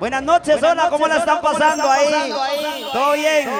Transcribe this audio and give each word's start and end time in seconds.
Buenas 0.00 0.22
noches, 0.22 0.62
hola, 0.62 0.88
¿cómo 0.90 1.06
la 1.08 1.18
están 1.18 1.40
pasando 1.40 1.90
ahí? 1.90 2.32
¿Todo 2.92 3.12
bien? 3.12 3.50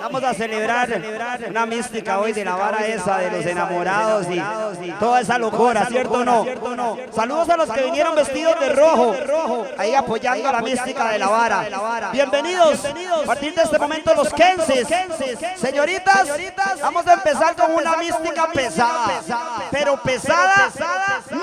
Vamos 0.00 0.24
a 0.24 0.34
celebrar 0.34 1.02
una 1.48 1.66
mística 1.66 2.18
hoy 2.18 2.32
de 2.32 2.44
la 2.44 2.56
vara 2.56 2.86
esa 2.86 3.18
de 3.18 3.30
los 3.30 3.44
enamorados 3.44 4.26
y 4.30 4.90
toda 4.98 5.20
esa 5.20 5.38
locura, 5.38 5.86
¿cierto 5.86 6.14
o 6.14 6.24
no? 6.24 6.96
Saludos 7.14 7.48
a 7.50 7.56
los 7.56 7.70
que 7.70 7.82
vinieron 7.82 8.14
vestidos 8.14 8.58
de 8.60 8.70
rojo, 8.70 9.66
ahí 9.76 9.94
apoyando 9.94 10.48
a 10.48 10.52
la 10.52 10.62
mística 10.62 11.12
de 11.12 11.18
la 11.18 11.28
vara. 11.28 12.10
Bienvenidos, 12.12 12.84
a 12.84 13.26
partir 13.26 13.54
de 13.54 13.62
este 13.62 13.78
momento 13.78 14.14
los 14.14 14.32
Kenses. 14.32 14.88
Señoritas, 15.56 16.28
vamos 16.80 17.06
a 17.06 17.14
empezar 17.14 17.54
con 17.54 17.74
una 17.74 17.96
mística 17.96 18.48
pesada, 18.52 19.22
pero 19.70 20.00
pesada, 20.02 20.70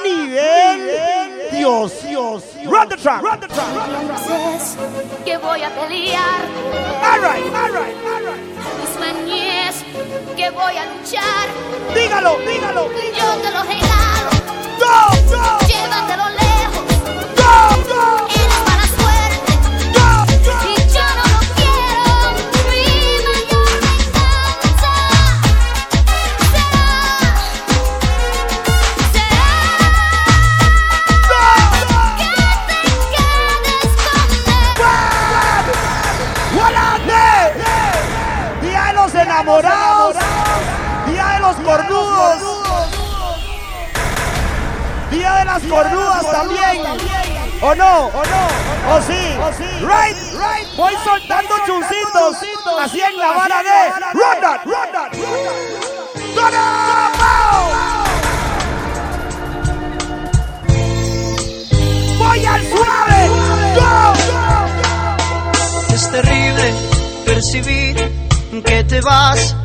nivel 0.04 1.48
Dios, 1.52 2.04
Dios. 2.04 2.44
Run 2.66 2.90
the 2.90 2.98
track, 2.98 3.22
run 3.22 3.40
the 3.40 3.48
track. 3.48 3.68
que 5.24 5.38
voy 5.38 5.64
a 5.64 5.70
pelear. 5.70 6.42
All 7.04 7.20
right, 7.22 7.44
all 7.54 7.72
right, 7.72 8.07
que 10.38 10.50
voy 10.52 10.78
a 10.78 10.86
luchar. 10.86 11.50
Dígalo, 11.96 12.38
dígalo. 12.48 12.90
Yo 12.94 13.42
te 13.42 13.52
los 13.52 13.66
regalo. 13.66 14.30
Go, 14.78 15.36
go, 15.36 15.68
Llévatelo 15.68 16.27
cornudas 45.70 46.32
también. 46.32 46.82
¿O 47.62 47.76
no? 47.76 48.08
¿O 48.08 48.24
no? 48.24 48.48
¿O 48.96 49.02
sí? 49.02 49.36
Right, 49.82 50.18
right. 50.34 50.68
Voy 50.76 50.94
soltando 51.04 51.56
chuncitos. 51.66 52.38
Así 52.82 53.02
en 53.02 53.18
la 53.18 53.32
vara 53.32 53.64
de. 53.64 53.90
Run 54.14 54.42
that, 54.42 54.66
run 54.66 54.92
that, 54.94 55.14
run 56.36 56.52
that. 56.52 57.18
Voy 62.20 62.46
al 62.46 62.62
suave. 62.68 63.30
Go, 63.76 64.14
Es 65.94 66.12
terrible 66.12 66.74
percibir 67.26 67.96
que 68.66 68.84
te 68.84 69.02
vas 69.02 69.56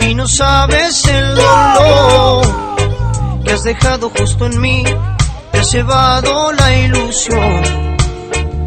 y 0.00 0.14
no 0.14 0.26
sabes 0.26 1.06
el 1.06 1.34
dolor 1.34 2.46
que 3.44 3.52
has 3.52 3.64
dejado 3.64 4.10
justo 4.10 4.46
en 4.46 4.60
mí. 4.60 4.84
Llevado 5.70 6.52
la 6.52 6.76
ilusión 6.76 7.62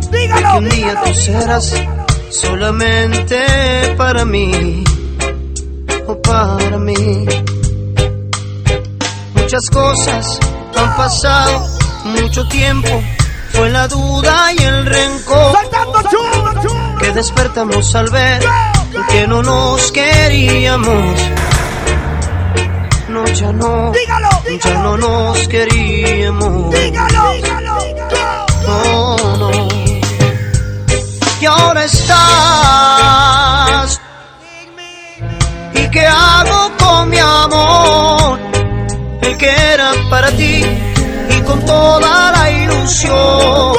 de 0.10 0.28
que 0.28 0.58
un 0.58 0.70
día 0.70 1.02
tú 1.04 1.14
serás 1.14 1.74
solamente 2.32 3.46
para 3.96 4.26
mí 4.26 4.84
o 6.08 6.22
para 6.22 6.78
mí. 6.78 7.28
Muchas 9.36 9.70
cosas 9.70 10.40
han 10.76 10.96
pasado, 10.96 11.68
mucho 12.06 12.48
tiempo. 12.48 12.90
Fue 13.52 13.70
la 13.70 13.88
duda 13.88 14.54
y 14.54 14.64
el 14.64 14.86
rencor 14.86 15.58
que 17.00 17.12
despertamos 17.12 17.94
al 17.94 18.10
ver 18.10 18.42
que 19.10 19.28
no 19.28 19.44
nos 19.44 19.92
queríamos. 19.92 21.20
No, 23.16 23.24
ya 23.28 23.52
no, 23.54 23.92
Dígalo, 23.94 24.30
ya 24.62 24.74
no 24.84 24.98
nos 24.98 25.48
queríamos. 25.48 26.70
dígalo. 26.74 27.24
No, 28.68 29.16
no. 29.38 29.50
Y 31.40 31.46
ahora 31.46 31.86
estás. 31.86 32.12
¿Y 35.76 35.88
qué 35.92 36.06
hago 36.06 36.72
con 36.78 37.10
mi 37.10 37.18
amor? 37.20 38.38
El 39.22 39.38
que 39.38 39.50
era 39.74 39.92
para 40.10 40.30
ti 40.32 40.66
y 41.30 41.42
con 41.44 41.66
toda 41.66 42.34
la 42.34 42.52
ilusión 42.52 43.76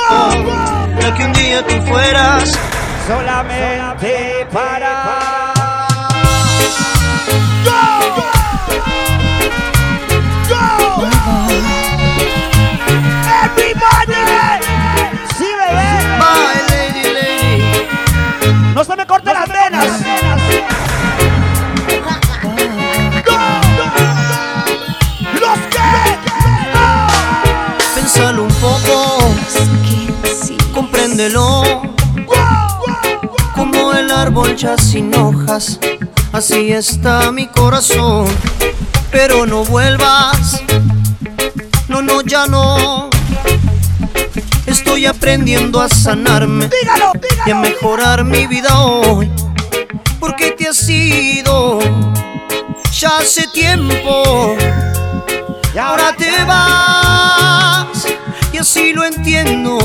de 0.98 1.12
que 1.14 1.24
un 1.26 1.32
día 1.34 1.62
tú 1.66 1.74
fueras 1.86 2.58
solamente 3.06 4.46
para. 4.50 5.25
No 18.76 18.84
se 18.84 18.94
me 18.94 19.06
corten 19.06 19.32
las 19.32 19.48
venas. 19.48 19.86
Los 25.32 25.58
que. 25.70 25.78
Pensalo 27.94 28.42
un 28.42 28.52
poco, 28.56 29.34
compréndelo. 30.74 31.62
Como 33.54 33.94
el 33.94 34.10
árbol 34.10 34.54
ya 34.54 34.76
sin 34.76 35.14
hojas, 35.14 35.80
así 36.34 36.70
está 36.70 37.32
mi 37.32 37.46
corazón. 37.46 38.26
Pero 39.10 39.46
no 39.46 39.64
vuelvas, 39.64 40.60
no, 41.88 42.02
no, 42.02 42.20
ya 42.20 42.46
no. 42.46 43.08
Estoy 44.66 45.06
aprendiendo 45.06 45.80
a 45.80 45.88
sanarme 45.88 46.68
Dígalo, 46.68 47.12
y 47.46 47.50
a 47.50 47.54
mejorar 47.54 48.24
mi 48.24 48.46
vida 48.46 48.80
hoy. 48.80 49.30
Porque 50.18 50.50
te 50.52 50.68
has 50.68 50.88
ido 50.88 51.78
ya 52.98 53.18
hace 53.18 53.46
tiempo. 53.48 54.56
Y 55.74 55.78
Ahora 55.78 56.14
te 56.16 56.44
vas 56.44 58.06
y 58.52 58.58
así 58.58 58.92
lo 58.92 59.04
entiendo. 59.04 59.78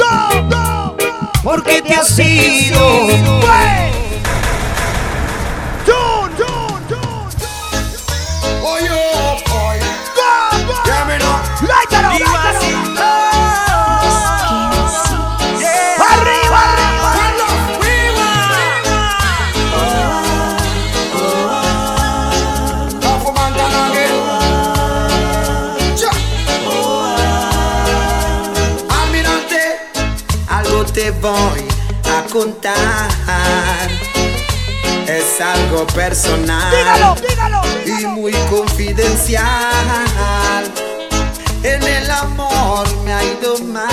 Porque 1.44 1.82
te 1.82 1.94
has 1.94 2.18
ido. 2.18 3.08
Voy 31.22 31.68
a 32.06 32.24
contar. 32.32 33.10
Es 35.08 35.40
algo 35.40 35.86
personal. 35.88 36.72
Dígalo, 36.72 37.16
dígalo. 37.28 37.62
y 37.86 38.06
muy 38.08 38.34
confidencial. 38.50 39.46
En 41.64 41.84
el 41.84 42.10
amor 42.10 42.88
me 43.04 43.14
ha 43.14 43.24
ido 43.24 43.60
mal. 43.60 43.88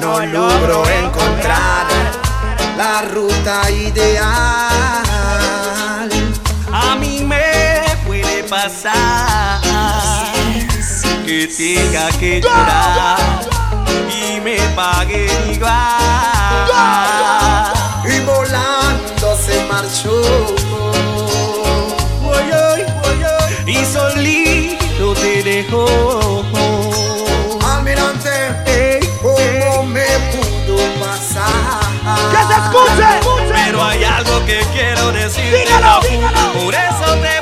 No 0.00 0.24
logro 0.26 0.88
encontrar 0.88 1.86
la 2.76 3.02
ruta 3.02 3.70
ideal. 3.70 4.22
A 6.72 6.94
mí 6.96 7.24
me 7.24 7.82
puede 8.06 8.44
pasar 8.44 9.60
que 11.24 11.46
tenga 11.46 12.08
que 12.18 12.40
llorar 12.40 13.51
me 14.42 14.56
paguen 14.74 15.52
igual. 15.52 15.72
Y 18.04 18.20
volando 18.20 19.36
se 19.36 19.64
marchó. 19.66 20.20
Y 23.66 23.84
solito 23.86 25.14
te 25.14 25.42
dejó. 25.42 26.44
Almirante, 27.64 29.00
¿cómo 29.22 29.84
me 29.84 30.06
pudo 30.32 30.76
pasar? 31.00 31.80
Que 32.30 32.40
se 32.48 32.54
escuche. 32.60 33.10
Pero 33.54 33.84
hay 33.84 34.04
algo 34.04 34.44
que 34.44 34.60
quiero 34.72 35.12
decirte, 35.12 35.58
Dígalo, 35.58 36.00
dígalo. 36.00 36.52
Por 36.64 36.74
eso 36.74 37.14
te 37.22 37.41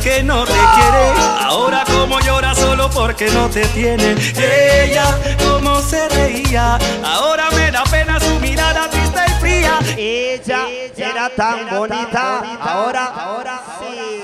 Ella. 0.00 0.16
Que 0.16 0.22
no 0.22 0.44
te 0.44 0.52
quiere, 0.52 1.12
ahora 1.44 1.84
como 1.84 2.20
llora 2.20 2.54
solo 2.54 2.88
por 2.90 3.10
porque 3.10 3.30
no 3.30 3.48
te 3.48 3.66
tiene. 3.68 4.14
Ella, 4.36 5.18
como 5.44 5.80
se 5.80 6.08
reía, 6.10 6.78
ahora 7.04 7.50
me 7.50 7.70
da 7.70 7.82
pena 7.84 8.20
su 8.20 8.38
mirada 8.40 8.88
triste 8.88 9.20
y 9.26 9.30
fría. 9.40 9.78
Ella 9.96 10.68
era 10.96 11.28
tan 11.30 11.68
bonita, 11.70 12.38
ahora, 12.60 13.06
ahora 13.06 13.60
sí. 13.80 14.22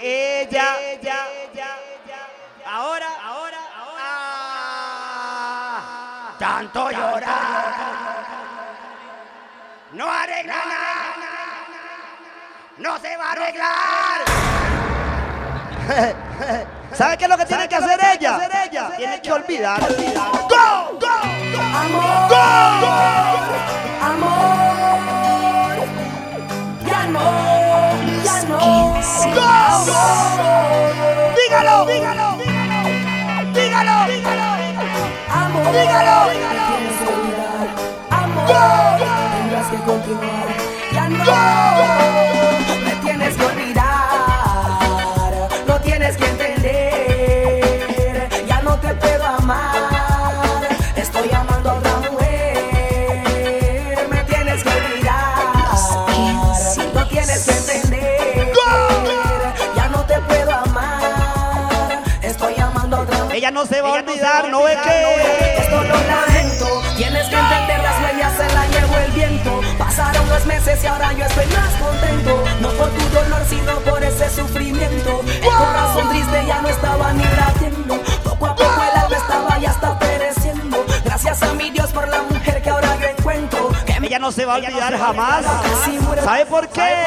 Ella, 0.00 0.76
ahora, 2.66 3.08
ahora, 3.24 3.58
ahora. 3.78 4.06
Tanto 6.38 6.90
llorar. 6.90 7.90
No 9.92 10.08
arregla 10.08 10.54
nada. 10.54 11.19
No 12.80 12.98
se 12.98 13.14
va 13.16 13.26
a 13.28 13.32
arreglar. 13.32 14.24
¿Sabe 16.94 17.18
qué 17.18 17.24
es 17.24 17.30
lo 17.30 17.36
que 17.36 17.44
tiene 17.44 17.68
que 17.68 17.74
hacer 17.76 18.00
ella? 18.14 18.40
Tiene 18.96 19.20
que 19.20 19.32
olvidar. 19.32 19.80
¡Go! 19.80 20.98
¡Go! 20.98 21.06
Amor, 21.76 22.32
amor, 24.02 25.76
ya 26.86 27.02
no, 27.06 27.20
ya 28.24 28.42
no. 28.44 28.58
Dígalo, 31.36 31.86
dígalo, 31.86 32.28
dígalo, 33.52 33.96
dígalo, 34.08 34.48
Amor, 35.32 35.72
dígalo. 35.72 36.16
tienes 36.30 36.96
que 36.98 37.04
olvidar. 37.12 37.66
Amor, 38.10 38.46
tendrás 39.36 39.66
que 39.68 39.76
continuar. 39.76 40.48
Ya 40.92 41.04
no, 41.08 41.18
me 41.18 41.99
Ella 63.50 63.58
no 63.62 63.66
se 63.66 63.80
va 63.80 63.88
a 63.88 63.92
olvidar, 63.94 64.48
no 64.48 64.62
ve 64.62 64.78
que. 64.84 65.62
Esto 65.62 65.82
lo 65.82 65.94
lamento, 65.94 66.82
tienes 66.96 67.28
que 67.28 67.34
entender 67.34 67.82
las 67.82 68.00
huellas 68.00 68.32
se 68.36 68.54
la 68.54 68.66
llevó 68.68 68.96
el 68.98 69.10
viento. 69.10 69.60
Pasaron 69.76 70.28
los 70.28 70.46
meses 70.46 70.84
y 70.84 70.86
ahora 70.86 71.12
yo 71.14 71.24
estoy 71.24 71.46
más 71.46 71.74
contento. 71.74 72.44
No 72.60 72.68
por 72.68 72.90
tu 72.90 73.08
dolor, 73.08 73.42
sino 73.48 73.72
por 73.80 74.04
ese 74.04 74.30
sufrimiento. 74.30 75.22
El 75.26 75.50
corazón 75.50 76.10
triste 76.10 76.46
ya 76.46 76.62
no 76.62 76.68
estaba 76.68 77.12
ni 77.12 77.24
latiendo. 77.24 78.00
Poco 78.22 78.46
a 78.46 78.54
poco 78.54 78.82
el 78.92 79.00
alma 79.00 79.16
estaba 79.16 79.58
ya 79.58 79.70
está 79.70 79.98
pereciendo. 79.98 80.86
Gracias 81.04 81.42
a 81.42 81.52
mi 81.54 81.70
Dios 81.70 81.90
por 81.90 82.06
la 82.06 82.22
mujer 82.22 82.62
que 82.62 82.70
ahora 82.70 82.96
yo 83.00 83.08
encuentro. 83.08 83.70
Que 83.84 83.94
Ella 84.06 84.20
no 84.20 84.30
se 84.30 84.44
va 84.44 84.54
a 84.54 84.56
olvidar 84.58 84.96
jamás. 84.96 85.44
¿Sabe 86.22 86.46
por 86.46 86.68
qué? 86.68 87.04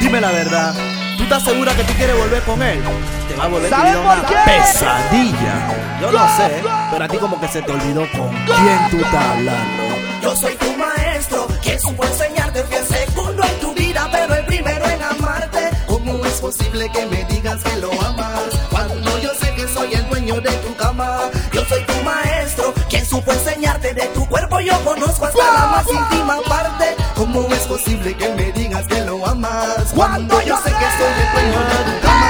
Dime 0.00 0.18
la 0.18 0.30
verdad. 0.30 0.99
¿Tú 1.30 1.36
estás 1.36 1.52
segura 1.52 1.72
que 1.76 1.84
tú 1.84 1.92
quieres 1.92 2.18
volver 2.18 2.42
con 2.42 2.60
él? 2.60 2.82
Te 3.28 3.36
va 3.36 3.44
a 3.44 3.46
volver 3.46 3.70
tu 3.70 3.76
¿Sabe 3.76 3.90
vida 3.90 4.02
por 4.02 4.18
una 4.18 4.28
qué? 4.28 4.50
pesadilla. 4.50 6.00
Yo 6.00 6.10
lo 6.10 6.18
sé, 6.36 6.62
pero 6.90 7.04
a 7.04 7.08
ti 7.08 7.18
como 7.18 7.40
que 7.40 7.46
se 7.46 7.62
te 7.62 7.70
olvidó 7.70 8.00
con 8.10 8.30
quién 8.46 8.90
tú 8.90 8.96
estás 8.96 9.24
hablando. 9.26 9.82
Yo 10.20 10.34
soy 10.34 10.56
tu 10.56 10.76
maestro, 10.76 11.46
quien 11.62 11.78
supo 11.78 12.04
enseñarte 12.04 12.64
fui 12.64 12.76
el 12.78 12.84
segundo 12.84 13.44
en 13.44 13.60
tu 13.60 13.72
vida, 13.74 14.08
pero 14.10 14.34
el 14.34 14.44
primero 14.44 14.84
en 14.86 15.02
amarte. 15.04 15.70
¿Cómo 15.86 16.24
es 16.26 16.40
posible 16.40 16.90
que 16.92 17.06
me 17.06 17.22
digas 17.26 17.62
que 17.62 17.76
lo 17.76 17.92
amas 18.02 18.42
cuando 18.68 19.18
yo 19.20 19.30
sé 19.34 19.54
que 19.54 19.68
soy 19.68 19.94
el 19.94 20.08
dueño 20.08 20.40
de 20.40 20.50
tu 20.50 20.74
cama? 20.74 21.20
Yo 21.52 21.64
soy 21.66 21.84
tu 21.84 21.94
maestro, 22.02 22.74
quien 22.88 23.06
supo 23.06 23.30
enseñarte 23.30 23.94
de 23.94 24.06
tu 24.08 24.26
cuerpo, 24.26 24.58
yo 24.58 24.76
conozco 24.84 25.26
hasta 25.26 25.44
la 25.44 25.66
más 25.68 25.86
íntima 25.92 26.38
parte. 26.48 26.96
¿Cómo 27.32 27.54
es 27.54 27.66
posible 27.66 28.14
que 28.14 28.28
me 28.34 28.50
digas 28.52 28.86
que 28.86 29.00
lo 29.02 29.24
amas 29.24 29.92
cuando 29.94 30.40
yo 30.42 30.56
sé 30.56 30.70
que 30.70 30.86
soy 30.98 31.12
el 31.22 31.30
dueño 31.32 31.60
de 31.70 31.76
tu 31.86 31.92
cama? 32.02 32.26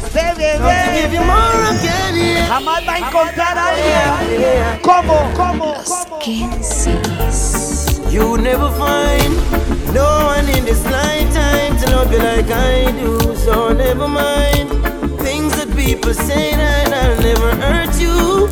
Se 0.12 0.24
bebé. 0.36 0.80
Jamás 2.48 2.82
va 2.88 2.92
a 2.92 2.98
encontrar 2.98 3.58
a 3.58 3.66
alguien. 3.68 4.80
¿Cómo? 4.82 5.30
¿Cómo? 5.36 5.74
¿Cómo? 5.84 6.16
You 8.10 8.36
never 8.38 8.70
find 8.72 9.36
no 9.94 10.26
one 10.26 10.48
in 10.48 10.64
this 10.64 10.84
lifetime 10.86 11.76
to 11.80 11.90
love 11.90 12.10
you 12.12 12.18
like 12.18 12.50
I 12.50 12.90
do. 13.00 13.36
So 13.36 13.72
never 13.72 14.08
mind 14.08 14.68
things 15.20 15.54
that 15.56 15.68
people 15.76 16.12
say 16.14 16.56
that 16.56 16.92
I'll 16.92 17.20
never 17.22 17.54
hurt 17.56 18.00
you. 18.00 18.48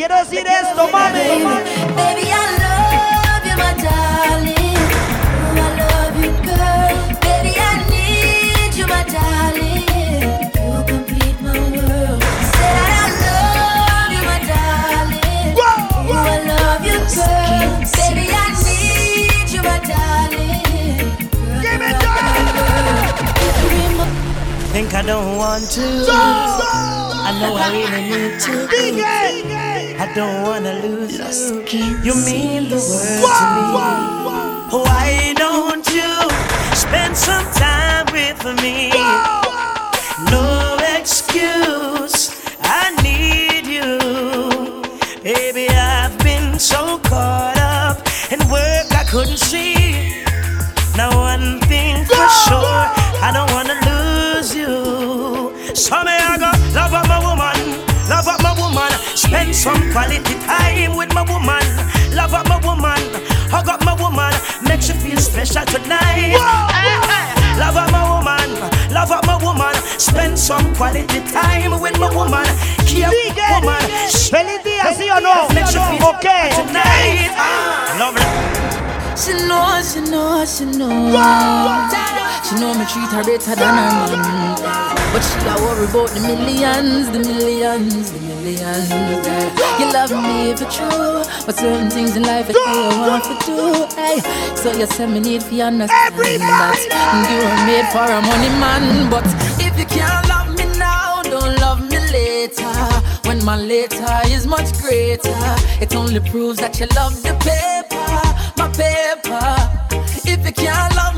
Quiero 0.00 0.16
decir 0.16 0.46
esto, 0.46 0.88
mami. 0.90 1.44
Baby, 1.94 2.32
I 2.32 2.46
love 2.64 3.44
you, 3.44 3.56
my 3.58 3.74
darling. 3.84 4.80
Oh, 5.44 5.60
I 5.60 5.76
love 5.76 6.16
you, 6.24 6.32
girl. 6.48 6.96
Baby, 7.20 7.52
I 7.60 7.84
need 7.92 8.72
you, 8.78 8.86
my 8.86 9.04
darling. 9.04 9.84
You 10.56 10.84
complete 10.88 11.38
my 11.42 11.52
world. 11.76 12.22
Said 12.56 12.76
I 12.80 13.12
love 13.26 14.12
you, 14.16 14.22
my 14.24 14.40
darling. 14.48 15.52
Oh, 15.60 16.16
I 16.16 16.48
love 16.48 16.82
you, 16.88 16.98
girl. 17.18 17.84
Baby, 18.00 18.24
I 18.32 18.48
need 18.64 19.52
you, 19.52 19.60
my 19.62 19.78
darling. 19.84 21.04
Girl, 21.44 21.60
you 21.60 21.92
love 21.92 22.24
me, 22.36 22.44
girl. 22.56 22.88
You 23.52 23.68
be 23.68 23.82
my 23.98 24.08
Think 24.72 24.94
I 24.94 25.02
don't 25.02 25.36
want 25.36 25.64
to. 25.72 26.04
So. 26.06 26.50
I 27.22 27.38
know 27.38 27.54
I 27.54 27.70
really 27.70 28.02
need 28.08 28.40
to. 28.40 29.59
I 30.00 30.10
don't 30.14 30.44
wanna 30.44 30.72
lose 30.80 31.18
you. 31.18 31.98
You 32.02 32.14
mean 32.24 32.70
the 32.70 32.76
world 32.76 33.20
to 33.36 33.44
me. 33.52 34.82
Why 34.82 35.34
don't 35.36 35.86
you 35.92 36.74
spend 36.74 37.14
some 37.14 37.44
time 37.52 38.06
with 38.10 38.42
me? 38.62 39.49
Spend 59.30 59.54
some 59.54 59.92
quality 59.92 60.34
time 60.42 60.96
with 60.96 61.14
my 61.14 61.22
woman, 61.22 61.62
love 62.14 62.34
up 62.34 62.48
my 62.48 62.58
woman, 62.66 62.98
hug 63.46 63.68
up 63.68 63.84
my 63.84 63.94
woman, 63.94 64.32
make 64.66 64.82
you 64.88 64.94
feel 64.94 65.18
special 65.18 65.64
tonight. 65.66 66.34
Eh, 66.34 66.34
eh. 66.34 67.58
Love 67.58 67.76
up 67.76 67.90
my 67.92 68.02
woman, 68.10 68.50
love 68.92 69.10
up 69.12 69.24
my 69.26 69.36
woman, 69.44 69.74
spend 69.98 70.36
some 70.36 70.74
quality 70.74 71.20
time 71.30 71.78
with 71.80 71.96
my 72.00 72.10
woman, 72.14 72.44
care 72.90 73.10
Diga, 73.10 73.60
woman, 73.60 73.80
¿Feliz 74.34 74.62
día, 74.64 74.92
sí 74.98 75.06
o 75.10 75.20
no? 75.20 75.48
make 75.54 75.70
you 75.70 75.80
feel 75.90 76.02
¿Ok? 76.10 76.26
tonight. 76.58 77.30
Love 77.98 78.18
She 79.16 79.32
know, 79.46 79.80
she 79.82 80.00
know, 80.10 80.44
she 80.44 80.64
know. 80.64 81.12
She 82.42 82.54
know 82.58 82.74
me 82.74 82.84
treat 82.86 83.10
her 83.14 83.22
better 83.22 83.54
than 83.54 83.74
her 83.78 84.16
man. 84.16 84.99
But 85.12 85.22
she 85.26 85.38
a 85.42 85.54
worry 85.62 85.86
about 85.90 86.10
the 86.10 86.20
millions, 86.20 87.10
the 87.10 87.18
millions, 87.18 88.12
the 88.12 88.20
millions. 88.20 88.88
yeah. 88.90 89.78
You 89.80 89.92
love 89.92 90.12
me 90.12 90.50
if 90.50 90.62
it's 90.62 90.76
true, 90.76 91.22
but 91.46 91.56
certain 91.56 91.90
things 91.90 92.16
in 92.16 92.22
life 92.22 92.46
I 92.48 92.54
I 92.54 93.08
want 93.08 93.24
to 93.24 93.34
do. 93.44 93.86
Hey, 93.96 94.20
so 94.54 94.70
you 94.72 94.86
say 94.86 95.06
me 95.06 95.18
need 95.18 95.40
to 95.40 95.60
understand 95.62 96.14
that 96.14 96.78
you 97.30 97.40
are 97.50 97.66
made 97.66 97.88
for 97.90 98.06
a 98.06 98.20
money 98.22 98.52
man. 98.62 99.10
But 99.10 99.26
if 99.58 99.76
you 99.78 99.86
can't 99.86 100.28
love 100.28 100.56
me 100.56 100.66
now, 100.78 101.22
don't 101.24 101.58
love 101.58 101.80
me 101.90 101.98
later. 102.12 102.70
When 103.26 103.44
my 103.44 103.56
later 103.56 104.06
is 104.26 104.46
much 104.46 104.72
greater, 104.80 105.34
it 105.80 105.94
only 105.96 106.20
proves 106.20 106.58
that 106.60 106.78
you 106.78 106.86
love 106.94 107.20
the 107.22 107.34
paper, 107.42 108.10
my 108.56 108.68
paper. 108.78 109.42
If 110.32 110.46
you 110.46 110.52
can't 110.52 110.94
love 110.94 111.09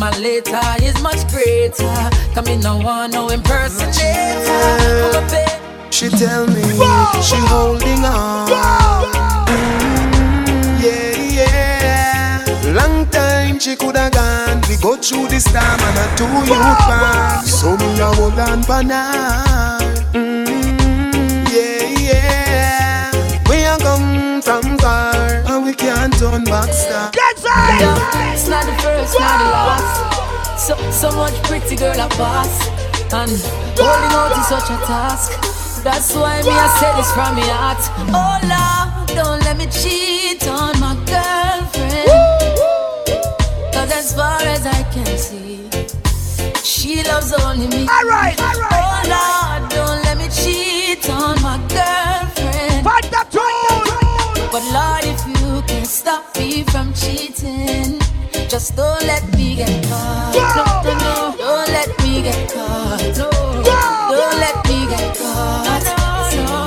and 0.00 0.14
my 0.14 0.18
later 0.18 0.60
is 0.82 1.00
much 1.02 1.26
greater. 1.28 2.10
Come 2.34 2.46
in, 2.46 2.60
no 2.60 2.76
one, 2.78 3.10
no 3.10 3.28
impersonator. 3.28 3.92
She 5.90 6.08
tell 6.08 6.46
me 6.46 6.62
Whoa! 6.78 7.20
she 7.22 7.36
holding 7.36 8.04
on. 8.04 8.48
Mm. 9.48 9.78
Long 12.74 13.06
time 13.06 13.58
she 13.58 13.74
coulda 13.76 14.10
gone. 14.12 14.60
We 14.68 14.76
go 14.76 14.96
through 14.96 15.28
this 15.28 15.44
time 15.44 15.80
and 15.80 15.98
I 15.98 16.16
do 16.16 16.24
you 16.24 16.60
back. 16.60 17.44
So 17.44 17.76
me 17.76 17.98
a 17.98 18.06
hold 18.06 18.38
on 18.38 18.62
for 18.62 18.82
now. 18.84 19.78
Mm, 20.12 21.48
yeah, 21.50 21.88
yeah. 22.08 23.10
We 23.48 23.64
are 23.64 23.78
come 23.78 24.42
from 24.42 24.78
far 24.78 25.14
and 25.14 25.64
we 25.64 25.72
can't 25.74 26.12
turn 26.18 26.44
back. 26.44 26.68
now. 26.90 27.27
It's 28.32 28.48
not 28.48 28.64
the 28.66 28.72
first, 28.82 29.18
not 29.18 29.38
the 29.38 29.48
last. 29.50 30.60
So, 30.60 30.74
so 30.90 31.10
much 31.16 31.34
pretty 31.44 31.76
girl 31.76 31.98
I 31.98 32.08
pass. 32.08 32.68
And 33.12 33.30
holding 33.78 34.12
out 34.12 34.32
is 34.36 34.46
such 34.48 34.70
a 34.70 34.76
task. 34.86 35.32
That's 35.82 36.14
why 36.14 36.42
me 36.42 36.50
I 36.50 36.68
say 36.80 36.92
this 36.96 37.10
from 37.12 37.36
my 37.36 37.46
heart. 37.48 37.80
Oh 38.12 38.38
Lord, 38.44 39.08
don't 39.16 39.40
let 39.44 39.56
me 39.56 39.66
cheat 39.66 40.46
on 40.48 40.78
my 40.80 40.94
girlfriend. 41.06 42.08
Cause 43.72 43.92
as 43.92 44.14
far 44.14 44.42
as 44.42 44.66
I 44.66 44.82
can 44.92 45.16
see, 45.16 45.68
she 46.62 47.02
loves 47.04 47.32
only 47.32 47.68
me. 47.68 47.88
Alright, 47.88 48.38
alright. 48.40 48.72
Oh 48.74 49.00
Lord, 49.14 49.70
don't 49.70 50.02
let 50.04 50.18
me 50.18 50.28
cheat 50.28 51.08
on 51.08 51.40
my 51.40 51.56
girlfriend. 51.70 52.84
Fight 52.84 53.08
the 53.08 53.24
tune. 53.30 54.48
But 54.50 54.62
Lord, 54.72 54.74
if 54.74 54.76
you 54.76 54.97
can 54.97 54.97
stop 55.98 56.24
me 56.38 56.62
from 56.70 56.92
cheating, 56.94 57.98
just 58.48 58.76
don't 58.76 59.02
let 59.02 59.24
me 59.36 59.56
get 59.56 59.84
caught. 59.86 60.32
No, 60.32 60.92
no, 60.92 60.98
no, 61.04 61.36
don't 61.36 61.68
let 61.74 61.88
me 62.04 62.22
get 62.22 62.52
caught. 62.52 63.02
No, 63.18 63.28
don't 64.14 64.38
let 64.38 64.56
me 64.68 64.86
get 64.86 65.18
caught. 65.18 65.82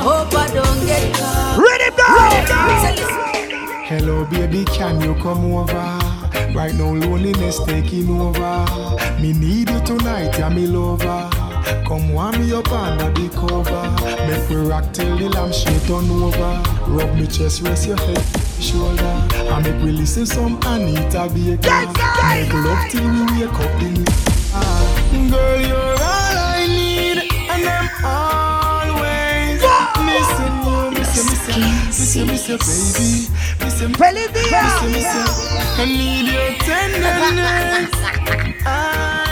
Hope 0.04 0.34
I 0.34 0.46
don't 0.52 0.80
get 0.84 1.14
caught. 1.16 1.56
Ready 1.64 1.88
now. 1.96 2.42
Hello, 3.88 4.26
baby, 4.26 4.66
can 4.66 5.00
you 5.00 5.14
come 5.14 5.50
over? 5.54 5.98
Right 6.54 6.74
now, 6.74 6.92
loneliness 6.92 7.58
taking 7.64 8.10
over. 8.10 8.66
Me 9.18 9.32
need 9.32 9.70
you 9.70 9.80
tonight, 9.80 10.38
yeah, 10.38 10.50
me 10.50 10.66
lover. 10.66 11.41
Come 11.86 12.12
warm 12.12 12.40
me 12.40 12.52
up 12.52 12.70
under 12.72 13.10
the 13.10 13.28
cover. 13.30 13.84
Make 14.26 14.48
we 14.48 14.56
rock 14.56 14.92
till 14.92 15.16
the 15.18 15.28
lampshade 15.28 15.82
turn 15.82 16.10
over. 16.10 16.62
Rub 16.88 17.14
me 17.14 17.26
chest, 17.26 17.62
rest 17.62 17.86
your 17.86 17.96
head, 17.96 18.24
shoulder. 18.60 19.02
And 19.02 19.64
make 19.64 19.82
we 19.82 19.92
listen 19.92 20.26
some 20.26 20.58
Anita 20.66 21.28
Baker. 21.32 21.70
Make 22.28 22.52
love 22.52 22.88
till 22.90 23.08
we 23.08 23.22
wake 23.40 23.54
up 23.54 23.82
in 23.82 23.94
the 23.94 24.50
ah. 24.54 24.98
Girl, 25.30 25.60
you're 25.60 25.76
all 25.76 26.36
I 26.38 26.66
need, 26.66 27.18
and 27.50 27.68
I'm 27.68 27.88
always 28.04 29.60
missing 30.06 30.56
you, 30.66 30.90
missing, 30.98 32.26
missing, 32.26 32.58
missing, 32.58 32.58
missing, 33.60 33.92
baby. 33.92 34.50
Missing, 34.50 34.92
missing, 34.92 34.92
missing. 34.92 35.28
I 35.78 35.84
need 35.86 36.26
your 36.32 36.50
tenderness. 36.64 37.92
I 38.66 39.31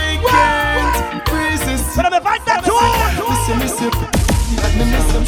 can't 1.00 1.28
resist. 1.32 1.96
Pero 1.96 2.10
me 2.10 2.20
falta 2.20 2.60
tune. 2.62 2.90
Missing, 3.28 3.58
missing, 3.58 3.90
missing, 4.78 5.24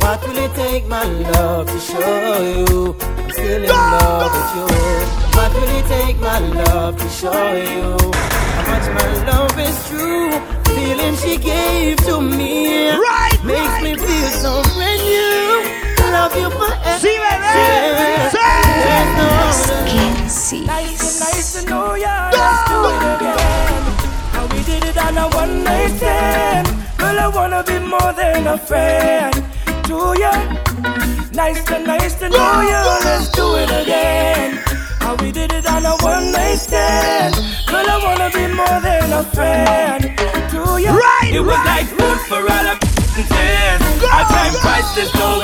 What 0.00 0.22
will 0.26 0.38
it 0.38 0.54
take, 0.54 0.86
my 0.88 1.04
love, 1.04 1.66
to 1.66 1.78
show 1.78 2.42
you 2.42 2.96
I'm 2.98 3.30
still 3.30 3.62
in 3.62 3.68
love 3.68 4.32
with 4.32 4.50
you? 4.56 4.66
What 5.36 5.52
will 5.54 5.72
it 5.78 5.86
take, 5.86 6.18
my 6.20 6.38
love, 6.38 6.96
to 6.96 7.08
show 7.08 7.52
you 7.52 7.96
how 8.56 8.64
much 8.72 8.86
my 8.96 9.08
love 9.30 9.58
is 9.58 9.88
true? 9.88 10.30
The 10.64 10.70
Feeling 10.74 11.16
she 11.16 11.36
gave 11.36 11.96
to 12.06 12.20
me 12.20 12.90
Right, 12.90 13.38
makes 13.44 13.60
right. 13.60 13.82
me 13.82 13.96
feel 13.96 14.30
so 14.30 14.62
brand 14.74 15.02
new. 15.02 16.08
Love 16.10 16.34
you 16.36 16.48
forever. 16.50 16.98
Sí, 17.00 17.12
bebé. 17.18 18.30
Sí. 18.32 18.38
There's 18.84 19.12
no. 19.18 19.28
Nice, 20.66 21.20
nice 21.20 21.62
to 21.62 21.68
know 21.68 21.94
ya. 21.96 22.37
And 25.00 25.16
we 25.16 25.22
did 25.22 25.22
it 25.22 25.26
on 25.26 25.32
a 25.32 25.36
one 25.36 25.64
night 25.64 25.90
stand. 25.96 26.66
Girl, 26.98 27.18
I 27.20 27.28
wanna 27.28 27.62
be 27.64 27.78
more 27.78 28.12
than 28.12 28.46
a 28.46 28.58
friend 28.58 29.32
to 29.86 29.96
ya. 30.18 30.32
Nice 31.32 31.64
to 31.66 31.78
nice 31.78 32.14
to 32.18 32.28
know 32.28 32.60
ya. 32.62 32.98
Let's 33.04 33.28
do 33.30 33.54
it 33.56 33.70
again. 33.70 34.58
And 35.00 35.20
we 35.20 35.30
did 35.32 35.52
it 35.52 35.66
on 35.70 35.84
a 35.86 35.94
one 36.02 36.32
night 36.32 36.56
stand. 36.58 37.34
Girl, 37.66 37.86
I 37.88 37.98
wanna 38.02 38.30
be 38.30 38.46
more 38.54 38.80
than 38.80 39.12
a 39.12 39.22
friend 39.34 40.02
to 40.52 40.60
ya. 40.82 40.92
Right, 40.94 41.32
It 41.32 41.40
was 41.40 41.56
right. 41.56 41.66
like 41.66 41.86
food 41.86 42.18
for 42.28 42.42
all 42.42 42.66
of 42.72 42.78
tears. 43.14 43.80
Our 44.12 44.24
time 44.34 44.54
priceless, 44.60 45.14
no 45.14 45.38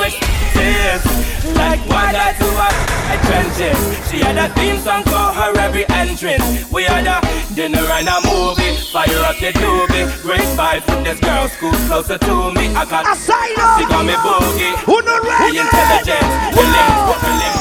tears. 0.99 1.55
Like 1.55 1.79
water 1.89 2.29
to 2.39 2.47
our 2.57 2.73
I 3.07 3.17
trenches. 3.27 3.77
She 4.09 4.19
had 4.19 4.37
a 4.37 4.49
theme 4.55 4.79
song 4.79 5.03
for 5.03 5.11
her 5.37 5.57
every 5.59 5.85
entrance. 5.89 6.69
We 6.71 6.83
had 6.83 7.05
a 7.07 7.21
dinner 7.53 7.79
and 7.79 8.07
a 8.07 8.19
movie. 8.25 8.75
Fire 8.91 9.23
up 9.25 9.37
the 9.37 9.51
doobie. 9.53 10.07
Great 10.21 10.41
vibe 10.57 10.83
from 10.83 11.03
this 11.03 11.19
girl 11.19 11.47
school 11.49 11.73
closer 11.87 12.17
to 12.17 12.51
me. 12.53 12.73
I 12.75 12.85
got 12.85 13.05
Asylum. 13.11 13.79
she 13.79 13.85
got 13.87 14.05
me 14.05 14.13
boogie. 14.13 14.73
Uno 14.87 15.15
The 15.21 15.29
ready. 15.29 15.59
intelligence. 15.59 16.29
The 16.55 16.63
link. 16.63 16.95
The 17.21 17.31
link. 17.39 17.55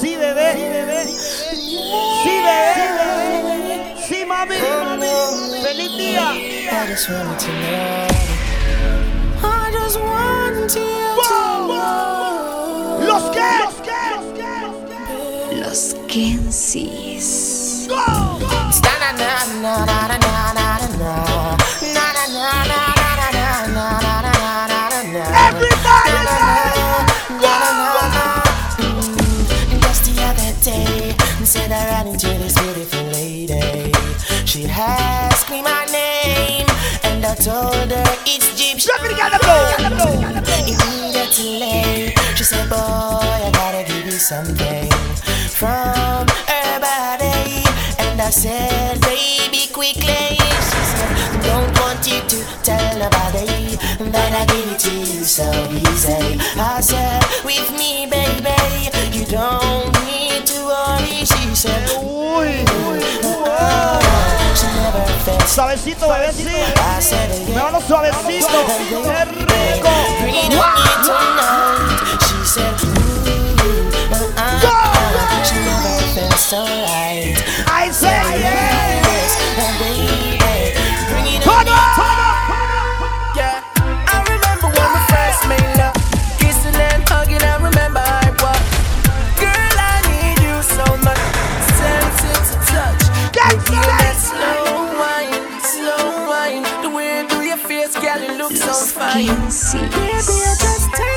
Sí, 0.00 0.16
bebé. 0.16 0.48
Sí, 2.22 2.34
bebé. 2.46 3.94
Sí, 4.08 4.24
mami. 4.26 4.56
Feliz 5.62 5.92
día. 5.98 6.32
I 6.72 6.86
just 6.88 7.08
wanted 7.10 7.38
to 7.38 7.48
know. 7.48 8.39
I 9.90 9.92
just 9.92 10.04
want 10.04 10.54
you 10.54 10.70
to 10.70 10.80
know. 11.66 13.00
Los 13.08 13.24
que. 13.34 13.50
Los 13.58 13.78
que. 14.38 14.52
Los 15.60 15.82
Kensis. 16.06 17.28
Everybody. 25.50 26.16
Just 29.80 30.02
the 30.04 30.14
other 30.22 30.52
day, 30.62 31.14
said 31.44 31.72
I 31.72 31.74
ran 31.90 32.06
into 32.06 32.28
this 32.38 32.54
beautiful 32.60 33.04
lady. 33.06 33.92
She 34.44 34.66
asked 34.66 35.50
me 35.50 35.62
my 35.62 35.84
name, 35.86 36.66
and 37.02 37.24
I 37.24 37.34
told 37.34 37.79
it's 38.26 38.48
Gypsy. 38.58 38.88
Everybody 38.98 39.16
gotta 39.20 39.38
go. 39.44 39.56
Immediately, 40.60 42.14
she 42.36 42.44
said, 42.44 42.68
Boy, 42.68 42.76
I 42.76 43.50
gotta 43.52 43.84
give 43.84 44.04
you 44.06 44.12
something 44.12 44.90
from 45.48 46.26
her 46.48 46.80
body. 46.80 47.64
And 47.98 48.20
I 48.20 48.30
said, 48.30 49.00
Baby, 49.00 49.72
quickly. 49.72 50.36
She 50.36 50.82
said, 50.92 51.42
Don't 51.42 51.72
want 51.80 52.06
you 52.06 52.20
to 52.20 52.38
tell 52.62 52.98
nobody 52.98 53.76
that 54.10 54.32
I 54.32 54.44
give 54.52 54.72
it 54.72 54.80
to 54.80 54.94
you 54.94 55.24
so 55.24 55.48
easy. 55.70 56.38
I 56.58 56.80
said, 56.80 57.22
With 57.44 57.70
me, 57.72 58.06
baby, 58.10 58.90
you 59.16 59.24
don't 59.26 59.92
need 60.04 60.46
to 60.46 60.58
worry. 60.64 61.24
She 61.24 61.54
said, 61.54 61.88
Uy. 62.00 63.39
Suavecito, 65.46 66.08
bebé, 66.08 66.32
sí. 66.32 66.44
I 66.46 67.00
said, 67.00 67.28
Me 67.46 67.52
yeah. 67.52 67.70
van 67.70 67.82
suavecito. 67.86 68.48
Qué 68.66 69.24
rico. 69.24 69.90
Bring 70.20 70.34
it 70.34 70.54
on 70.54 71.04
tonight. 71.04 71.80
I 99.12 99.24
just 99.24 101.09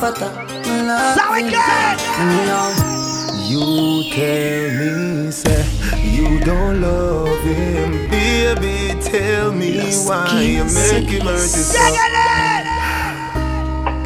It 0.00 0.04
am 0.04 0.12
me 0.12 0.30
comforter. 0.30 0.30
My 0.68 0.82
love 0.82 1.16
Sao 1.16 1.34
it 1.34 1.44
is- 1.44 1.50
get? 1.50 2.00
You 3.48 4.04
tell 4.12 4.70
me, 4.78 5.30
say 5.32 5.64
you 6.04 6.40
don't 6.44 6.80
love 6.80 7.42
him, 7.42 8.08
baby. 8.10 8.94
Tell 9.02 9.52
me 9.52 9.80
why 10.06 10.40
you 10.40 10.64
make 10.64 11.08
him 11.08 11.26
hurt 11.26 11.40
yourself. 11.40 11.96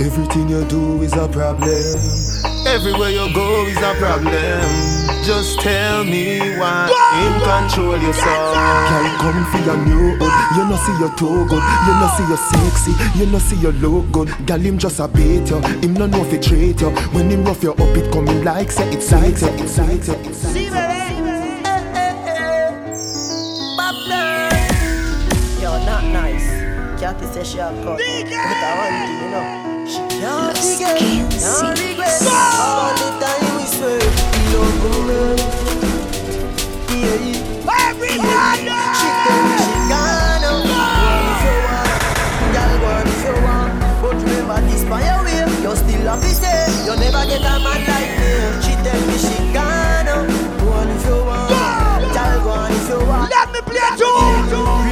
Everything 0.00 0.48
you 0.48 0.64
do 0.64 1.02
is 1.02 1.12
a 1.12 1.28
problem. 1.28 1.98
Everywhere 2.66 3.10
you 3.10 3.32
go 3.34 3.66
is 3.66 3.76
a 3.76 3.94
problem. 3.98 5.01
Just 5.24 5.60
tell 5.60 6.04
me 6.04 6.40
why 6.58 6.88
him 7.14 7.34
control 7.46 7.96
your 7.96 8.12
soul. 8.12 8.54
Girl, 8.90 9.06
come 9.22 9.44
for 9.52 9.58
your 9.64 9.76
new 9.76 10.16
hood. 10.18 10.32
You 10.56 10.64
know 10.68 10.76
see 10.76 10.98
your 10.98 11.12
too 11.16 11.46
good. 11.48 11.62
You 11.86 11.94
know 11.94 12.08
see 12.16 12.26
you 12.26 12.36
sexy. 12.36 12.92
You 13.18 13.26
know 13.26 13.38
see 13.38 13.56
you 13.56 13.72
look 13.72 14.10
good. 14.10 14.28
Girl, 14.46 14.58
him 14.58 14.78
just 14.78 14.98
a 14.98 15.06
bait 15.06 15.48
you. 15.48 15.60
Him 15.60 15.94
no 15.94 16.06
know 16.06 16.24
if 16.24 16.32
he 16.32 16.38
treat 16.38 16.80
you. 16.80 16.90
When 17.14 17.30
him 17.30 17.44
rough 17.44 17.62
you 17.62 17.72
up, 17.72 17.96
it 17.96 18.10
coming 18.12 18.42
like 18.44 18.72
say 18.72 18.88
it's 18.92 19.12
like 19.12 19.36
say 19.38 19.54
it's 19.60 19.78
like 19.78 20.02
say 20.02 20.18
it's 20.24 20.42
like. 20.42 20.54
Sí, 20.54 20.68
bebé. 20.68 21.12
Yo, 25.62 25.70
not 25.86 26.04
nice. 26.12 26.48
Kathy 27.00 27.26
says 27.32 27.48
she 27.48 27.58
a 27.58 27.70
cut. 27.84 27.98
But 27.98 28.02
I 28.02 28.74
want 28.78 28.94
you, 28.98 29.14
you 29.22 29.28
know. 29.30 29.46
She 29.86 30.00
can't 30.20 30.58
forget, 30.58 30.98
can't 31.40 31.78
regret. 31.78 32.22
All 32.26 32.94
the 32.94 33.08
time 33.22 33.56
we 33.56 33.64
swear, 33.66 34.00
we 34.62 34.68
love 34.68 34.94
woman. 34.94 35.36
Yeah, 36.90 37.18
yeah. 37.18 37.88
Everybody! 37.90 38.70
She 38.98 39.08
tell 39.24 39.42
she 39.58 39.74
gone 39.90 40.44
out. 40.46 40.62
Want 40.70 41.26
if 41.32 41.42
you 41.46 41.56
want, 41.66 41.90
girl, 42.54 43.06
if 43.10 43.22
you 43.26 43.34
want. 43.42 43.72
But 44.02 44.16
remember 44.22 44.58
this 44.70 44.82
by 44.84 45.00
your 45.02 45.20
way, 45.24 45.40
you 45.62 45.72
still 45.76 46.06
have 46.10 46.20
to 46.22 46.30
stay. 46.30 46.66
You 46.86 46.94
never 46.96 47.24
get 47.26 47.42
a 47.42 47.54
man 47.64 47.80
like 47.90 48.12
me. 48.18 48.30
She 48.62 48.72
tell 48.86 49.00
me 49.08 49.16
she 49.18 49.36
gone 49.52 50.08
if 50.08 50.30
you 50.60 50.66
want, 50.70 50.90
if 50.90 51.06
you 52.88 52.98
want. 53.06 53.30
Let 53.30 53.46
me 53.52 53.60
play 53.66 53.90
you. 53.98 54.12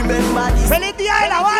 Remember 0.01 0.47
this. 0.57 0.69
Feliz 0.69 0.95
día 0.97 1.15
de 1.23 1.29
la 1.29 1.41
vara 1.43 1.60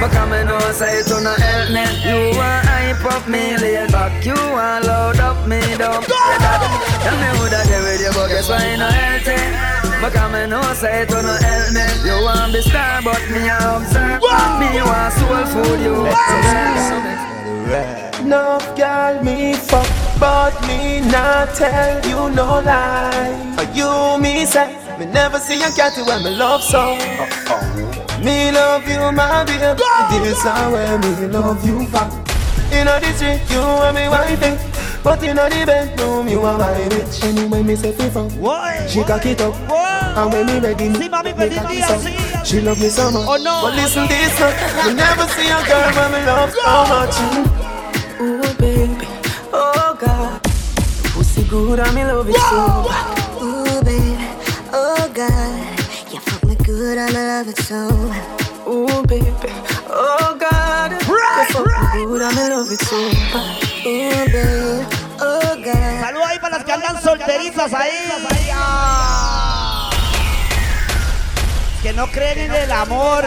But 0.00 0.10
come 0.12 0.32
and 0.32 0.48
know 0.48 0.58
say 0.72 1.00
it 1.00 1.08
no 1.08 1.32
help 1.34 1.70
me. 1.70 1.84
You 2.04 2.36
want 2.36 2.66
hype 2.66 3.04
up 3.04 3.28
me, 3.28 3.56
lay 3.56 3.86
back. 3.88 4.24
You 4.24 4.34
want 4.34 4.84
load 4.84 5.18
up 5.20 5.46
me 5.48 5.60
down. 5.76 6.02
Tell 6.04 7.16
me 7.20 7.28
woulda 7.38 7.62
get 7.66 7.82
with 7.82 8.00
you, 8.00 8.12
but 8.12 8.28
guess 8.28 8.48
why 8.48 8.76
no 8.76 8.88
help 8.88 9.26
me? 9.26 9.36
But 10.00 10.12
come 10.12 10.34
and 10.34 10.50
know 10.50 10.62
say 10.74 11.02
it 11.02 11.10
no 11.10 11.20
help 11.22 11.72
me. 11.72 11.84
You 12.04 12.22
want 12.24 12.52
be 12.52 12.60
star, 12.60 13.00
but 13.02 13.22
me 13.30 13.48
a 13.48 13.56
observe. 13.76 14.20
Me 14.60 14.82
want 14.82 15.12
soul 15.14 15.44
food, 15.52 15.80
you. 15.80 15.96
No 18.24 18.58
girl 18.76 19.22
me 19.22 19.54
fuck, 19.54 19.88
but 20.20 20.54
me 20.66 21.00
not 21.00 21.54
tell 21.54 22.06
you 22.06 22.34
no 22.34 22.60
lie. 22.60 23.54
For 23.56 23.64
you 23.72 24.18
me 24.20 24.44
say, 24.44 24.76
me 24.98 25.06
never 25.06 25.38
see 25.38 25.62
a 25.62 25.70
cat 25.70 25.96
when 26.06 26.22
me 26.24 26.30
love 26.30 26.62
so. 26.62 26.96
Me 28.24 28.50
love 28.50 28.88
you, 28.88 29.12
my 29.12 29.44
baby. 29.44 29.60
This 30.24 30.38
is 30.38 30.44
where 30.44 30.98
me 30.98 31.26
love 31.28 31.64
you 31.66 31.86
back. 31.90 32.12
In 32.72 32.86
the 32.86 33.12
street, 33.14 33.42
you 33.50 33.60
are 33.60 33.92
me 33.92 34.08
wifey. 34.08 34.56
But 35.02 35.22
in 35.22 35.36
the 35.36 35.48
bedroom, 35.64 36.26
you 36.28 36.40
are 36.42 36.58
my 36.58 36.72
bitch. 36.90 37.22
Anyway, 37.22 37.62
me 37.62 37.76
say 37.76 37.92
fi 37.92 38.08
fuck. 38.10 38.32
Boy. 38.40 38.86
She 38.88 39.04
cock 39.04 39.24
it 39.26 39.40
up. 39.40 39.54
Boy. 39.68 39.76
And 39.76 40.32
when 40.32 40.46
me 40.46 40.58
ready, 40.58 40.88
Sí, 40.94 41.08
mami, 41.08 41.32
me 41.36 41.48
feliz 41.48 41.58
cock 41.58 41.70
it 41.70 41.84
día, 41.84 42.40
up. 42.40 42.46
She 42.46 42.60
love 42.60 42.80
me 42.80 42.88
so 42.88 43.10
much. 43.12 43.26
Oh, 43.28 43.36
no. 43.36 43.62
But 43.62 43.74
listen 43.76 44.06
this, 44.08 44.40
uh, 44.40 44.50
me 44.86 44.94
never 44.94 45.26
see 45.28 45.46
a 45.46 45.62
girl 45.62 45.92
when 45.94 46.10
me 46.12 46.20
love 46.26 46.50
so 46.50 46.86
much. 46.90 47.16
Ooh, 48.20 48.54
baby, 48.58 49.06
oh 49.52 49.96
God, 50.00 50.42
pussy 51.12 51.44
good 51.44 51.78
and 51.78 51.94
me 51.94 52.02
love 52.04 52.28
it 52.28 52.34
so 52.34 52.86
bad. 52.88 53.42
Ooh, 53.42 53.82
baby, 53.84 54.16
oh 54.72 55.06
God, 55.14 55.20
you 55.20 55.34
fuck 55.46 55.60
me 55.60 55.65
good 56.86 56.98
and 56.98 57.16
I 57.16 57.26
love 57.26 57.48
it 57.48 57.58
so. 57.58 57.88
Ooh, 58.70 59.02
baby, 59.06 59.26
oh 59.90 60.36
God, 60.38 60.92
Right, 60.92 62.04
good 62.06 62.22
and 62.22 62.36
me 62.36 62.42
love 62.48 62.70
it 62.70 62.80
so 62.80 62.98
bad. 63.32 63.58
Ooh, 63.90 64.24
baby, 64.30 64.86
oh 65.18 65.56
God. 65.66 66.00
Saludos 66.00 66.28
ahí 66.28 66.38
para 66.38 66.56
las 66.56 66.64
que 66.64 66.72
andan 66.72 67.02
solteritas 67.02 67.74
ahí. 67.74 67.90
Ah. 68.54 69.90
Que 71.82 71.92
no 71.92 72.06
creen 72.06 72.38
en 72.38 72.54
el 72.54 72.70
amor. 72.70 73.24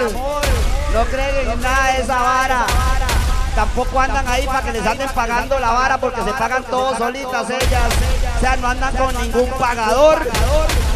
No 0.94 1.06
creen 1.12 1.50
en 1.52 1.62
nada 1.62 1.94
de 1.94 2.02
esa 2.02 2.22
vara. 2.22 2.66
Tampoco 3.56 4.00
andan 4.00 4.26
ahí 4.28 4.46
para 4.46 4.62
que 4.62 4.72
les 4.72 4.86
anden 4.86 5.10
pagando 5.10 5.60
la 5.60 5.72
vara 5.72 5.98
porque 6.00 6.24
se 6.24 6.32
pagan 6.32 6.64
todos 6.64 6.98
solitas 6.98 7.50
ellas. 7.50 7.90
O 8.40 8.42
sea, 8.42 8.56
no 8.56 8.70
andan 8.70 8.96
con 8.96 9.22
ningún 9.22 9.50
pagador. 9.60 10.26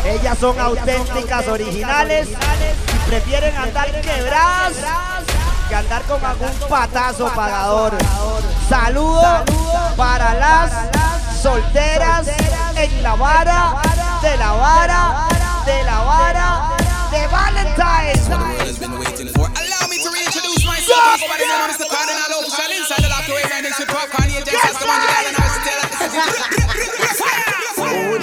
Ellas 0.06 0.38
son 0.40 0.58
auténticas, 0.58 1.46
originales 1.50 2.30
y 2.30 3.10
prefieren 3.10 3.54
andar 3.58 3.92
quebradas 4.00 4.72
que 5.68 5.76
andar 5.76 6.04
con 6.04 6.24
algún 6.24 6.54
patazo 6.70 7.26
pagador. 7.36 7.98
Saludo 8.70 9.44
para 9.98 10.36
las 10.36 10.72
solteras 11.42 12.28
en 12.78 13.04
la 13.04 13.16
vara, 13.16 13.74
de 14.22 14.38
la 14.38 14.52
vara, 14.54 15.28
de 15.66 15.84
la 15.84 16.00
vara, 16.00 16.70
de 17.12 17.28
Valentine's. 17.28 18.30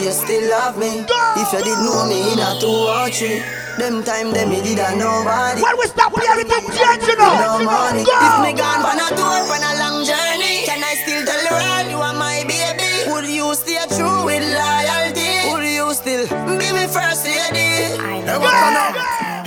You 0.02 0.12
still 0.12 0.50
love 0.50 0.78
me? 0.78 1.04
If 1.36 1.52
you 1.52 1.60
didn't 1.64 1.84
know 1.84 2.06
me 2.08 2.32
in 2.32 2.38
a 2.40 2.58
two 2.60 2.68
or 2.68 3.08
three. 3.10 3.42
Them 3.78 4.02
time 4.04 4.32
them 4.32 4.50
me 4.50 4.60
did 4.60 4.78
a 4.78 4.92
nobody. 4.96 5.62
When 5.62 5.76
we 5.78 5.86
stop 5.86 6.12
here, 6.18 6.28
everything 6.32 6.68
change, 6.74 7.06
you 7.06 7.16
know. 7.16 7.32
No 7.40 7.64
money. 7.64 8.04
Go. 8.04 8.12
If 8.12 8.36
me 8.44 8.52
gone 8.52 8.84
on 8.84 8.98
a 9.00 9.08
tour, 9.16 9.40
on 9.46 9.62
a 9.62 9.72
long 9.80 10.04
journey, 10.04 10.66
can 10.68 10.82
I 10.84 10.94
still 11.00 11.24
tell 11.24 11.40
the 11.40 11.52
world 11.54 11.86
you 11.88 12.00
are 12.02 12.12
my 12.12 12.44
baby? 12.44 13.08
Would 13.08 13.24
you 13.28 13.54
stay 13.54 13.80
true 13.96 14.24
with 14.26 14.44
loyalty? 14.44 15.48
Would 15.54 15.64
you 15.64 15.86
still 15.94 16.26
be 16.58 16.66
me 16.76 16.84
first 16.92 17.24
lady? 17.24 17.96
Hey, 17.96 18.36
what 18.36 18.52
you 18.52 18.70
know? 18.74 18.90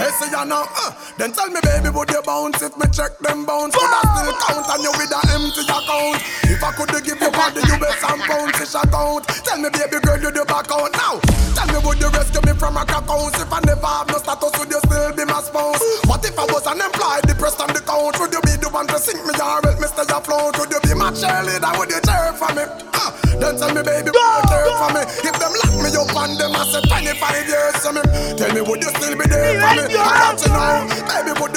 Hey, 0.01 0.09
say 0.17 0.29
you 0.33 0.45
know, 0.49 0.65
uh, 0.65 0.91
Then 1.17 1.31
tell 1.33 1.49
me, 1.49 1.59
baby, 1.61 1.89
would 1.93 2.09
you 2.09 2.21
bounce 2.25 2.61
if 2.63 2.73
me 2.77 2.87
check 2.89 3.13
them 3.19 3.45
bounce? 3.45 3.75
Could 3.75 3.85
I 3.85 4.01
still 4.17 4.33
count 4.49 4.65
on 4.71 4.81
you 4.81 4.91
with 4.97 5.13
an 5.13 5.23
empty 5.29 5.61
account? 5.61 6.17
If 6.49 6.63
I 6.63 6.71
could 6.73 6.89
give 6.89 7.05
you 7.05 7.12
body, 7.43 7.61
you 7.67 7.77
bet 7.79 7.97
some 7.99 8.19
pounds 8.23 8.59
ish 8.61 8.75
account. 8.75 9.27
Tell 9.43 9.59
me, 9.59 9.69
baby 9.69 9.99
girl, 9.99 10.19
you 10.19 10.31
the 10.31 10.43
back 10.47 10.71
out 10.71 10.91
now. 10.95 11.19
Tell 11.55 11.67
me, 11.67 11.79
would 11.83 11.99
you 11.99 12.09
rescue 12.15 12.41
me 12.47 12.53
from 12.55 12.77
a 12.79 12.85
crack 12.87 13.07
house? 13.07 13.35
If 13.35 13.51
I 13.51 13.59
never 13.67 13.85
have 13.85 14.07
no 14.07 14.17
status, 14.17 14.53
would 14.59 14.71
you 14.71 14.79
still 14.87 15.11
be 15.11 15.25
my 15.27 15.41
spouse? 15.43 15.81
What 16.07 16.23
if 16.23 16.37
I 16.39 16.45
was 16.47 16.65
unemployed, 16.67 17.27
depressed 17.27 17.59
on 17.59 17.73
the 17.75 17.81
couch? 17.83 18.15
Would 18.19 18.31
you 18.31 18.41
be 18.47 18.55
the 18.55 18.69
one 18.71 18.87
to 18.87 18.97
sink 18.99 19.19
me 19.27 19.33
or 19.35 19.59
help 19.59 19.77
me 19.79 19.87
stay 19.91 20.07
afloat? 20.07 20.55
Would 20.59 20.71
you 20.71 20.79
be 20.87 20.93
my 20.95 21.11
cheerleader? 21.11 21.71
Would 21.77 21.91
you 21.91 22.01
cheer 22.03 22.31
for 22.39 22.51
me? 22.55 22.63
Uh, 22.95 23.11
then 23.37 23.59
tell 23.59 23.71
me, 23.75 23.81
baby, 23.83 24.11
would 24.13 24.23
you 24.23 24.47
care 24.47 24.71
for 24.79 24.89
me? 24.95 25.01
If 25.27 25.35
them 25.35 25.51
lock 25.51 25.73
me 25.83 25.89
up 25.91 26.15
and 26.15 26.33
them 26.39 26.55
I 26.55 26.63
say 26.71 26.81
25 26.87 27.49
years 27.51 27.75
to 27.83 27.89
me, 27.91 28.01
tell 28.39 28.51
me, 28.55 28.61
would 28.63 28.79
you 28.81 28.91
still 28.95 29.15
be 29.19 29.25
there 29.27 29.59
for 29.59 29.71
me? 29.75 29.83
I 29.93 30.31
want 30.31 30.37
to 30.41 30.47
know, 30.47 30.71
baby, 31.11 31.31
would 31.37 31.52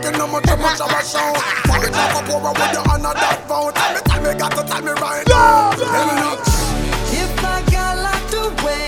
making 0.00 0.18
no 0.18 0.26
much, 0.26 0.46
much 0.46 0.80
of 0.80 0.90
a 0.90 1.02
show. 1.04 1.32
For 1.68 1.84
it 1.84 1.92
drop 1.92 2.16
up 2.16 2.28
over 2.30 2.52
with 2.52 2.72
you 2.72 2.82
under 2.92 3.14
that 3.14 3.44
phone. 3.48 3.72
Tell 3.72 3.94
me, 3.94 4.00
tell 4.04 4.22
me, 4.22 4.38
got 4.38 4.50
to 4.56 4.62
tell 4.64 4.82
me 4.82 4.92
right 4.92 5.26
now. 5.28 5.70
If 7.12 7.44
I 7.44 7.62
got 7.70 7.96
locked 7.98 8.34
away 8.34 8.86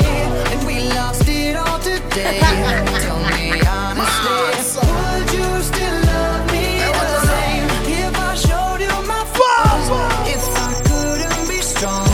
and 0.52 0.66
we 0.66 0.88
lost 0.94 1.28
it 1.28 1.56
all 1.56 1.78
today, 1.78 2.40
tell 2.40 3.20
me 3.36 3.60
honestly, 3.66 4.80
would 4.80 5.28
you 5.36 5.48
still 5.62 5.98
love 6.08 6.44
me 6.52 6.80
the 6.80 7.20
same 7.28 7.66
if 7.92 8.14
I 8.16 8.34
showed 8.34 8.80
you 8.80 8.94
my 9.06 9.22
flaws? 9.36 9.86
If 10.28 10.44
I 10.56 10.72
couldn't 10.88 11.48
be 11.48 11.60
strong, 11.60 12.08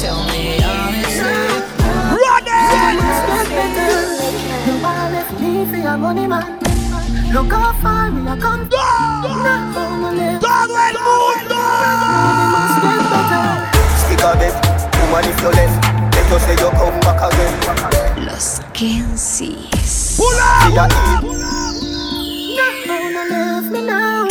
tell 0.00 0.24
me 0.28 0.62
honestly. 0.62 1.64
Run! 2.20 2.44
You 4.66 4.74
are 4.84 5.10
left 5.10 5.40
me 5.40 5.64
for 5.66 5.76
your. 5.76 6.63
Look 7.34 7.50
how 7.50 7.72
far 7.82 8.12
we 8.12 8.20
are 8.28 8.36
come. 8.36 8.68
Todo 8.68 9.26
el 9.26 9.58
mundo. 9.98 11.50
Stick 13.98 14.22
a 14.22 14.36
bet, 14.38 14.54
woman 15.00 15.24
if 15.24 15.42
you 15.42 15.50
left, 15.50 15.76
let 16.14 16.30
us 16.30 16.42
say 16.46 16.54
you 16.54 16.70
come 16.78 17.00
back 17.00 17.20
again. 17.26 17.54
Los 18.24 18.60
Kensis. 18.72 19.74
See 19.82 20.74
ya 20.76 20.86
eat. 20.86 21.24
Now 22.86 23.02
leave 23.34 23.68
me 23.72 23.80
now. 23.82 24.28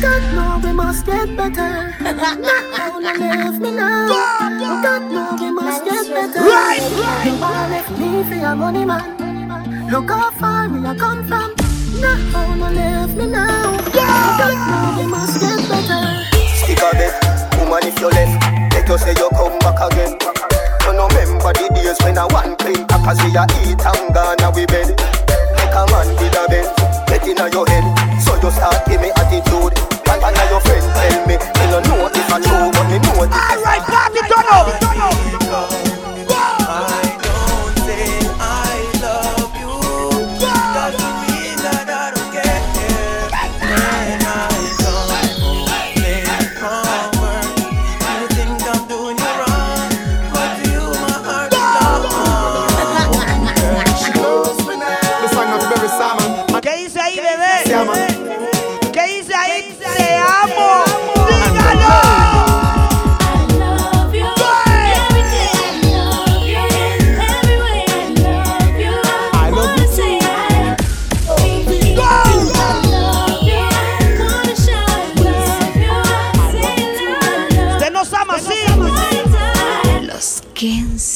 God 0.00 0.22
know 0.36 0.60
we 0.62 0.72
must 0.72 1.04
get 1.04 1.36
better. 1.36 1.94
Now 1.98 2.98
leave 3.00 3.58
me 3.58 3.70
now. 3.72 4.06
God 4.06 5.02
know 5.10 5.34
we 5.40 5.50
must 5.50 5.84
get 5.84 6.06
better. 6.14 6.44
Right. 6.46 7.26
You 7.26 7.34
wanna 7.40 7.70
left 7.74 7.90
me 7.98 8.22
for 8.22 8.36
your 8.36 8.54
money 8.54 8.84
man. 8.84 9.90
Look 9.90 10.10
how 10.10 10.30
far 10.30 10.68
we 10.68 10.86
are 10.86 10.94
come 10.94 11.26
from. 11.26 11.65
Now 12.00 12.70
leave 12.70 13.16
me 13.16 13.26
now. 13.26 13.76
God 13.94 14.56
know 14.68 15.00
we 15.00 15.08
must 15.08 15.40
get 15.40 15.56
better. 15.68 16.24
Stick 16.60 16.78
a 16.78 16.90
bet, 16.92 17.14
woman 17.58 17.86
if 17.88 17.98
you 18.00 18.08
left, 18.10 18.36
let 18.74 18.90
us 18.90 19.02
say 19.02 19.14
you 19.16 19.28
come 19.32 19.58
back 19.60 19.80
again. 19.80 20.18
You 20.84 20.92
no 20.92 21.08
remember 21.08 21.52
the 21.56 21.70
days 21.74 21.96
when 22.04 22.18
I 22.18 22.26
want 22.26 22.58
clean 22.58 22.86
packers 22.86 23.18
we 23.24 23.32
a 23.32 23.44
eat 23.64 23.80
and 23.80 24.14
gone 24.14 24.40
a 24.44 24.50
we 24.52 24.66
bed. 24.66 24.92
Like 25.56 25.72
a 25.72 25.82
man 25.88 26.08
with 26.20 26.36
a 26.36 26.44
bend, 26.52 26.68
get 27.08 27.26
inna 27.26 27.48
your 27.48 27.66
head. 27.66 27.84
So 28.20 28.36
you 28.36 28.50
start 28.50 28.84
give 28.86 29.00
me 29.00 29.10
attitude. 29.16 29.74
And 30.06 30.22
and 30.22 30.50
your 30.50 30.60
friend 30.60 30.84
tell 30.94 31.26
me, 31.26 31.34
you 31.40 31.66
no 31.70 31.80
know 31.80 32.06
if 32.12 32.30
I 32.30 32.38
but 32.44 32.86
me 32.90 32.98
know 33.00 33.24
it. 33.24 33.30
Alright, 33.32 33.82
party 33.82 34.20
turn 34.28 34.46
up. 34.52 35.25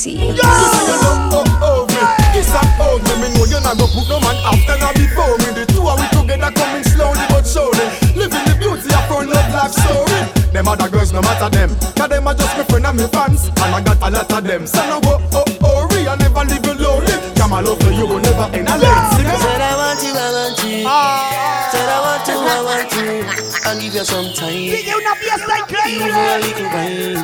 Kensis. 0.00 0.40
Oh 0.40 1.28
oh, 1.32 1.44
oh, 1.44 1.60
oh, 1.60 1.80
me. 1.92 2.00
Kiss 2.32 2.48
and 2.56 2.70
hug 2.80 3.02
me. 3.04 3.12
Me 3.20 3.28
know 3.36 3.44
you 3.44 3.60
not 3.60 3.76
go 3.76 3.84
put 3.92 4.08
no 4.08 4.16
man 4.20 4.36
after 4.48 4.76
now 4.80 4.92
before 4.96 5.36
me. 5.44 5.52
The 5.52 5.64
two 5.68 5.84
of 5.84 6.00
we 6.00 6.06
together 6.08 6.50
coming 6.56 6.84
slowly 6.84 7.20
but 7.28 7.44
surely. 7.44 7.84
Living 8.16 8.44
the 8.48 8.56
beauty 8.56 8.88
of 8.96 9.04
our 9.12 9.24
love 9.28 9.50
life 9.52 9.72
story. 9.76 10.20
Them 10.52 10.68
other 10.68 10.88
girls, 10.88 11.12
no 11.12 11.20
matter 11.20 11.48
them. 11.52 11.70
Cause 11.96 12.08
them 12.08 12.26
are 12.26 12.34
just 12.34 12.56
my 12.56 12.64
friend 12.64 12.86
and 12.86 12.96
my 12.96 13.06
fans. 13.12 13.48
And 13.48 13.70
I 13.76 13.80
got 13.84 14.00
a 14.00 14.08
lot 14.10 14.32
of 14.32 14.44
them. 14.44 14.66
So 14.66 14.80
now 14.88 15.00
go, 15.00 15.20
oh, 15.36 15.44
oh, 15.60 15.88
oh 15.88 15.88
re, 15.92 16.08
I 16.08 16.16
never 16.16 16.44
leave 16.48 16.64
you 16.64 16.74
lonely. 16.80 17.12
Come 17.36 17.50
my 17.52 17.60
love 17.60 17.78
for 17.80 17.92
you 17.92 18.06
will 18.08 18.20
never 18.24 18.48
end 18.56 18.68
a 18.72 18.76
late. 18.80 19.04
Sing 19.20 19.28
it. 19.28 19.36
Said 19.36 19.60
I 19.60 19.76
want 19.76 20.00
you, 20.00 20.12
I 20.16 20.28
want 20.32 20.58
you. 20.64 20.84
Ah. 20.88 21.68
Said 21.70 21.88
I 21.92 21.98
want 22.00 22.24
you, 22.24 22.38
I 22.40 22.58
want 22.64 22.88
you. 22.96 23.28
I'll 23.68 23.76
give 23.78 23.94
you 23.94 24.04
some 24.04 24.32
time. 24.32 24.72
Sigue 24.72 24.96
una 24.96 25.12
fiesta 25.20 25.60
Give 25.68 25.92
you 25.92 26.08
a 26.08 26.40
increíble. 26.40 26.40
little 26.40 26.68
wine. 26.72 27.20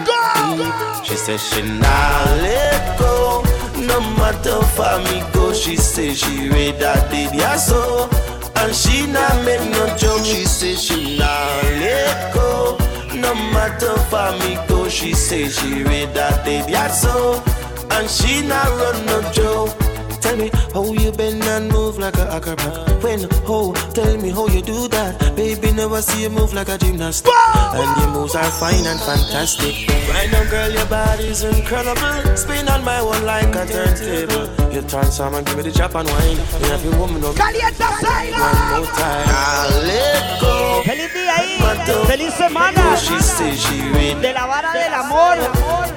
She 0.76 0.95
said 1.26 1.40
she 1.40 1.62
not 1.62 2.26
let 2.40 2.96
go. 3.00 3.42
No 3.74 3.98
matter 4.16 4.62
for 4.76 4.96
me 5.06 5.24
go, 5.32 5.52
she 5.52 5.74
say 5.74 6.14
she 6.14 6.48
read 6.50 6.78
that 6.78 7.10
did 7.10 7.34
so. 7.58 8.08
And 8.54 8.72
she 8.72 9.08
not 9.08 9.34
make 9.44 9.68
no 9.72 9.84
joke. 9.96 10.24
She 10.24 10.44
say 10.44 10.76
she 10.76 11.18
not 11.18 11.64
let 11.82 12.32
go. 12.32 12.78
No 13.12 13.34
matter 13.34 13.96
for 14.08 14.30
me 14.38 14.54
go, 14.68 14.88
she 14.88 15.14
say 15.14 15.48
she 15.48 15.82
read 15.82 16.14
that 16.14 16.44
did 16.44 16.70
so. 16.92 17.42
And 17.90 18.08
she 18.08 18.46
not 18.46 18.68
run 18.78 19.06
no 19.06 19.20
joke. 19.32 19.85
Tell 20.26 20.36
me 20.36 20.50
how 20.74 20.82
you 20.92 21.12
bend 21.12 21.44
and 21.44 21.70
move 21.70 21.98
like 21.98 22.16
a 22.16 22.26
acrobat. 22.34 23.00
When, 23.00 23.28
oh, 23.46 23.72
tell 23.94 24.16
me 24.18 24.30
how 24.30 24.48
you 24.48 24.60
do 24.60 24.88
that. 24.88 25.14
Baby, 25.36 25.70
never 25.70 26.02
see 26.02 26.22
you 26.22 26.30
move 26.30 26.52
like 26.52 26.68
a 26.68 26.76
gymnast. 26.76 27.28
And 27.28 28.02
your 28.02 28.10
moves 28.10 28.34
are 28.34 28.50
fine 28.58 28.84
and 28.90 28.98
fantastic. 28.98 29.86
Right 30.10 30.28
now, 30.32 30.42
girl, 30.50 30.68
your 30.68 30.84
body's 30.86 31.44
incredible. 31.44 32.36
Spin 32.36 32.66
on 32.66 32.82
my 32.82 33.00
one 33.02 33.24
like 33.24 33.54
a 33.54 33.66
turntable. 33.70 34.50
You 34.74 34.82
transform 34.82 35.34
and 35.34 35.46
give 35.46 35.58
me 35.58 35.62
the 35.62 35.70
chop 35.70 35.94
and 35.94 36.08
wine. 36.10 36.38
You 36.58 36.66
have 36.74 36.84
your 36.84 36.98
woman 36.98 37.22
up. 37.22 37.36
Calienta 37.36 37.86
One 37.86 38.82
more 38.82 38.90
time. 38.98 39.28
I'll 39.30 39.78
let 39.86 40.40
go. 40.40 40.82
Feliz 40.82 41.12
día 41.14 41.36
ahí. 41.36 41.62
Feliz 42.08 42.34
semana. 42.34 42.96
She 42.96 43.16
say 43.20 43.54
she 43.54 43.80
read. 43.94 44.20
De 44.20 44.32
la 44.32 44.46
vara 44.46 44.72
del 44.72 44.92
amor. 44.92 45.38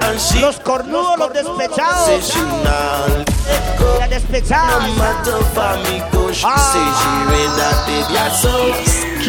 And 0.01 0.19
she 0.21 0.39
Los 0.41 0.59
cornudos, 0.59 1.17
los 1.17 1.33
despechados. 1.33 3.38
Not 3.49 3.65
let 3.65 3.79
go. 3.79 3.97
Las 3.99 4.09
despechadas. 4.09 4.87
No 4.87 4.93
matter 4.95 5.37
for 5.53 5.77
me 5.83 5.99
go, 6.11 6.31
she 6.31 6.41
say 6.41 6.85
she 6.99 7.11
read 7.31 7.51
that 7.57 7.77
baby 7.87 8.17
I 8.17 8.29
so 8.29 8.73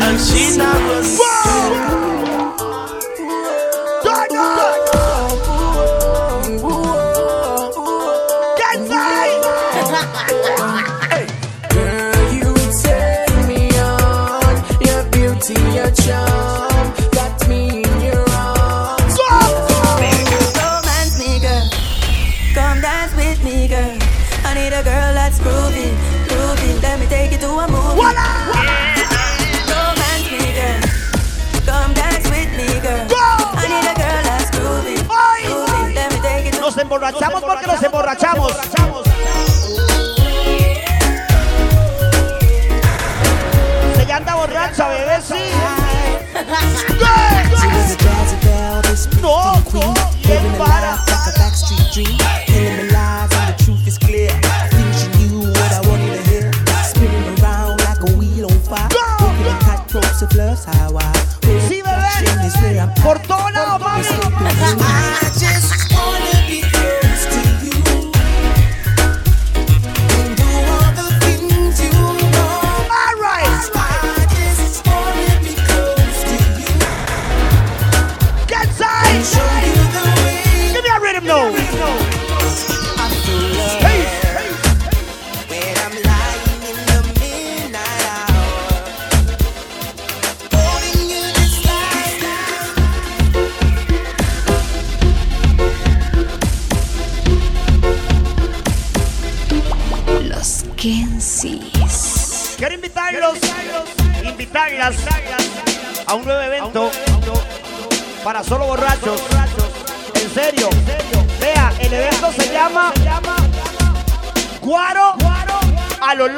and 0.02 0.18
she 0.20 0.56
not 0.56 0.74
run. 0.74 1.04
Girl, 4.02 4.89
emborrachamos 37.00 37.42
porque 37.42 37.66
nos 37.66 37.82
emborrachamos. 37.82 38.52
Se 43.96 44.12
anda 44.12 44.34
borracha, 44.34 44.88
bebé, 44.88 45.20
sí. 45.22 45.50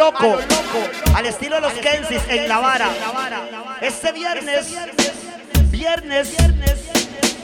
A 0.02 0.04
lo 0.04 0.10
loco, 0.10 0.38
al 1.14 1.26
estilo 1.26 1.56
de 1.56 1.60
los 1.60 1.72
Kensis 1.74 2.22
en 2.28 2.48
la 2.48 2.58
vara. 2.58 2.88
Este 3.80 4.12
viernes, 4.12 4.74
viernes. 5.70 6.34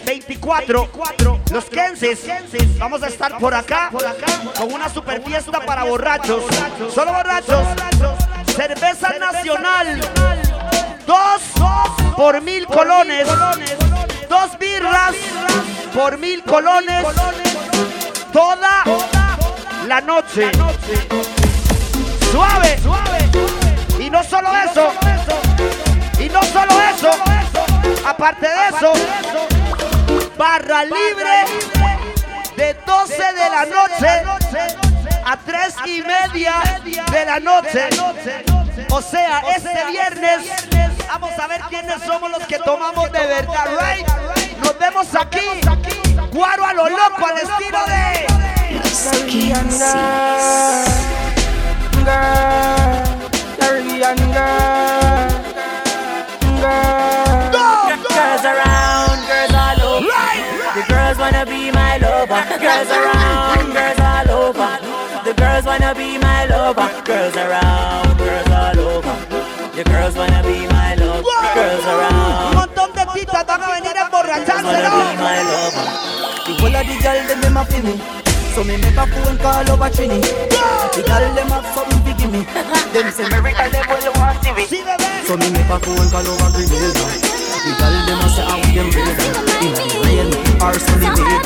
24, 0.05 0.91
los 1.53 1.65
Kensis, 1.67 2.21
vamos 2.79 3.03
a 3.03 3.09
estar 3.09 3.37
por 3.37 3.55
acá 3.55 3.91
con 4.57 4.73
una 4.73 4.89
super 4.89 5.23
fiesta 5.23 5.61
para 5.61 5.85
borrachos, 5.85 6.45
solo 6.95 7.13
borrachos, 7.13 7.63
cerveza 8.57 9.11
nacional, 9.19 10.01
dos 11.07 11.43
por 12.17 12.41
mil 12.41 12.67
colones, 12.67 13.29
dos 14.31 14.59
birras 14.59 15.15
por 15.95 16.17
mil 16.17 16.43
colones, 16.43 17.05
toda 18.33 18.85
la 19.87 20.01
noche. 20.01 20.51
Suave. 22.31 22.79
Y 23.99 24.11
no 24.11 24.23
solo 24.23 24.49
eso. 24.57 24.93
Y 26.19 26.29
no 26.29 26.43
solo 26.43 26.73
eso. 26.95 27.11
Aparte 28.07 28.47
de 28.47 28.69
eso, 28.77 28.93
barra 30.37 30.85
libre 30.85 31.45
de 32.57 32.75
12 32.87 33.15
de 33.15 33.51
la 33.51 33.65
noche. 33.67 34.23
a 35.25 35.37
3 35.37 35.75
y 35.87 36.03
media 36.03 36.55
de 37.11 37.25
la 37.25 37.41
noche. 37.41 37.89
O 38.91 39.03
sea, 39.03 39.43
este 39.55 39.85
viernes 39.91 40.47
vamos 41.09 41.33
a 41.39 41.47
ver 41.49 41.61
quiénes 41.69 42.03
somos 42.03 42.31
los 42.31 42.43
que 42.47 42.59
tomamos 42.59 43.11
de 43.13 43.27
verdad, 43.27 43.67
right? 43.79 44.07
Nos 44.63 44.79
vemos 44.79 45.07
aquí. 45.15 45.61
Guaro 46.33 46.65
a 46.65 46.73
lo 46.73 46.89
loco 46.89 47.27
al 47.27 47.39
estilo 47.39 47.79
de 47.87 48.29
girl, 52.09 52.93
Caribbean 53.61 54.17
girl, 54.37 55.29
girl. 56.63 57.29
Girls 58.09 58.45
around, 58.53 59.19
girls 59.29 59.55
all 59.65 59.81
over. 59.93 60.17
The 60.77 60.83
girls 60.93 61.19
wanna 61.19 61.45
be 61.45 61.71
my 61.71 61.99
lover. 61.99 62.43
Girls 62.65 62.91
around, 62.99 63.67
girls 63.77 64.01
all 64.13 64.31
over. 64.43 64.73
The 65.27 65.35
girls 65.35 65.65
wanna 65.67 65.93
be 65.95 66.09
my 66.19 66.47
lover. 66.47 66.89
Girls 67.05 67.37
around, 67.37 68.17
girls 68.19 68.51
all 68.63 68.79
over. 68.93 69.15
The 69.77 69.85
girls 69.85 70.15
wanna 70.17 70.41
be 70.49 70.59
my 70.75 70.95
lover. 71.01 71.41
Girls 71.59 71.85
Un 71.85 71.93
around. 71.95 72.55
montón 72.59 72.91
de 72.97 73.05
titas 73.15 73.45
van 73.47 73.63
a 73.63 73.69
venir 73.75 73.97
a 73.97 74.05
emborracharse, 74.07 74.65
Wanna 74.65 74.91
be 74.97 75.07
my 75.25 75.39
lover. 75.51 75.87
The 76.47 76.53
whole 76.61 76.77
of 76.81 76.87
the 76.89 76.97
girl 77.05 77.21
them 77.29 77.41
them 77.43 77.57
a 77.57 77.65
me. 77.87 78.28
So 78.59 78.65
me 78.65 78.75
make 78.75 78.99
a 78.99 79.07
phone 79.07 79.39
call 79.39 79.71
over 79.71 79.87
Trini. 79.87 80.19
The 80.19 81.03
girl 81.07 81.31
them 81.31 81.47
have 81.47 81.63
something 81.79 82.03
to 82.03 82.11
give 82.19 82.27
me. 82.27 82.43
them 82.91 83.07
say 83.15 83.23
America 83.31 83.71
them 83.71 83.87
will 83.87 84.11
want 84.19 84.43
to 84.43 84.51
it. 84.59 84.67
So 85.31 85.39
me 85.39 85.47
make 85.55 85.71
a 85.71 85.79
phone 85.79 86.11
call 86.11 86.27
over 86.27 86.51
Grenada. 86.51 87.07
The 87.07 87.71
girl 87.79 87.95
them 88.03 88.19
a 88.19 88.27
say 88.27 88.43
how 88.43 88.59
them 88.59 88.91
ready. 88.99 89.63
In 89.63 89.79
a 89.79 89.87
rain 90.03 90.35
or 90.59 90.75
sunny 90.75 91.07
day. 91.07 91.39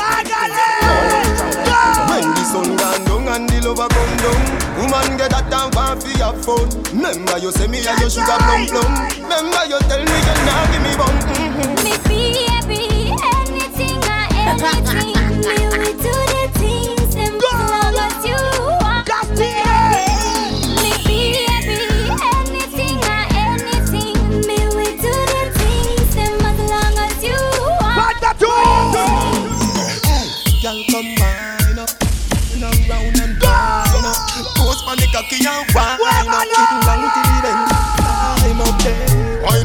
When 2.08 2.24
the 2.32 2.44
sun 2.48 2.80
gone 2.80 3.04
down 3.04 3.28
and 3.28 3.44
the 3.44 3.60
lover 3.60 3.92
come 3.92 4.16
down 4.16 4.40
Woman 4.80 5.20
get 5.20 5.36
that 5.36 5.52
time 5.52 5.68
for 5.68 5.92
fi 6.00 6.16
have 6.16 6.40
fun 6.40 6.64
Remember 6.96 7.36
you 7.36 7.52
say 7.52 7.68
me 7.68 7.84
and 7.84 8.00
your 8.00 8.08
sugar 8.08 8.40
plum 8.40 8.64
plum 8.72 8.88
Remember 9.20 9.62
you 9.68 9.76
tell 9.84 10.00
me 10.00 10.16
you 10.16 10.36
nah 10.48 10.64
give 10.72 10.80
me 10.80 10.96
bum 10.96 11.12
mm-hmm. 11.28 11.76
Me 11.84 11.92
baby, 12.08 13.12
anything 13.20 14.00
or 14.00 14.32
anything. 14.32 15.12
Me 15.84 15.91
cocky 35.22 35.46
and 35.46 35.74
wine. 35.74 35.98
Up 36.02 36.48
Get 36.52 36.86
down 36.86 37.24
to 37.24 37.31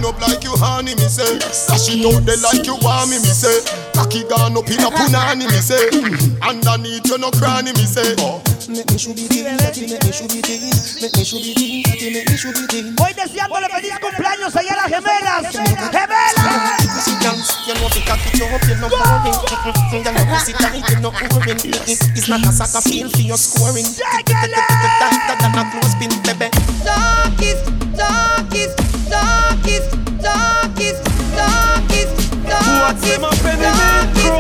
up 0.08 0.20
like 0.24 0.44
you 0.44 0.56
honey 0.56 0.96
me 0.96 1.08
say 1.12 1.40
Sash 1.52 1.92
it 1.92 2.08
out 2.08 2.24
there 2.24 2.40
like 2.40 2.64
you 2.64 2.80
want 2.80 3.12
me 3.12 3.20
me 3.20 3.32
say 3.36 3.60
Cocky 3.92 4.24
gone 4.32 4.56
up 4.56 4.68
in 4.72 4.80
a 4.80 4.90
punani 4.90 5.46
me 5.46 5.60
say 5.60 5.92
Underneath 6.40 7.04
you 7.12 7.18
no 7.20 7.30
cranny 7.36 7.76
me 7.76 7.84
say 7.84 8.16
Make 8.68 8.88
me 8.92 8.98
should 8.98 9.16
be 9.16 9.28
teen, 9.28 9.48
make 9.48 10.04
me 10.04 10.12
should 10.12 10.32
be 10.32 10.42
teen 10.42 10.72
Make 11.00 11.16
me 11.16 11.24
should 11.24 11.44
be 11.44 11.54
teen, 11.54 11.84
make 11.84 12.28
me 12.28 12.36
should 12.36 12.56
be 12.56 12.68
teen 12.68 12.96
Voy 12.96 13.14
deseándole 13.14 13.68
feliz 13.70 14.00
cumpleaños 14.00 14.56
allá 14.56 14.74
a 14.74 14.78
las 14.78 14.88
gemelas. 14.88 15.54
¡Gemelas! 15.92 16.78
Pussy 16.96 17.14
dance, 17.22 17.54
you 17.68 17.74
know 17.76 17.90
fi 17.90 18.02
cock 18.08 18.20
it 18.26 18.42
up, 18.42 18.64
you 18.68 18.76
know 18.76 18.90
boring. 18.90 19.38
You 19.92 20.04
know 20.04 20.26
pussy 20.26 20.54
tight, 20.54 20.90
you 20.90 21.00
know 21.00 21.12
boring. 21.12 21.60
It's 21.88 22.28
not 22.28 22.46
a 22.46 22.52
soccer 22.52 22.82
field 22.90 23.12
for 23.12 23.22
your 23.22 23.38
scoring. 23.38 23.86
Tighter 23.86 24.48
than 25.42 25.56
a 25.56 25.64
clothespin, 25.72 26.12
baby. 26.24 26.50
Darkest, 26.84 27.66
darkest, 29.18 29.90
darkest, 30.22 31.02
darkest, 31.36 32.14
darkest, 32.46 32.82
What's 32.82 33.02
them 33.08 33.24
up 33.26 33.46
in 33.52 33.58
the 33.64 33.72
metro? 33.80 34.38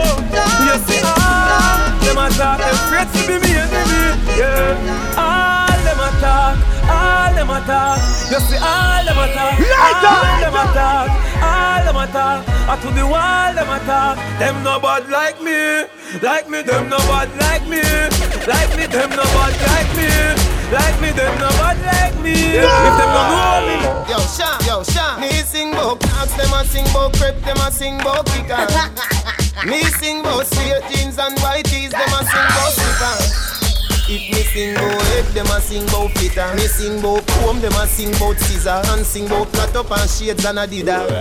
You 0.67 0.75
see 0.87 1.01
all 1.01 1.89
them 2.03 2.19
a 2.21 2.27
talk, 2.37 2.59
them 2.61 2.77
afraid 2.85 3.07
to 3.13 3.21
be 3.27 3.35
me 3.43 3.51
enemy. 3.57 4.03
Yeah, 4.39 5.17
all 5.17 5.79
them 5.85 6.01
a 6.07 6.09
talk, 6.21 6.55
all 6.87 7.33
them 7.37 7.49
a 7.49 7.59
talk. 7.69 7.99
You 8.31 8.39
see 8.47 8.59
all 8.61 9.03
them 9.07 9.19
a 9.23 9.27
talk, 9.35 9.55
all 9.83 10.39
them 10.43 10.57
a 10.61 10.65
talk, 10.77 11.09
all 11.41 11.81
them 11.87 11.99
a 12.03 12.05
talk. 12.15 12.41
I 12.69 12.75
to 12.83 12.89
the 12.91 13.05
wall 13.07 13.53
them 13.55 13.69
a 13.71 13.79
talk. 13.87 14.17
Them 14.39 14.55
no 14.63 14.79
bad 14.79 15.09
like 15.09 15.39
me, 15.41 15.87
like 16.21 16.49
me. 16.49 16.61
Them 16.61 16.89
no 16.89 16.97
bad 17.09 17.29
like 17.39 17.65
me, 17.71 17.81
like 18.45 18.71
me. 18.77 18.85
Them 18.85 19.09
no 19.15 19.23
bad 19.35 19.55
like 19.71 19.91
me, 19.95 20.09
like 20.71 20.99
me. 21.01 21.11
Them 21.11 21.33
no 21.39 21.49
bad 21.59 21.77
like 21.85 22.17
me. 22.23 22.33
If 22.33 22.95
them 22.99 23.09
no 23.15 23.21
know 23.31 23.67
me. 23.67 23.77
Yo, 24.11 24.19
Sha, 24.19 24.57
yo, 24.65 24.83
Sha. 24.83 25.19
Me 25.19 25.29
sing 25.43 25.71
bout 25.71 25.99
clocks, 25.99 26.33
them 26.35 26.53
a 26.53 26.63
sing 26.65 26.85
bout 26.93 27.13
crepe, 27.13 27.39
them 27.43 27.57
a 27.57 27.71
sing 27.71 27.97
bout 27.99 28.25
kicker. 28.27 28.67
Me 29.65 29.83
sing 29.99 30.21
bout 30.21 30.45
straight 30.45 30.83
jeans 30.91 31.17
and 31.17 31.37
white 31.39 31.65
tees, 31.65 31.91
them 31.91 32.13
a 32.13 32.21
sing 32.23 32.47
bout 32.55 32.71
slipper. 32.77 33.16
If 34.07 34.23
me 34.31 34.39
sing 34.55 34.71
bout 34.79 35.03
head, 35.11 35.27
them 35.35 35.51
a 35.51 35.59
sing 35.59 35.83
bout 35.91 36.15
fitter. 36.15 36.47
Me 36.55 36.63
sing 36.63 37.03
bout 37.03 37.27
comb, 37.43 37.59
them 37.59 37.75
a 37.75 37.83
sing 37.83 38.15
bout 38.15 38.39
scissor. 38.39 38.79
And 38.95 39.03
sing 39.03 39.27
bout 39.27 39.51
flat 39.51 39.75
up 39.75 39.91
and 39.91 40.07
shades 40.07 40.47
and 40.47 40.55
Adidas. 40.55 41.11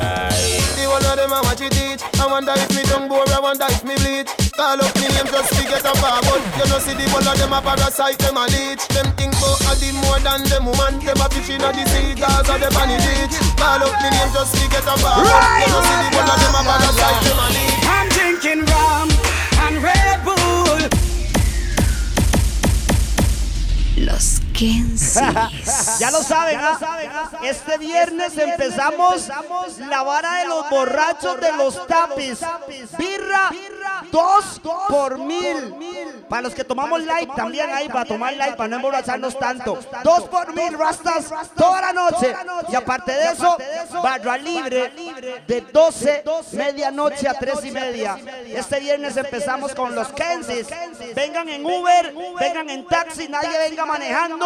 The 0.79 0.87
one 0.87 1.03
of 1.03 1.19
them 1.19 1.35
a 1.35 1.43
watch 1.43 1.67
it 1.67 1.75
teach. 1.75 2.07
I 2.23 2.31
wonder 2.31 2.55
if 2.55 2.71
me 2.71 2.87
tongue 2.87 3.11
bore, 3.11 3.27
I 3.27 3.43
wonder 3.43 3.67
if 3.67 3.83
me 3.83 3.99
bleach. 3.99 4.31
Call 4.55 4.79
up 4.79 4.95
me 5.03 5.11
name 5.11 5.27
just 5.35 5.51
to 5.59 5.63
get 5.67 5.83
a 5.83 5.93
forward. 5.99 6.43
You 6.63 6.67
know 6.71 6.79
see 6.79 6.95
the 6.95 7.11
one 7.11 7.27
of 7.27 7.35
them 7.35 7.51
a 7.51 7.59
parasite, 7.59 8.23
them 8.23 8.39
a 8.39 8.47
leech. 8.55 8.87
Them 8.95 9.11
think 9.19 9.35
bout 9.43 9.67
a 9.67 9.75
the 9.83 9.91
more 10.07 10.23
than 10.23 10.47
them 10.47 10.71
woman. 10.71 11.03
Them 11.03 11.19
a 11.19 11.27
fish 11.27 11.51
inna 11.51 11.75
the 11.75 11.83
sea, 11.91 12.15
cause 12.15 12.47
of 12.47 12.63
the 12.63 12.71
bunny 12.71 13.03
beach. 13.03 13.35
Call 13.59 13.83
up 13.83 13.99
me 13.99 14.15
name 14.15 14.31
just 14.31 14.55
to 14.55 14.63
get 14.71 14.87
a 14.87 14.95
forward. 14.95 15.27
You 15.27 15.75
know 15.75 15.83
see 15.83 15.99
the 16.07 16.23
one 16.23 16.31
of 16.31 16.39
them 16.39 16.55
a 16.55 16.63
parasite, 16.63 17.19
them 17.27 17.35
a 17.35 17.47
leech. 17.51 17.83
I'm 17.91 18.07
drinking 18.15 18.63
rum 18.71 19.11
and 19.67 19.83
Red 19.83 20.23
Bull. 20.23 20.36
Los 23.97 24.43
Ya 25.99 26.11
lo 26.11 26.23
saben, 26.23 26.59
¿ah? 26.61 26.79
Este 27.43 27.77
viernes 27.77 28.39
empezamos 28.39 29.29
la 29.79 30.03
vara 30.03 30.39
de 30.39 30.47
los 30.47 30.71
borrachos 30.71 31.41
de 31.41 31.53
los 31.53 31.87
tapis. 31.87 32.41
Birra, 32.97 33.51
dos 34.11 34.61
por 34.89 35.19
mil. 35.19 35.75
Para 36.29 36.43
los 36.43 36.55
que 36.55 36.65
tomamos 36.65 37.05
light, 37.05 37.31
también 37.35 37.71
hay 37.73 37.89
para 37.89 38.05
tomar 38.05 38.35
light, 38.35 38.57
para 38.57 38.69
no 38.69 38.77
emborracharnos 38.77 39.39
tanto. 39.39 39.79
Dos 40.03 40.25
por 40.25 40.55
mil, 40.55 40.77
rastas, 40.77 41.27
toda 41.55 41.81
la 41.81 41.93
noche. 41.93 42.35
Y 42.69 42.75
aparte 42.75 43.13
de 43.13 43.33
eso, 43.33 43.57
barra 44.03 44.37
libre 44.39 44.93
de 45.47 45.61
12, 45.61 46.25
medianoche 46.53 47.29
a 47.29 47.35
3 47.35 47.65
y 47.65 47.71
media. 47.71 48.19
Este 48.47 48.81
viernes 48.81 49.17
empezamos 49.17 49.75
con 49.75 49.95
los 49.95 50.09
Kensis. 50.09 50.67
Vengan 51.15 51.49
en 51.49 51.65
Uber, 51.65 52.15
vengan 52.41 52.71
en 52.71 52.87
taxi, 52.87 53.29
nadie 53.29 53.57
venga 53.59 53.87
manejando, 53.87 54.46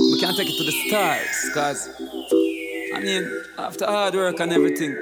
we 0.00 0.20
can't 0.20 0.36
take 0.36 0.48
it 0.48 0.56
to 0.58 0.64
the 0.64 0.72
stars, 0.88 1.50
cause 1.54 1.88
I 2.94 3.00
mean, 3.00 3.30
after 3.58 3.86
hard 3.86 4.14
work 4.14 4.40
and 4.40 4.52
everything, 4.52 4.92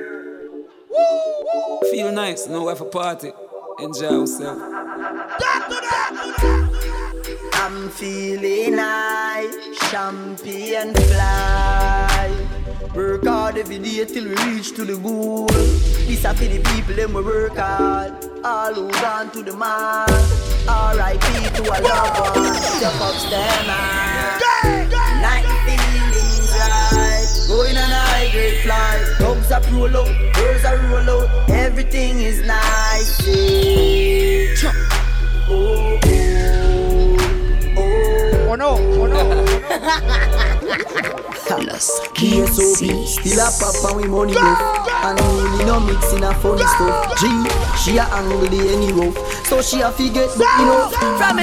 feel 1.90 2.12
nice, 2.12 2.46
know 2.46 2.64
we 2.64 2.68
have 2.68 2.82
a 2.82 2.84
party, 2.84 3.32
enjoy 3.78 4.20
ourselves. 4.20 4.60
I'm 7.54 7.88
feeling 7.90 8.76
high, 8.76 9.48
champion 9.90 10.94
fly. 10.94 12.59
Work 12.94 13.24
hard 13.24 13.56
every 13.56 13.78
day 13.78 14.04
till 14.04 14.24
we 14.24 14.34
reach 14.50 14.74
to 14.74 14.84
the 14.84 14.96
goal. 14.96 15.46
This 15.46 16.24
a 16.24 16.34
for 16.34 16.44
the 16.44 16.58
people 16.74 16.94
them 16.94 17.12
we 17.14 17.22
work 17.22 17.56
hard. 17.56 18.12
All 18.44 18.74
who 18.74 18.90
gone 18.90 19.30
to 19.32 19.42
the 19.42 19.52
mall. 19.52 20.06
R.I.P. 20.66 21.20
to 21.56 21.62
a 21.62 21.76
loved 21.80 22.36
one. 22.36 22.54
Step 22.56 23.00
up, 23.00 23.14
stand 23.14 23.66
Night 25.22 25.46
feelings 25.66 26.52
right. 26.58 27.26
Going 27.48 27.76
on 27.76 27.90
a 27.90 27.94
high 27.94 28.30
grade 28.32 28.60
flight. 28.62 29.18
Dogs 29.20 29.50
up 29.52 29.70
roll 29.70 29.96
out, 29.96 30.34
birds 30.34 30.64
are 30.64 30.78
roll 30.88 31.10
out. 31.22 31.50
Everything 31.50 32.20
is 32.22 32.40
nice. 32.46 33.20
eh. 33.28 34.54
Chop. 34.56 34.74
Oh, 35.48 35.98
oh, 38.48 38.54
no, 38.56 38.76
oh 38.78 39.06
no. 39.06 40.46
KSOP, 42.14 43.06
still 43.06 43.40
a 43.40 43.50
pop 43.58 43.90
and 43.90 43.96
we 44.00 44.08
money 44.08 44.34
go 44.34 44.54
And 45.02 45.18
only 45.18 45.64
no 45.64 45.80
mixing 45.80 46.22
a 46.22 46.32
funny 46.34 46.62
stuff. 46.62 47.18
G, 47.18 47.26
she 47.82 47.98
a 47.98 48.04
angle 48.04 48.46
the 48.46 48.68
any 48.72 48.92
rough 48.92 49.16
So 49.46 49.62
she 49.62 49.80
a 49.80 49.90
forget 49.90 50.30
but 50.38 50.46
you 50.58 50.66
know 50.66 50.90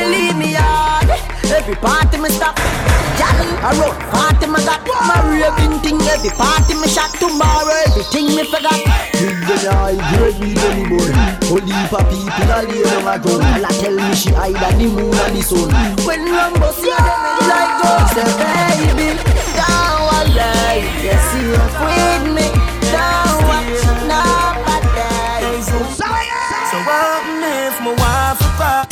leave 0.10 0.38
me 0.38 0.54
hard 0.54 1.10
Every 1.52 1.76
party 1.76 2.18
me 2.18 2.30
stop 2.30 2.97
Jolly, 3.18 3.50
a 3.66 3.70
rough 3.82 3.98
party 4.14 4.46
me 4.48 4.60
got 4.66 4.82
My 5.08 5.18
raving 5.26 5.80
thing 5.82 6.02
every 6.08 6.30
party 6.32 6.74
me 6.76 6.88
shot. 6.88 7.12
Tomorrow 7.20 7.74
everything 7.88 8.28
me 8.36 8.44
forgot. 8.46 8.78
With 9.18 9.42
the 9.50 9.74
high 9.74 9.98
grade 10.14 10.38
with 10.38 10.62
any 10.70 10.86
boy 10.86 11.10
Only 11.50 11.74
for 11.90 12.04
people 12.06 12.52
a 12.54 12.62
lay 12.70 12.84
down 12.86 13.08
a 13.10 13.18
gun 13.18 13.42
All 13.42 13.66
tell 13.82 13.96
me 13.98 14.14
she 14.14 14.30
hide 14.30 14.56
at 14.56 14.78
the 14.78 14.86
moon 14.86 15.10
and 15.10 15.34
the 15.36 15.42
sun. 15.42 15.70
When 16.06 16.22
Rambo 16.30 16.70
see 16.78 16.94
them 16.94 17.26
it's 17.42 17.50
like 17.50 17.74
God 17.82 18.06
Say 18.14 18.30
baby, 18.38 19.18
don't 19.58 20.00
worry 20.06 20.86
Yes, 21.02 21.26
you're 21.42 21.58
with 21.82 22.26
me. 22.38 22.48
Don't 22.94 23.42
watch 23.50 23.82
nobody 24.06 25.62
So 25.66 26.78
what 26.86 27.26
if 27.42 27.76
my 27.82 27.92
wife 27.98 28.42
a 28.42 28.50
cry? 28.58 28.86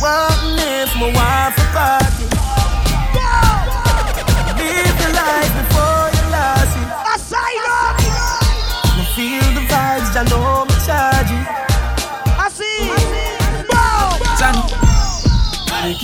What 0.00 0.42
if 0.58 0.90
my 0.96 1.12
wife 1.14 1.57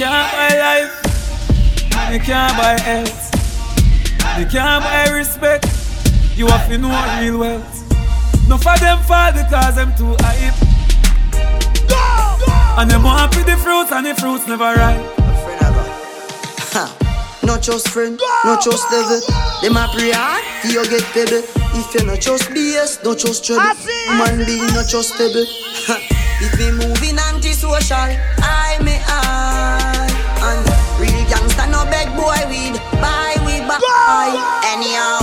can't 0.04 0.32
buy 0.32 0.58
life, 0.58 2.12
you 2.12 2.20
can't 2.20 2.56
buy 2.58 2.78
health, 2.78 4.38
you 4.38 4.44
can't 4.44 4.84
buy 4.84 5.08
respect. 5.16 5.64
You 6.36 6.46
have 6.48 6.68
to 6.68 6.76
know 6.76 6.92
real 7.20 7.38
wealth. 7.38 8.48
No 8.48 8.58
for 8.58 8.76
them 8.80 8.98
fall 9.04 9.32
because 9.32 9.76
them 9.76 9.94
too 9.96 10.14
hype. 10.20 10.52
And 12.76 12.90
them 12.90 13.02
want 13.04 13.32
to 13.32 13.44
the 13.44 13.56
fruits 13.56 13.92
and 13.92 14.04
the 14.04 14.14
fruits 14.16 14.46
never 14.46 14.74
ripe. 14.74 15.00
Ha, 16.74 16.84
Not 17.42 17.62
just 17.62 17.88
friend, 17.88 18.20
not 18.44 18.62
just 18.62 18.90
devil. 18.90 19.20
Them 19.62 19.76
a 19.78 19.88
pray 19.94 20.10
hard, 20.12 20.44
for 20.60 20.68
you 20.68 20.84
get 20.90 21.04
pebble. 21.14 21.40
If 21.76 21.94
you 21.94 22.04
not 22.06 22.20
just 22.20 22.50
BS, 22.50 23.02
not 23.04 23.16
just 23.16 23.42
trouble. 23.46 23.62
Man 24.18 24.44
being 24.44 24.66
not 24.74 24.86
just 24.86 25.14
stable 25.14 25.46
Ha, 25.88 25.96
If 26.42 26.58
me 26.58 26.72
moving 26.72 27.18
anti-social, 27.18 28.12
boy 32.24 32.40
weed 32.48 32.74
Buy 33.04 33.36
we 33.44 33.60
buy 33.68 34.32
Anyhow, 34.72 35.20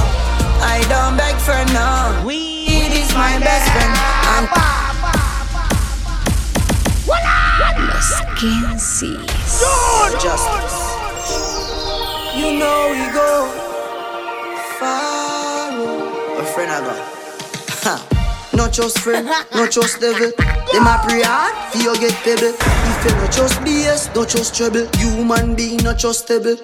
I 0.61 0.85
don't 0.93 1.17
beg 1.17 1.35
for 1.41 1.57
no 1.73 2.21
Weed 2.25 2.93
is 2.93 3.09
my 3.17 3.33
best 3.41 3.65
friend 3.73 3.93
And 4.37 4.47
Skin 8.01 8.79
sees. 8.79 9.61
Justice. 10.23 10.79
You 12.35 12.57
know 12.57 12.89
we 12.89 13.13
go 13.13 13.47
far. 14.79 15.69
A 16.39 16.45
friend 16.53 16.71
I 16.71 16.79
got. 16.81 16.97
Ha. 17.83 18.20
Not 18.53 18.73
just 18.73 18.99
friend, 18.99 19.25
not 19.55 19.71
just 19.71 19.99
devil. 20.01 20.31
Them 20.71 20.87
a 20.87 20.99
pray 21.07 21.23
hard, 21.23 21.55
you 21.73 21.95
get 21.99 22.13
pebble. 22.23 22.51
If 22.51 23.05
you 23.05 23.11
not 23.15 23.31
just 23.31 23.59
BS, 23.61 24.13
not 24.15 24.27
just 24.27 24.55
trouble. 24.55 24.87
Human 24.99 25.55
being 25.55 25.77
not 25.83 25.97
just 25.97 26.25
stable. 26.25 26.57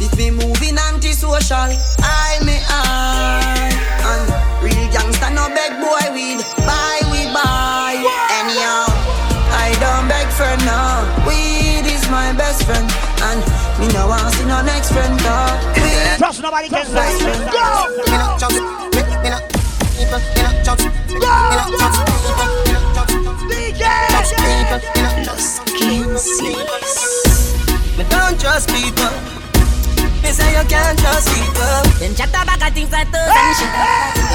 If 0.00 0.16
me 0.16 0.30
moving 0.30 0.76
anti-social, 0.76 1.72
I 2.04 2.38
me 2.44 2.60
I. 2.68 3.72
And 4.04 4.28
real 4.62 4.92
gangster 4.92 5.30
no 5.32 5.48
beg 5.48 5.80
boy 5.80 6.12
weed. 6.12 6.44
Buy 6.68 7.00
we 7.08 7.24
buy. 7.32 7.96
Anyhow, 8.36 8.86
I 9.56 9.72
don't 9.80 10.06
beg 10.06 10.28
for 10.36 10.52
no. 10.68 11.04
Weed 11.26 11.88
is 11.88 12.08
my 12.10 12.32
best 12.36 12.64
friend, 12.64 12.88
and 13.24 13.40
me 13.80 13.88
no 13.92 14.06
want 14.06 14.34
see 14.34 14.44
no 14.44 14.62
next 14.62 14.92
friend. 14.92 15.18
Trust 16.18 16.42
nobody 16.42 16.68
can 16.68 16.86
best 16.92 17.22
friend. 17.22 17.50
Go! 17.50 18.89
Me 20.10 20.16
no 20.16 20.50
trust 20.64 20.82
it. 20.82 20.92
Me 21.06 21.14
no 21.14 21.70
trust 21.78 22.02
it. 22.02 22.10
Me 22.10 22.74
no 22.74 22.82
trust 22.90 23.14
it. 23.14 23.78
Trust 24.10 24.34
people. 24.42 24.80
Me 24.90 25.06
no 25.06 25.22
trust 25.22 25.62
Skin 25.70 26.18
sees. 26.18 27.54
Me 27.96 28.02
don't 28.10 28.34
trust 28.40 28.74
people. 28.74 29.14
Me 30.22 30.30
say 30.34 30.50
you 30.50 30.66
can't 30.66 30.98
trust 30.98 31.30
people. 31.30 31.78
Them 32.02 32.14
chat 32.18 32.34
about 32.34 32.72
things 32.74 32.90
like 32.90 33.06
toes 33.12 33.22
and 33.22 33.54
shit. 33.54 33.70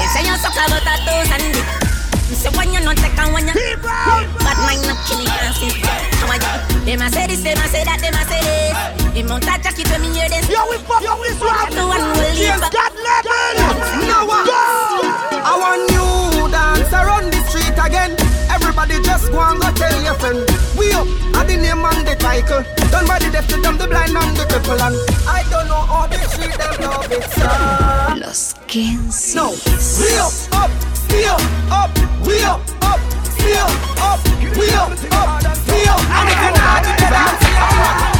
They 0.00 0.06
say 0.16 0.24
you 0.24 0.36
suck 0.40 0.56
about 0.56 0.80
a 0.80 0.96
toes 1.04 1.28
and 1.28 1.44
dick. 1.52 1.86
Say 2.32 2.48
when 2.56 2.72
you 2.72 2.80
not 2.80 2.96
take 2.96 3.18
and 3.18 3.34
when 3.34 3.46
you 3.46 3.52
Bad 3.52 4.58
mind 4.64 4.82
not 4.86 4.96
kill 5.06 5.20
it 5.20 5.28
and 5.28 5.54
sit 5.54 5.76
How 6.16 6.26
are 6.26 6.36
you? 6.36 6.84
Them 6.84 7.02
a 7.02 7.10
say 7.10 7.26
this, 7.28 7.42
them 7.42 7.58
a 7.58 7.68
say 7.68 7.84
that, 7.84 8.00
them 8.00 8.14
a 8.14 8.24
say 8.24 8.40
this 8.40 9.05
The 9.16 9.22
mount 9.24 9.48
a 9.48 9.56
jacket 9.56 9.88
when 9.88 10.02
me 10.04 10.12
hear 10.12 10.28
this 10.28 10.44
Yo, 10.44 10.60
we 10.68 10.76
fuck 10.84 11.00
up 11.08 11.16
this 11.24 11.40
one 11.40 11.72
The 11.72 11.88
one 11.88 12.04
will 12.04 12.20
leave 12.20 12.36
James 12.36 12.60
God 12.68 12.92
level 12.92 14.04
No 14.04 14.28
one. 14.28 14.44
I 14.44 15.56
want 15.56 15.88
you 15.88 16.52
dance 16.52 16.92
around 16.92 17.32
the 17.32 17.40
street 17.48 17.72
again. 17.80 18.12
Everybody 18.52 19.00
just 19.00 19.32
go 19.32 19.40
and 19.40 19.56
go 19.56 19.72
tell 19.72 19.96
your 20.04 20.12
friend. 20.20 20.44
We 20.76 20.92
up 20.92 21.08
at 21.32 21.48
the 21.48 21.56
name 21.56 21.80
and 21.80 22.04
the 22.04 22.12
title. 22.20 22.60
Done 22.92 23.06
by 23.08 23.18
the 23.18 23.30
deaf, 23.32 23.48
the 23.48 23.56
dumb, 23.62 23.78
the 23.78 23.86
blind, 23.88 24.12
and 24.12 24.36
the 24.36 24.44
cripple. 24.44 24.76
And 24.84 24.96
I 25.24 25.48
don't 25.48 25.64
know 25.64 25.80
how 25.80 26.06
they 26.06 26.20
treat 26.36 26.52
them 26.52 26.76
love 26.84 27.08
it, 27.08 27.24
sir. 27.32 28.20
Los 28.20 28.52
skin 28.52 29.10
sees. 29.10 29.34
No, 29.34 29.56
we 29.96 30.12
up, 30.20 30.36
up, 30.52 30.70
we 31.08 31.24
up, 31.24 31.40
up, 31.72 31.90
we 32.26 32.42
up, 32.44 32.60
up, 32.84 33.00
we 33.40 33.56
up, 33.56 33.72
up, 33.96 34.20
we 34.60 34.68
up, 34.76 34.92
up, 34.92 35.40
we 35.72 35.88
up. 35.88 36.04
And 36.04 36.28
if 36.28 36.36
you're 36.36 36.52
not 36.52 36.84
in 36.84 36.96
the 37.00 37.08
dance, 37.08 38.15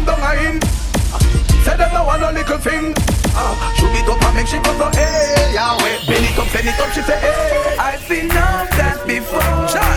From 0.00 0.16
down 0.16 0.24
a 0.24 0.48
in 0.48 0.56
Say 1.60 1.76
them 1.76 1.92
no 1.92 2.04
want 2.04 2.22
no 2.22 2.30
little 2.32 2.56
thing. 2.56 2.94
Uh, 3.36 3.52
Shoot 3.76 3.92
it 4.00 4.08
up 4.08 4.22
and 4.24 4.34
make 4.34 4.48
she 4.48 4.56
go 4.64 4.72
so 4.80 4.88
hey 4.96 5.52
Yahweh 5.52 6.08
Bend 6.08 6.24
it 6.24 6.38
up, 6.40 6.48
send 6.48 6.68
it 6.68 6.80
up, 6.80 6.88
she 6.96 7.02
say 7.04 7.20
hey 7.20 7.76
I've 7.76 8.00
seen 8.08 8.28
no 8.28 8.64
dance 8.80 9.04
before 9.04 9.44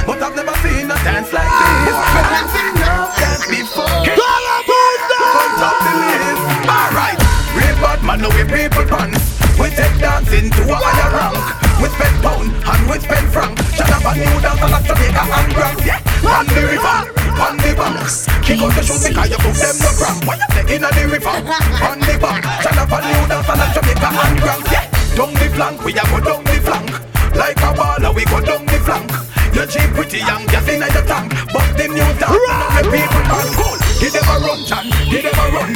But 0.04 0.20
I've 0.20 0.36
never 0.36 0.56
seen 0.60 0.92
a 0.92 0.98
dance 1.08 1.32
like 1.32 1.48
this. 1.88 1.96
I've 1.96 2.52
seen 2.52 2.74
no 2.84 2.94
dance 3.16 3.48
before. 3.48 3.88
Come 3.88 5.54
top 5.56 5.78
the 5.88 5.94
list. 5.96 6.44
Alright 6.68 7.20
Real 7.56 7.76
bad 7.80 8.00
man, 8.04 8.20
no 8.20 8.30
we 8.36 8.44
people 8.44 8.84
pants. 8.84 9.24
We 9.56 9.72
take 9.72 9.96
dancing 10.04 10.52
to 10.52 10.62
a 10.68 10.76
higher 10.76 11.12
rank. 11.16 11.40
We 11.80 11.88
spend 11.96 12.18
pound 12.20 12.52
and 12.52 12.82
we 12.92 13.00
spend 13.00 13.28
franc. 13.32 13.56
Shut 13.72 13.88
up 13.88 14.04
and 14.04 14.20
new 14.20 14.36
dance 14.44 14.60
like 14.68 14.84
Jamaica 14.84 15.24
and 15.32 15.50
Grand. 15.56 15.80
Yeah, 15.88 16.28
on 16.28 16.46
the 16.52 16.62
river, 16.76 17.23
on 17.40 17.58
the 17.58 17.72
bank. 17.74 17.98
Kick 18.44 18.60
out 18.62 18.74
the 18.76 18.82
shoes 18.84 19.04
because 19.08 19.30
you 19.30 19.40
put 19.40 19.56
them 19.56 19.76
no 19.80 19.90
cramp 19.96 20.20
What 20.28 20.38
you 20.38 20.50
say 20.52 20.76
inna 20.76 20.90
the 20.92 21.04
river, 21.08 21.38
on 21.82 22.00
the 22.00 22.16
bank. 22.20 22.44
Shut 22.62 22.78
up 22.78 22.92
and 22.92 23.06
new 23.08 23.24
dance 23.30 23.48
like 23.48 23.74
Jamaica 23.74 24.10
and 24.12 24.38
Grand 24.44 24.64
Yeah, 24.70 24.86
down 25.16 25.32
the 25.34 25.48
flank, 25.54 25.78
we 25.84 25.92
a 25.94 26.04
go 26.04 26.18
down 26.20 26.44
the 26.44 26.58
flank. 26.62 26.90
Like 27.34 27.62
a 27.64 27.70
baller, 27.74 28.12
we 28.14 28.24
go 28.26 28.40
down 28.42 28.66
the 28.66 28.78
flank. 28.84 29.10
Your 29.56 29.66
jeep 29.66 29.90
pretty 29.96 30.20
young, 30.20 30.46
gas 30.48 30.68
inna 30.68 30.88
your 30.92 31.06
tank. 31.06 31.32
But 31.54 31.70
the 31.78 31.86
new 31.88 32.10
dance, 32.20 32.34
the 32.34 32.82
people 32.92 33.24
man 33.30 33.48
cool. 33.58 33.78
Give 34.02 34.14
them 34.14 34.28
a 34.28 34.36
run, 34.44 34.60
Chan, 34.66 34.86
give 35.10 35.24
them 35.24 35.40
a 35.40 35.46
run. 35.54 35.72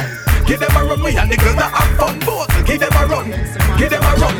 Give 0.46 0.60
them 0.60 0.76
a 0.76 0.80
run, 0.84 1.00
we 1.02 1.16
and 1.16 1.30
the 1.30 1.36
girls 1.36 1.56
that 1.56 1.70
have 1.72 1.92
fun. 1.98 2.18
Both, 2.24 2.52
give 2.66 2.80
them 2.80 2.92
a 2.92 3.02
run, 3.06 3.26
give 3.76 3.90
them 3.90 4.02
a 4.02 4.12
run. 4.16 4.36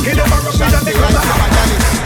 Give 0.00 0.16
them 0.16 0.32
a 0.32 0.36
run, 0.40 0.56
we 0.56 0.68
and 0.72 0.86
the 0.86 0.92
girls 0.96 1.12
that 1.12 1.24
have 1.24 1.94
fun 1.94 1.99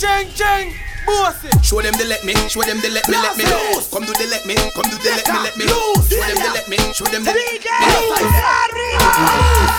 show 0.00 1.82
them 1.82 1.92
the 1.98 2.04
let 2.08 2.24
me, 2.24 2.34
show 2.48 2.62
them 2.62 2.80
the 2.80 2.88
let 2.88 3.06
me, 3.08 3.16
let 3.16 3.36
me. 3.36 3.44
Come 3.92 4.04
do 4.04 4.12
the 4.12 4.26
let 4.30 4.46
me, 4.46 4.54
come 4.74 4.88
do 4.88 4.96
the 4.96 5.10
let 5.10 5.28
me, 5.28 5.38
let 5.44 5.56
me. 5.56 5.66
Show 5.68 6.24
them 6.24 6.36
the 6.40 6.50
let 6.54 6.68
me, 6.68 6.76
show 6.92 7.04
them 7.04 7.24
the 7.24 7.30
let 7.30 7.36
me. 7.36 7.60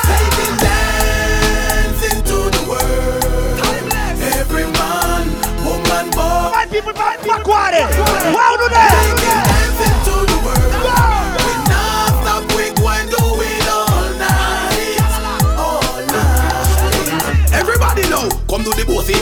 Taking 0.06 0.58
dance 0.62 2.04
into 2.14 2.38
the 2.54 2.62
world. 2.70 3.60
Every 4.22 4.66
man, 4.72 5.28
woman, 5.66 6.12
boy. 6.12 6.52
My 6.54 6.68
people, 6.70 6.94
my 6.94 7.18
Macquarie. 7.26 7.86
Wow, 8.34 8.56
do 8.58 8.70
that. 8.70 9.61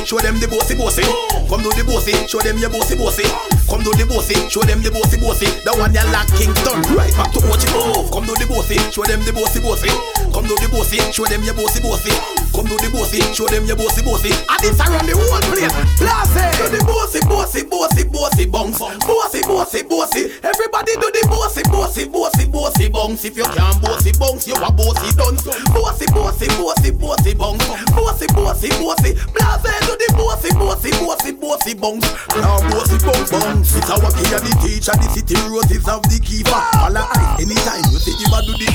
Show 0.10 0.18
them 0.18 0.40
the 0.40 0.48
bossy 0.48 0.74
bossy. 0.74 1.06
Come 1.46 1.62
do 1.62 1.70
the 1.78 1.86
bossy, 1.86 2.18
show 2.26 2.40
them 2.42 2.58
your 2.58 2.72
bossy 2.72 2.98
bossy. 2.98 3.30
Come 3.70 3.86
do 3.86 3.94
the 3.94 4.10
bossy, 4.10 4.34
show 4.50 4.66
them 4.66 4.82
the 4.82 4.90
bossy 4.90 5.22
bossy. 5.22 5.46
The 5.62 5.70
one 5.78 5.94
you 5.94 6.02
like 6.10 6.26
Kingston, 6.34 6.82
right 6.98 7.14
back 7.14 7.30
to 7.38 7.40
watch 7.46 7.62
it. 7.62 7.70
Come 8.10 8.26
do 8.26 8.34
the 8.34 8.50
bossy, 8.50 8.82
show 8.90 9.06
them 9.06 9.22
the 9.22 9.32
bossy 9.32 9.62
bossy. 9.62 9.94
Come 10.34 10.50
do 10.50 10.58
the 10.58 10.70
bossy, 10.74 10.98
show 11.14 11.26
them 11.30 11.46
your 11.46 11.54
bossy 11.54 11.78
bossy. 11.86 12.39
Come 12.60 12.68
do 12.68 12.76
the 12.76 12.92
bossy, 12.92 13.24
show 13.32 13.48
them 13.48 13.64
your 13.64 13.80
bossy 13.80 14.04
bossy. 14.04 14.36
And 14.36 14.60
this 14.60 14.76
around 14.84 15.08
the 15.08 15.16
whole 15.16 15.40
place. 15.48 15.72
Blast 15.96 16.36
it. 16.36 16.60
Do 16.60 16.68
the 16.68 16.84
bossy, 16.84 17.24
bossy, 17.24 17.64
bossy, 17.64 18.04
bossy 18.04 18.46
bounce. 18.52 18.84
Bossy, 18.84 19.40
bossy, 19.48 19.80
bossy. 19.88 20.28
Everybody 20.44 20.92
do 21.00 21.08
the 21.08 21.24
bossy, 21.32 21.64
bossy, 21.72 22.04
bossy, 22.12 22.52
bossy 22.52 22.92
bounce. 22.92 23.24
If 23.24 23.40
you 23.40 23.48
can't 23.56 23.80
bossy 23.80 24.12
bounce, 24.12 24.44
you 24.44 24.60
a 24.60 24.68
bossy 24.76 25.08
dance. 25.16 25.48
Bossy, 25.72 26.04
bossy, 26.12 26.52
bossy, 26.60 26.92
bossy 26.92 27.32
bounce. 27.32 27.64
Bossy, 27.96 28.28
bossy, 28.36 28.70
bossy. 28.76 29.16
Blast 29.32 29.64
it. 29.64 29.80
Do 29.88 29.96
the 29.96 30.08
bossy, 30.20 30.52
bossy, 30.52 30.92
bossy, 31.00 31.32
bossy 31.40 31.74
bounce. 31.80 32.12
Now 32.36 32.60
bossy 32.76 33.00
bounce, 33.00 33.32
bounce. 33.32 33.72
It's 33.72 33.88
our 33.88 34.12
key 34.20 34.36
and 34.36 34.44
the 34.44 34.52
teacher. 34.60 35.00
The 35.00 35.08
city 35.16 35.40
roses 35.48 35.88
have 35.88 36.04
the 36.12 36.20
keeper. 36.20 36.52
All 36.52 36.92
eyes 36.92 37.40
anytime 37.40 37.88
you 37.88 38.04
see 38.04 38.20
you 38.20 38.28
do 38.28 38.68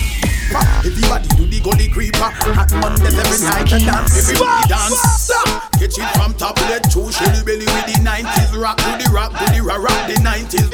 the. 0.55 0.87
Everybody 0.87 1.29
do 1.35 1.45
the 1.47 1.59
gully 1.61 1.89
creeper. 1.89 2.31
Hot 2.55 2.71
Mondays 2.79 3.19
every 3.19 3.41
night 3.43 3.73
and 3.73 3.85
dance. 3.85 4.15
Everybody 4.15 4.69
dance. 4.71 5.03
Catch 5.75 5.99
it 5.99 6.09
from 6.15 6.35
top, 6.39 6.57
let 6.71 6.87
two 6.87 7.11
shelly 7.11 7.43
belly 7.43 7.67
with 7.67 7.87
the 7.91 7.99
90s 7.99 8.55
rock 8.55 8.79
to 8.79 8.91
the 8.95 9.11
rock 9.11 9.35
to 9.35 9.45
the 9.51 9.59
rock, 9.59 9.83
rock 9.83 10.07
the 10.07 10.15
90s 10.23 10.71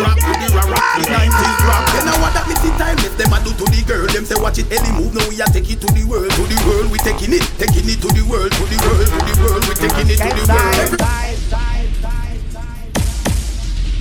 rock 0.00 0.16
to 0.16 0.32
the 0.40 0.48
rock, 0.56 0.68
rock 0.72 0.96
the 0.96 1.12
90s 1.12 1.60
rock. 1.68 1.84
Then 1.92 2.08
I 2.08 2.16
want 2.24 2.32
that 2.34 2.48
see 2.48 2.72
time 2.80 2.96
let 3.04 3.12
them 3.20 3.32
a 3.36 3.38
do 3.44 3.52
to 3.52 3.64
the 3.68 3.84
girl. 3.84 4.06
Them 4.08 4.24
say 4.24 4.40
watch 4.40 4.58
it 4.58 4.72
any 4.72 4.90
move. 4.96 5.12
Now 5.14 5.28
we 5.28 5.40
are 5.40 5.48
take 5.52 5.68
it 5.68 5.80
to 5.84 5.88
the 5.92 6.04
world, 6.08 6.30
to 6.32 6.42
the 6.48 6.56
world. 6.64 6.90
We 6.90 6.98
taking 7.04 7.36
it, 7.36 7.44
taking 7.60 7.88
it 7.88 8.00
to 8.00 8.08
the 8.08 8.24
world, 8.24 8.52
to 8.52 8.64
the 8.64 8.78
world, 8.80 9.08
to 9.08 9.20
the 9.28 9.34
world. 9.44 9.62
We 9.68 9.74
taking 9.76 10.08
it 10.08 10.18
to 10.24 10.30
the 10.32 10.44
world. 10.48 10.96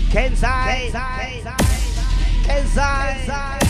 Kensai. 0.10 0.90
Kensai. 2.48 3.69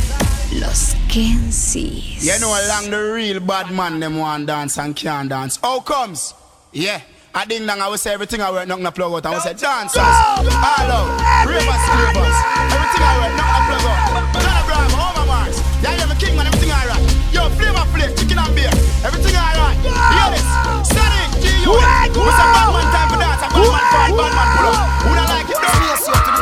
Los 0.54 0.96
Kensis. 1.08 2.26
You 2.26 2.40
know 2.40 2.50
along 2.50 2.90
the 2.90 3.14
real 3.14 3.40
bad 3.40 3.72
man 3.72 4.00
them 4.00 4.18
want 4.18 4.48
dance 4.48 4.78
and 4.80 4.96
can't 4.96 5.30
dance. 5.30 5.58
How 5.62 5.80
comes? 5.80 6.34
Yeah. 6.72 7.02
I 7.34 7.46
ding 7.46 7.68
dong, 7.68 7.80
I 7.80 7.88
will 7.88 7.98
say 7.98 8.14
everything 8.14 8.42
I 8.42 8.50
work, 8.50 8.68
nothing 8.68 8.84
to 8.86 8.92
plug 8.92 9.14
out. 9.14 9.26
I 9.28 9.30
will 9.30 9.42
say 9.42 9.54
dancers, 9.54 10.02
all 10.02 10.50
out, 10.50 11.46
ravers, 11.46 11.70
clavers, 11.70 12.38
everything 12.74 13.04
I 13.06 13.14
work, 13.22 13.34
nothing 13.38 13.54
to 13.54 13.78
plug 13.78 13.86
out. 13.86 14.34
John 14.34 14.50
Abraham, 14.50 14.92
Homer 14.98 15.26
Mars, 15.30 15.62
yeah, 15.86 15.94
yeah, 15.94 16.10
me 16.10 16.18
king 16.18 16.34
man, 16.34 16.50
everything 16.50 16.74
I 16.74 16.90
rock. 16.90 16.98
Yo, 17.30 17.46
flavor 17.54 17.86
flake, 17.94 18.18
chicken 18.18 18.42
and 18.42 18.50
beer, 18.58 18.74
everything 19.06 19.38
I 19.38 19.54
rock. 19.62 19.78
Hear 19.78 20.30
this, 20.34 20.50
Sonic, 20.90 21.30
G 21.38 21.54
Unit, 21.70 22.10
we 22.18 22.32
say 22.34 22.48
bad 22.50 22.74
man 22.74 22.90
time 22.90 23.08
for 23.14 23.22
dance, 23.22 23.46
and 23.46 23.54
bad 23.54 23.62
man 23.62 23.86
forward, 23.94 24.18
bad 24.18 24.34
man 24.34 24.48
pull 24.58 24.74
up. 24.74 24.90
Who 25.06 25.10
don't 25.14 25.30
like 25.30 25.50
it? 25.54 25.58
This 25.62 25.76
me 25.78 25.86
a 25.86 25.98
say 26.02 26.18
to 26.18 26.34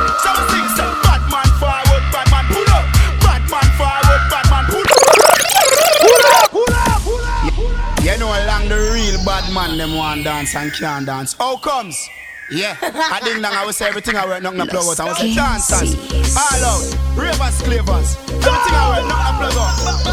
me. 0.55 0.56
Man 9.57 9.75
them 9.77 9.95
want 9.95 10.23
dance 10.23 10.55
and 10.55 10.71
can't 10.71 11.05
dance. 11.07 11.33
How 11.33 11.57
comes? 11.57 12.07
Yeah, 12.51 12.77
I 12.81 13.19
ding 13.23 13.41
dong, 13.41 13.53
I 13.53 13.65
will 13.65 13.73
say 13.73 13.87
everything 13.87 14.15
I 14.15 14.25
work, 14.25 14.41
nothing 14.41 14.59
to 14.59 14.65
plug 14.67 14.85
out. 14.87 14.99
I 14.99 15.05
will 15.05 15.15
say 15.15 15.35
dancers, 15.35 15.95
all 16.37 16.63
out, 16.63 17.17
ravers, 17.17 17.61
clavers, 17.65 18.15
everything 18.29 18.75
I 18.77 18.99
work, 18.99 19.07
nothing 19.09 19.49
to 19.49 19.53
plug 19.53 20.05
out. 20.05 20.06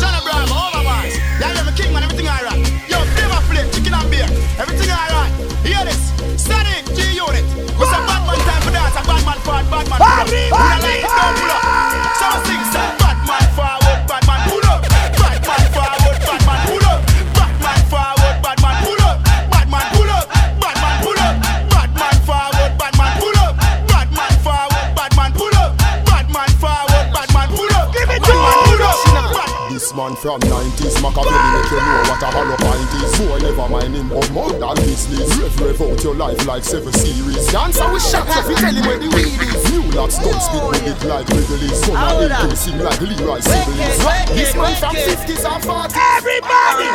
From 30.25 30.41
90s, 30.41 30.97
Machiavelli 31.05 31.37
make 31.53 31.69
you 31.69 31.77
know 31.85 32.01
what 32.09 32.25
a 32.25 32.29
hollow 32.33 32.57
pint 32.57 32.93
is. 32.97 33.13
Boy, 33.21 33.37
never 33.45 33.69
mind 33.69 33.93
him 33.93 34.09
of 34.09 34.25
more 34.33 34.49
than 34.57 34.73
business. 34.81 35.29
Rev, 35.37 35.53
rev 35.61 35.81
out 35.85 36.01
your 36.01 36.17
life 36.17 36.41
like 36.49 36.65
seven 36.65 36.97
series. 36.97 37.45
Dancer 37.53 37.85
with 37.93 38.01
shots 38.01 38.33
if 38.41 38.49
you 38.49 38.57
tell 38.57 38.73
him 38.73 38.89
where 38.89 38.97
the 38.97 39.13
weed 39.13 39.37
is. 39.37 39.61
New 39.69 39.85
locks 39.93 40.17
don't 40.17 40.41
speak 40.41 40.65
with 40.65 40.81
it 40.81 40.97
like 41.05 41.29
Wrigley's. 41.29 41.77
Son 41.77 41.93
of 41.93 42.25
AK 42.25 42.57
sing 42.57 42.81
like 42.81 43.05
Leroy 43.05 43.45
Sibbles. 43.45 44.33
This 44.33 44.57
man 44.57 44.73
from 44.81 44.97
50s 44.97 45.45
and 45.45 45.61
40s. 45.61 45.93
Everybody! 45.93 46.89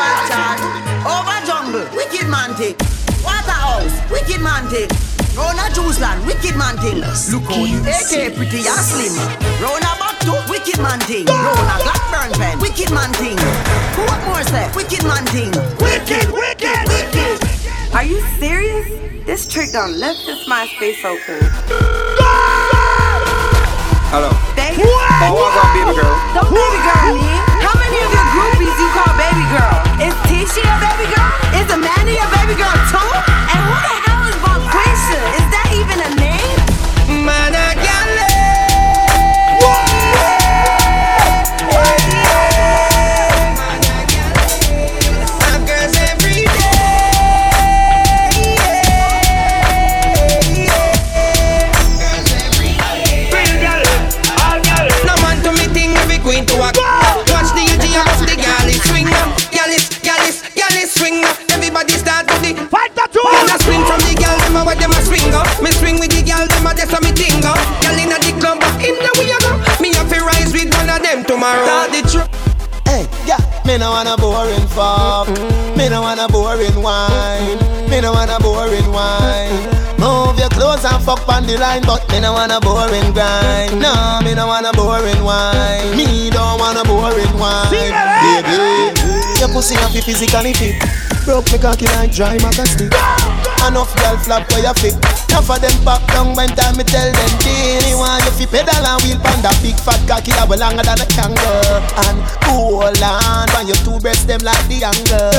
Over 1.05 1.37
jungle, 1.45 1.85
wicked 1.93 2.25
man 2.33 2.57
thing. 2.57 2.73
Waterhouse, 3.21 3.93
wicked 4.09 4.41
man 4.41 4.65
thing. 4.73 4.89
Rona 5.37 5.69
Juiceland, 5.69 6.25
wicked 6.25 6.57
man 6.57 6.81
thing. 6.81 6.97
Look 6.97 7.45
how 7.45 7.61
the 7.61 7.93
AK 7.93 8.33
pretty 8.33 8.65
and 8.65 8.81
slim. 8.81 9.13
Rona 9.61 9.98
Bakto, 10.19 10.49
wicked 10.49 10.79
man 10.81 10.99
thing. 11.01 11.25
Rona 11.25 11.77
Blackburn 11.83 12.31
pen, 12.39 12.59
wicked 12.59 12.91
man 12.91 13.11
thing. 13.13 13.37
What 14.05 14.19
more 14.25 14.43
say? 14.43 14.69
Wicked 14.75 15.03
man 15.03 15.25
thing. 15.27 15.51
Wicked, 15.79 16.31
wicked, 16.31 16.87
wicked. 16.87 17.39
Are 17.93 18.03
you 18.03 18.21
serious? 18.39 18.87
This 19.25 19.45
trick 19.45 19.71
done 19.71 19.99
left 19.99 20.25
this 20.25 20.47
MySpace 20.47 21.03
open. 21.05 21.39
Hello. 24.11 24.29
Baby. 24.55 24.83
Oh, 24.83 25.07
I 25.15 25.29
got 25.55 25.71
baby 25.71 25.93
girl. 25.95 26.15
Don't 26.35 26.51
baby 26.51 26.79
girl 26.83 27.15
me. 27.15 27.31
How 27.63 27.75
many 27.79 27.97
of 28.03 28.11
your 28.11 28.27
groupies 28.35 28.75
you 28.75 28.89
call 28.91 29.13
baby 29.15 29.45
girl? 29.53 29.77
Is 30.03 30.15
Tisha 30.27 30.65
a 30.65 30.75
baby 30.83 31.07
girl? 31.13 31.31
Is 31.55 31.67
Amanda 31.71 32.11
a 32.17 32.27
baby 32.35 32.55
girl 32.57 32.75
too? 32.91 33.28
Me 77.99 78.05
no 78.05 78.13
want 78.13 78.31
a 78.31 78.39
boring 78.41 78.89
wine. 78.93 79.51
Move 79.99 80.39
your 80.39 80.47
clothes 80.47 80.85
and 80.85 81.03
fuck 81.03 81.27
on 81.27 81.45
the 81.45 81.57
line, 81.57 81.81
but 81.81 82.09
me 82.09 82.21
no 82.21 82.31
want 82.31 82.49
a 82.49 82.57
boring 82.61 83.11
grind. 83.11 83.77
No, 83.77 84.21
me 84.23 84.33
no 84.33 84.47
want 84.47 84.65
a 84.65 84.71
boring 84.71 85.21
wine. 85.21 85.97
Me 85.97 86.29
don't 86.29 86.57
want 86.61 86.79
a 86.79 86.83
boring 86.87 87.37
wine, 87.37 87.67
eh? 87.73 88.41
baby. 88.41 89.39
Your 89.41 89.49
pussy 89.49 89.75
have 89.75 89.91
to 89.91 90.01
physically 90.01 90.53
fit. 90.53 90.81
Broke 91.25 91.51
me 91.51 91.57
cocky 91.57 91.87
like 91.87 92.13
dry 92.13 92.37
maca 92.37 92.65
stick. 92.65 93.28
Enough 93.67 93.93
girl 94.01 94.17
flap 94.17 94.49
where 94.49 94.63
you 94.65 94.73
fit. 94.81 94.95
Enough 95.29 95.49
of 95.51 95.61
them 95.61 95.75
pop 95.85 96.01
down 96.09 96.33
when 96.33 96.49
time 96.57 96.73
me 96.73 96.83
tell 96.83 97.05
them, 97.05 97.31
Genie, 97.43 97.93
want 97.93 98.25
you 98.25 98.33
fi 98.33 98.45
pedal 98.49 98.81
and 98.81 98.97
wheel 99.05 99.19
pan 99.21 99.45
that 99.45 99.53
big 99.61 99.77
fat 99.77 100.01
cocky 100.09 100.33
that 100.33 100.49
well 100.49 100.57
longer 100.57 100.81
than 100.81 100.97
a 100.97 101.05
kangaroo. 101.05 101.77
And 102.09 102.17
hold 102.49 102.97
on, 102.97 103.45
when 103.53 103.69
your 103.69 103.77
two 103.85 104.01
breasts 104.01 104.25
them 104.25 104.41
like 104.41 104.63
the 104.65 104.81
angle. 104.81 105.29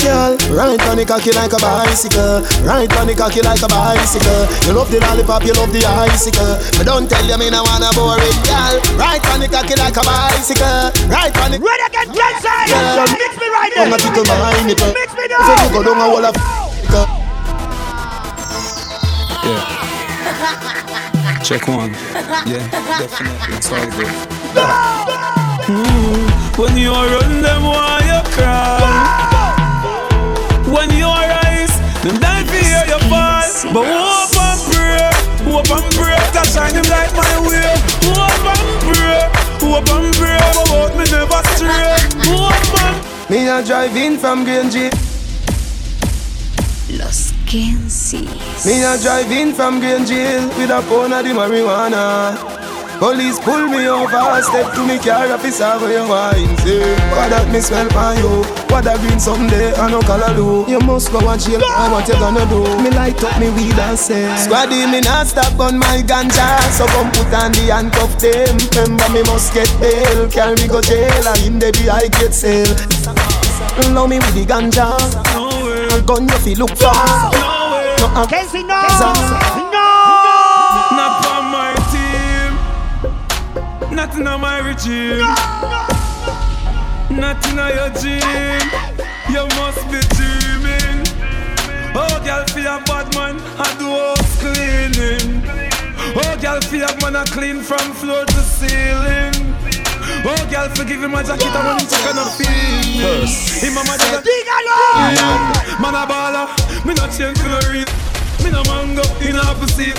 Girl, 0.00 0.32
right 0.48 0.80
on 0.88 0.96
the 0.96 1.04
cocky 1.04 1.36
like 1.36 1.52
a 1.52 1.60
bicycle. 1.60 2.40
Right 2.64 2.88
on 2.96 3.04
the 3.04 3.12
cocky 3.12 3.44
like 3.44 3.60
a 3.60 3.68
bicycle. 3.68 4.48
You 4.64 4.72
love 4.72 4.88
the 4.88 5.04
lollipop, 5.04 5.44
you 5.44 5.52
love 5.52 5.68
the 5.68 5.84
icicle. 5.84 6.56
But 6.80 6.88
don't 6.88 7.04
tell 7.04 7.26
you 7.26 7.36
me 7.36 7.52
no 7.52 7.60
wanna 7.68 7.92
bore 7.92 8.16
it, 8.16 8.38
girl. 8.48 8.80
Right 8.96 9.20
on 9.28 9.44
the 9.44 9.48
cocky 9.50 9.76
like 9.76 9.98
a 9.98 10.04
bicycle. 10.08 10.88
Right 11.12 11.34
on 11.44 11.52
the. 11.52 11.60
Ready 11.60 11.84
again, 11.84 12.08
get 12.16 12.40
side. 12.40 12.72
Mix 13.12 13.36
me 13.36 13.48
right 13.52 13.70
there. 13.76 13.84
I'm 13.84 13.92
a 13.92 13.98
tickle 14.00 14.24
my 14.24 14.56
nipple. 14.64 14.88
Mix 14.96 15.12
me 15.12 15.28
If 15.28 15.68
you 15.68 15.70
go 15.74 15.80
down 15.84 16.00
a 16.00 16.08
wall 16.08 16.24
of. 16.24 16.53
Yeah. 19.44 21.40
Check 21.44 21.68
one. 21.68 21.92
Yeah, 22.48 22.64
definitely. 22.70 23.56
It's 23.56 23.70
all 23.70 23.84
good. 23.92 24.08
Mm, 25.68 26.58
when 26.58 26.76
you 26.78 26.92
run 26.92 27.42
them, 27.42 27.62
why 27.64 28.00
you 28.08 28.20
cry? 28.32 28.80
When 30.64 30.90
you 30.96 31.04
rise, 31.04 31.76
them 32.02 32.16
die 32.20 32.44
for 32.44 32.56
hear 32.56 32.84
you 32.88 32.98
fall. 33.12 33.44
But 33.72 33.84
hope 33.84 34.32
and 34.40 34.60
pray, 34.72 35.12
hope 35.44 35.70
and 35.76 35.86
pray, 35.92 36.16
to 36.32 36.42
shine 36.48 36.74
him 36.74 36.88
like 36.88 37.12
my 37.12 37.36
way. 37.46 37.76
Hope 38.08 38.48
and 38.48 38.64
pray, 38.88 39.28
hope 39.60 39.90
and 39.92 40.08
pray, 40.16 40.40
about 40.64 40.96
me 40.96 41.04
never 41.12 41.42
stray. 41.52 42.00
Hope 42.32 42.80
and 42.80 43.30
Me 43.30 43.48
a 43.48 43.62
drive 43.62 43.94
in 43.94 44.16
from 44.16 44.44
Grange. 44.44 44.90
Me 47.54 48.82
a 48.82 48.98
drive 48.98 49.30
in 49.30 49.54
from 49.54 49.78
Grange 49.78 50.10
with 50.58 50.74
a 50.74 50.82
pound 50.90 51.14
of 51.14 51.22
the 51.22 51.30
marijuana. 51.30 52.34
Police 52.98 53.38
pull 53.38 53.68
me 53.68 53.86
over, 53.86 54.42
step 54.42 54.74
to 54.74 54.82
me 54.82 54.98
car, 54.98 55.30
officer 55.30 55.78
for 55.78 55.86
your 55.86 56.02
wine. 56.08 56.50
Say, 56.66 56.82
what 57.14 57.30
that 57.30 57.46
me 57.54 57.60
smell 57.60 57.86
by 57.90 58.18
you? 58.18 58.42
What 58.74 58.82
that 58.90 58.98
green 58.98 59.20
someday 59.20 59.70
I 59.74 59.88
no 59.88 60.02
color 60.02 60.34
do? 60.34 60.66
You 60.66 60.80
must 60.80 61.12
go 61.12 61.22
and 61.30 61.38
jail, 61.38 61.62
I 61.62 61.86
what 61.94 62.08
you 62.10 62.18
gonna 62.18 62.42
do? 62.50 62.66
Me 62.82 62.90
light 62.90 63.22
up 63.22 63.38
me 63.38 63.50
weed 63.54 63.78
and 63.78 63.94
say, 63.94 64.26
Squaddy 64.34 64.90
me 64.90 64.98
not 65.06 65.30
stop 65.30 65.54
on 65.62 65.78
my 65.78 66.02
ganja, 66.02 66.58
so 66.74 66.90
come 66.90 67.14
put 67.14 67.30
on 67.38 67.54
the 67.54 67.70
handcuff 67.70 68.18
them. 68.18 68.58
Remember 68.74 69.06
me 69.14 69.22
must 69.30 69.54
get 69.54 69.70
bail, 69.78 70.26
carry 70.26 70.58
me 70.58 70.66
go 70.66 70.82
jail, 70.82 71.22
and 71.30 71.38
in 71.46 71.62
the 71.62 71.70
I 71.86 72.10
get 72.18 72.34
sale. 72.34 72.66
Love 73.94 74.10
me 74.10 74.18
with 74.18 74.34
the 74.34 74.42
ganja, 74.42 74.90
gun 76.02 76.26
you 76.26 76.38
feel 76.38 76.58
look 76.58 76.76
for. 76.76 77.43
No, 78.04 78.10
I'm 78.20 78.28
Casey, 78.28 78.62
no, 78.62 78.68
Not 80.92 81.24
on 81.32 81.44
my 81.56 81.72
team. 81.88 82.52
Nothing 83.96 84.26
on 84.26 84.40
my 84.42 84.58
regime. 84.58 85.24
Nothing 87.08 87.58
on 87.58 87.70
your 87.72 87.88
gym. 87.96 88.60
You 89.32 89.48
must 89.56 89.88
be 89.88 90.00
dreaming. 90.20 91.00
Oh, 91.96 92.20
girl, 92.22 92.44
feel 92.48 92.76
a 92.76 92.82
bad 92.84 93.08
man. 93.16 93.40
I 93.56 93.72
do 93.78 93.88
house 93.88 94.36
cleaning. 94.38 95.40
Oh, 96.14 96.36
girl, 96.42 96.60
feel 96.60 96.84
a 96.84 97.00
man. 97.00 97.16
I 97.16 97.24
clean 97.24 97.62
from 97.62 97.94
floor 97.94 98.26
to 98.26 98.40
ceiling. 98.42 99.32
Oh, 100.28 100.46
girl, 100.50 100.68
forgive 100.74 101.02
him 101.02 101.12
my 101.12 101.22
jacket. 101.22 101.56
I 101.56 101.64
want 101.64 101.80
him 101.80 101.88
to 101.88 101.96
kind 102.04 102.18
of 102.18 102.36
feel. 102.36 103.24
Him 103.64 103.72
mama 103.72 103.96
just 103.96 104.12
a 104.12 104.34
Man 105.80 105.94
a 105.94 106.06
baller. 106.06 106.63
Me 106.84 106.92
not 106.94 107.10
change 107.16 107.38
for 107.38 107.48
no 107.48 107.58
reason. 107.72 107.88
Me 108.44 108.50
no 108.50 108.62
mango 108.64 109.02
in 109.24 109.36
opposite. 109.36 109.96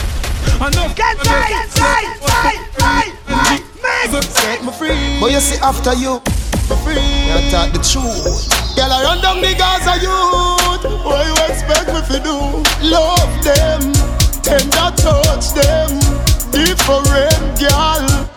Enough. 0.62 0.96
Get 0.96 1.18
right, 1.26 1.50
get 1.50 1.80
right, 1.80 2.18
right, 2.22 2.62
right, 2.80 3.12
right. 3.28 4.24
Set 4.24 4.64
me 4.64 4.72
free. 4.72 5.20
But 5.20 5.32
you 5.32 5.40
see 5.40 5.60
after 5.62 5.94
you, 5.96 6.22
me 6.70 6.76
free. 6.86 7.02
You 7.26 7.50
talk 7.50 7.74
the 7.74 7.82
truth. 7.82 8.48
Girl, 8.76 8.92
I 8.92 9.04
run 9.04 9.22
down 9.22 9.42
the 9.42 9.56
Gaza 9.58 9.98
youth. 10.00 10.86
What 11.04 11.26
you 11.26 11.34
expect 11.50 11.88
me 11.90 12.02
to 12.06 12.24
do? 12.24 12.38
Love 12.86 13.34
them, 13.44 13.92
tender 14.44 14.92
touch 14.96 15.54
them. 15.58 15.90
Different 16.52 17.60
girl. 17.60 18.30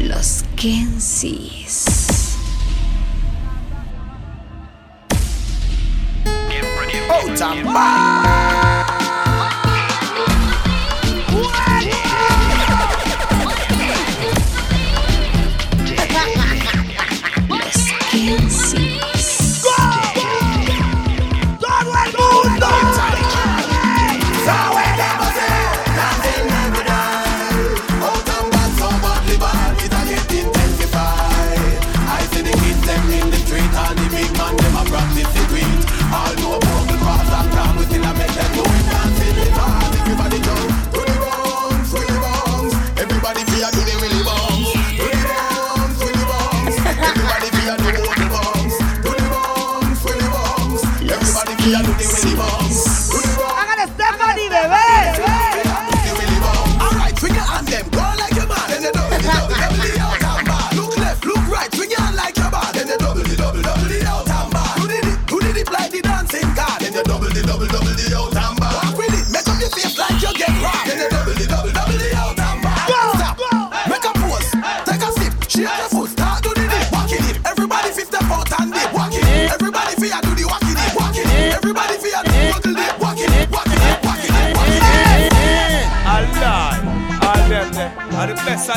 Los 0.00 0.44
Kensis. 0.56 1.97
Oh, 7.10 7.24
ah! 7.30 7.36
Tamba. 7.36 8.47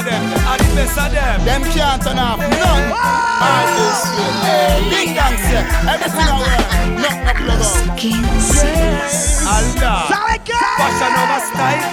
Of 0.02 0.10
them, 0.10 0.24
are 0.50 0.58
the 0.58 0.64
best 0.76 0.98
of 0.98 1.12
them. 1.12 1.46
Them 1.46 1.64
can't 1.74 2.02
turn 2.02 2.18
off 2.18 2.40
none. 2.40 2.86
All 2.92 3.68
this 3.78 4.02
way. 4.18 4.90
Big 4.90 5.16
thanks, 5.16 5.46
yeah. 5.52 5.94
Everything 5.94 6.28
I 6.28 6.40
wear. 6.42 6.60
Nothing 7.06 7.28
to 7.28 7.34
plug 7.46 7.62
on. 7.62 7.98
Kensis. 7.98 9.46
Allah, 9.46 10.10
fashion 10.82 11.14
over 11.22 11.42
style. 11.50 11.86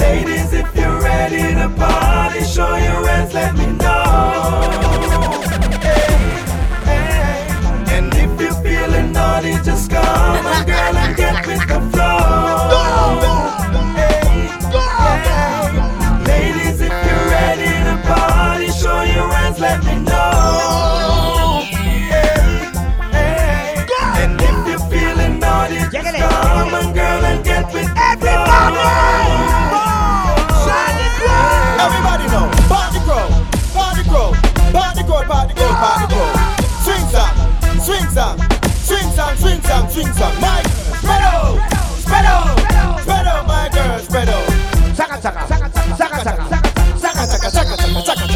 Ladies, 0.00 0.52
if 0.52 0.68
you're 0.76 1.00
ready 1.00 1.54
to 1.54 1.68
party, 1.76 2.44
show 2.44 2.76
your 2.76 3.06
hands, 3.08 3.34
let 3.34 3.54
me 3.56 3.66
know. 3.66 5.57
strings 39.98 40.20
on 40.22 40.40
my 40.40 40.62
spread 40.62 41.22
out, 41.22 41.58
spread 41.98 42.24
out, 42.24 43.00
spread 43.00 43.26
out, 43.26 43.46
my 43.46 43.68
girl, 43.72 43.98
spread 43.98 44.28
out. 44.28 44.46
Saka 44.94 45.20
saka, 45.20 45.46
saka 45.48 45.70
saka, 45.70 45.96
saka 45.96 46.18
saka, 46.22 46.44
saka 46.98 47.26
saka, 47.26 47.50
saka 47.50 47.50
saka, 47.50 47.50
saka 47.50 47.76
saka. 48.02 48.28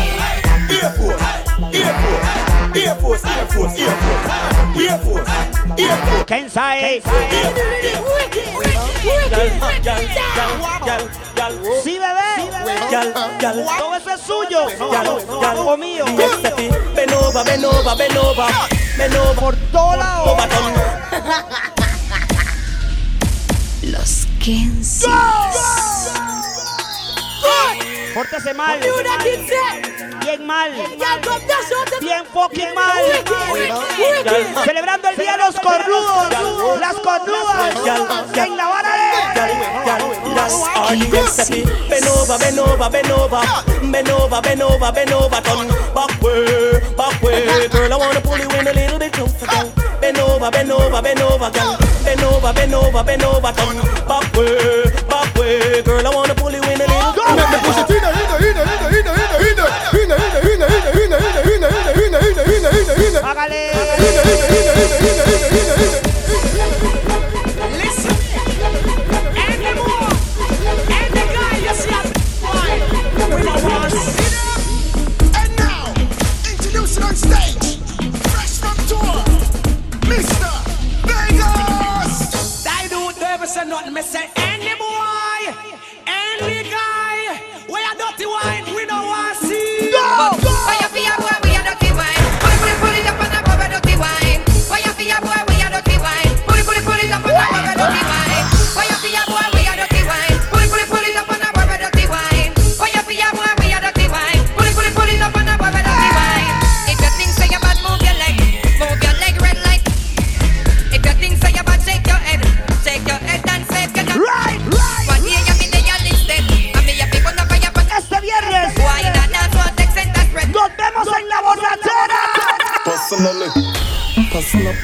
Sí, 11.82 11.98
bebé. 11.98 12.30
Todo 13.78 13.96
eso 13.96 14.10
es 14.10 14.20
suyo. 14.20 14.66
Mío. 15.78 16.04
Ven 16.94 17.14
over, 17.14 17.44
ven 17.44 17.64
over, 17.64 19.34
por 19.36 19.56
toda 19.72 19.96
la 19.96 20.22
hora. 20.22 20.71
pórtese 28.32 28.54
mal. 28.54 28.80
Bien 30.20 30.46
mal. 30.46 30.72
Bien 32.00 32.24
fucking 32.32 32.74
mal. 32.74 33.02
Celebrando 34.64 35.08
el 35.08 35.16
día 35.16 35.32
de 35.32 35.38
los 35.38 35.60
cornudos. 35.60 36.80
Las 36.80 36.94
cornudas. 36.94 37.74
En 38.34 38.56
la 38.56 38.68
vara 38.68 38.92
de. 38.96 40.34
Las 40.34 40.52
Benova, 41.88 42.38
Benova, 42.38 42.88
Benova, 42.88 43.42
Benova, 43.82 44.40
Benova, 44.40 44.90
Benova, 44.92 45.42
ton. 45.42 45.68
Backway, 45.94 46.80
backway, 46.96 47.68
girl, 47.68 47.92
I 47.92 47.96
wanna 47.96 48.20
pull 48.20 48.38
you 48.38 48.48
in 48.58 48.66
a 48.66 48.72
little 48.72 48.98
bit 48.98 49.12
closer, 49.12 49.46
girl. 49.46 49.70
Benova, 50.00 50.50
Benova, 50.50 51.02
Benova, 51.02 51.50
girl. 51.50 51.76
Benova, 52.02 52.52
Benova, 52.54 53.04
Benova, 53.04 53.52
ton. 53.52 53.76
Backway, 54.08 54.90
backway, 55.06 55.82
girl, 55.82 56.06
I 56.06 56.14
wanna 56.14 56.34
pull 56.34 56.52
you 56.52 56.62
in 56.62 56.80
a 56.80 56.86
little. 56.86 57.12
Go, 57.12 57.86
go. 57.86 57.91
Hágale. 63.22 63.72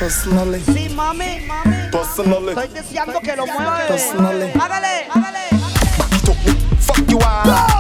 Personally. 0.08 0.62
Sí, 0.64 0.88
mami. 0.88 1.46
Personally. 1.92 2.48
Estoy 2.48 2.68
deseando 2.68 3.20
que 3.20 3.36
lo 3.36 3.44
mueva. 3.46 3.86
Personally. 3.86 4.50
Hágale, 4.58 5.06
hágale. 5.12 5.48
Fuck 6.80 7.10
you 7.10 7.18
out. 7.18 7.44
Ah. 7.44 7.77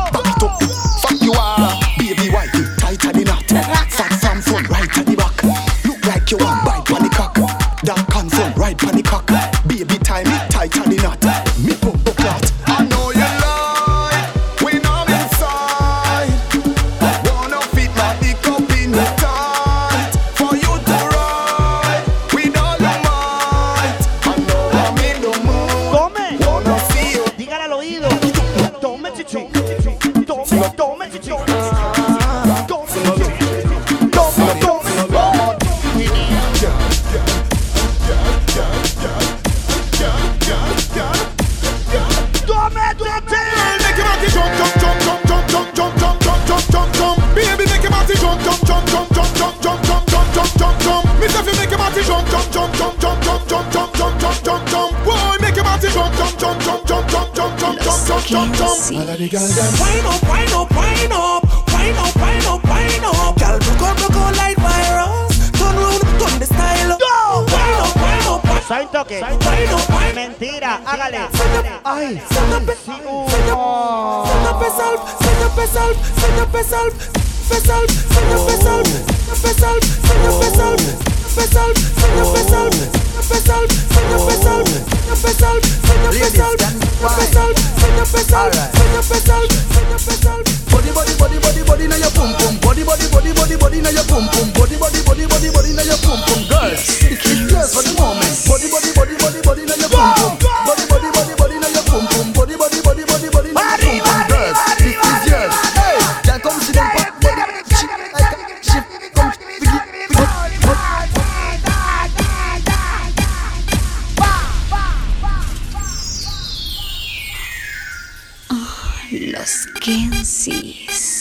los 119.28 119.66
Kensis. 119.80 121.17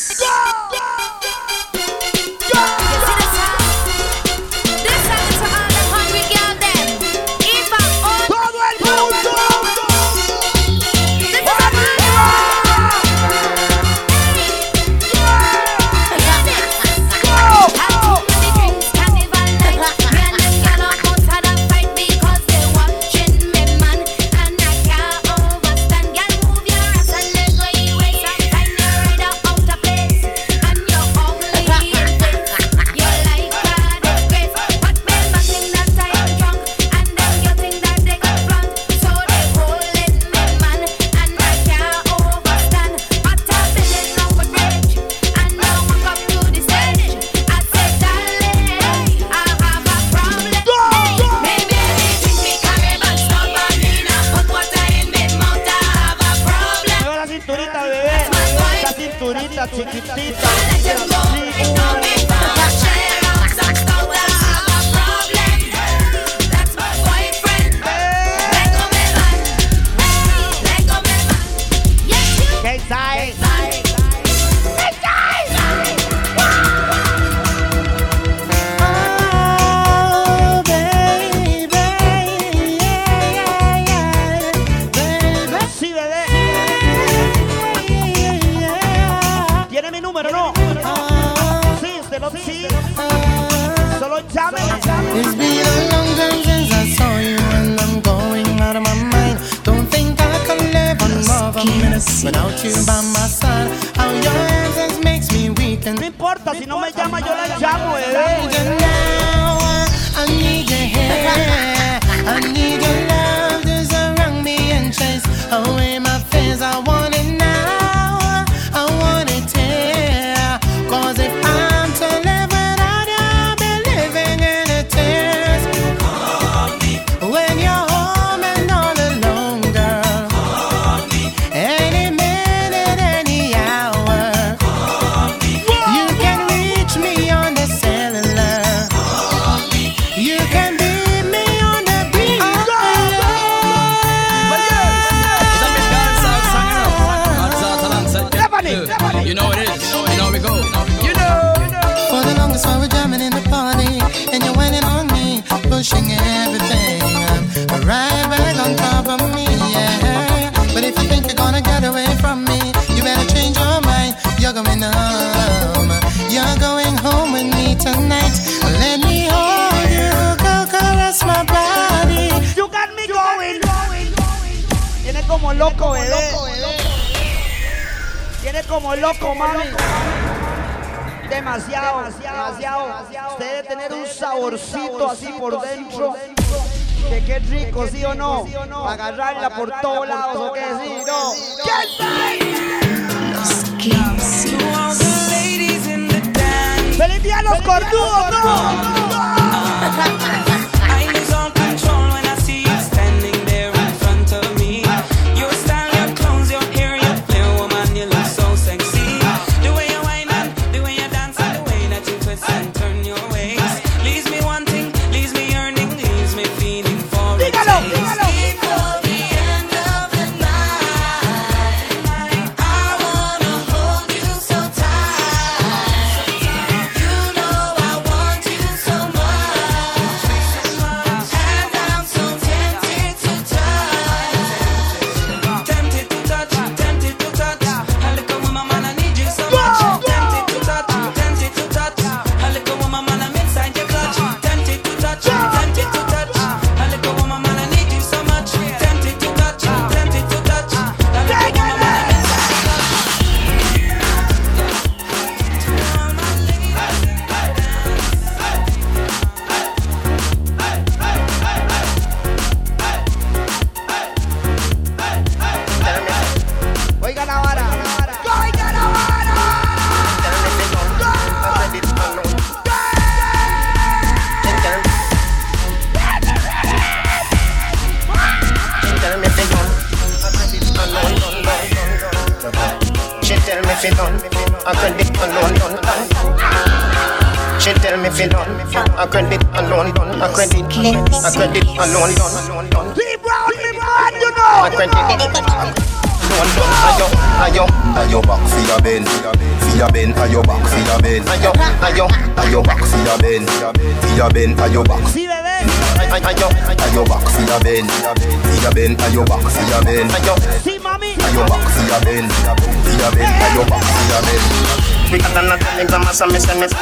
So 316.17 316.25
me 316.25 316.39
send 316.41 316.65
it 316.65 316.73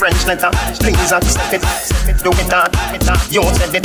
French 0.00 0.24
letter. 0.24 0.48
Please 0.80 1.12
accept 1.12 1.52
it 1.52 1.60
Do 2.24 2.32
it. 2.32 2.48
That, 2.48 2.72
do 2.72 2.96
it 2.96 3.04
hard 3.04 3.20
You 3.28 3.44
said 3.52 3.76
it. 3.76 3.84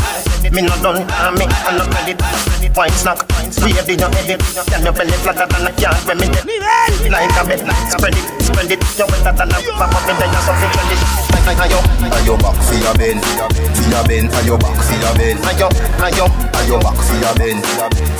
Me 0.55 0.63
not 0.63 0.79
done 0.79 1.03
uh, 1.03 1.27
I 1.27 1.35
make 1.35 1.51
a 1.51 1.75
no 1.75 1.83
credit. 1.91 2.23
White 2.71 2.95
snack. 2.95 3.19
We 3.67 3.75
have 3.75 3.91
no 3.99 4.07
edit. 4.15 4.39
Can 4.71 4.79
your 4.79 4.95
belly 4.95 5.11
flatter 5.19 5.43
than 5.43 5.67
a 5.67 5.71
yard 5.75 5.99
When 6.07 6.23
me 6.23 6.31
dead. 6.31 6.47
Like 7.11 7.35
a 7.35 7.43
bed 7.43 7.67
Spread 7.91 8.15
it 8.15 8.23
Spread 8.47 8.71
it. 8.71 8.79
You 8.95 9.03
better 9.11 9.35
than 9.35 9.51
a 9.51 9.59
Pop 9.75 9.91
up 9.91 10.07
in 10.07 10.15
there 10.15 10.31
You 10.31 10.39
something 10.39 10.71
credit. 10.71 10.99
Ayo 11.51 11.79
Ayo 12.07 12.33
back 12.39 12.55
for 12.63 12.79
your 12.79 12.95
ben. 12.95 13.19
See 13.75 13.91
your 13.91 14.07
ben. 14.07 14.31
Ayo 14.39 14.55
back 14.55 14.79
for 14.87 14.95
your 15.03 15.11
ben 15.19 15.35
Ayo 15.51 15.67
Ayo 15.99 16.31
Ayo 16.63 16.79
back 16.79 16.95
for 16.95 17.19
your 17.19 17.35
ben. 17.35 17.59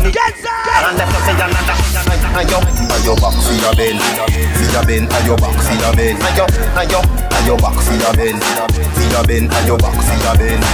And 0.00 0.08
the 0.08 0.16
and 0.16 0.96
let 0.96 1.12
you 1.12 1.20
say 1.28 1.36
another. 1.36 1.76
Ayo, 2.40 2.56
Ayo 2.88 3.12
back 3.20 3.36
for 3.36 3.52
your 3.52 3.74
bend, 3.76 4.00
for 4.00 4.64
your 4.72 4.84
bend, 4.88 5.12
ayo 5.12 5.36
back 5.36 5.52
for 5.60 5.76
your 5.76 5.92
bend, 5.92 6.16
ayo, 6.24 6.46
ayo. 6.72 7.00
ayo 7.36 7.54
back 7.60 7.76
for 7.76 7.92
your 8.00 8.14
bend, 8.16 8.40
for 8.40 9.04
your 9.12 9.24
bend, 9.28 9.50
ayo 9.52 9.76
back 9.76 9.92
for 10.00 10.16
your 10.24 10.36
bend. 10.40 10.64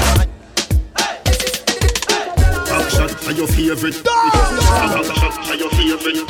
Backshot 2.70 3.26
are 3.26 3.32
your 3.34 3.48
favorite. 3.48 3.98
Backshot 4.06 5.50
are 5.50 5.58
your 5.58 5.70
favorite. 5.74 6.22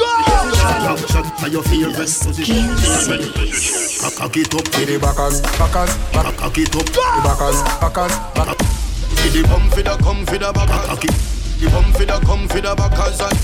Backshot 0.88 1.42
are 1.42 1.48
your 1.52 1.62
favorite. 1.68 2.16
Cock 4.16 4.36
it 4.38 4.54
up, 4.54 4.64
Get 4.72 4.88
the 4.88 4.96
backers, 4.98 5.42
backers, 5.60 5.92
back, 6.16 6.36
cock 6.36 6.56
it 6.56 6.74
up. 6.74 6.86
the 6.86 7.20
backers, 7.20 7.60
backers, 7.76 8.16
back. 8.32 8.56
The 8.56 9.42
bum 9.44 9.68
for 9.68 9.82
the 9.82 9.96
come 10.00 10.24
for 10.24 10.38
the 10.38 10.50
back. 10.52 11.35
Cock 11.56 11.62
it. 11.62 11.64
The 11.64 11.70
bum 11.70 11.92
for 11.92 12.04
the 12.04 12.26
come 12.26 12.48
for 12.48 12.60
the 12.60 12.74
backers 12.74 13.20
and 13.20 13.38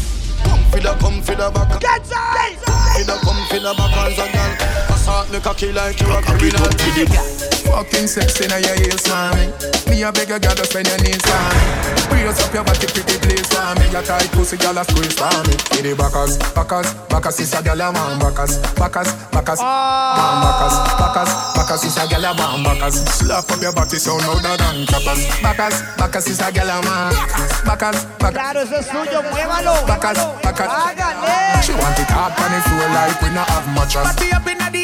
come 0.44 0.64
for 0.70 0.80
the 0.80 0.94
come 1.00 1.22
for 1.22 1.34
the 1.34 1.50
back. 1.50 1.80
Get 1.80 2.06
some. 2.06 2.18
For 2.94 3.04
the 3.04 3.18
come 3.22 3.46
for 3.48 3.58
the 3.58 3.74
backers 3.76 4.18
and 4.18 4.32
girl. 4.32 4.94
Assault 4.94 5.30
me 5.32 5.40
cocky 5.40 5.72
like 5.72 6.00
you 6.00 6.12
a 6.12 6.22
criminal. 6.22 7.31
Fucking 7.66 8.06
sexy 8.06 8.46
now 8.48 8.58
your 8.58 8.76
heels 8.76 9.06
for 9.06 9.30
me. 9.36 10.02
A 10.02 10.10
beg 10.10 10.34
a 10.34 10.40
girl 10.40 10.50
to 10.50 10.64
spend 10.66 10.88
your 10.88 10.98
knees 10.98 11.22
for 11.22 11.38
me. 11.54 11.62
Brace 12.10 12.42
up 12.42 12.50
your 12.50 12.64
body, 12.64 12.90
pretty 12.90 13.22
place 13.22 13.46
for 13.54 13.70
me. 13.78 13.86
Your 13.94 14.02
tight 14.02 14.26
pussy, 14.34 14.56
girl 14.58 14.78
a 14.78 14.82
squeeze 14.82 15.14
for 15.14 15.30
me. 15.46 15.54
Get 15.70 15.86
the 15.86 15.94
backers, 15.94 16.42
backers, 16.58 16.90
backers 17.06 17.38
is 17.38 17.54
a 17.54 17.62
girl 17.62 17.78
a 17.78 17.92
man 17.94 18.18
backers, 18.18 18.58
backers, 18.74 19.14
backers, 19.30 19.60
ah. 19.62 20.18
man 20.18 20.42
backers, 20.42 20.74
backers, 20.98 21.30
backers 21.54 21.84
is 21.86 21.96
a 22.02 22.04
girl 22.10 22.26
a 22.26 22.30
man 22.34 22.66
backers. 22.66 22.98
Slap 23.14 23.46
up 23.46 23.62
your 23.62 23.70
body 23.70 23.98
so 24.02 24.18
louder 24.18 24.58
than 24.58 24.86
clappers. 24.90 25.22
Backers, 25.38 25.76
backers 25.94 26.26
is 26.26 26.40
a 26.42 26.50
girl 26.50 26.66
a 26.66 26.82
man. 26.82 27.14
Backers, 27.62 28.02
backers. 28.18 28.42
Claro, 28.42 28.60
eso 28.66 28.76
es 28.82 28.86
suyo, 28.90 29.22
muévalo. 29.30 29.86
Backers, 29.86 30.18
backers. 30.42 30.66
Hágale. 30.66 31.62
She 31.62 31.72
want 31.78 31.94
it 31.94 32.10
hard 32.10 32.34
on 32.42 32.50
the 32.50 32.58
floor 32.66 32.90
like 32.90 33.22
we 33.22 33.30
not 33.30 33.46
have 33.54 33.70
mattress. 33.70 34.02
Party 34.02 34.34
up 34.34 34.46
inna 34.50 34.66
the 34.66 34.81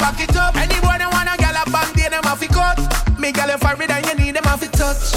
back 0.00 0.18
it 0.18 0.34
up. 0.34 0.56
Any 0.56 0.80
boy 0.80 0.96
that 0.96 1.12
want 1.12 1.28
a 1.28 1.36
girl 1.36 1.54
a 1.54 1.62
bang, 1.68 1.92
they 1.92 2.08
them 2.08 2.24
have 2.24 2.40
to 2.40 2.48
cut. 2.48 2.80
Me 3.20 3.30
girl 3.30 3.52
a 3.52 3.56
forehead 3.60 3.92
and 3.92 4.02
you 4.08 4.14
need 4.16 4.34
them 4.34 4.48
have 4.48 4.64
to 4.64 4.68
touch. 4.72 5.12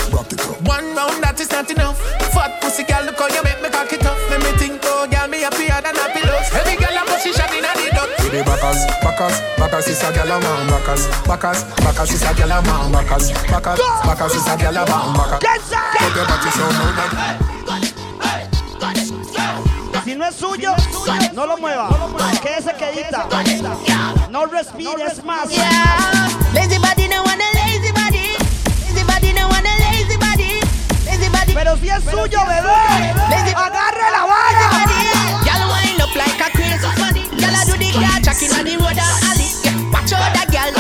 One 0.68 0.92
round 0.94 1.24
that 1.24 1.40
is 1.40 1.50
not 1.50 1.72
enough. 1.72 1.98
Fat 2.36 2.60
pussy 2.60 2.84
girl, 2.84 3.08
look 3.08 3.16
how 3.16 3.32
you 3.32 3.42
make 3.48 3.64
me 3.64 3.72
cock 3.72 3.92
it 3.96 4.04
up. 4.04 4.20
Let 4.28 4.44
me 4.44 4.52
think, 4.60 4.84
oh 4.84 5.08
girl, 5.08 5.28
me 5.32 5.42
happier 5.42 5.80
than 5.80 5.96
happy 5.96 6.22
looks. 6.28 6.52
Every 6.52 6.76
girl 6.76 7.00
a 7.00 7.02
position 7.08 7.48
inna 7.56 7.72
the 7.80 7.88
duck. 7.96 8.12
To 8.20 8.28
the 8.28 8.44
backers, 8.44 8.84
backers, 9.00 9.40
backers 9.56 9.88
is 9.88 10.04
a 10.04 10.12
gyal 10.12 10.36
a 10.36 10.38
man 10.44 10.68
backers, 10.68 11.08
backers, 11.24 11.64
backers 11.80 12.12
is 12.12 12.22
a 12.22 12.36
gyal 12.36 12.52
a 12.52 12.60
man 12.68 12.92
backers, 12.92 13.32
backers, 13.48 13.80
backers 14.04 14.36
is 14.36 14.48
a 14.52 14.54
gyal 14.60 14.78
a 14.78 14.84
man 14.84 15.16
backers. 15.16 15.42
Put 15.48 16.12
your 16.12 16.28
body 16.28 16.52
so 16.52 16.68
loud 16.68 17.54
Si 20.04 20.16
no 20.16 20.26
es 20.26 20.36
suyo, 20.36 20.76
no 21.34 21.46
lo 21.46 21.58
mueva. 21.58 21.88
Quédese 22.42 22.74
quedita. 22.76 23.26
No 24.34 24.48
respires 24.48 25.24
más. 25.24 25.48
Lazy 25.48 26.80
body 26.80 27.08
no 27.08 27.22
want 27.22 27.40
a 27.40 27.54
lazy 27.54 27.92
body. 27.92 28.34
Lazy 28.82 29.04
body 29.06 29.32
no 29.32 29.48
want 29.48 29.64
a 29.64 29.78
lazy 29.78 30.18
body. 30.18 30.60
Lazy 31.06 31.30
body. 31.30 31.54
Pero 31.54 31.78
si 31.78 31.90
es 31.90 32.04
suyo, 32.04 32.42
bebé. 32.42 33.14
Agarre 33.56 34.10
la 34.12 34.26
vara. 34.26 34.88
Girl 35.46 35.70
wind 35.70 36.02
up 36.02 36.16
like 36.16 36.42
a 36.42 36.50
crazy 36.50 36.90
funny. 36.98 37.30
Girl 37.38 37.56
I 37.56 37.64
do 37.64 37.78
the 37.78 37.92
car 37.94 38.20
track 38.24 38.42
inna 38.42 38.64
the 38.64 38.76
road 38.76 38.98
and 38.98 39.24
alley. 39.30 39.54
Yeah, 39.62 39.92
watch 39.94 40.12
out 40.14 40.34
that 40.34 40.50
girl 40.50 40.74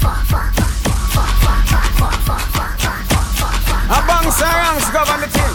fuck, 2.26 2.46
fuck, 2.46 2.80
A 3.90 4.02
bang 4.08 4.32
sarangs 4.32 4.88
govern 4.92 5.22
the 5.22 5.28
thing. 5.28 5.54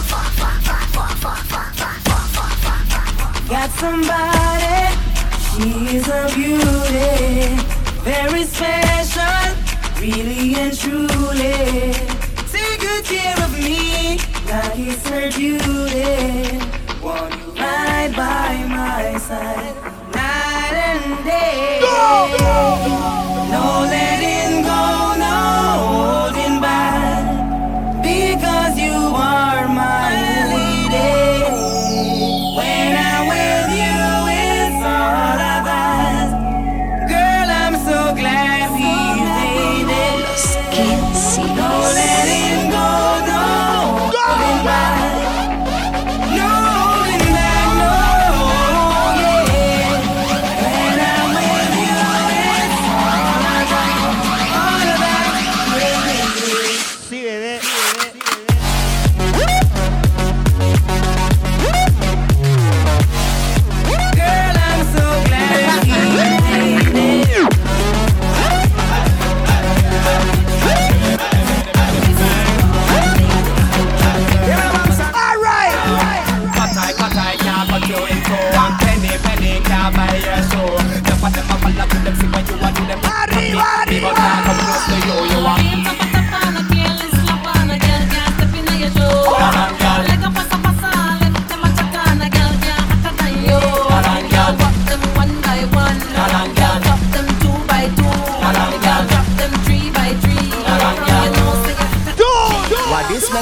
Got 3.49 3.69
somebody, 3.71 4.93
she's 5.49 6.07
a 6.07 6.29
beauty, 6.35 7.57
very 8.03 8.43
special, 8.43 9.55
really 9.99 10.55
and 10.55 10.77
truly. 10.77 12.08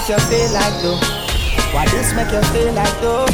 make 0.08 0.20
you 0.20 0.26
feel 0.30 0.54
like 0.54 0.82
though? 0.82 1.00
Why 1.74 1.86
this 1.88 2.14
make 2.14 2.32
you 2.32 2.42
feel 2.54 2.72
like 2.74 3.02
though? 3.02 3.26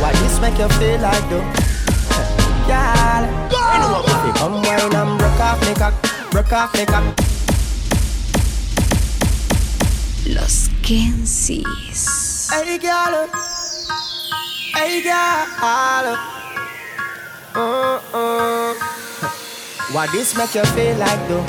Why 0.00 0.12
this 0.12 0.40
make 0.40 0.58
you 0.58 0.68
feel 0.70 1.00
like 1.00 1.28
though? 1.30 1.38
Girl, 2.66 3.22
you 3.50 3.78
know 3.78 4.02
what 4.02 4.24
we 4.24 4.32
come 4.32 4.62
wine 4.62 4.94
and 4.94 5.18
broke 5.18 5.40
off 5.40 5.60
me 5.60 5.74
cock, 5.74 5.94
broke 6.32 6.52
off 6.52 6.74
me 6.74 6.84
cock. 6.86 7.04
Los 10.26 10.68
Kensis. 10.82 12.50
Hey 12.50 12.78
girl, 12.78 13.28
hey 14.74 15.02
girl. 15.02 16.16
Uh, 17.54 18.00
uh. 18.14 18.74
Why 19.92 20.06
this 20.12 20.36
make 20.36 20.54
you 20.56 20.64
feel 20.64 20.96
like 20.96 21.28
though? 21.28 21.44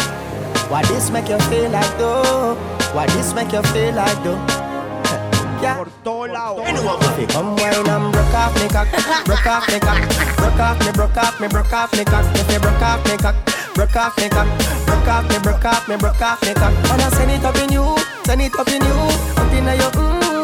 Why 0.70 0.84
this 0.84 1.10
make 1.10 1.30
you 1.30 1.40
feel 1.50 1.70
like 1.72 1.98
though? 1.98 2.56
Why 2.94 3.06
this 3.08 3.34
make 3.34 3.54
you 3.54 3.62
feel 3.64 3.96
like 3.96 4.24
though? 4.24 4.51
door 6.04 6.28
loud. 6.28 6.58
Come 7.30 7.56
wine 7.56 7.90
and 7.90 8.12
broke 8.12 8.34
off 8.34 8.56
me 8.56 8.68
cock, 8.70 8.88
broke 9.26 9.46
off 9.46 9.68
me 9.68 9.80
cock, 9.80 10.00
broke 10.38 10.60
off 10.60 10.80
me, 10.80 10.92
broke 10.92 11.18
off 11.18 11.40
me, 11.40 11.48
broke 11.48 11.74
off 11.74 11.94
me 11.94 12.06
cock. 12.06 12.26
If 12.36 12.52
you 12.52 12.60
broke 12.60 12.82
off 12.82 13.06
me 13.06 13.18
cock, 13.18 13.36
broke 13.76 13.96
off 13.96 14.18
me 14.18 14.30
cock, 14.30 14.48
broke 14.86 15.08
off 15.08 15.30
me, 15.30 15.40
broke 15.40 15.66
off 15.66 15.88
me, 15.88 15.98
broke 15.98 16.22
off 16.22 16.42
me 16.42 16.54
cock. 16.54 16.74
Wanna 16.90 17.10
send 17.12 17.32
it 17.32 17.44
up 17.44 17.56
in 17.58 17.72
you, 17.72 17.96
send 18.26 18.42
it 18.42 18.56
up 18.58 18.68
in 18.68 18.82
you, 18.82 18.98
up 19.38 19.54
in 19.54 19.66
your 19.66 19.92
mm. 19.92 20.42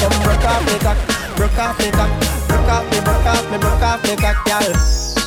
Come 0.00 0.22
broke 0.22 0.44
off 0.44 0.64
me 0.66 0.78
cock, 0.78 0.98
broke 1.36 1.58
off 1.58 1.78
me 1.78 1.90
cock, 1.90 2.10
broke 2.48 2.68
off 2.68 2.84
me, 2.90 3.00
broke 3.00 3.26
off 3.26 3.50
me, 3.50 3.58
broke 3.58 3.82
off 3.82 4.02
me 4.04 4.16
cock, 4.16 4.44
girl. 4.46 4.72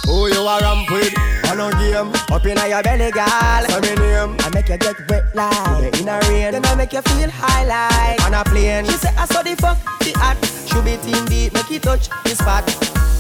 Who 0.05 0.27
you 0.27 0.41
are 0.41 0.61
ramping? 0.61 1.36
I 1.47 1.55
no 1.55 1.71
game. 1.79 2.11
Up 2.29 2.45
in 2.45 2.59
your 2.69 2.83
belly, 2.83 3.11
girl. 3.11 3.63
Say 3.67 3.79
me 3.79 3.95
name. 3.95 4.35
I 4.39 4.49
make 4.53 4.67
you 4.67 4.77
get 4.77 4.99
wet 5.09 5.23
like 5.33 5.91
the 5.91 5.99
inner 5.99 6.19
rain. 6.27 6.51
Then 6.51 6.65
I 6.65 6.75
make 6.75 6.91
you 6.91 7.01
feel 7.01 7.29
high 7.31 7.63
like 7.63 8.21
on 8.25 8.33
a 8.33 8.43
plane. 8.43 8.85
She 8.85 8.91
say 8.91 9.13
I 9.17 9.25
saw 9.25 9.41
the 9.41 9.55
fuck 9.55 9.77
the 9.99 10.13
act. 10.19 10.43
Should 10.67 10.83
be 10.83 10.97
team 10.97 11.25
deep, 11.25 11.53
make 11.53 11.71
it 11.71 11.83
touch 11.83 12.09
the 12.23 12.35
spot. 12.35 12.67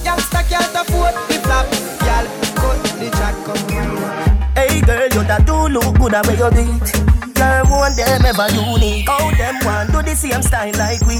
Youngster 0.03 0.43
can't 0.49 0.75
afford 0.75 1.15
the 1.31 1.39
flap, 1.39 1.71
girl. 2.03 2.27
Cut 2.59 2.83
the 2.99 3.09
chat, 3.15 3.35
come 3.47 3.63
Hey 4.55 4.81
girl, 4.81 5.07
you 5.07 5.23
that 5.27 5.45
do 5.45 5.67
look 5.69 5.97
good 5.97 6.13
at 6.13 6.27
where 6.27 6.35
you 6.35 6.49
did. 6.51 6.67
Girl, 7.33 7.63
want 7.69 7.95
them 7.95 8.25
ever 8.25 8.49
unique. 8.51 9.07
How 9.07 9.31
them 9.31 9.55
want 9.63 9.91
do 9.91 10.01
the 10.01 10.15
same 10.15 10.41
style 10.41 10.73
like 10.75 11.01
we? 11.07 11.15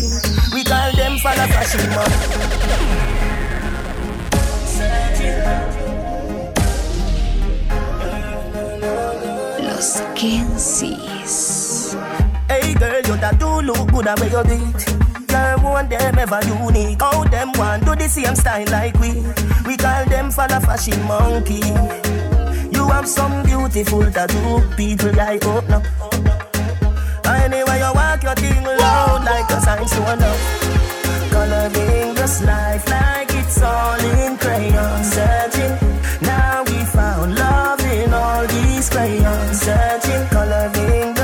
We 0.53 0.63
call 0.63 0.91
them 0.91 1.17
for 1.19 1.31
the 1.31 1.47
fashion 1.47 1.89
man. 1.89 3.17
Los 9.77 10.01
Kensis. 10.15 11.95
Hey 12.49 12.73
girl, 12.73 12.97
you 13.05 13.15
that 13.21 13.37
do 13.37 13.61
look 13.61 13.91
good 13.91 14.07
away 14.09 14.33
you 14.33 14.41
beat. 14.49 14.81
Girl, 15.27 15.61
want 15.61 15.91
them 15.91 16.17
ever 16.17 16.41
unique. 16.65 17.03
All 17.03 17.23
them 17.29 17.51
want 17.53 17.85
do 17.85 17.93
the 17.93 18.09
same 18.09 18.33
style 18.33 18.65
like 18.71 18.97
we. 18.97 19.21
We 19.67 19.77
call 19.77 20.03
them 20.05 20.31
for 20.31 20.47
the 20.47 20.59
fashion 20.65 20.97
monkey. 21.05 21.61
You 22.73 22.87
have 22.89 23.07
some 23.07 23.43
beautiful 23.43 24.09
tattoo, 24.09 24.65
people 24.75 25.13
like 25.13 25.45
oh 25.45 25.61
no. 25.69 25.77
Anyway, 27.29 27.77
you 27.77 27.93
walk 27.93 28.23
your 28.23 28.33
thing 28.33 28.63
loud 28.65 29.25
like 29.25 29.47
a 29.51 29.61
sign 29.61 29.87
so 29.87 30.01
enough. 30.09 30.41
Coloring 31.29 32.15
this 32.15 32.41
life 32.41 32.89
like 32.89 33.29
it's 33.29 33.61
all 33.61 33.99
in 33.99 34.37
crayon, 34.39 35.03
searching. 35.03 35.86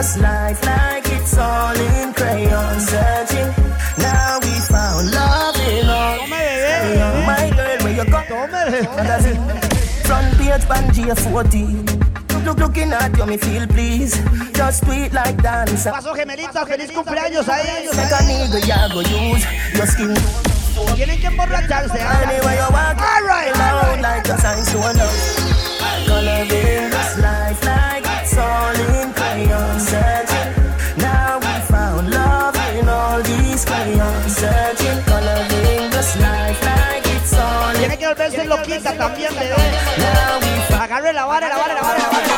us 0.03 0.17
life 0.17 0.59
like 0.65 1.07
it's 1.07 1.37
all 1.37 1.75
in 1.75 2.13
crayon 2.13 2.79
searching. 2.79 3.49
Now 3.97 4.39
we 4.43 4.53
found 4.71 5.11
love 5.11 5.55
in 5.71 5.87
all. 5.87 6.19
Oh 6.19 7.23
my 7.29 7.45
girl, 7.55 7.79
where 7.83 7.95
you 7.99 8.05
go? 8.11 8.19
Front 10.07 10.29
page, 10.37 10.65
Bangia 10.67 11.15
40. 11.15 12.43
Look, 12.43 12.57
looking 12.57 12.91
at 12.91 13.17
you, 13.17 13.25
me 13.25 13.37
feel 13.37 13.65
please. 13.67 14.13
Just 14.53 14.83
tweet 14.83 15.13
like 15.13 15.41
dancer. 15.41 15.91
Paso 15.91 16.13
gemelita, 16.13 16.65
feliz 16.65 16.91
cumpleaños 16.91 17.47
a 17.47 17.61
ellos. 17.61 17.95
Make 17.95 18.11
a 18.11 18.21
nigga, 18.27 18.59
ya 18.67 18.87
go 18.89 18.99
use 18.99 19.45
your 19.75 19.87
skin. 19.87 20.13
Tienen 20.95 21.19
que 21.21 21.27
emborracharse. 21.27 21.97
¿eh? 21.97 22.23
Anyway, 22.23 22.55
you 22.59 22.69
walk. 22.75 22.99
All 22.99 23.23
right, 23.23 23.53
all 23.55 23.81
right. 23.81 24.01
like 24.01 24.27
your 24.27 24.37
sign, 24.37 24.63
so 24.65 24.79
I 24.79 24.93
know. 24.93 25.11
Gonna 26.07 26.43
live 26.43 26.91
this 26.91 27.17
life 27.19 27.63
like 27.63 28.12
Tiene 37.77 37.97
que 37.97 38.07
volverse 38.07 38.45
loquita 38.45 38.93
también, 38.97 39.33
bebé. 39.35 39.55
Agarre 40.79 41.13
la 41.13 41.25
vara, 41.25 41.49
la 41.49 41.57
vara, 41.57 41.73
la 41.73 41.81
vara, 41.81 41.97
la 41.99 42.09
vara. 42.09 42.32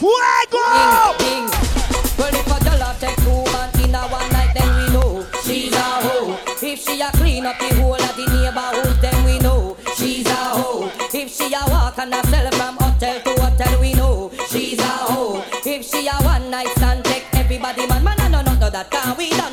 Fuego! 0.00 0.58
Well, 2.18 2.34
if 2.34 2.46
a 2.46 2.64
girl 2.64 2.82
a 2.82 2.96
take 2.98 3.16
two 3.16 3.44
man 3.52 3.70
in 3.84 3.94
a 3.94 4.00
one 4.08 4.28
night, 4.32 4.52
then 4.54 4.68
we 4.76 4.92
know 4.92 5.26
she's 5.44 5.72
a 5.72 5.78
hoe. 5.78 6.36
If 6.60 6.80
she 6.80 7.00
a 7.00 7.10
clean 7.12 7.46
up 7.46 7.58
the 7.58 7.74
whole 7.76 7.94
of 7.94 8.16
the 8.16 8.26
neighborhood, 8.26 9.00
then 9.00 9.24
we 9.24 9.38
know 9.38 9.76
she's 9.96 10.26
a 10.26 10.34
hoe. 10.34 10.90
If 11.12 11.30
she 11.30 11.54
a 11.54 11.60
walk 11.70 11.98
and 11.98 12.14
a 12.14 12.26
sell 12.26 12.50
from 12.52 12.76
hotel 12.78 13.20
to 13.20 13.40
hotel, 13.42 13.80
we 13.80 13.94
know 13.94 14.30
she's 14.48 14.78
a 14.80 14.82
hoe. 14.82 15.44
If 15.64 15.86
she 15.86 16.08
a 16.08 16.14
one 16.24 16.50
night 16.50 16.68
stand, 16.76 17.04
take 17.04 17.26
everybody 17.34 17.86
man, 17.86 18.02
man, 18.02 18.16
no, 18.32 18.42
no, 18.42 18.54
no, 18.54 18.70
that 18.70 18.90
can 18.90 19.16
we 19.16 19.30
don't 19.30 19.49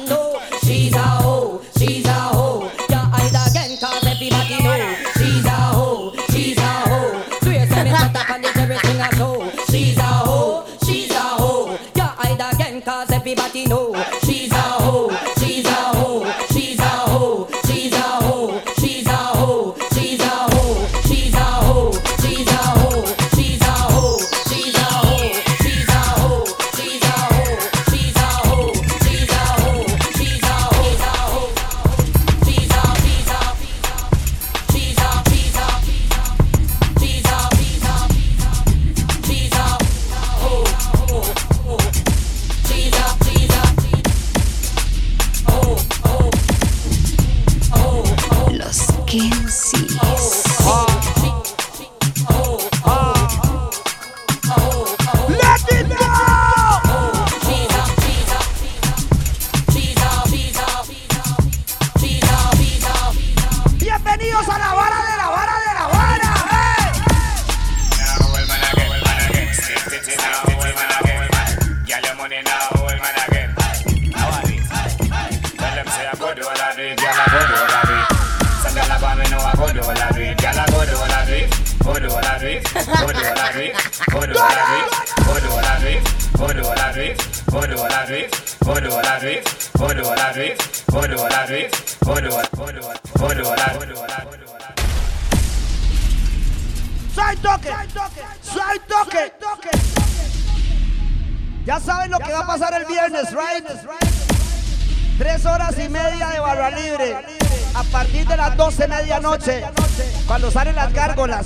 cuando 110.28 110.52
salen 110.52 110.76
las 110.76 110.92
gárgolas, 110.94 111.46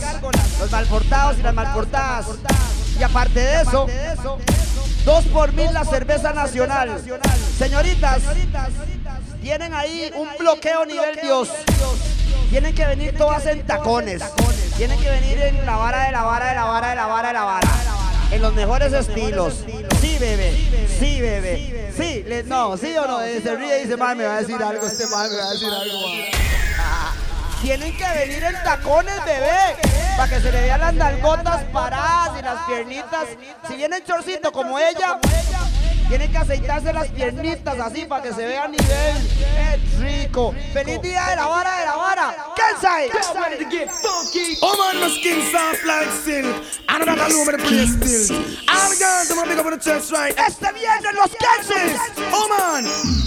los 0.60 0.72
malportados 0.72 1.38
y 1.40 1.44
las 1.44 1.54
malportadas. 1.54 2.26
Y 3.00 3.04
aparte 3.04 3.40
de 3.40 3.62
eso, 3.62 3.88
dos 5.06 5.26
por 5.26 5.54
mil 5.54 5.72
la 5.74 5.86
cerveza 5.86 6.34
nacional. 6.34 7.02
Señoritas, 7.58 8.22
tienen 9.42 9.74
ahí 9.74 10.12
un 10.16 10.28
bloqueo 10.40 10.86
nivel 10.86 11.20
Dios. 11.22 11.50
Tienen 12.50 12.76
que 12.76 12.86
venir 12.86 13.18
todas 13.18 13.46
en 13.46 13.66
tacones. 13.66 14.22
Tienen 14.78 15.00
que 15.00 15.10
venir 15.10 15.40
en 15.42 15.66
la 15.66 15.76
vara 15.78 16.06
de 16.06 16.12
la 16.12 16.24
vara 16.24 16.50
de 16.50 16.56
la 16.56 16.66
vara 16.66 16.90
de 16.90 16.96
la 16.96 17.06
vara 17.06 17.28
de 17.30 17.34
la 17.34 17.44
vara. 17.44 17.70
En 18.32 18.42
los 18.42 18.54
mejores 18.54 18.94
estilos. 18.94 19.64
Sí, 20.00 20.18
bebé. 20.20 20.88
Sí, 21.00 21.22
bebé. 21.22 21.92
Sí, 21.96 22.26
no, 22.46 22.78
sí 22.78 22.96
o 22.98 23.08
no. 23.08 23.20
Se 23.20 23.56
ríe 23.56 23.80
y 23.80 23.84
dice, 23.84 23.98
"Mae, 23.98 24.16
me 24.16 24.26
va 24.26 24.38
a 24.38 24.42
decir 24.42 24.62
algo. 24.62 24.86
Este 24.86 25.06
mal 25.08 25.30
me 25.30 25.38
va 25.38 25.46
a 25.46 25.52
decir 25.52 25.68
algo. 25.70 26.31
Mae". 27.62 27.68
Tienen 27.68 27.98
que 27.98 28.08
venir 28.20 28.44
en 28.44 28.64
tacones, 28.64 29.26
bebé. 29.26 29.78
Para 30.18 30.30
que 30.30 30.42
se 30.42 30.52
le 30.52 30.62
vean 30.62 30.82
las 30.82 30.94
nalgotas 30.94 31.64
paradas 31.72 32.40
y 32.40 32.42
las 32.44 32.66
piernitas. 32.66 33.28
Si 33.68 33.76
viene 33.76 33.98
en 33.98 34.04
chorcito 34.04 34.52
como 34.52 34.78
ella, 34.78 35.20
tienen 36.10 36.32
que 36.32 36.38
aceitarse 36.38 36.92
las 36.92 37.08
piernitas 37.08 37.80
así 37.80 38.06
para 38.06 38.24
que 38.24 38.34
se 38.34 38.46
vea 38.46 38.66
a 38.66 38.68
nivel. 38.68 39.18
Es 39.74 40.00
rico. 40.00 40.54
¡Feliz 40.74 41.02
día 41.02 41.26
de 41.28 41.36
la 41.38 41.48
vara 41.48 41.80
de 41.80 41.86
la 41.86 41.96
vara! 41.96 42.36
¡Kensai! 42.56 43.10
Oh 44.62 44.78
man, 44.78 45.00
my 45.00 45.10
skin 45.16 45.42
soft 45.52 45.84
like 45.86 46.12
silk. 46.12 46.64
Still. 47.88 48.38
I'm 48.68 49.60
up 49.60 49.66
on 49.66 49.72
the 49.72 49.78
chest 49.80 50.12
right. 50.12 50.38
Este 50.38 50.72
viernes 50.74 51.14
los 51.16 51.32
Kensis. 51.36 52.00
Oh 52.34 53.21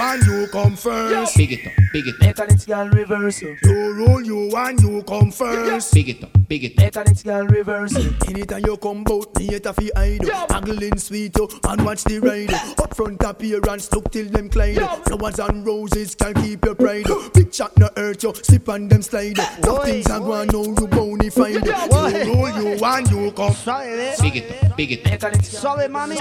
and 0.00 0.26
you 0.26 0.46
come 0.48 0.76
first. 0.76 1.36
Big 1.36 1.52
it 1.52 1.66
up, 1.66 1.72
big 1.92 2.06
it 2.06 2.14
up. 2.16 2.20
Mechanics 2.20 2.66
girl 2.66 2.88
reverse. 2.88 3.42
Oh. 3.44 3.56
You 3.62 4.06
roll 4.06 4.22
you 4.22 4.50
and 4.56 4.80
you 4.80 5.02
come 5.02 5.30
first. 5.30 5.92
Big 5.94 6.08
it 6.08 6.24
up, 6.24 6.30
big 6.50 6.64
it 6.64 6.78
up. 6.78 6.84
Mechanics 6.84 7.22
girl 7.22 7.46
reverse. 7.46 7.96
Anytime 8.28 8.64
you 8.66 8.76
come 8.76 9.04
bout 9.04 9.34
me, 9.38 9.48
it 9.48 9.66
a 9.66 9.72
fi 9.72 9.90
hide. 9.94 10.28
Haggling 10.50 10.98
sweet 10.98 11.36
oh, 11.38 11.48
and 11.68 11.84
watch 11.84 12.02
the 12.04 12.18
ride. 12.18 12.52
Up 12.82 12.94
front 12.94 13.22
appearance, 13.22 13.90
look 13.92 14.10
till 14.10 14.26
them 14.26 14.50
Clyde. 14.50 14.82
Flowers 15.04 15.38
and 15.38 15.64
roses 15.64 16.14
can 16.16 16.34
keep 16.34 16.64
your 16.64 16.74
pride. 16.74 17.06
Big 17.32 17.52
chat 17.52 17.70
no 17.78 17.88
hurt 17.96 18.22
you, 18.22 18.34
slip 18.34 18.68
on 18.68 18.88
them 18.88 19.00
slide. 19.00 19.36
Tough 19.36 19.84
things 19.84 20.10
are 20.10 20.18
going 20.18 20.48
now, 20.48 20.62
you 20.62 20.86
bony 20.88 21.30
find. 21.30 21.64
You 21.64 21.72
roll 21.92 22.50
you 22.50 22.84
and 22.84 23.10
you 23.10 23.30
come. 23.32 23.54
Suave, 23.54 24.18
Big 24.20 24.36
it 24.36 24.76
big 24.76 24.92
it 24.92 25.24
up. 25.24 25.44
Suave, 25.44 25.88
mami. 25.88 26.16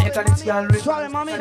Suave, 0.80 1.10
mami. 1.10 1.34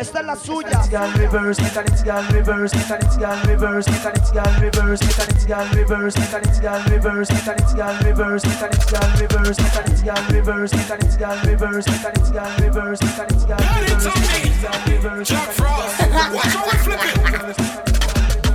Esta 0.00 0.20
es 0.20 0.26
la 0.26 0.36
suya. 0.36 1.16
reverse, 1.18 1.60
mechanics 1.60 2.02
girl 2.02 2.22
reverse, 2.30 2.74
mechanics 2.74 3.16
girl 3.16 3.38
reverse, 3.46 3.88
mechanics 3.88 4.30
girl 4.30 4.60
reverse, 4.60 5.00
mechanics 5.02 5.46
girl 5.46 5.66
reverse, 5.74 6.16
mechanics 6.16 6.60
girl 6.60 6.82
reverse, 6.90 7.30
mechanics 7.30 7.74
girl 7.74 7.96
reverse, 8.04 8.35
mechanics 8.44 8.90
girl 8.90 9.08
reverse, 9.20 9.58
mechanics 9.58 10.02
girl 10.02 10.24
reverse, 10.30 10.72
mechanics 10.74 11.16
girl 11.16 11.38
reverse, 11.46 11.86
mechanics 11.86 12.30
girl 12.30 12.50
reverse, 12.60 13.00
mechanics 13.02 13.44
girl 13.44 13.58
reverse, 13.58 14.04
mechanics 14.04 14.62
girl 14.62 14.80
reverse. 14.92 15.28
Jack 15.28 15.48
Frost, 15.52 16.00
watch 16.34 16.52
how 16.52 16.64
we 16.66 16.76
flip 16.84 17.00
it. 17.02 17.16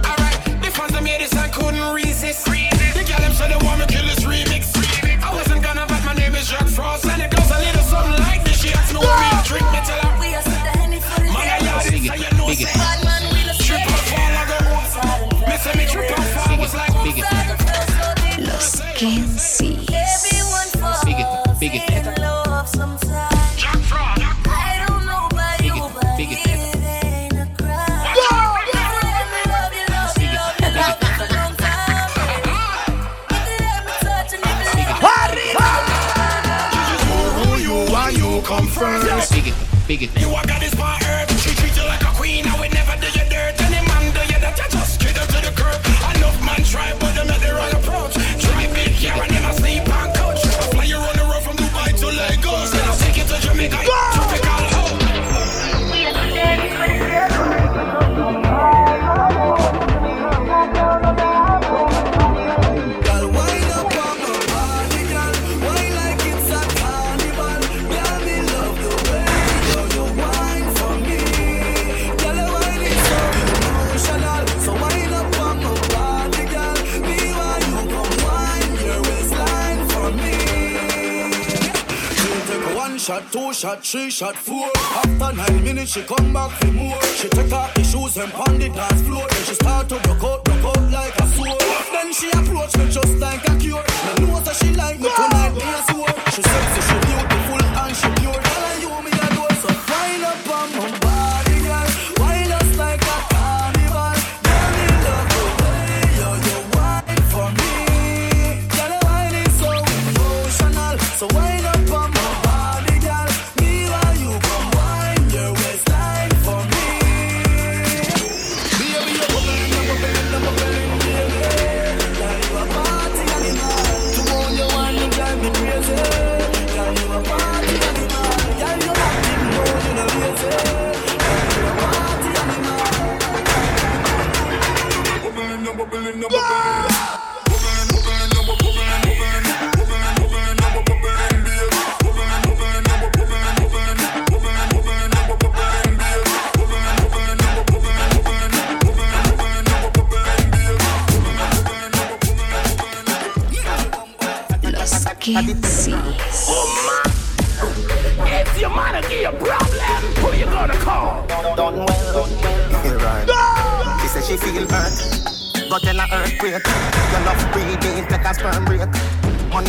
Alright, 0.06 0.38
the 0.62 0.70
fans 0.72 0.92
that 0.92 1.02
made 1.04 1.22
this 1.22 1.34
I 1.34 1.48
couldn't 1.50 1.94
resist. 1.94 2.46
The 2.46 3.04
girl 3.08 3.20
them 3.22 3.34
said 3.34 3.50
they 3.52 3.66
want 3.66 3.80
me 3.80 3.86
kill 3.88 4.06
this 4.06 4.20
remix. 4.26 4.51
friends. 38.82 39.30
Big, 39.30 39.54
big, 40.00 40.14
big. 40.14 40.61
Shot, 83.54 83.84
three 83.84 84.10
shot, 84.10 84.36
four. 84.36 84.70
After 84.76 85.36
nine 85.36 85.64
minutes, 85.64 85.92
she 85.94 86.04
come 86.04 86.34
back 86.34 86.52
for 86.60 86.72
more. 86.72 87.02
She 87.16 87.28
take 87.30 87.52
off 87.52 87.74
the 87.74 87.84
shoes 87.84 88.18
and 88.18 88.32
pound 88.32 88.62
the 88.62 88.70
dance 88.70 89.02
floor. 89.02 89.26
Then 89.30 89.44
she 89.44 89.54
start 89.56 89.90
to 89.90 89.96
rock 89.96 90.24
out, 90.24 90.48
rock 90.48 90.78
out 90.78 90.92
like 90.92 91.16
a 91.20 91.28
sword. 91.28 91.60
Then 91.92 92.14
she 92.14 92.30
approach 92.30 92.76
me 92.78 92.90
just 92.90 93.18
like 93.18 93.44
a 93.48 93.56
cure. 93.58 93.84
Me 94.18 94.26
know 94.26 94.40
that 94.40 94.56
she 94.56 94.74
like 94.74 95.00
me 95.00 95.10
tonight, 95.10 95.54
me 95.56 95.64
a 95.64 95.82
swore. 95.92 96.14
She 96.32 96.42
sexy, 96.42 96.82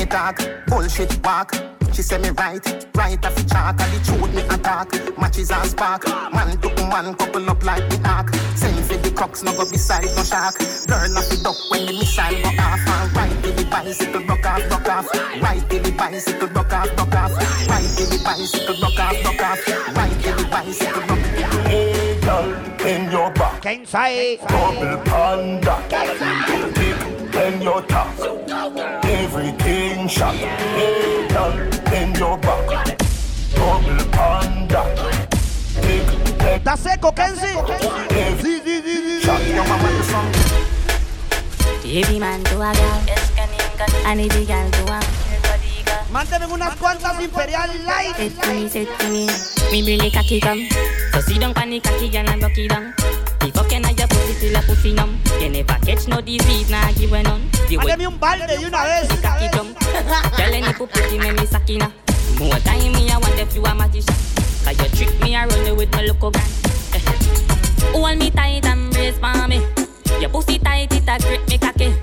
money 0.02 0.10
talk, 0.10 0.66
bullshit 0.66 1.24
walk. 1.24 1.54
She 1.92 2.02
say 2.02 2.18
me 2.18 2.30
right, 2.30 2.64
right 2.94 3.24
off 3.24 3.34
the 3.34 3.44
chalk, 3.44 3.80
and 3.80 3.92
the 3.92 4.00
truth 4.04 4.34
me 4.34 4.42
attack. 4.42 5.18
Matches 5.18 5.50
and 5.50 5.68
spark, 5.68 6.06
man 6.32 6.58
to 6.58 6.68
man 6.88 7.14
couple 7.14 7.50
up 7.50 7.62
like 7.62 7.88
me 7.90 7.98
ark. 8.04 8.34
Send 8.56 8.84
for 8.86 8.96
the 8.96 9.10
crocks, 9.10 9.42
no 9.42 9.52
go 9.52 9.64
beside 9.70 10.04
no 10.16 10.22
shark. 10.22 10.58
Girl 10.86 11.18
off 11.18 11.28
the 11.28 11.38
duck 11.44 11.56
when 11.70 11.86
the 11.86 11.92
missile 11.92 12.42
go 12.42 12.50
off. 12.58 12.80
And 12.88 13.16
right 13.16 13.42
till 13.42 13.54
the 13.54 13.64
bicycle 13.70 14.24
rock 14.24 14.46
off, 14.46 14.70
rock 14.70 14.88
off. 14.88 15.14
Right 15.42 15.70
till 15.70 15.82
the 15.82 15.92
bicycle 15.92 16.48
rock 16.48 16.72
off, 16.72 16.98
rock 16.98 17.14
off. 17.14 17.68
Right 17.68 17.90
till 17.96 18.06
the 18.06 18.22
bicycle 18.24 18.76
rock 18.80 18.98
off, 18.98 19.24
rock 19.24 19.42
off. 19.42 19.96
Right 19.96 20.22
till 20.22 20.36
the 20.36 20.44
bicycle 20.50 21.02
rock 21.02 21.10
off. 21.10 21.66
Hey, 21.66 22.20
girl, 22.22 22.86
in 22.86 23.10
your 23.10 23.30
back. 23.32 23.62
King 23.62 23.84
say. 23.84 24.38
Double 24.48 24.96
panda. 25.04 25.76
Tick, 26.72 27.01
in 27.34 27.62
your 27.62 27.82
top. 27.82 28.08
Everything 29.04 30.08
shot. 30.08 30.34
Hey, 30.34 31.26
girl, 31.28 31.52
in 31.92 32.14
your 32.14 32.38
back. 32.38 32.98
Double 33.54 34.04
panda. 34.10 34.84
Tick, 35.80 36.06
¿Está 36.56 36.76
seco, 36.76 37.12
Kenzie? 37.12 37.54
Shot 39.22 39.40
your 39.46 39.66
mama 39.68 39.88
the 39.90 40.02
song. 40.04 40.32
Every 41.84 42.18
man 42.18 42.42
to 42.44 42.54
a 42.56 42.72
girl, 42.72 43.02
and 44.06 44.20
every 44.20 44.44
girl 44.44 44.70
to 44.70 44.92
a 44.92 45.00
Mándenme 46.12 46.46
unas 46.46 46.76
cuantas 46.76 47.18
Imperial 47.20 47.70
Light. 47.86 48.16
Say 48.16 48.28
to 48.30 48.52
me, 48.52 48.68
say 48.68 48.84
to 48.84 49.08
me, 49.08 49.26
me 49.70 49.82
really 49.82 50.10
cocky 50.10 50.40
come. 50.40 50.68
So 51.12 51.20
sit 51.20 51.40
down 51.40 51.54
pan 51.54 51.70
the 51.70 51.80
cocky 51.80 52.08
girl 52.10 52.28
and 52.28 52.42
rock 52.42 52.58
it 52.58 53.21
down. 53.42 53.50
The 53.50 53.58
fucking 53.58 53.84
at 53.84 53.98
your 53.98 54.08
pussy 54.08 54.40
till 54.40 54.56
a 54.56 54.62
pussy 54.62 54.92
numb. 54.92 55.20
You 55.40 55.48
never 55.48 55.78
catch 55.84 56.08
no 56.08 56.20
disease, 56.20 56.70
nah 56.70 56.92
give 56.92 57.12
a 57.12 57.22
none. 57.22 57.50
Mándeme 57.70 58.06
un 58.06 58.18
balde 58.18 58.46
de 58.46 58.66
una 58.66 58.84
vez. 58.84 59.08
the 59.08 59.16
cocky 59.22 59.48
jump. 59.52 59.78
Girl, 60.36 60.54
any 60.54 60.72
put 60.74 60.90
pretty 60.90 61.18
me 61.18 61.32
me 61.32 61.46
sakina. 61.46 61.92
More 62.38 62.58
time 62.60 62.92
me 62.92 63.10
I 63.10 63.18
wonder 63.18 63.42
if 63.42 63.54
you 63.54 63.64
a 63.64 63.74
magician. 63.74 64.14
Cause 64.64 64.78
you 64.78 64.88
trick 64.96 65.20
me 65.20 65.34
and 65.34 65.50
run 65.50 65.76
with 65.76 65.92
my 65.92 66.02
local 66.02 66.30
gun. 66.30 66.42
Hold 67.92 68.18
me 68.18 68.30
tight 68.30 68.66
and 68.66 68.90
brace 68.92 69.18
for 69.18 69.48
me. 69.48 69.60
Your 70.20 70.30
pussy 70.30 70.58
tight, 70.58 70.92
it 70.92 71.08
a 71.08 71.18
grip 71.18 71.48
me 71.48 71.58
cocky. 71.58 71.94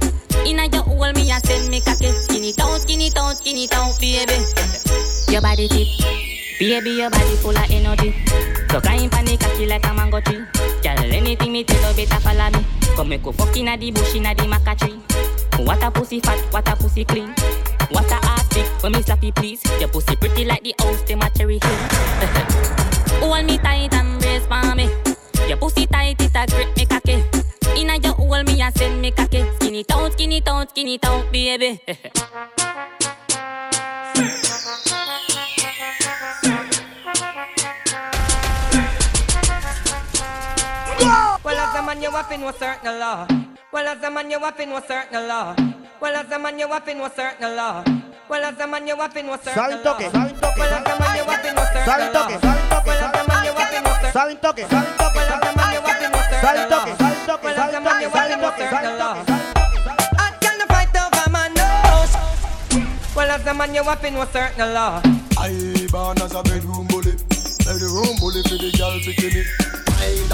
Inna 0.45 0.67
your 0.67 0.83
hole, 0.83 1.11
me 1.13 1.31
a 1.31 1.39
send 1.39 1.69
me 1.69 1.81
cocky. 1.81 2.11
Skin 2.11 2.43
it 2.43 2.59
out, 2.59 2.81
skin 2.81 3.01
it 3.01 3.17
out, 3.17 3.37
skin 3.37 3.57
it 3.57 3.73
out, 3.73 3.99
baby. 3.99 4.33
Your 5.31 5.41
body 5.41 5.67
tip, 5.67 5.87
baby, 6.59 6.91
your 6.91 7.09
body 7.09 7.35
full 7.37 7.57
of 7.57 7.71
energy. 7.71 8.13
So 8.69 8.77
on 8.77 9.25
the 9.25 9.37
cocky 9.39 9.65
like 9.65 9.85
a 9.85 9.93
mango 9.93 10.19
tree. 10.19 10.43
Girl, 10.83 11.13
anything 11.13 11.53
me 11.53 11.63
tell 11.63 11.89
you 11.89 12.05
better 12.05 12.19
follow 12.19 12.49
me. 12.51 12.65
Come 12.95 13.09
make 13.09 13.23
go 13.23 13.31
fuck 13.31 13.55
inna 13.55 13.77
the 13.77 13.91
bush 13.91 14.15
inna 14.15 14.35
the 14.35 14.43
maca 14.43 14.77
tree. 14.77 14.99
What 15.65 15.81
a 15.81 15.89
pussy 15.89 16.19
fat, 16.19 16.39
what 16.51 16.67
a 16.67 16.75
pussy 16.75 17.05
clean. 17.05 17.33
What 17.91 18.11
a 18.11 18.19
ass 18.25 18.47
big, 18.53 18.65
when 18.83 18.91
me 18.91 18.99
slappy 18.99 19.33
please. 19.33 19.63
Your 19.79 19.87
pussy 19.87 20.15
pretty 20.17 20.45
like 20.45 20.63
the 20.63 20.75
house, 20.79 21.01
them 21.03 21.21
a 21.21 21.29
cherry 21.31 21.59
hill. 21.63 21.79
Hold 23.21 23.45
me 23.45 23.57
tight 23.57 23.93
and 23.93 24.19
brace 24.19 24.45
for 24.45 24.75
me. 24.75 24.89
Your 25.47 25.57
pussy 25.57 25.87
tight, 25.87 26.21
it 26.21 26.35
a 26.35 26.45
grip 26.45 26.75
me 26.75 26.85
cocky. 26.85 27.23
Inna 27.75 27.97
your 27.97 28.13
hole, 28.13 28.43
me 28.43 28.61
a 28.61 28.71
send 28.71 29.01
me 29.01 29.11
cocky. 29.11 29.45
Skin 29.55 29.75
it 29.75 29.91
out, 29.91 30.11
skin 30.13 30.31
it 30.33 30.47
out, 30.47 30.69
skin 30.69 30.87
it 30.87 31.05
out, 31.05 31.31
baby. 31.31 31.81
man, 41.99 42.01
you 42.01 42.11
have 42.11 42.31
in 42.31 42.41
with 42.45 42.57
certain 42.59 42.99
law. 42.99 43.27
Well, 43.71 43.87
as 43.87 44.03
a 44.03 44.09
man, 44.11 44.31
you 44.31 44.39
have 44.39 44.59
in 44.59 44.71
with 44.71 44.87
certain 44.87 45.27
law. 45.27 45.55
Well, 46.01 46.15
as 46.15 46.31
a 46.31 46.39
man, 46.39 46.57
you 46.59 46.67
have 46.67 46.87
in 46.87 46.99
with 47.01 47.15
certain 47.15 47.55
law. 47.55 47.83
Well, 48.29 48.43
as 48.43 48.59
a 48.59 48.67
man, 48.67 48.87
you 48.87 48.95
have 48.95 49.15
in 49.17 49.27
with 49.27 49.43
certain 49.43 49.55
Sabe 49.59 49.73
un 49.73 49.83
law. 49.83 49.93
toque, 49.97 50.11
sabe 50.11 50.29
un 50.29 50.39
toque. 50.39 50.59
Well, 50.59 50.73
as 50.73 50.85
a 50.85 50.99
man, 50.99 51.15
you 51.17 51.23
have 51.23 51.45
in 51.45 51.55
with 51.55 51.67
certain 51.69 51.85
Sabe 51.85 52.03
un 52.03 52.13
law. 52.13 52.27
toque, 52.29 52.39
sabe 52.39 52.59
un 52.59 52.69
toque. 52.69 52.87
Well, 52.87 53.03
as 53.03 53.15
a 53.19 53.27
man, 53.27 53.45
you 53.45 53.51
have 53.51 53.73
in 53.73 53.83
with 53.83 53.99
certain 53.99 54.13
Sabe 54.13 54.31
un 54.31 54.37
toque, 54.39 54.63
sabe 54.69 54.87
toque. 54.99 55.15
Well, 55.15 55.29
as 55.29 55.43
a 55.43 55.55
man, 55.57 55.73
you 55.73 55.81
have 55.81 56.01
in 56.03 56.11
with 56.11 56.27
certain 56.29 56.41
Sabe 56.41 56.59
un 56.59 56.69
law. 56.69 56.79
toque, 56.79 56.95
sabe 56.99 57.19
toque, 57.27 57.43
Well, 57.43 57.59
as 57.59 57.73
a 57.73 57.79
man, 57.81 58.01
you 58.01 58.09
toque, 58.09 58.15
have 58.15 58.29
sabe 58.29 58.31
in 58.31 58.39
un 58.39 58.45
with 58.45 58.55
toque, 58.55 58.69
certain 58.69 58.95
law. 58.99 59.13
toque. 59.15 59.49
I 60.19 60.29
can't 60.39 60.63
fight 60.69 60.95
over 61.03 61.29
my 61.29 61.47
nose. 61.59 62.13
Well, 63.15 63.31
as 63.31 63.45
a 63.45 63.53
man, 63.53 63.73
you 63.75 63.83
have 63.83 64.03
in 64.05 64.15
with 64.15 64.31
certain 64.33 64.73
law. 64.73 65.01
I 65.37 65.87
born 65.91 66.21
as 66.21 66.33
a 66.35 66.43
bedroom 66.43 66.87
bully. 66.87 67.13
Bedroom 67.65 68.15
bully 68.19 68.41
for 68.47 68.57
the 68.61 68.71
girl 68.77 68.95
bikini 69.03 69.43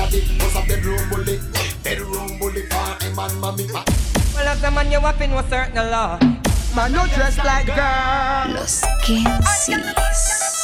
daddy 0.06 0.38
was 0.40 0.56
a 0.56 0.62
bedroom 0.68 1.10
bully, 1.10 1.40
bedroom 1.84 2.40
bully 2.40 2.64
for 2.70 3.06
a 3.06 3.16
man, 3.16 3.40
mommy. 3.40 3.68
Well, 3.72 4.48
as 4.48 4.62
the 4.62 4.72
man 4.72 4.92
you're 4.92 5.02
whopping 5.02 5.32
certain 5.50 5.92
law. 5.92 6.20
Man, 6.76 6.92
no 6.92 7.08
dress 7.08 7.38
like 7.38 7.68
girl. 7.68 8.54
Los 8.54 8.84
15. 9.06 10.55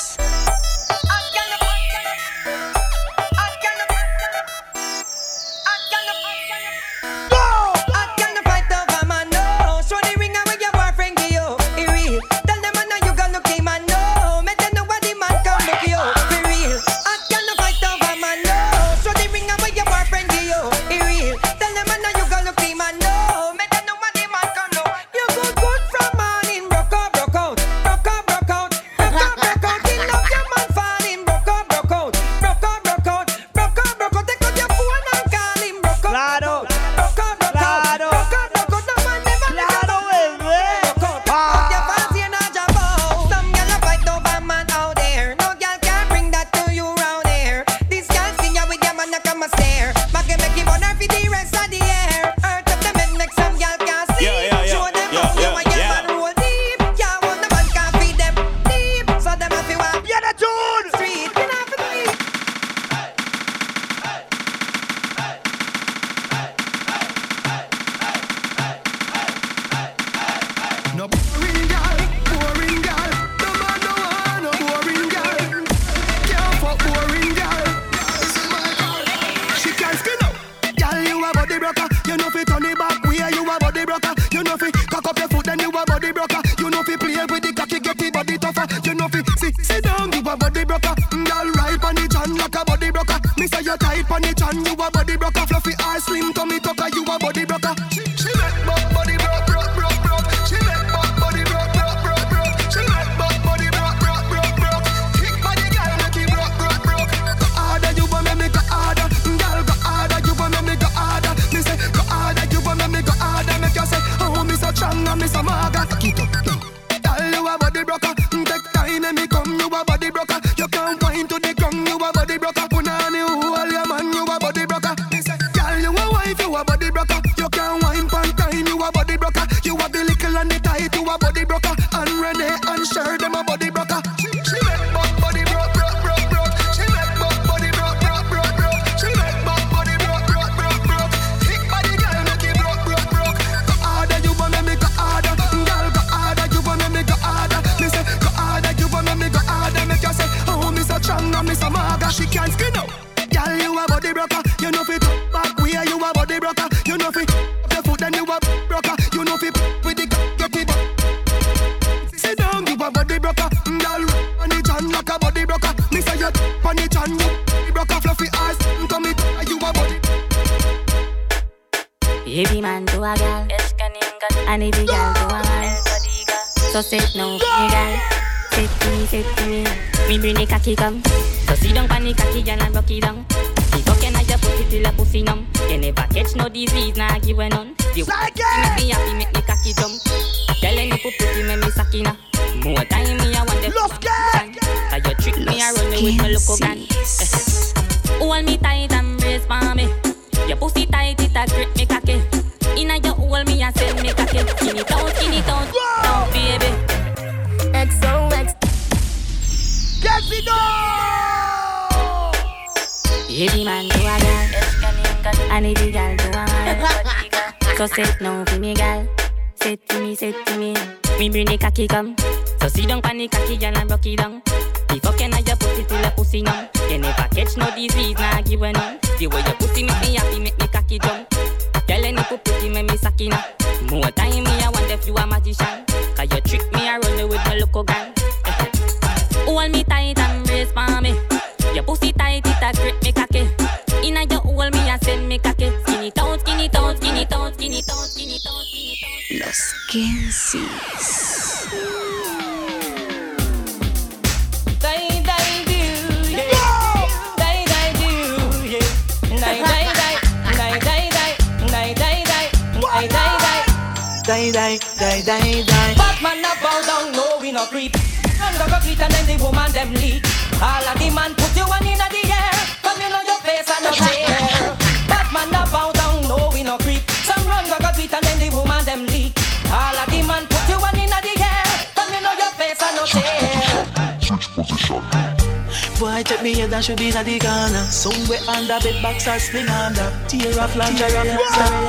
Under 289.28 289.28
bed 289.28 289.28
box 289.28 289.28
or 289.28 289.40
spring 289.40 289.70
under. 289.70 290.12
Tear 290.28 290.60
off 290.60 290.76
lingerie, 290.76 291.38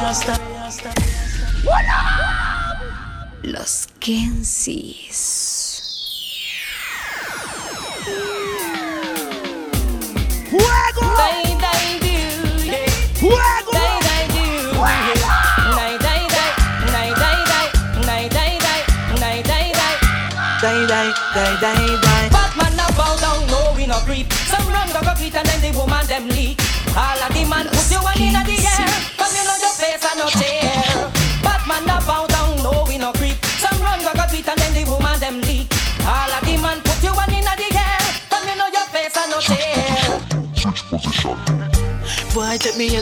rasta, 0.03 0.41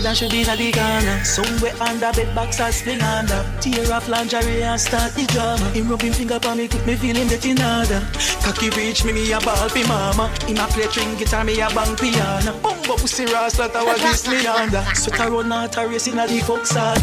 Head 0.01 0.07
and 0.07 0.17
should 0.17 0.31
be 0.31 0.41
in 0.41 0.47
the 0.47 0.73
corner. 0.73 1.25
Somewhere 1.25 1.77
under 1.81 2.11
bed 2.13 2.35
box 2.35 2.59
or 2.59 2.73
spring 2.73 3.03
under. 3.03 3.45
Tear 3.61 3.93
off 3.93 4.09
lingerie 4.09 4.63
and 4.63 4.81
start 4.81 5.13
the 5.13 5.27
drama. 5.27 5.69
Him 5.77 5.91
rubbing 5.91 6.13
finger 6.13 6.41
on 6.47 6.57
me, 6.57 6.69
keep 6.69 6.87
me 6.87 6.97
feeling 6.97 7.29
in 7.29 7.61
order. 7.61 8.01
Cocky 8.41 8.71
reach 8.71 9.05
me, 9.05 9.13
me 9.13 9.31
a 9.33 9.41
ball 9.41 9.69
fi 9.69 9.85
mama. 9.87 10.29
Him 10.49 10.57
a 10.57 10.67
play 10.69 10.89
string 10.89 11.17
guitar, 11.19 11.45
me 11.45 11.61
a 11.61 11.69
bang 11.69 11.95
piano. 11.97 12.57
Bumbo 12.61 12.97
pussy 12.97 13.27
rasta, 13.27 13.69
that 13.69 13.85
was 13.85 14.01
this 14.01 14.27
me 14.27 14.47
under. 14.47 14.81
Sweat 14.95 15.21
a 15.21 15.31
run 15.31 15.53
out 15.53 15.77
a 15.77 15.87
race 15.87 16.09
in 16.09 16.17
the 16.17 16.41
fuck 16.49 16.65
side. 16.65 16.97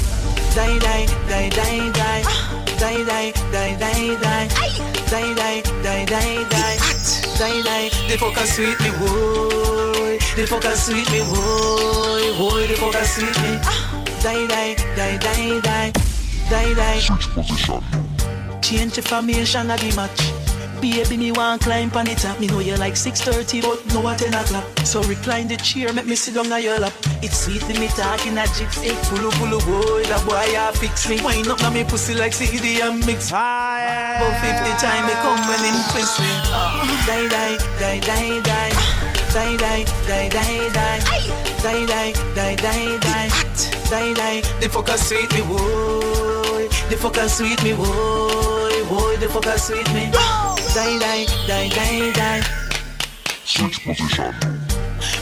Die, 0.55 0.79
die, 0.79 1.05
die, 1.29 1.49
die, 1.49 1.91
die. 1.93 2.23
Die, 2.81 3.03
die, 3.05 3.31
die, 3.53 3.77
die, 3.77 4.17
die. 4.17 4.47
Die, 5.05 5.33
die, 5.37 5.61
die, 5.85 6.05
die, 6.05 6.45
die. 6.49 6.77
Die, 7.37 7.61
die. 7.61 7.89
The 8.09 8.17
fucker 8.17 8.45
sweet 8.47 8.79
me, 8.81 8.89
boy. 8.97 10.06
The 10.37 10.43
fucker 10.43 10.75
sweet 10.75 11.09
me, 11.09 11.25
boy. 11.25 12.37
Boy, 12.37 12.67
the 12.67 12.75
fucker 12.77 13.03
sweet 13.09 13.33
me. 13.41 13.57
Die, 14.21 14.45
die, 14.45 14.75
die, 14.95 15.17
die, 15.17 15.59
die. 15.61 15.91
Die, 16.47 16.73
die. 16.75 16.99
Switch 16.99 17.27
position. 17.33 17.81
Change 18.61 18.93
the 18.93 19.01
formation 19.01 19.71
of 19.71 19.79
the 19.81 19.95
match. 19.95 20.21
Baby, 20.79 21.17
me 21.17 21.31
want 21.31 21.63
climb 21.63 21.89
on 21.95 22.05
the 22.05 22.13
top. 22.13 22.39
Me 22.39 22.45
know 22.45 22.59
you 22.59 22.75
like 22.75 22.93
6.30, 22.93 23.63
but 23.63 23.81
no 23.95 24.07
at 24.07 24.19
10 24.19 24.31
o'clock. 24.35 24.63
So 24.85 25.01
recline 25.09 25.47
the 25.47 25.57
chair, 25.57 25.91
make 25.91 26.05
me 26.05 26.15
sit 26.15 26.35
down 26.35 26.51
on 26.53 26.61
your 26.61 26.77
lap. 26.77 26.93
It's 27.23 27.35
sweet 27.35 27.63
when 27.63 27.79
me 27.79 27.87
talking 27.87 28.37
a 28.37 28.45
gypsy. 28.53 28.93
Pulu 29.09 29.31
pulu 29.41 29.57
boy, 29.65 30.03
that 30.05 30.21
boy 30.21 30.53
a 30.53 30.71
fix 30.77 31.09
me. 31.09 31.19
Wind 31.25 31.47
up 31.47 31.59
na 31.61 31.71
me 31.71 31.83
pussy 31.83 32.13
like 32.13 32.33
CD 32.33 32.79
and 32.81 33.03
mix. 33.07 33.29
About 33.29 34.37
50 34.45 34.85
time 34.85 35.01
me 35.09 35.13
come 35.17 35.41
when 35.49 35.65
twist 35.89 36.19
me. 36.21 36.29
Ah. 36.53 36.85
Die, 37.07 37.27
die, 37.27 37.57
die, 37.81 37.99
die, 38.01 38.41
die. 38.43 38.76
Die, 39.33 39.57
die, 39.57 39.85
die, 40.07 40.29
die, 40.29 40.69
die. 40.73 40.99
Die, 41.61 41.85
die, 41.85 42.13
die, 42.35 42.55
die, 42.55 42.99
die. 42.99 43.29
Die, 43.89 44.13
die. 44.13 44.41
The 44.59 44.69
fucker 44.69 44.97
sweet 44.97 45.31
me, 45.33 45.41
boy. 45.41 46.67
The 46.89 46.95
fucker 46.95 47.27
sweet 47.29 47.61
me, 47.63 47.73
boy. 47.73 48.83
Boy, 48.89 49.17
the 49.17 49.27
fucker 49.27 49.57
sweet 49.57 49.87
me. 49.93 50.11
Die, 50.73 50.99
die, 50.99 51.25
die, 51.47 51.69
die, 51.69 52.11
die. 52.13 52.41
Switch 53.43 53.83
position. 53.83 54.33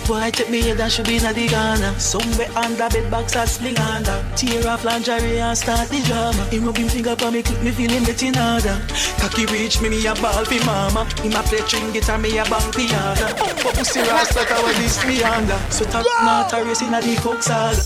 Boy, 0.08 0.30
take 0.32 0.50
me 0.50 0.62
head 0.62 0.80
and 0.80 0.92
should 0.92 1.06
be 1.08 1.18
in 1.18 1.24
the 1.24 1.48
corner. 1.48 1.94
Somewhere 2.00 2.50
under 2.56 2.90
bed 2.90 3.10
box 3.10 3.36
or 3.36 3.46
sling 3.48 3.78
under. 3.78 4.24
Tear 4.36 4.68
off 4.68 4.84
lingerie 4.84 5.40
and 5.40 5.58
start 5.58 5.90
the 5.90 6.00
drama. 6.06 6.44
Him 6.54 6.66
rubbing 6.66 6.90
finger 6.90 7.16
on 7.24 7.34
me, 7.34 7.42
keep 7.42 7.62
me 7.62 7.72
feeling 7.72 8.04
that 8.04 8.22
in 8.22 8.38
order. 8.38 8.78
Cocky 9.20 9.46
reach 9.48 9.82
me, 9.82 9.90
me 9.90 10.06
a 10.06 10.14
ball 10.16 10.46
fi 10.46 10.60
mama. 10.66 11.06
Him 11.22 11.34
a 11.34 11.42
play 11.44 11.60
string 11.66 11.92
guitar, 11.92 12.18
me 12.18 12.38
a 12.38 12.44
bang 12.46 12.72
piano. 12.72 13.28
Bumbo 13.36 13.72
pussy 13.74 14.02
rasta, 14.02 14.46
that 14.46 14.62
was 14.64 14.78
this 14.78 15.06
me 15.06 15.24
under. 15.24 15.58
So 15.72 15.86
top 15.86 16.06
not 16.24 16.54
a 16.54 16.64
race 16.64 16.82
in 16.82 16.94
a 16.94 17.02
the 17.02 17.16
coke 17.18 17.42
saga. 17.42 17.82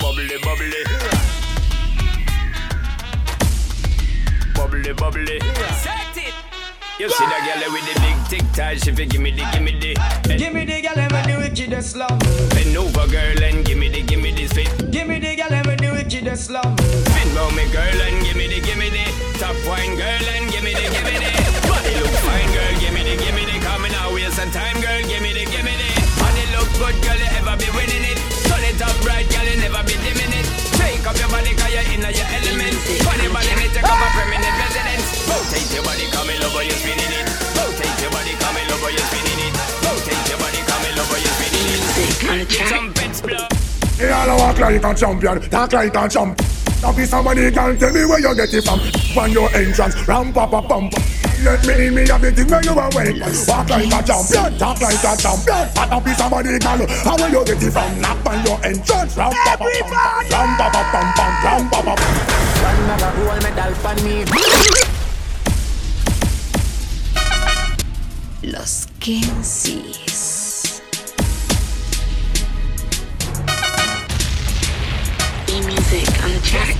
Bubbly, 0.00 0.38
bubbly. 0.42 0.82
Bubbly, 4.54 4.92
bubbly. 4.92 5.40
Set 5.82 6.02
it. 6.02 6.07
You 6.98 7.06
see 7.06 7.30
that 7.30 7.46
girl 7.46 7.62
with 7.70 7.86
the 7.86 7.94
big 8.02 8.18
tic 8.26 8.42
tac, 8.58 8.82
she 8.82 8.90
fi 8.90 9.06
gimme 9.06 9.30
the, 9.30 9.46
gimme 9.54 9.70
the. 9.78 9.94
Give 10.34 10.50
me 10.50 10.66
the 10.66 10.82
girl 10.82 10.98
with 10.98 11.30
the 11.30 11.36
wickedest 11.38 11.94
love. 11.94 12.18
Bend 12.50 12.74
over, 12.74 13.06
girl, 13.06 13.38
and 13.38 13.62
gimme 13.62 13.86
the, 13.86 14.02
gimme 14.02 14.34
the 14.34 14.50
fit. 14.50 14.66
Give 14.90 15.06
me 15.06 15.22
the 15.22 15.38
girl 15.38 15.54
with 15.62 15.78
the 15.78 15.94
wickedest 15.94 16.50
love. 16.50 16.74
Bend 16.74 17.30
round 17.38 17.54
me, 17.54 17.70
girl, 17.70 17.86
and 18.02 18.18
gimme 18.26 18.50
the, 18.50 18.58
gimme 18.66 18.90
the. 18.90 19.06
Top 19.38 19.54
wine, 19.62 19.94
girl, 19.94 20.26
and 20.26 20.50
gimme 20.50 20.74
the, 20.74 20.90
gimme 20.90 21.14
the. 21.22 21.30
Body 21.70 21.94
look 22.02 22.14
fine, 22.26 22.50
girl, 22.50 22.74
gimme 22.82 23.02
the, 23.06 23.14
gimme 23.14 23.46
the. 23.46 23.56
Coming 23.62 23.94
out, 23.94 24.10
waste 24.10 24.34
some 24.34 24.50
time, 24.50 24.82
girl, 24.82 24.98
gimme 25.06 25.30
the, 25.38 25.46
gimme 25.54 25.70
the. 25.70 25.88
Body 26.18 26.44
look 26.50 26.66
good, 26.82 26.98
girl, 27.06 27.14
you 27.14 27.30
ever 27.38 27.54
be 27.62 27.70
winning 27.78 28.10
it. 28.10 28.18
Turn 28.50 28.58
it 28.66 28.82
up 28.82 28.98
right, 29.06 29.22
girl, 29.30 29.46
you 29.46 29.54
never 29.62 29.86
be 29.86 29.94
dimming 30.02 30.34
it. 30.34 30.50
Take 30.74 31.06
up 31.06 31.14
your 31.14 31.30
body, 31.30 31.54
cause 31.54 31.70
you're 31.70 31.86
in 31.94 32.02
your 32.02 32.26
element. 32.42 32.74
Funny 33.06 33.30
body, 33.30 33.54
me 33.54 33.70
take 33.70 33.86
up 33.86 34.02
a 34.02 34.08
permanent 34.18 34.56
residence. 34.66 34.87
Rotate 35.48 35.72
your 35.72 35.82
body, 35.82 36.04
come 36.12 36.28
in 36.28 36.42
over, 36.44 36.62
you're 36.62 36.76
spinning 36.76 37.08
it. 37.08 37.24
Rotate 37.56 38.00
your 38.04 38.10
body, 38.12 38.36
come 38.36 38.56
in 38.60 38.68
over, 38.68 38.90
you're 38.92 39.08
spinning 39.08 39.48
it. 39.48 39.56
Rotate 39.80 40.28
your 40.28 40.36
body, 40.36 40.60
come 40.68 40.84
in 40.84 40.98
over, 41.00 41.16
you're 41.24 41.36
spinning 41.40 41.72
it. 41.72 42.48
Trumpets 42.68 43.20
blow. 43.22 43.48
They 43.96 44.12
all 44.12 44.36
walk 44.36 44.58
like 44.58 44.84
a 44.84 44.92
champion, 44.92 45.40
talk 45.48 45.72
like 45.72 45.96
a 45.96 46.06
champ. 46.06 46.38
Now 46.82 46.92
be 46.92 47.06
somebody 47.06 47.50
can 47.50 47.78
tell 47.78 47.90
me 47.94 48.04
where 48.04 48.20
you 48.20 48.36
get 48.36 48.52
it 48.52 48.60
from. 48.60 48.78
When 49.16 49.32
your 49.32 49.48
entrance, 49.56 49.96
ram 50.06 50.34
pa 50.34 50.44
pa 50.44 50.60
pum 50.60 50.90
pum. 50.90 51.02
Let 51.40 51.64
me 51.64 51.86
in 51.86 51.94
me 51.94 52.06
have 52.08 52.20
the 52.20 52.30
thing 52.30 52.48
where 52.52 52.62
you 52.62 52.76
are 52.76 52.92
wait. 52.92 53.16
Walk 53.48 53.70
like 53.72 53.88
a 53.88 54.04
champion, 54.04 54.52
talk 54.60 54.80
like 54.84 55.00
a 55.00 55.16
champion. 55.16 55.64
But 55.72 55.88
now 55.88 56.00
be 56.04 56.12
somebody 56.12 56.58
can 56.60 56.84
how 57.08 57.16
where 57.16 57.32
you 57.32 57.42
get 57.48 57.62
it 57.64 57.72
from. 57.72 57.88
Knock 58.04 58.20
on 58.28 58.44
your 58.44 58.60
entrance, 58.68 59.16
ram 59.16 59.32
pa 59.32 59.56
pa 59.56 59.64
pum 59.64 59.80
pum. 59.80 60.28
Ram 60.28 60.50
pa 60.60 60.68
pa 60.68 60.82
pum 60.92 61.08
pum, 61.16 61.32
ram 61.40 61.70
pa 61.72 61.80
pa 61.80 61.94
pum. 61.96 62.12
Another 62.68 63.16
gold 63.16 63.42
medal 63.42 63.72
for 63.80 63.96
me. 64.04 64.87
Los 68.50 68.88
Kensis. 68.98 70.37
E-music 75.58 76.06
on 76.22 76.30
the 76.30 76.40
track. 76.46 76.78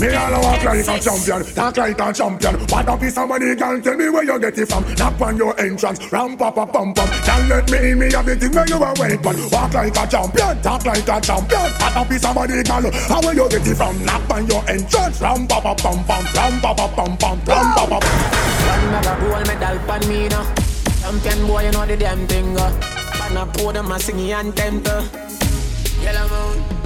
Me 0.00 0.08
all 0.14 0.32
a 0.32 0.40
walk 0.40 0.64
like 0.64 0.88
a 0.88 0.98
champion, 0.98 1.44
talk 1.54 1.76
like 1.76 2.00
a 2.00 2.12
champion. 2.14 2.54
What 2.72 2.88
up 2.88 3.02
is 3.02 3.12
somebody 3.12 3.54
can 3.56 3.82
tell 3.82 3.94
me 3.94 4.08
where 4.08 4.24
you 4.24 4.40
get 4.40 4.56
it 4.56 4.68
from? 4.68 4.84
Knock 4.94 5.20
on 5.20 5.36
your 5.36 5.52
entrance, 5.60 6.00
ram 6.10 6.34
pa 6.38 6.50
pa 6.50 6.64
pum 6.64 6.94
pum. 6.94 7.08
Can't 7.28 7.48
let 7.48 7.70
me 7.70 7.90
in 7.90 7.98
me 7.98 8.10
have 8.12 8.24
the 8.24 8.36
thing 8.36 8.52
where 8.52 8.66
you 8.66 8.82
are 8.82 8.94
wait, 8.96 9.20
but 9.20 9.36
walk 9.52 9.74
like 9.74 9.92
a 9.92 10.06
champion, 10.06 10.62
talk 10.62 10.86
like 10.86 11.08
a 11.08 11.20
champion. 11.20 11.68
What 11.76 11.96
up 11.96 12.10
is 12.10 12.22
somebody 12.22 12.62
can 12.62 12.84
how 12.88 13.20
where 13.20 13.34
you 13.34 13.48
get 13.50 13.66
it 13.66 13.76
from? 13.76 14.02
Knock 14.02 14.30
on 14.30 14.46
your 14.46 14.64
entrance, 14.70 15.20
ram 15.20 15.46
pa 15.46 15.60
pa 15.60 15.74
pum 15.74 16.02
pum, 16.08 16.24
ram 16.32 16.60
pa 16.60 16.72
pa 16.72 16.88
pum 16.88 17.16
pum, 17.18 17.36
ram 17.44 17.74
pa 17.74 17.84
pa. 17.84 17.98
Another 18.80 19.20
gold 19.20 19.46
medal 19.46 19.76
for 19.84 20.08
me 20.08 20.28
now. 20.28 20.54
Champion 21.02 21.46
boy, 21.46 21.64
you 21.66 21.72
know 21.72 21.84
the 21.84 21.96
damn 21.98 22.26
thing. 22.28 22.56
Uh. 22.56 22.72
Man, 23.18 23.36
I 23.36 23.44
pour 23.52 23.74
them 23.74 23.92
a 23.92 23.98
sing 23.98 24.32
anthem 24.32 24.82
to. 24.84 25.04
Yellow 26.00 26.28
moon. 26.28 26.77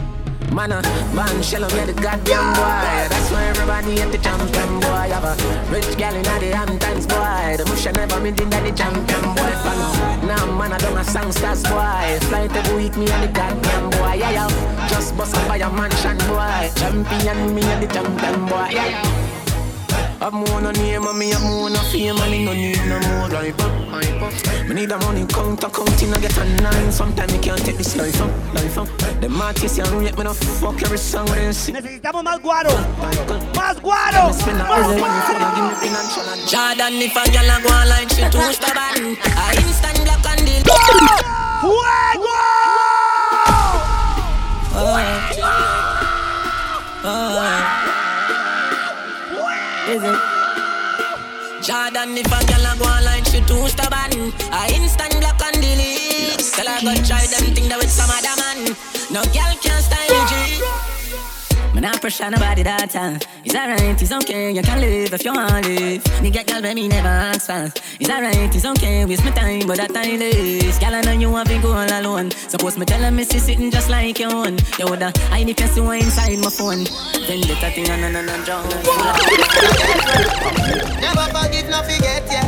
Man, 0.52 0.70
uh, 0.70 0.82
man, 1.14 1.42
shell 1.42 1.64
of 1.64 1.72
the 1.72 1.94
goddamn 1.94 2.52
boy. 2.52 3.08
That's 3.08 3.30
why 3.30 3.44
everybody 3.44 4.02
at 4.02 4.12
the 4.12 4.18
champion 4.18 4.80
boy. 4.80 5.08
Have 5.08 5.24
a 5.24 5.72
rich 5.72 5.96
gal 5.96 6.14
in 6.14 6.22
the 6.22 6.54
Hamptons 6.54 7.06
boy. 7.06 7.56
The 7.56 7.64
bush 7.64 7.86
I 7.86 7.92
never 7.92 8.20
meet 8.20 8.38
in 8.38 8.50
the 8.50 8.72
champion 8.76 9.22
boy. 9.34 9.52
Fan. 9.64 10.26
Now, 10.26 10.44
man, 10.58 10.72
I 10.74 10.78
don't 10.78 10.96
a 10.96 11.04
songsters 11.04 11.62
boy. 11.62 12.26
Flight 12.28 12.54
every 12.54 12.76
week, 12.76 12.96
me 12.98 13.10
and 13.10 13.22
the 13.22 13.32
goddamn 13.32 13.90
boy. 13.90 14.12
Yeah, 14.20 14.30
yeah. 14.30 14.88
Just 14.88 15.16
bust 15.16 15.34
up 15.34 15.48
by 15.48 15.56
a 15.56 15.70
mansion 15.72 16.18
boy. 16.28 16.70
Champion, 16.76 17.54
me 17.54 17.62
and 17.62 17.82
the 17.82 17.86
champion 17.86 18.46
boy. 18.46 18.68
Yeah, 18.72 18.88
yeah. 18.88 19.31
Have 20.22 20.34
more 20.34 20.60
no 20.60 20.70
name 20.70 21.02
and 21.02 21.18
me 21.18 21.30
have 21.30 21.42
more 21.42 21.68
no 21.68 21.80
fame 21.90 22.16
and 22.16 22.30
me 22.30 22.44
no 22.44 22.52
need 22.54 22.78
no 22.86 23.00
more 23.10 23.28
life 23.28 23.58
up. 23.58 24.68
Me 24.68 24.74
need 24.76 24.92
a 24.92 24.98
money 24.98 25.26
count, 25.26 25.64
a 25.64 25.68
counting, 25.68 26.14
I 26.14 26.20
get 26.20 26.38
a 26.38 26.44
nine. 26.62 26.92
Sometimes 26.92 27.32
me 27.32 27.40
can't 27.40 27.58
take 27.58 27.76
this 27.76 27.96
life 27.96 28.22
up, 28.22 28.30
life 28.54 28.78
up. 28.78 28.86
The 29.20 29.28
artists 29.42 29.78
you 29.78 29.84
rate 29.98 30.16
me 30.16 30.22
no 30.22 30.32
fuck 30.32 30.80
every 30.84 30.98
song 30.98 31.26
when 31.26 31.38
they 31.38 31.52
sing. 31.52 31.74
Necesitamos 31.74 32.22
más 32.22 32.40
guaro. 32.40 32.70
Más 33.56 33.80
guaro. 33.82 34.28
Más 34.28 34.60
guaro. 34.60 35.18
Jordan, 36.46 37.02
if 37.02 37.16
a 37.16 37.24
girl 37.32 37.50
a 37.50 37.60
go 37.60 37.74
on 37.74 37.88
like 37.88 38.08
she 38.08 38.22
too 38.30 38.52
stubborn, 38.52 39.16
I 39.26 39.58
instant 39.58 40.04
block 40.04 40.24
and 40.30 40.46
deal. 40.46 40.62
Fuego! 41.60 42.42
Is 47.04 47.61
it? 50.01 50.43
Jordan, 51.62 52.16
if 52.16 52.27
a 52.27 52.39
girl 52.47 52.66
a 52.66 52.78
go 52.78 52.85
on 52.86 53.05
like 53.05 53.24
she 53.27 53.40
too 53.43 53.69
stubborn, 53.69 54.32
I 54.51 54.73
instant 54.74 55.12
block 55.20 55.40
and 55.43 55.60
delete. 55.60 56.39
Tell 56.55 56.66
her 56.66 56.81
go 56.81 56.94
try 57.05 57.27
them 57.27 57.55
thing 57.55 57.69
that 57.69 57.78
with 57.78 57.90
some 57.90 58.10
other 58.10 58.35
man. 58.40 58.74
No 59.12 59.23
girl 59.31 59.52
can 59.60 59.82
style 59.82 60.27
G. 60.28 60.91
Me 61.82 61.88
not 61.88 62.00
pressure 62.00 62.30
nobody 62.30 62.62
that 62.62 62.90
time. 62.90 63.18
It's 63.44 63.56
alright, 63.56 64.00
it's 64.00 64.12
okay, 64.12 64.52
you 64.52 64.62
can 64.62 64.80
live 64.80 65.12
if 65.12 65.24
you 65.24 65.32
want 65.34 65.66
live. 65.66 66.22
Me 66.22 66.30
get 66.30 66.46
girl 66.46 66.62
when 66.62 66.76
me 66.76 66.86
never 66.86 67.09
ask 67.09 67.46
for. 67.46 67.72
It's 67.98 68.09
alright, 68.09 68.54
it's 68.54 68.64
okay, 68.64 69.04
waste 69.04 69.24
my 69.24 69.32
time, 69.32 69.66
but 69.66 69.78
that 69.78 69.92
time 69.92 70.22
is. 70.22 70.78
Girl, 70.78 70.94
I 70.94 71.00
know 71.00 71.10
you 71.10 71.28
want 71.28 71.48
to 71.48 71.59
go 71.59 71.72
all 71.72 71.92
alone. 71.98 72.30
Suppose 72.30 72.78
me 72.78 72.86
tell 72.86 73.02
her 73.02 73.10
me 73.10 73.24
see 73.24 73.40
sitting 73.40 73.72
just 73.72 73.90
like 73.90 74.16
your 74.20 74.32
own. 74.32 74.59
You 74.78 74.86
woulda 74.86 75.10
hide 75.26 75.48
if 75.48 75.59
you 75.59 75.66
see 75.66 75.80
one 75.80 75.96
inside 75.98 76.38
my 76.38 76.50
phone. 76.50 76.84
Then 77.26 77.40
get 77.40 77.60
that 77.60 77.74
thing 77.74 77.90
on 77.90 77.98
and 77.98 78.16
on 78.16 78.28
and 78.28 78.44
drown. 78.44 78.62
Never 81.02 81.26
forgive, 81.34 81.68
no 81.68 81.82
forget, 81.82 82.22
yeah. 82.30 82.46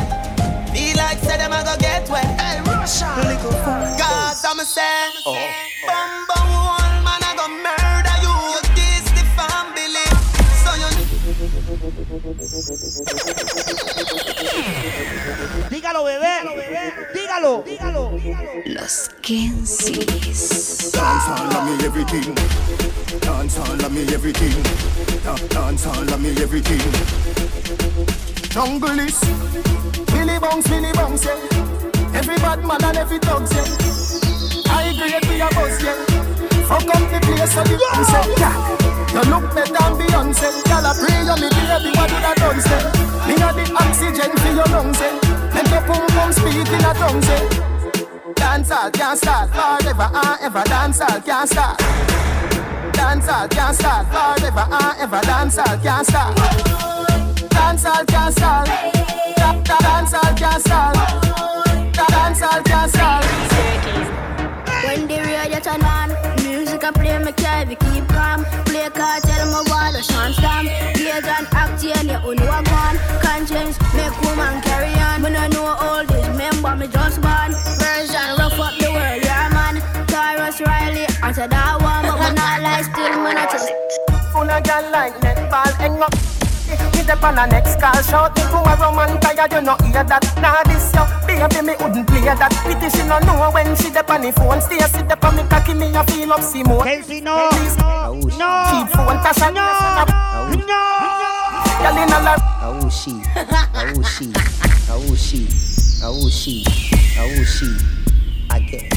Feel 0.71 0.95
like 0.95 1.19
say 1.19 1.35
them 1.35 1.51
I 1.51 1.61
go 1.61 1.75
get 1.77 2.07
wet. 2.07 2.23
Hey, 2.39 2.61
Russia. 2.71 3.11
Cause 3.99 4.45
I'm 4.45 4.59
a 4.59 4.63
say, 4.63 5.11
oh. 5.25 5.35
Bumba 5.83 6.39
one 6.79 6.84
Dígalo, 15.69 16.05
bebé. 16.05 16.41
Dígalo. 17.13 17.63
Dígalo. 17.65 18.11
Los 18.65 19.09
Kensis. 19.21 20.91
Dance 20.93 21.27
all 21.27 21.53
of 21.53 21.63
me 21.65 21.85
everything. 21.85 22.35
Dance 23.19 23.57
all 23.59 23.85
of 23.85 23.91
me 23.91 24.01
everything. 24.13 24.55
Dance 25.49 25.87
all 25.87 26.13
of 26.13 26.21
me 26.21 26.29
everything. 26.41 26.79
Jungle 28.49 28.99
is 28.99 29.19
Billy 30.05 30.39
Bounce, 30.39 30.69
Billy 30.69 30.93
Bounce, 30.93 31.25
yeah. 31.25 31.35
Every 32.13 32.37
bad 32.37 32.63
man 32.63 32.81
and 32.85 32.97
every 32.97 33.19
thugs, 33.19 33.51
yeah. 33.51 33.65
I 34.71 34.93
grade 34.97 35.25
we 35.27 35.41
a 35.41 35.49
boss, 35.49 35.83
yeah. 35.83 35.95
Fuck 36.65 36.87
up 36.95 37.11
the 37.11 37.19
place 37.27 37.53
so 37.53 37.63
the 37.63 37.77
bounce, 37.91 38.11
yeah. 38.11 38.35
yeah. 38.39 38.84
You 39.15 39.21
look 39.31 39.47
better 39.55 39.71
than 39.71 39.95
Beyonce. 39.95 40.51
Y'all 40.67 40.83
a 40.83 40.91
pray 40.91 41.23
you 41.23 41.35
me 41.39 41.47
baby, 41.47 41.89
what 41.95 42.09
did 42.11 42.19
I 42.19 42.33
done 42.35 42.59
say? 42.59 42.83
Me 43.27 43.33
a 43.39 43.49
the 43.55 43.63
oxygen 43.79 44.31
for 44.43 44.51
your 44.51 44.67
lungs, 44.75 44.99
yeah. 44.99 45.15
Make 45.55 45.71
your 45.71 45.81
pum 45.87 46.05
pum 46.11 46.31
speak 46.33 46.67
in 46.67 46.83
a 46.83 46.91
tongue, 46.99 47.23
yeah. 47.23 47.47
Dancehall 48.35 48.91
can't 48.91 49.17
start 49.17 49.49
forever 49.55 50.09
and 50.11 50.41
ever. 50.41 50.63
Dancehall 50.67 51.23
can't 51.25 51.49
start. 51.49 51.79
Dancehall 52.91 53.49
can't 53.49 53.75
start 53.75 54.05
forever 54.11 54.65
and 54.69 54.99
ever. 54.99 55.21
Dancehall 55.23 55.81
can't 55.81 56.05
start. 56.07 56.35
Dancehall 57.55 58.05
can't 58.07 58.33
start. 58.35 58.67
Da- 58.67 59.61
da- 59.63 59.77
Dancehall 59.87 60.37
can't 60.37 60.61
start. 60.61 60.95
Da- 61.93 62.11
Dancehall 62.15 62.65
can't 62.65 62.91
start. 62.91 63.25
When 64.83 65.07
the 65.07 65.17
radio 65.23 65.59
turn 65.59 65.83
on, 65.83 66.09
music 66.43 66.83
I 66.83 66.91
play 66.91 67.17
me 67.23 67.31
carry 67.31 67.75
act 72.15 72.25
here 72.25 72.33
you 72.33 72.39
only 72.39 72.47
walk 72.47 72.71
on. 72.71 72.97
Conscience 73.21 73.77
make 73.93 74.21
woman 74.21 74.61
carry 74.61 74.93
on. 74.99 75.21
When 75.21 75.35
I 75.35 75.47
know 75.47 75.65
all 75.65 76.05
this, 76.05 76.27
remember 76.27 76.75
me 76.75 76.87
just 76.87 77.21
born. 77.21 77.51
Version 77.79 78.37
rough 78.37 78.59
up 78.59 78.73
the 78.79 78.89
world, 78.91 79.23
yeah 79.23 79.49
man. 79.51 79.81
Tarrus 80.07 80.59
Riley, 80.65 81.05
answer 81.23 81.47
that 81.47 81.81
one, 81.81 82.03
but 82.03 82.19
when 82.19 82.37
I 82.37 82.59
lie 82.59 82.81
still, 82.83 83.23
man 83.23 83.37
I 83.37 83.45
just. 83.51 83.71
Full 84.31 84.49
of 84.49 84.63
gal 84.63 84.91
like 84.91 85.15
netball, 85.21 85.71
hang 85.79 86.01
up. 86.01 86.13
Hit 86.95 87.09
up 87.09 87.23
on 87.23 87.35
the 87.35 87.45
next 87.45 87.79
call, 87.79 87.95
shout 88.01 88.35
me 88.35 88.43
to 88.43 88.57
a 88.57 88.73
woman 88.91 89.19
tired, 89.21 89.53
you 89.53 89.61
no 89.61 89.75
hear 89.85 90.03
that. 90.03 90.23
Nah, 90.41 90.63
this 90.67 90.91
yo, 90.91 91.05
baby, 91.25 91.61
me 91.65 91.73
wouldn't 91.79 92.07
play 92.07 92.21
that. 92.21 92.51
Pity 92.65 92.89
she 92.89 93.07
no 93.07 93.19
know 93.19 93.51
when 93.51 93.75
she 93.77 93.89
dep 93.91 94.09
on 94.09 94.21
the 94.21 94.31
phone. 94.33 94.61
Stay 94.61 94.79
sit 94.79 95.11
up 95.11 95.23
on 95.23 95.35
me 95.37 95.43
cocky, 95.47 95.73
me 95.73 95.87
a 95.95 96.03
feel 96.03 96.33
up 96.33 96.41
see 96.41 96.63
more. 96.63 96.83
Casey, 96.83 97.21
no, 97.21 97.49
no, 97.79 98.19
no, 98.35 98.49
Keep 98.71 98.89
phone, 98.95 99.19
Tasha, 99.23 99.53
no, 99.53 99.65
no. 100.67 101.34
Gal 101.79 101.97
in 101.97 102.11
a 102.11 102.19
la 102.21 102.35
Oh 102.67 102.89
she, 102.89 103.11
oh 103.35 104.01
she, 104.01 104.31
oh 104.89 105.15
she, 105.15 105.47
oh 106.03 106.29
she, 106.29 106.63
oh 107.19 107.43
she. 107.43 107.77
Again. 108.49 108.89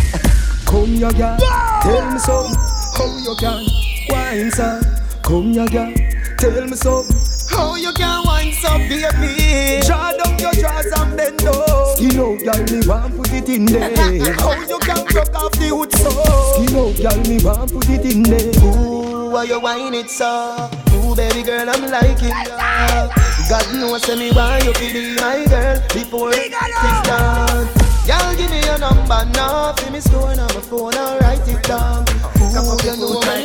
Come 0.67 0.95
ya 0.95 1.11
girl, 1.13 1.39
tell 1.83 2.11
me 2.13 2.19
something. 2.19 2.55
How 2.97 3.19
you 3.25 3.35
can 3.39 3.67
wine 4.09 4.51
so? 4.51 4.81
Come 5.23 5.53
ya 5.53 5.67
girl, 5.67 5.93
tell 6.39 6.67
me 6.67 6.77
something. 6.77 7.17
How 7.51 7.75
you 7.77 7.93
can 7.93 8.25
wind 8.27 8.55
so 8.55 8.79
baby? 8.79 9.81
Draw 9.87 10.13
down 10.13 10.39
your 10.39 10.53
drawers 10.53 10.93
and 10.93 11.17
bend 11.17 11.39
down. 11.39 11.68
Skin 11.99 12.21
out, 12.21 12.39
girl, 12.39 12.63
me 12.71 12.87
want 12.87 13.17
put 13.17 13.33
it 13.33 13.49
in 13.49 13.65
there. 13.67 13.91
How 14.39 14.55
you 14.69 14.79
can 14.79 15.05
broke 15.07 15.35
off 15.35 15.51
the 15.59 15.67
hood 15.67 15.91
so? 15.99 16.15
Skin 16.55 16.79
out, 16.79 16.95
girl, 16.95 17.19
me 17.27 17.43
want 17.43 17.73
put 17.73 17.91
it 17.91 18.07
in 18.07 18.23
there. 18.23 18.55
Ooh, 18.63 19.31
why 19.33 19.43
you 19.43 19.59
whine 19.59 19.95
it 19.95 20.09
so? 20.09 20.71
Ooh, 20.95 21.17
baby 21.17 21.43
girl, 21.43 21.69
I'm 21.69 21.91
liking 21.91 22.29
ya. 22.29 23.11
God 23.51 23.67
knows 23.75 24.05
say 24.05 24.15
me 24.15 24.31
why 24.31 24.61
you 24.63 24.73
feel 24.75 24.93
be 24.93 25.17
my 25.17 25.45
girl 25.51 25.83
before 25.93 26.31
it's 26.35 27.03
done. 27.03 27.67
Y'all 28.07 28.37
give 28.37 28.49
me 28.49 28.63
your 28.63 28.79
number 28.79 29.27
now, 29.35 29.73
fi 29.73 29.91
me 29.91 29.99
store 29.99 30.31
on 30.31 30.37
my 30.37 30.63
phone, 30.71 30.95
I'll 30.95 31.19
write 31.19 31.49
it 31.49 31.65
down. 31.65 32.07
Ooh, 32.39 32.79
you 32.87 32.95
know 32.95 33.19
my 33.27 33.43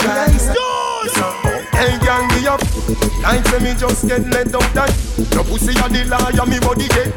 nice. 0.00 1.59
Hey 1.80 1.96
girl, 2.04 2.20
me 2.36 2.44
up 2.44 2.60
Like 3.24 3.40
say 3.48 3.56
me 3.64 3.72
just 3.72 4.04
get 4.04 4.20
let 4.28 4.52
up 4.52 4.68
that 4.76 4.92
Your 5.32 5.48
pussy 5.48 5.72
a 5.72 5.88
the 5.88 6.04
liar, 6.12 6.44
me 6.44 6.60
body 6.60 6.84
get 6.92 7.08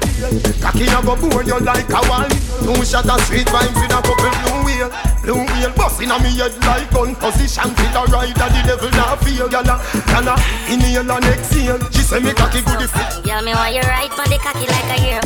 Cocky 0.64 0.88
a 0.88 1.04
go 1.04 1.20
bore 1.20 1.44
you 1.44 1.60
like 1.60 1.92
a 1.92 2.00
wall 2.08 2.32
Two 2.64 2.80
shot 2.88 3.12
of 3.12 3.20
sweet 3.28 3.44
vibes 3.52 3.76
with 3.76 3.92
a 3.92 4.00
couple 4.00 4.16
blue 4.16 4.64
wheel 4.64 4.88
wheel 4.88 4.90
Blue 5.20 5.44
wheel 5.52 5.72
bust 5.76 6.00
inna 6.00 6.16
me 6.24 6.32
head 6.40 6.56
like 6.64 6.88
gun 6.96 7.12
Position 7.20 7.76
to 7.76 7.84
the 7.92 8.02
right 8.16 8.32
that 8.40 8.56
the 8.56 8.62
devil 8.64 8.92
not 8.96 9.20
feel 9.20 9.52
Gyal 9.52 9.68
a, 9.68 9.76
gyal 10.08 10.32
a, 10.32 10.36
inhale 10.72 11.12
and 11.12 11.28
exhale 11.28 11.84
She 11.92 12.00
say 12.00 12.24
me 12.24 12.32
cocky 12.32 12.64
good 12.64 12.88
if 12.88 12.96
it 12.96 13.28
Girl, 13.28 13.44
me 13.44 13.52
want 13.52 13.76
you 13.76 13.84
right 13.84 14.16
on 14.16 14.32
the 14.32 14.40
cocky 14.40 14.64
like 14.64 14.96
a 14.96 14.98
hero. 15.04 15.24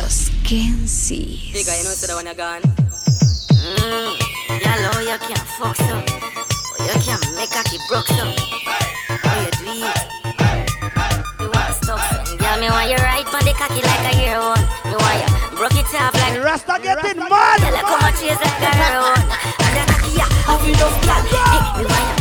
Los 0.00 0.32
Kensis. 0.48 1.52
Bigger, 1.52 1.76
you 1.76 1.84
know, 1.84 1.92
so 1.92 2.08
that 2.08 2.16
when 2.16 2.24
you're 2.24 2.40
gone. 2.40 2.64
Mm. 3.52 4.16
Girl, 4.64 4.96
oh, 4.96 5.00
you 5.04 5.18
can 5.28 5.44
fuck 5.60 5.76
so. 5.76 6.37
You 6.80 6.94
can 7.02 7.20
make 7.34 7.50
cocky 7.50 7.78
broke 7.88 8.06
so. 8.06 8.24
Oh, 8.24 8.32
you 9.42 9.50
do 9.58 9.66
it. 9.82 9.98
You 11.40 11.50
want 11.50 11.74
stop 11.74 12.00
so. 12.26 12.36
Girl, 12.36 12.56
me 12.60 12.68
want 12.70 12.88
you 12.90 12.96
right 12.96 13.26
on 13.26 13.44
the 13.44 13.52
cocky 13.52 13.82
like 13.82 14.06
a 14.06 14.16
hero 14.16 14.54
one. 14.54 14.64
Me 14.86 14.96
want 14.96 15.18
you 15.18 15.56
broke 15.56 15.74
it 15.74 15.94
off 15.94 16.14
like 16.14 16.42
Rasta 16.42 16.78
getting 16.82 17.18
mad. 17.18 17.60
Girl, 17.60 17.78
come 17.82 18.04
and 18.04 18.16
chase 18.16 18.40
like 18.40 18.62
a 18.62 19.00
one. 19.02 19.24
And 19.64 19.74
the 19.76 19.82
cocky, 19.92 20.10
yeah, 20.16 20.30
how 20.46 20.56
you 20.64 20.72
love 20.74 20.96
girl. 21.02 21.22
Me 21.78 21.84
want 21.84 22.12
you 22.12 22.17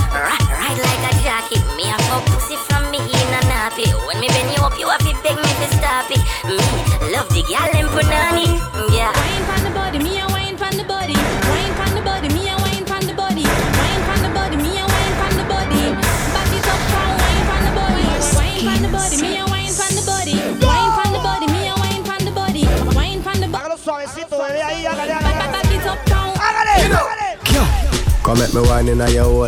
Come 28.28 28.40
make 28.40 28.54
me 28.54 28.60
wine 28.60 28.90
in 28.90 29.00
a 29.00 29.10
your 29.10 29.24
hole. 29.24 29.48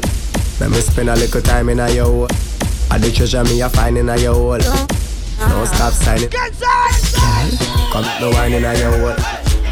Let 0.61 0.72
me 0.72 0.80
spend 0.80 1.10
a 1.10 1.15
little 1.18 1.41
time 1.41 1.68
in 1.68 1.81
a 1.81 1.91
your 1.91 2.06
hole. 2.06 2.27
I 2.89 2.97
the 2.97 3.11
treasure 3.11 3.43
me 3.43 3.60
a 3.60 3.68
find 3.68 3.97
in 3.97 4.07
a 4.07 4.15
your 4.18 4.34
hole. 4.34 4.57
Don't 4.57 5.68
stop 5.68 5.91
signing. 5.91 6.30
Come 7.91 8.06
make 8.06 8.22
me 8.22 8.30
wine 8.31 8.53
in 8.53 8.64
a 8.64 8.73
your 8.80 8.91
hole. 8.97 9.15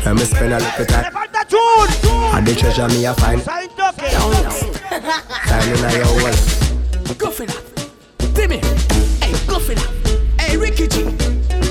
Let 0.03 0.13
me 0.13 0.25
spend 0.25 0.51
a 0.51 0.59
little 0.59 0.85
time. 0.85 1.15
I 1.15 2.41
the 2.41 2.53
treasure 2.53 2.89
me 2.89 3.05
a 3.05 3.13
find. 3.13 3.41
Time 3.45 3.69
in 5.71 5.85
a 5.85 5.91
your 5.95 6.05
hole. 6.05 7.15
Go 7.17 7.31
for 7.31 7.45
that. 7.45 7.63
Timmy. 8.35 8.57
Hey, 9.23 9.31
go 9.47 9.57
for 9.57 9.73
that. 9.73 9.89
Hey, 10.37 10.57
Ricky 10.57 10.85
G. 10.85 11.03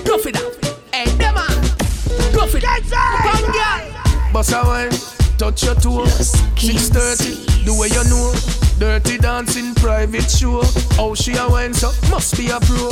Go 0.05 0.17
for 0.17 0.33
that. 0.33 0.57
Hey, 0.91 1.05
Dema. 1.05 1.45
Go 2.35 2.47
for 2.47 2.61
that. 2.61 2.81
Bang, 3.23 3.45
girl. 3.53 4.33
Boss 4.33 4.53
a 4.53 4.63
wine, 4.65 5.16
touch 5.39 5.65
your 5.65 5.75
toe. 5.75 6.05
6:30, 6.07 7.65
the 7.65 7.73
way 7.73 7.89
you 7.89 8.05
know. 8.11 8.33
Dirty 8.79 9.19
dancing, 9.19 9.75
private 9.75 10.31
show. 10.31 10.63
How 10.97 11.15
she 11.15 11.37
a 11.37 11.49
wine 11.49 11.75
so 11.75 11.93
must 12.11 12.37
be 12.37 12.49
a 12.49 12.61
pro. 12.61 12.91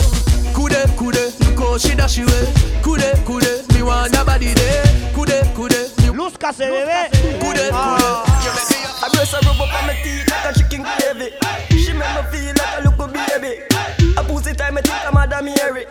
Kude, 0.54 0.80
kude, 0.96 1.24
look 1.44 1.58
how 1.58 1.78
she 1.78 1.94
dash 1.94 2.18
away. 2.18 2.46
Kude, 2.82 3.10
kude, 3.24 3.74
me 3.74 3.82
want 3.82 4.14
your 4.14 4.24
body 4.24 4.54
there. 4.54 4.84
Kude, 5.12 5.44
kude, 5.54 5.80
me 6.00 6.08
Lúzcase, 6.16 6.66
bebé. 6.68 7.10
Kude, 7.40 7.70
kude. 7.70 8.34
I 9.02 9.08
brace 9.12 9.32
her 9.32 9.40
rub 9.44 9.60
up 9.60 9.74
on 9.74 9.86
my 9.86 9.94
teeth 10.02 10.30
like 10.30 10.44
a 10.48 10.58
chicken 10.58 10.82
gravy. 10.82 11.32
She 11.76 11.92
make 11.92 12.08
me 12.16 12.22
feel 12.32 12.54
like 12.56 12.78
a 12.78 12.88
little 12.88 13.08
baby. 13.08 13.60
I 14.16 14.22
pussy 14.22 14.54
time, 14.54 14.78
I 14.78 14.80
think 14.80 15.04
I'm 15.04 15.14
Madam 15.14 15.44
Mary. 15.44 15.86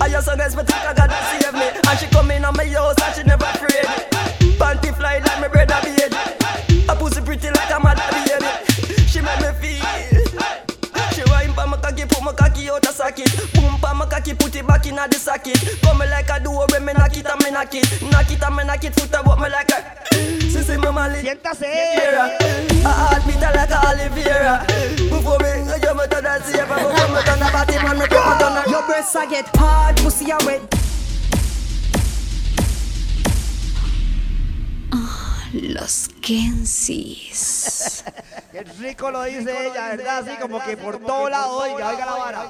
I 0.00 0.08
just 0.08 0.26
so 0.26 0.34
nice, 0.34 0.54
but 0.54 0.66
think 0.66 0.80
I 0.80 0.92
gotta 0.92 1.16
save 1.30 1.54
me. 1.54 1.68
And 1.88 1.98
she 1.98 2.06
come 2.06 2.30
in 2.30 2.44
on 2.44 2.56
my 2.56 2.66
house 2.66 2.96
and 3.02 3.14
she 3.14 3.22
never 3.22 3.44
afraid. 3.44 4.29
Panty 4.60 4.94
fly 4.94 5.18
like 5.24 5.40
my 5.40 5.48
brother 5.48 5.80
baby. 5.82 6.04
I 6.86 6.94
pussy 6.94 7.22
pretty 7.22 7.48
like 7.48 7.70
a 7.72 7.80
mother 7.80 8.04
baby. 8.12 8.44
She 9.08 9.20
make 9.22 9.40
me 9.40 9.50
feel. 9.56 9.80
She 11.14 11.24
wine 11.32 11.54
pa 11.54 11.64
my 11.66 11.78
cocky, 11.78 12.04
put 12.04 12.22
my 12.22 12.32
cocky 12.32 12.68
out 12.68 12.84
a 12.84 12.92
socket. 12.92 13.32
Boom 13.54 13.80
pa 13.80 13.94
my 13.94 14.04
cocky, 14.04 14.34
put 14.34 14.54
it 14.54 14.66
back 14.66 14.84
in 14.86 14.98
a 14.98 15.08
the 15.08 15.16
socket. 15.16 15.56
Come 15.82 15.98
me 15.98 16.06
like 16.08 16.28
a 16.28 16.38
duo 16.44 16.66
when 16.70 16.84
me 16.84 16.92
knock 16.92 17.16
it 17.16 17.24
and 17.24 17.42
me 17.42 17.50
knock 17.50 17.74
it. 17.74 17.88
Knock 18.02 18.30
it 18.30 18.42
and 18.42 18.56
me 18.56 18.64
knock 18.64 18.84
it, 18.84 18.94
foot 18.94 19.08
about 19.08 19.40
me 19.40 19.48
like 19.48 19.70
a. 19.70 19.80
Sissy 20.52 20.76
mama 20.76 21.08
lit. 21.08 21.24
Siéntase. 21.24 21.64
I 21.64 22.84
heart 22.84 23.24
beat 23.24 23.40
like 23.40 23.70
a 23.70 23.78
Oliveira. 23.88 24.66
Before 25.08 25.38
me, 25.40 25.72
you 25.80 25.94
me 25.96 26.04
turn 26.12 26.26
a 26.28 26.36
saver. 26.44 26.76
Before 26.76 27.08
me 27.08 27.20
turn 27.24 27.40
a 27.40 27.48
batty 27.48 27.76
man, 27.80 27.98
me 27.98 28.06
turn 28.12 28.60
a. 28.60 28.68
Your 28.68 28.84
breasts 28.84 29.16
I 29.16 29.24
get 29.24 29.48
hard, 29.56 29.96
pussy 29.96 30.30
a 30.30 30.38
wet. 30.44 30.89
Los 35.52 36.08
Kensis. 36.20 38.04
Qué 38.52 38.62
rico 38.78 39.10
lo 39.10 39.22
dice 39.24 39.66
ella, 39.66 39.88
¿verdad? 39.96 40.28
Así 40.28 40.36
como 40.40 40.62
que 40.62 40.76
por 40.76 40.98
todo 40.98 41.28
lado, 41.28 41.58
oiga, 41.58 41.88
oiga 41.88 42.06
la 42.06 42.12
vara. 42.12 42.48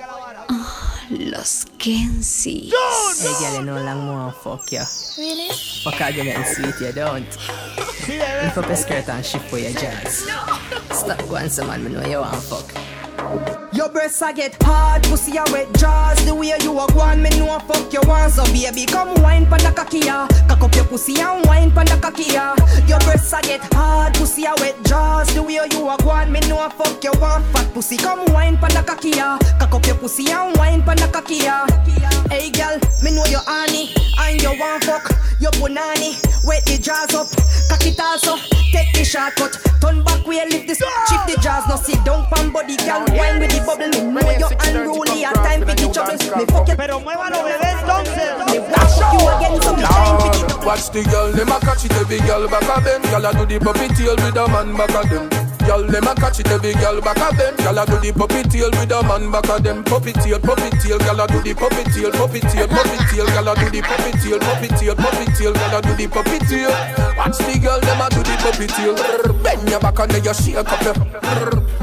Los 1.11 1.67
Kensis. 1.79 2.73
Hey 3.21 3.33
girl, 3.41 3.55
you 3.55 3.62
know 3.62 3.83
long 3.83 4.07
more 4.07 4.33
fuck 4.33 4.71
you. 4.71 4.81
Really? 5.19 5.49
Fuck 5.85 6.01
out, 6.01 6.15
you 6.15 6.25
getting 6.25 6.45
sweet, 6.45 6.81
you 6.81 6.93
don't. 6.93 7.27
Lift 8.09 8.59
up 8.59 8.67
your 8.67 8.77
skirt 8.77 9.09
and 9.09 9.25
shift 9.25 9.49
for 9.49 9.59
your 9.59 9.73
jazz. 9.73 10.27
Stop 10.91 11.27
going 11.29 11.49
some 11.49 11.69
man, 11.69 11.85
me 11.85 11.91
know 11.91 12.07
you 12.07 12.21
want 12.21 12.43
fuck. 12.43 12.99
Your 13.73 13.89
breasts 13.89 14.20
I 14.20 14.32
get 14.32 14.61
hard, 14.62 15.05
pussy 15.05 15.37
a 15.37 15.45
wet 15.53 15.73
jaws. 15.78 16.23
The 16.24 16.35
way 16.35 16.53
you 16.61 16.73
walk 16.73 16.95
one, 16.95 17.23
me 17.23 17.31
know 17.39 17.59
fuck 17.61 17.93
you 17.93 18.01
want. 18.05 18.32
So 18.32 18.45
baby, 18.47 18.85
come 18.85 19.15
wine 19.23 19.47
pon 19.47 19.59
the 19.61 19.73
cocky 19.74 20.01
ya. 20.01 20.27
Cock 20.49 20.62
up 20.62 20.74
your 20.74 20.85
pussy 20.85 21.20
and 21.20 21.47
wine 21.47 21.70
pon 21.70 21.87
the 21.87 21.97
cocky 21.97 22.24
ya. 22.35 22.57
Your 22.87 22.99
breasts 23.01 23.32
I 23.32 23.41
get 23.43 23.61
hard, 23.73 24.15
pussy 24.15 24.45
a 24.45 24.53
wet 24.59 24.77
jaws. 24.85 25.32
The 25.35 25.43
way 25.43 25.61
you 25.70 25.85
walk 25.85 26.05
one, 26.05 26.32
me 26.32 26.41
know 26.41 26.69
fuck 26.70 27.03
you 27.03 27.12
want. 27.20 27.45
Fat 27.53 27.73
pussy, 27.73 27.97
come 27.97 28.24
wine 28.32 28.59
pon 28.59 28.70
the 28.70 28.82
cocky 28.82 29.11
ya. 29.11 29.39
Cock 29.59 29.74
up 29.74 29.87
your 29.87 29.97
pussy 29.97 30.31
and 30.31 30.57
wine 30.59 30.82
pon 30.82 30.97
the 30.97 31.09
cocky 31.09 31.37
ya. 31.37 31.66
Hey 32.28 32.51
girl, 32.51 32.78
me 33.03 33.15
know 33.15 33.24
you 33.27 33.39
honey 33.47 33.95
and 34.19 34.43
you 34.43 34.51
want 34.59 34.85
fuck. 34.85 35.09
Your 35.41 35.53
punani, 35.53 36.20
wet 36.45 36.66
the 36.66 36.77
jaws 36.77 37.15
up, 37.15 37.28
cock 37.70 37.87
it 37.87 37.99
also. 37.99 38.37
Take 38.73 38.93
the 38.93 39.05
shortcut, 39.05 39.57
turn 39.81 40.05
back 40.05 40.27
where 40.27 40.47
lift 40.47 40.66
this. 40.69 40.78
Shift 40.78 41.27
the 41.27 41.41
jaws, 41.41 41.66
no 41.66 41.77
sit 41.77 42.05
down 42.05 42.27
pan 42.27 42.53
body, 42.53 42.77
girl. 42.77 42.99
Wine 43.16 43.39
with 43.40 43.51
the 43.51 43.60
bubble, 43.64 43.89
me 43.89 44.20
know 44.20 44.36
you're 44.36 44.56
unruly. 44.60 45.24
A 45.24 45.32
time 45.32 45.60
for 45.60 45.74
the 45.74 45.86
trouble, 45.93 46.18
me 46.36 46.44
fuck 46.47 46.68
you. 46.68 46.77
Pero 46.77 47.01
muévalo, 47.01 47.43
bebé, 47.44 47.68
entonces. 47.81 48.32
Me 48.47 48.59
wash 48.70 48.98
you 49.01 49.28
again, 49.28 49.62
so 49.62 49.74
me 49.74 49.82
time 49.82 50.18
for 50.20 50.31
the 50.31 50.40
Lord, 50.40 50.64
watch 50.64 50.90
the 50.90 51.02
girl, 51.05 51.32
them 51.32 51.48
a 51.48 51.60
catch 51.60 51.85
it 51.85 51.93
every 51.93 52.18
girl 52.20 52.48
back 52.48 52.68
a 52.68 52.81
bend. 52.81 53.05
Girl 53.05 53.27
a 53.27 53.32
do 53.32 53.47
the 53.47 53.59
puppy 53.59 53.89
tail 53.94 54.16
with 54.16 54.36
a 54.36 54.48
man 54.48 54.77
back 54.77 54.90
a 54.90 55.09
them. 55.09 55.40
Girl, 55.70 55.86
them 55.86 56.02
a 56.02 56.14
catch 56.18 56.40
it 56.40 56.51
every 56.51 56.74
girl 56.82 57.01
back 57.01 57.22
a 57.22 57.30
bend. 57.30 57.55
Girl 57.62 57.78
a 57.78 57.86
do 57.86 57.94
the 58.02 58.10
puppy 58.10 58.42
tail 58.42 58.74
with 58.74 58.90
a 58.90 59.06
man 59.06 59.30
back 59.30 59.47
a 59.47 59.62
them. 59.62 59.86
Puppy 59.86 60.10
tail, 60.18 60.42
puppy 60.42 60.66
tail, 60.82 60.98
girl 60.98 61.22
a 61.22 61.30
do 61.30 61.38
the 61.47 61.55
puppy 61.55 61.86
tail, 61.94 62.10
puppy 62.10 62.42
tail, 62.42 62.66
puppy 62.66 62.98
tail, 63.06 63.26
girl 63.30 63.47
a 63.47 63.55
do 63.55 63.70
the 63.70 63.78
puppy 63.78 64.10
tail, 64.18 64.42
puppy 64.42 64.66
tail, 64.66 64.98
puppy 64.98 65.30
tail, 65.38 65.55
girl 65.55 65.70
a 65.70 65.78
do 65.78 65.94
the 65.94 66.10
puppy 66.10 66.42
tail. 66.51 66.74
Watch 67.14 67.38
the 67.38 67.55
girl, 67.62 67.78
them 67.86 68.02
a 68.02 68.10
do 68.10 68.18
the 68.18 68.34
puppy 68.42 68.66
tail. 68.66 68.98
Bend 69.47 69.62
your 69.70 69.78
back 69.78 69.94
and 70.02 70.10
then 70.10 70.26
you 70.26 70.34
shake 70.34 70.59
up 70.59 70.74
your. 70.82 70.98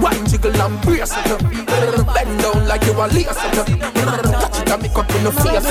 Wine 0.03 0.27
jiggle 0.27 0.51
and 0.51 0.75
brace 0.83 1.15
up. 1.15 1.39
Bend 2.11 2.33
down 2.43 2.67
like 2.67 2.83
you 2.83 2.91
a 2.91 3.07
lace 3.07 3.39
up. 3.39 3.55
Touch 3.55 4.59
it 4.59 4.67
and 4.67 4.83
make 4.83 4.99
up 4.99 5.07
in 5.15 5.23
the 5.23 5.31
face. 5.31 5.63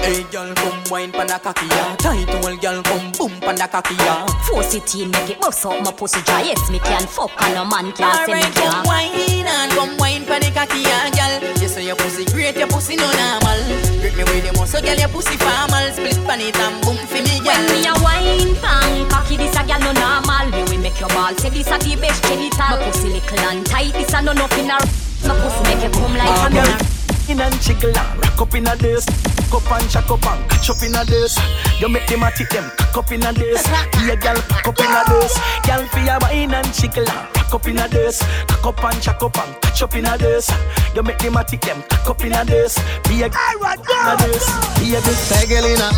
Hey 0.00 0.24
girl, 0.32 0.48
come 0.56 0.80
wine 0.88 1.12
pan 1.12 1.28
the 1.28 1.36
cocky. 1.36 1.68
Tight 2.00 2.32
old 2.40 2.60
girl, 2.64 2.80
come 2.80 3.12
the 3.56 3.68
cocky 3.68 3.94
ya. 4.02 4.26
Force 4.46 4.74
it 4.74 4.94
in, 4.94 5.10
make 5.10 5.30
it 5.30 5.40
bust 5.40 5.66
out 5.66 5.82
my 5.82 5.92
pussy 5.92 6.20
dry. 6.22 6.42
Yes, 6.42 6.70
me 6.70 6.78
can 6.78 7.06
fuck 7.06 7.30
and 7.42 7.54
no 7.54 7.64
man 7.64 7.92
can 7.92 8.10
say 8.26 8.34
me 8.34 8.42
Alright, 8.42 8.54
come 8.54 8.84
wine 8.84 9.46
and 9.46 9.72
come 9.72 9.96
wine 9.98 10.24
pan 10.24 10.40
the 10.40 10.50
cocky 10.50 10.82
ya, 10.82 11.10
girl. 11.12 11.34
You 11.60 11.68
say 11.68 11.86
your 11.86 11.96
pussy 11.96 12.24
great, 12.26 12.56
your 12.56 12.68
pussy 12.68 12.96
no 12.96 13.06
normal. 13.10 13.60
Grip 14.00 14.16
me 14.16 14.24
with 14.24 14.44
the 14.46 14.52
muscle, 14.58 14.80
girl, 14.80 14.96
your 14.96 15.08
pussy 15.08 15.36
formal. 15.36 15.86
Split 15.92 16.18
pan 16.26 16.40
it 16.40 16.56
and 16.56 16.76
boom 16.82 16.98
for 17.06 17.20
me, 17.20 17.36
girl. 17.44 17.54
When 17.54 17.62
me 17.70 17.86
a 17.86 17.94
wine 18.02 18.54
pan, 18.62 19.08
cocky 19.08 19.36
this 19.36 19.56
a 19.56 19.62
gal 19.64 19.80
no 19.80 19.92
normal. 19.92 20.48
Me 20.50 20.62
we 20.70 20.76
make 20.78 20.98
your 20.98 21.08
ball 21.10 21.34
say 21.36 21.50
this 21.50 21.70
a 21.70 21.76
the 21.78 21.96
best 22.00 22.22
genital. 22.24 22.58
My 22.58 22.82
pussy 22.82 23.08
little 23.12 23.44
and 23.50 23.66
tight, 23.66 23.92
this 23.92 24.12
a 24.14 24.22
no 24.22 24.32
nothing. 24.32 24.68
My 24.68 25.34
pussy 25.38 25.62
make 25.68 25.82
you 25.84 25.90
come 25.90 26.16
like 26.16 26.28
oh, 26.28 26.46
a 26.46 26.50
mirror. 26.50 27.03
In 27.26 27.40
and 27.40 27.58
jiggle 27.62 27.96
and 27.96 28.20
rock 28.20 28.40
up 28.42 28.54
in 28.54 28.66
a 28.66 28.76
this. 28.76 29.06
Cock 29.50 29.64
up 29.64 29.80
and 29.80 29.90
jack 29.90 30.10
up 30.10 30.26
and 30.26 30.50
catch 30.50 30.68
up 30.68 30.82
in 30.82 30.94
a 30.94 31.04
this. 31.04 31.38
You 31.80 31.88
make 31.88 32.06
them 32.06 32.22
a 32.22 32.30
tick 32.30 32.50
them 32.50 32.70
cock 32.76 32.98
up 32.98 33.12
in 33.12 33.22
a 33.24 33.32
this. 33.32 33.62
Be 33.92 34.10
a 34.10 34.16
gal 34.16 34.36
pack 34.48 34.68
up 34.68 34.78
in 34.78 34.92
a 34.92 35.02
this. 35.08 35.32
Gal 35.64 35.84
fi 35.88 36.06
a 36.08 36.18
wine 36.20 36.52
and 36.52 36.74
jiggle 36.74 37.08
and 37.08 37.36
rock 37.36 37.54
up 37.54 37.66
in 37.66 37.78
a 37.78 37.88
this. 37.88 38.22
Cock 38.46 38.66
up 38.66 38.84
and 38.84 39.02
jack 39.02 39.22
up 39.22 39.38
and 39.38 39.62
catch 39.62 39.82
up 39.82 39.94
in 39.94 40.04
a 40.04 40.18
this. 40.18 40.50
You 40.94 41.02
make 41.02 41.18
them 41.18 41.36
a 41.36 41.44
tick 41.44 41.62
them 41.62 41.82
cock 41.88 42.10
up 42.10 42.24
in 42.24 42.34
a 42.34 42.44
this. 42.44 42.78
Be 43.08 43.22
a 43.22 43.28
gal 43.30 43.56
in 43.56 44.06
a 44.06 44.16
this. 44.20 44.44
Be 44.78 44.94
a 44.94 45.00
good 45.00 45.16
Pegelina, 45.32 45.90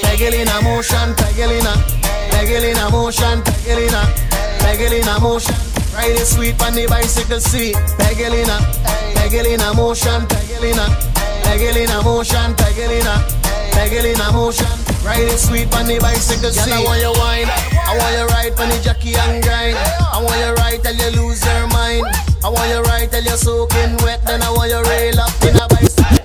Pegelina 0.00 0.62
motion, 0.62 1.14
Pegelina, 1.14 1.76
Pegelina 2.30 2.90
motion, 2.90 3.42
Pegelina, 3.42 4.02
Pegelina 4.60 5.20
motion. 5.20 5.79
Ride 6.00 6.16
it 6.16 6.24
sweet 6.24 6.56
on 6.64 6.72
the 6.72 6.86
bicycle 6.88 7.40
seat. 7.40 7.76
Pegelina, 8.00 8.56
Pegelina 9.12 9.76
motion, 9.76 10.24
Pegelina, 10.32 10.88
Pegelina 11.44 12.02
motion, 12.02 12.56
Pegelina, 12.56 13.20
Peggle 13.76 14.14
in 14.14 14.20
a 14.20 14.32
motion, 14.32 14.64
riding 15.04 15.36
sweet 15.36 15.68
on 15.76 15.84
the 15.84 15.98
bicycle 16.00 16.48
seat. 16.48 16.72
I 16.72 16.82
want 16.84 17.00
you 17.04 17.12
wine, 17.20 17.48
I 17.84 17.92
want 18.00 18.16
you 18.16 18.26
ride 18.32 18.58
on 18.58 18.68
the 18.70 18.80
jockey 18.82 19.12
and 19.14 19.44
grind. 19.44 19.76
I 19.76 20.24
want 20.24 20.40
you 20.40 20.54
ride 20.54 20.82
till 20.82 20.96
you 20.96 21.20
lose 21.20 21.44
your 21.44 21.66
mind. 21.68 22.06
I 22.42 22.48
want 22.48 22.70
you 22.70 22.80
ride 22.80 23.10
till 23.10 23.22
you're 23.22 23.36
soaking 23.36 23.96
wet, 24.00 24.24
then 24.24 24.40
I 24.40 24.50
want 24.52 24.70
you 24.70 24.80
rail 24.88 25.20
up 25.20 25.36
in 25.44 25.56
a 25.56 25.68
bicycle. 25.68 26.19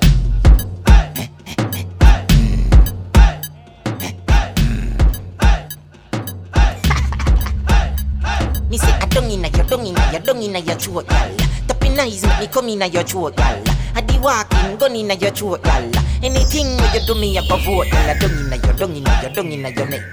Me 8.76 8.80
say 8.80 8.92
I 8.92 9.06
don't 9.06 9.32
inna 9.32 9.48
your, 9.56 9.64
don't 9.68 9.86
inna 9.86 10.12
your, 10.12 10.20
don't 10.20 10.42
inna 10.44 10.60
your 10.60 10.76
throat, 10.76 11.08
gal. 11.08 11.38
Tapping 11.66 11.98
eyes 11.98 12.26
make 12.26 12.40
me 12.42 12.48
come 12.48 12.68
inna 12.68 12.88
your 12.88 13.04
throat, 13.04 13.38
gal. 13.38 13.64
I 13.96 14.02
di 14.02 14.20
walking, 14.20 14.76
gun 14.76 14.94
inna 14.98 15.14
your 15.14 15.32
throat, 15.32 15.64
gal. 15.64 15.90
Anything 16.22 16.76
where 16.76 16.94
you 16.94 17.08
do 17.08 17.16
me, 17.16 17.38
I 17.38 17.48
go 17.48 17.56
vote, 17.56 17.88
gal. 17.90 18.20
Don't 18.20 18.34
inna 18.34 18.58
your, 18.58 18.74
don't 18.74 18.94
inna 18.94 19.22
your, 19.22 19.32
don't 19.32 19.50
inna 19.50 19.70
your 19.70 19.88
neck. 19.88 20.04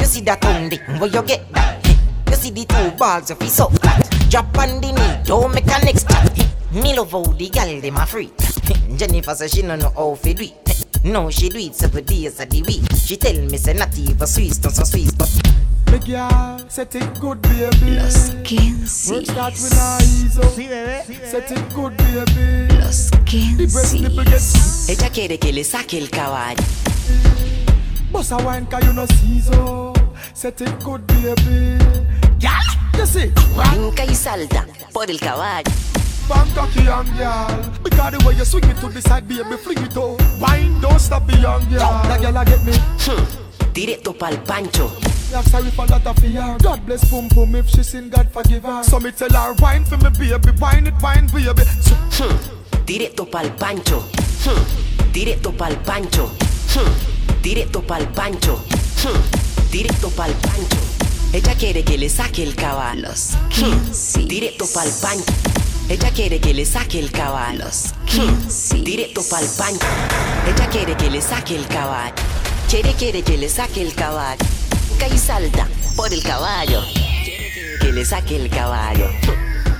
You 0.00 0.06
see 0.06 0.22
that 0.22 0.40
tongue 0.40 0.70
dick, 0.70 0.80
where 0.98 1.10
you 1.10 1.22
get 1.24 1.52
that? 1.52 1.86
You 2.30 2.36
see 2.36 2.52
the 2.52 2.64
two 2.64 2.96
balls 2.96 3.30
of 3.30 3.38
his 3.42 3.60
up 3.60 3.70
that. 3.72 4.28
Drop 4.30 4.56
on 4.56 4.80
the 4.80 4.90
knee, 4.90 5.22
don't 5.26 5.54
make 5.54 5.66
a 5.66 5.84
next 5.84 6.08
chat. 6.08 6.38
Me 6.72 6.96
love 6.96 7.12
how 7.12 7.22
the 7.22 7.50
gal 7.50 7.68
dem 7.82 7.96
a 7.98 8.06
freak. 8.06 8.32
Jennifer 8.96 9.34
say 9.34 9.48
she 9.48 9.60
no 9.60 9.76
know 9.76 9.90
how 9.90 10.14
fi 10.14 10.32
do 10.32 10.44
it. 10.44 10.93
No, 11.04 11.28
she 11.30 11.50
do 11.50 11.58
it 11.58 11.74
seven 11.74 12.02
days 12.04 12.40
of 12.40 12.48
the 12.48 12.62
week. 12.62 12.82
She 12.96 13.16
tell 13.18 13.34
me 13.34 13.58
say 13.58 13.74
not 13.74 13.96
even 13.98 14.26
Swiss, 14.26 14.62
not 14.64 14.72
so 14.72 14.84
Swiss, 14.84 15.12
but 15.12 15.28
Me 15.92 15.98
girl, 15.98 16.58
set 16.68 16.94
it 16.94 17.20
good, 17.20 17.42
baby. 17.42 17.96
Los 17.96 18.30
Work 19.10 19.26
start 19.26 19.52
with 19.52 19.72
a 19.74 19.98
ease 20.02 20.38
up. 20.38 20.50
Set 21.30 21.50
it 21.52 21.74
good, 21.74 21.94
baby. 21.98 22.74
Los 22.80 23.10
The 23.10 23.68
breast 23.70 23.94
nipple 24.00 24.24
gets 24.24 24.88
ella 24.88 25.10
quiere 25.10 25.38
que 25.38 25.52
le 25.52 25.62
saque 25.62 25.98
el 25.98 26.08
caballo. 26.08 26.62
Bust 28.10 28.32
a 28.32 28.36
wine 28.38 28.64
cause 28.66 28.84
you 28.86 28.92
no 28.94 29.06
see 29.06 29.40
so 29.40 29.92
Set 30.32 30.60
it 30.60 30.82
good 30.84 31.04
baby 31.06 31.78
Girl, 32.38 32.50
you 32.96 33.06
see 33.06 33.32
Brinca 33.72 34.04
y 34.04 34.14
salta 34.14 34.66
por 34.92 35.10
el 35.10 35.18
caballo. 35.18 35.70
Bang 36.28 36.48
cocky 36.54 36.86
and 36.86 37.08
girl 37.16 37.72
Because 37.82 38.12
the 38.12 38.24
way 38.26 38.34
you 38.34 38.44
swing 38.44 38.64
it 38.64 38.76
to 38.78 38.88
the 38.88 39.02
side 39.02 39.28
baby 39.28 39.56
fling 39.56 39.78
it 39.78 39.96
out 39.96 40.20
Wine 40.40 40.80
don't 40.80 40.98
stop 40.98 41.26
the 41.26 41.36
young 41.38 41.68
girl 41.68 42.02
That 42.08 42.20
girl 42.20 42.36
a 42.36 42.44
get 42.44 42.64
me 42.64 42.72
Directo 43.74 44.16
pa'l 44.16 44.38
pancho. 44.46 44.86
Her 44.86 45.66
if 45.66 45.78
a 45.78 45.82
lot 45.82 46.06
of 46.06 46.16
fear 46.18 46.56
God 46.62 46.86
bless 46.86 47.10
boom 47.10 47.28
boom 47.28 47.54
if 47.56 47.68
she 47.68 47.82
sin 47.82 48.08
God 48.08 48.30
forgive 48.30 48.62
her 48.62 48.82
So 48.84 49.00
me 49.00 49.10
tell 49.10 49.30
her 49.30 49.54
wine 49.58 49.84
for 49.84 49.96
me 49.98 50.10
baby 50.10 50.50
Wine 50.60 50.86
it 50.86 50.94
wine 51.02 51.26
baby 51.26 51.64
so, 52.10 52.28
Directo 52.86 53.24
pa'l 53.24 53.50
pancho. 53.56 54.00
Directo 55.10 55.52
pa'l 55.52 55.74
pancho. 55.84 56.30
Directo 57.40 57.80
pa'l 57.80 58.06
pancho. 58.12 58.60
Directo 59.70 60.10
pa'l 60.10 60.34
pancho. 60.34 60.78
Ella 61.32 61.54
quiere 61.54 61.82
que 61.82 61.96
le 61.96 62.10
saque 62.10 62.42
el 62.42 62.54
caballo. 62.54 63.08
Directo 64.28 64.66
pa'l 64.66 64.90
pancho. 65.00 65.63
Ella 65.86 66.10
quiere 66.12 66.40
que 66.40 66.54
le 66.54 66.64
saque 66.64 66.98
el 66.98 67.10
caballo. 67.10 67.66
Directo 68.84 69.22
pa'l 69.28 69.46
pancho. 69.58 69.86
Ella 70.46 70.66
quiere 70.70 70.96
que 70.96 71.10
le 71.10 71.20
saque 71.20 71.56
el 71.56 71.66
caballo. 71.66 72.14
Quiere, 72.70 72.94
quiere 72.94 73.22
que 73.22 73.36
le 73.36 73.48
saque 73.50 73.82
el 73.82 73.94
caballo. 73.94 74.38
Cae 74.98 75.14
y 75.14 75.18
salta 75.18 75.68
por 75.94 76.12
el 76.12 76.22
caballo. 76.22 76.80
Que 77.80 77.92
le 77.92 78.04
saque 78.06 78.36
el 78.36 78.48
caballo. 78.48 79.10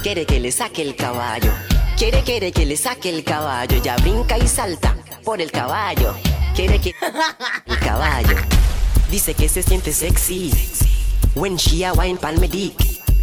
Quiere 0.03 0.27
que 0.27 0.41
le 0.41 0.53
saque 0.53 0.83
el 0.83 0.95
caballo. 0.95 1.53
Quiere, 1.97 2.23
quiere 2.23 2.53
que 2.53 2.67
le 2.67 2.77
saque 2.77 3.09
el 3.09 3.25
caballo. 3.25 3.83
Ya 3.83 3.97
brinca 3.97 4.37
y 4.37 4.47
salta 4.47 4.95
por 5.25 5.41
el 5.41 5.51
caballo. 5.51 6.15
Quiere 6.55 6.81
que 6.81 6.95
el 7.67 7.79
caballo. 7.79 8.37
Dice 9.11 9.33
que 9.33 9.49
se 9.49 9.63
siente 9.63 9.93
sexy. 9.93 10.53
When 11.35 11.57
she 11.57 11.85
a 11.85 11.95
wine 11.95 12.19
pal 12.19 12.39
me 12.39 12.49
dick. 12.49 12.75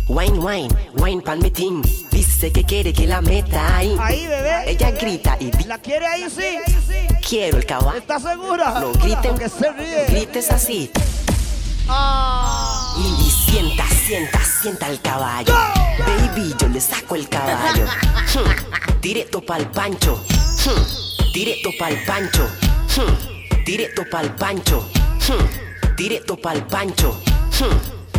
Wine, 0.08 0.40
wine, 0.40 0.76
wine 0.96 1.22
pal 1.22 1.38
me 1.40 1.52
ting. 1.52 1.84
Dice 2.42 2.54
que 2.54 2.64
quiere 2.64 2.92
que 2.92 3.06
la 3.06 3.22
meta 3.22 3.78
ahí. 3.78 3.96
Ahí, 4.00 4.26
bebé. 4.26 4.72
Ella 4.72 4.90
grita 4.90 5.38
y 5.40 5.52
¿La 5.68 5.78
quiere 5.78 6.08
ahí 6.08 6.26
sí? 6.28 6.58
quiero 7.30 7.58
el 7.58 7.68
caballo. 7.68 8.00
¿Estás 8.00 8.24
segura? 8.24 8.80
No 8.80 8.94
griten, 8.94 9.38
Que 9.38 9.48
se 9.48 9.72
ríe. 9.72 10.06
grites 10.10 10.50
así. 10.50 10.90
Y 12.98 13.30
sienta, 13.30 13.86
sienta, 14.08 14.40
sienta 14.60 14.88
el 14.90 15.00
caballo. 15.02 15.54
Baby, 16.00 16.56
yo 16.60 16.68
le 16.70 16.82
saco 16.82 17.14
el 17.14 17.30
caballo. 17.30 17.86
Hmm, 17.86 19.00
Directo 19.02 19.46
pa'l 19.46 19.70
pancho. 19.70 20.16
Hmm, 20.66 21.32
Directo 21.36 21.70
pa'l 21.78 22.04
pancho. 22.08 22.48
Hmm, 22.98 23.64
Directo 23.68 24.04
pa'l 24.10 24.34
pancho. 24.36 24.90
Directo 25.96 26.36
pa'l 26.42 26.66
pancho. 26.66 27.22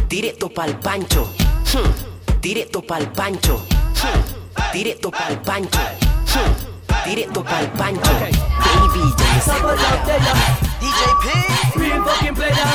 Directo 0.08 0.48
pa'l 0.48 0.78
pancho. 0.78 0.78
Directo 0.78 0.78
pa'l 0.78 0.78
pancho. 0.78 1.28
Directo 2.40 2.82
pa'l 2.82 3.10
pancho. 3.10 3.66
Hmm, 4.02 4.20
Directo 4.74 5.10
pa'l 5.10 5.38
pancho. 7.72 8.10
Baby, 8.10 9.14
yo 9.18 9.26
le 9.34 9.40
saco 9.40 9.70
el 9.70 9.76
caballo. 9.78 10.34
DJ 10.80 11.00
P. 11.22 11.24
Real 11.78 12.02
fucking 12.04 12.34
player. 12.34 12.72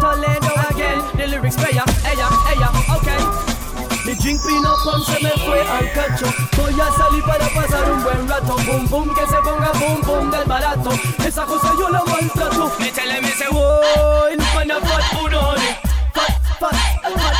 Toledo 0.00 0.52
again. 0.70 0.98
The 1.16 1.24
lyrics 1.26 1.56
player. 1.56 1.84
Ella, 2.10 2.28
ella, 2.52 2.68
okay. 2.96 3.22
Mi 4.06 4.12
drink 4.14 4.40
peanut 4.42 4.78
punch 4.84 5.04
se 5.06 5.18
me 5.22 5.30
fue 5.30 5.60
al 5.62 5.90
cacho 5.92 6.26
Voy 6.58 6.78
a 6.78 6.92
salir 6.92 7.24
para 7.24 7.48
pasar 7.48 7.90
un 7.90 8.02
buen 8.02 8.28
rato 8.28 8.56
Boom, 8.66 8.86
boom, 8.90 9.14
que 9.14 9.26
se 9.26 9.36
ponga 9.36 9.72
boom, 9.72 10.00
boom 10.02 10.30
del 10.30 10.44
barato 10.44 10.90
Esa 11.26 11.46
cosa 11.46 11.72
yo 11.78 11.88
la 11.88 12.04
maltrato 12.04 12.70
Métele 12.78 13.22
me 13.22 13.28
ese 13.28 13.48
woy, 13.48 14.36
pana 14.54 14.78
fat 14.80 15.04
punoni 15.18 15.68
Fat, 16.12 16.38
fat, 16.60 16.76
fat 17.02 17.36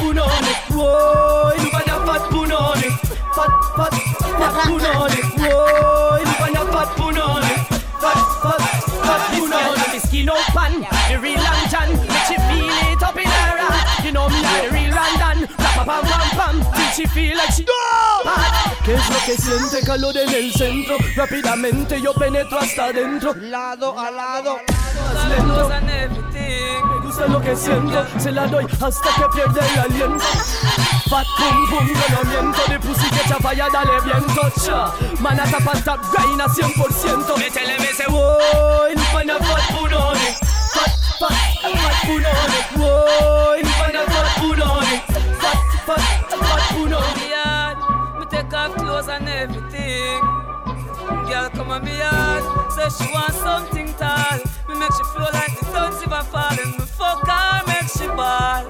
punone, 0.00 0.52
punone, 2.30 2.88
pat 3.36 3.52
pat 3.76 3.94
pat 4.38 4.54
punone, 4.66 5.20
punone, 5.36 6.24
punone. 6.96 7.50
You 14.02 14.12
know 14.12 14.28
me 14.28 14.42
like 14.42 14.72
real 14.72 14.90
London, 14.90 15.46
pam 15.56 15.86
pam 15.86 16.04
pam 16.04 16.28
pam, 16.36 16.56
she 16.96 17.06
feel 17.06 17.36
like 17.36 17.52
she. 17.52 17.64
¿Qué 18.84 18.94
es 18.94 19.10
lo 19.10 19.18
que 19.24 19.36
siente 19.36 19.86
calor 19.86 20.16
en 20.16 20.28
el 20.34 20.52
centro? 20.52 20.96
Rápidamente 21.14 22.00
yo 22.00 22.12
penetro 22.14 22.58
hasta 22.58 22.86
adentro, 22.86 23.34
lado 23.34 23.96
a 23.98 24.10
lado. 24.10 24.58
Más. 25.04 26.29
Me 26.90 26.98
gusta 27.00 27.26
lo 27.28 27.40
que 27.40 27.54
siento 27.56 28.06
Se 28.18 28.32
la 28.32 28.46
doy 28.46 28.64
hasta 28.64 29.08
que 29.14 29.28
pierde 29.34 29.60
el 29.72 29.78
aliento. 29.80 30.24
Fat 31.08 31.26
pum 31.36 31.68
pum, 31.70 31.86
yo 31.88 32.06
no 32.14 32.30
miento 32.30 32.62
De 32.68 32.78
pussy 32.80 33.08
que 33.10 33.28
chafalla, 33.28 33.68
dale 33.72 34.00
viento 34.04 34.42
cha. 34.64 34.92
Mana 35.20 35.44
tapa 35.44 35.72
tap, 35.82 36.00
grind 36.12 36.40
a 36.40 36.46
100% 36.46 37.36
Métele 37.38 37.76
ese 37.76 38.06
woy, 38.08 38.94
pana 39.12 39.38
fat 39.38 39.76
punoni 39.76 40.28
Fat, 40.74 40.92
fat, 41.18 41.32
fat 41.62 42.06
punoni 42.06 42.60
Woy, 42.76 43.62
Girl 51.30 51.48
come 51.50 51.70
on 51.70 51.84
me 51.84 51.96
yard. 51.96 52.42
Say 52.72 52.88
she 52.90 53.12
want 53.12 53.32
something 53.34 53.94
tall. 53.94 54.38
Me 54.68 54.74
make 54.74 54.90
she 54.90 55.04
flow 55.14 55.30
like 55.32 55.54
the 55.56 55.64
clouds 55.70 56.02
if 56.02 56.10
I 56.10 56.22
falling. 56.24 56.72
Me 56.74 56.84
fuck 56.98 57.22
her, 57.22 57.62
make 57.70 57.86
she 57.86 58.08
ball. 58.18 58.66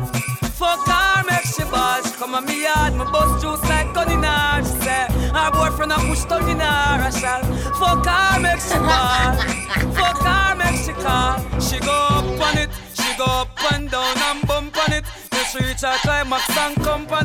Fuck 0.61 0.85
her, 0.87 1.25
make 1.25 1.49
she 1.49 1.65
ball. 1.73 2.03
She 2.05 2.13
come 2.21 2.35
on 2.35 2.45
me 2.45 2.65
yard. 2.65 2.93
Me 3.01 3.05
bust 3.09 3.41
juice 3.41 3.65
like 3.65 3.95
gun 3.95 4.13
in 4.13 4.23
her. 4.23 4.61
She 4.61 4.77
say 4.85 5.09
her 5.09 5.51
boyfriend 5.57 5.93
a 5.93 5.97
push 6.05 6.25
down 6.29 6.51
in 6.51 6.61
her. 6.61 7.01
I 7.01 7.09
shall 7.09 7.43
fuck 7.81 8.05
her, 8.05 8.41
make 8.45 8.61
she 8.61 8.77
ball. 8.77 9.41
fuck 9.97 10.21
her, 10.21 10.55
make 10.61 10.85
she 10.85 10.93
call. 11.01 11.41
She 11.65 11.81
go 11.81 11.97
up 12.13 12.29
on 12.45 12.59
it. 12.59 12.69
She 12.93 13.09
go 13.17 13.25
up 13.25 13.73
and 13.73 13.91
down 13.91 14.19
and 14.19 14.47
bump 14.47 14.77
on 14.77 14.93
it. 14.93 15.05
She 15.51 15.65
reach 15.65 15.81
her 15.81 15.97
climax 16.03 16.45
and 16.59 16.77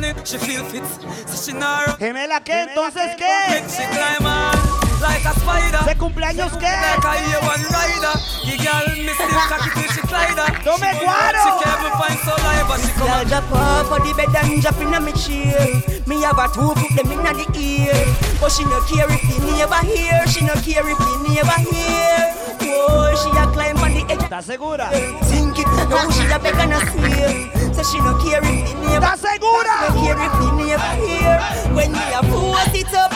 it. 0.02 0.26
She 0.26 0.38
feel 0.38 0.64
fit. 0.64 0.82
So 1.28 1.36
she 1.36 1.52
narrow. 1.56 1.92
Gemela, 1.98 2.40
¿qué? 2.42 2.68
Entonces, 2.68 3.16
¿qué? 3.18 3.50
Make 3.50 3.68
she 3.68 3.84
climb 3.92 4.24
on 4.24 4.85
like 5.00 5.24
a 5.24 5.32
spider. 5.40 5.84
¿De 5.84 5.94
cumpleaños 5.96 6.52
qué? 6.58 6.70
Like 6.70 7.04
a 7.04 7.12
A1 7.16 7.62
rider. 7.70 8.14
The 8.46 8.56
girl 8.62 8.86
me 9.04 9.12
still 9.12 9.40
cocky 9.48 9.70
till 9.74 9.90
she 9.92 10.02
glide 10.06 10.38
her. 10.38 10.50
Tome 10.64 10.88
She 10.90 11.04
guaro. 11.04 11.42
She 11.42 11.50
can't 11.64 11.80
even 11.80 11.92
find 11.98 12.18
so 12.24 12.34
live, 12.42 12.66
but 12.68 12.80
she 12.80 12.90
come 12.92 13.06
Girl 13.06 13.20
on. 13.20 13.26
drop 13.26 13.52
off 13.52 13.92
of 13.92 14.00
the 14.06 14.12
bed 14.14 14.34
and 14.36 14.62
drop 14.62 14.80
in 14.80 15.04
me 15.04 15.12
chair 15.12 15.82
Me 16.06 16.22
have 16.22 16.38
a 16.38 16.46
two 16.54 16.72
put 16.74 16.90
them 16.96 17.10
inna 17.12 17.32
the 17.34 17.46
ear 17.58 17.94
But 18.40 18.50
she 18.52 18.64
no 18.64 18.80
care 18.86 19.06
if 19.10 19.22
the 19.22 19.36
neighbor 19.44 19.82
hear 19.86 20.26
She 20.26 20.44
no 20.44 20.54
care 20.62 20.86
if 20.88 20.98
the 20.98 21.14
neighbor 21.26 21.60
hear 21.70 22.34
Whoa, 22.62 23.14
she 23.16 23.30
a 23.30 23.46
climb 23.52 23.76
on 23.78 23.92
the 23.94 24.02
edge 24.12 24.20
¿Estás 24.20 24.44
segura? 24.46 24.90
Sink 25.22 25.58
it, 25.58 25.66
now 25.90 26.08
she 26.10 26.24
a 26.30 26.38
beg 26.38 26.54
and 26.56 26.72
a 26.74 26.80
swear 26.90 27.74
So 27.74 27.82
she 27.82 27.98
no 28.00 28.14
care 28.22 28.42
if 28.42 28.68
the 28.68 28.74
neighbor 28.80 29.06
¿Estás 29.06 29.20
segura? 29.20 29.74
No 29.88 30.02
care 30.02 30.18
if 30.18 30.32
the 30.38 30.48
neighbor 30.56 30.94
hear 31.06 31.38
When 31.74 31.92
me 31.92 32.04
a 32.14 32.22
force 32.30 32.74
it 32.74 32.94
up, 32.94 33.12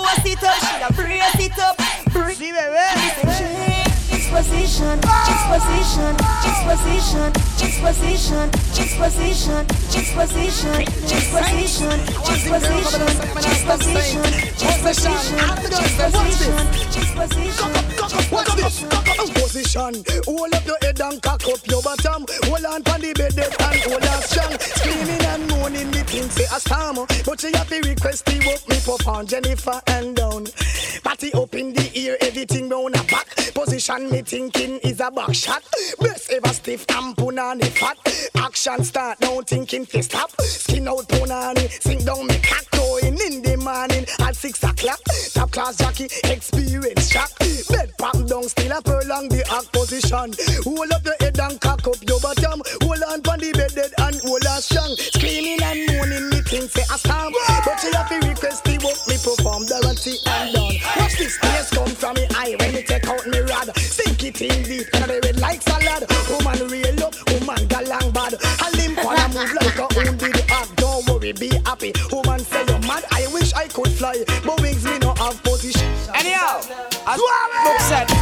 Post 0.00 0.26
it 0.26 0.42
up, 0.42 0.54
she 0.54 0.82
a 0.82 0.92
brace 0.94 1.46
it 1.46 1.58
up. 1.58 1.76
Bring, 2.10 2.36
she 2.36 3.69
just 4.30 4.46
position, 4.46 5.00
just 5.00 5.46
position, 5.50 6.16
just 6.46 6.62
position, 6.62 7.32
just 7.58 7.80
position, 7.80 8.50
just 8.70 8.94
position, 8.94 9.66
just 9.90 10.14
position. 10.14 10.40
Position, 19.34 20.04
hold 20.26 20.54
up 20.54 20.64
your 20.64 20.78
head 20.82 21.00
and 21.00 21.20
cock 21.22 21.42
up 21.48 21.66
your 21.66 21.82
bottom. 21.82 22.24
Hold 22.44 22.64
on 22.66 22.82
pon 22.84 23.00
the 23.00 23.12
bed 23.12 23.36
and 23.36 23.80
hold 23.82 24.04
on 24.04 24.22
strong. 24.22 24.56
Screaming 24.60 25.22
and 25.26 25.48
moaning, 25.48 25.90
the 25.90 26.04
thing 26.04 26.28
say 26.30 26.44
a 26.44 26.60
storm. 26.60 27.06
But 27.26 27.40
she 27.40 27.50
have 27.56 27.68
to 27.68 27.80
request 27.80 28.26
the 28.26 28.38
work 28.46 28.68
me 28.68 28.76
on 29.12 29.26
Jennifer 29.26 29.80
and 29.88 30.14
down. 30.14 30.46
Party 31.02 31.32
up 31.34 31.54
in 31.54 31.72
the 31.72 31.90
ear, 31.98 32.16
everything 32.20 32.68
round 32.68 32.94
a 32.94 33.02
back. 33.04 33.26
Position 33.54 34.10
me 34.10 34.19
thinking 34.22 34.78
is 34.78 35.00
a 35.00 35.10
back 35.10 35.34
shot. 35.34 35.62
Best 36.00 36.30
ever 36.30 36.52
stiff 36.52 36.84
and 36.90 37.16
punani 37.16 37.66
fat. 37.66 37.96
Action 38.36 38.84
start 38.84 39.20
now 39.20 39.40
thinking 39.40 39.84
fi 39.84 40.00
stop. 40.00 40.30
Skin 40.40 40.88
out 40.88 41.06
punani, 41.08 41.70
sink 41.82 42.04
down 42.04 42.26
me 42.26 42.38
cock 42.38 42.64
going 42.70 43.18
in 43.26 43.42
the 43.42 43.56
morning 43.56 44.06
at 44.20 44.36
six 44.36 44.62
o'clock. 44.62 45.00
Top 45.32 45.50
class 45.50 45.76
jockey, 45.78 46.08
experience 46.24 47.10
shock. 47.10 47.30
Bed 47.68 47.92
pop 47.98 48.16
down, 48.26 48.48
still 48.48 48.72
a 48.72 48.82
prolong 48.82 49.28
the 49.28 49.44
act 49.50 49.72
position. 49.72 50.34
Hold 50.64 50.92
up 50.92 51.02
the 51.02 51.16
head 51.20 51.38
and 51.38 51.60
cock 51.60 51.86
up 51.86 51.96
your 52.06 52.20
bottom. 52.20 52.62
Hold 52.82 53.02
on 53.08 53.22
pon 53.22 53.38
the 53.38 53.52
bed 53.52 53.72
dead 53.74 53.92
and 53.98 54.16
hold 54.20 54.46
on 54.46 54.60
strong. 54.60 54.94
Screaming 54.96 55.62
and 55.62 55.86
moaning, 55.92 56.28
me 56.30 56.40
think 56.42 56.70
say 56.70 56.82
a 56.82 56.98
storm. 56.98 57.32
But 57.64 57.78
she 57.80 57.92
have 57.94 58.08
to 58.08 58.18
request 58.26 58.64
the 58.64 58.76
work 58.84 59.00
me 59.08 59.16
perform, 59.20 59.66
guarantee 59.66 60.18
and 60.26 60.52
done. 60.54 60.76
Watch 60.98 61.16
this 61.18 61.38
tears 61.38 61.70
come 61.70 61.94
from 61.94 62.14
me 62.14 62.26
eye 62.34 62.56
when 62.58 62.74
me 62.74 62.82
take 62.82 63.06
out 63.06 63.26
me 63.26 63.38
rod. 63.40 63.70
It 64.42 64.64
deep, 64.64 64.86
and 64.94 65.04
the 65.04 65.20
red 65.22 65.38
like 65.38 65.60
salad. 65.60 66.08
Woman 66.30 66.68
real 66.72 67.04
up, 67.04 67.14
woman 67.28 67.68
galang 67.68 68.10
bad. 68.14 68.32
A 68.40 68.76
limp 68.76 69.04
wanna 69.04 69.28
move 69.28 69.52
like 69.52 69.76
a 69.76 69.86
wounded 69.94 70.48
hog. 70.48 70.74
Don't 70.76 71.06
worry, 71.08 71.32
be 71.32 71.48
happy. 71.66 71.92
Woman 72.10 72.40
say 72.40 72.64
you're 72.66 72.78
mad. 72.80 73.04
I 73.12 73.26
wish 73.34 73.52
I 73.52 73.68
could 73.68 73.92
fly, 73.92 74.24
but 74.42 74.58
wings 74.62 74.84
me 74.84 74.98
no 75.00 75.12
have 75.16 75.42
position. 75.42 75.92
Anyhow, 76.14 76.60
as 77.06 77.20
book 77.20 77.80
said, 77.80 78.19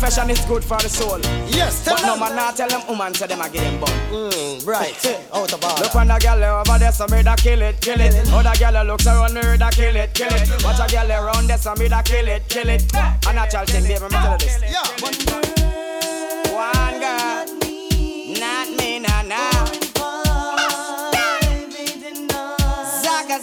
confession 0.00 0.30
is 0.30 0.40
good 0.46 0.64
for 0.64 0.78
the 0.78 0.88
soul. 0.88 1.20
Yes, 1.48 1.84
tell 1.84 1.94
but 1.94 2.06
no 2.06 2.16
man 2.16 2.34
not 2.34 2.56
tell 2.56 2.68
them 2.68 2.80
woman 2.88 3.12
say 3.12 3.26
them 3.26 3.42
a 3.42 3.48
them 3.50 3.80
bun. 3.80 3.90
Mm, 4.10 4.66
right, 4.66 4.96
out 5.34 5.52
of 5.52 5.62
order. 5.62 5.82
Look 5.82 5.94
on 5.94 6.08
the 6.08 6.18
girl 6.18 6.42
over 6.42 6.78
there, 6.78 6.90
some 6.92 7.10
me 7.10 7.22
da 7.22 7.36
kill 7.36 7.60
it, 7.60 7.80
kill 7.82 8.00
it. 8.00 8.14
Other 8.32 8.56
girl 8.58 8.84
looks 8.86 9.06
around 9.06 9.34
me 9.34 9.42
da 9.58 9.68
kill 9.68 9.94
it, 9.94 10.14
kill 10.14 10.32
it. 10.32 10.64
Watch 10.64 10.80
a 10.80 10.90
girl 10.90 11.12
around 11.12 11.48
there, 11.48 11.58
some 11.58 11.78
me 11.78 11.88
da 11.88 12.00
kill 12.00 12.28
it, 12.28 12.48
kill 12.48 12.68
it. 12.70 12.82
A 12.94 13.32
natural 13.34 13.66
thing, 13.66 13.84
baby, 13.84 14.00
me 14.04 14.08
tell 14.08 14.32
you 14.32 14.38
this. 14.38 15.02
One 15.02 15.69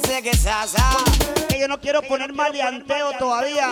Ziggy, 0.05 0.35
zaza. 0.35 0.83
Que 1.47 1.59
yo 1.59 1.67
no 1.67 1.79
quiero 1.79 2.01
poner 2.01 2.33
maleanteo 2.33 3.13
todavía. 3.17 3.71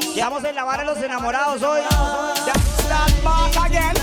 Estamos 0.00 0.44
en 0.44 0.54
la 0.54 0.64
vara 0.64 0.84
de 0.84 0.94
los 0.94 0.98
enamorados 1.02 1.62
hoy. 1.62 1.80
Back 3.22 3.56
again. 3.56 3.94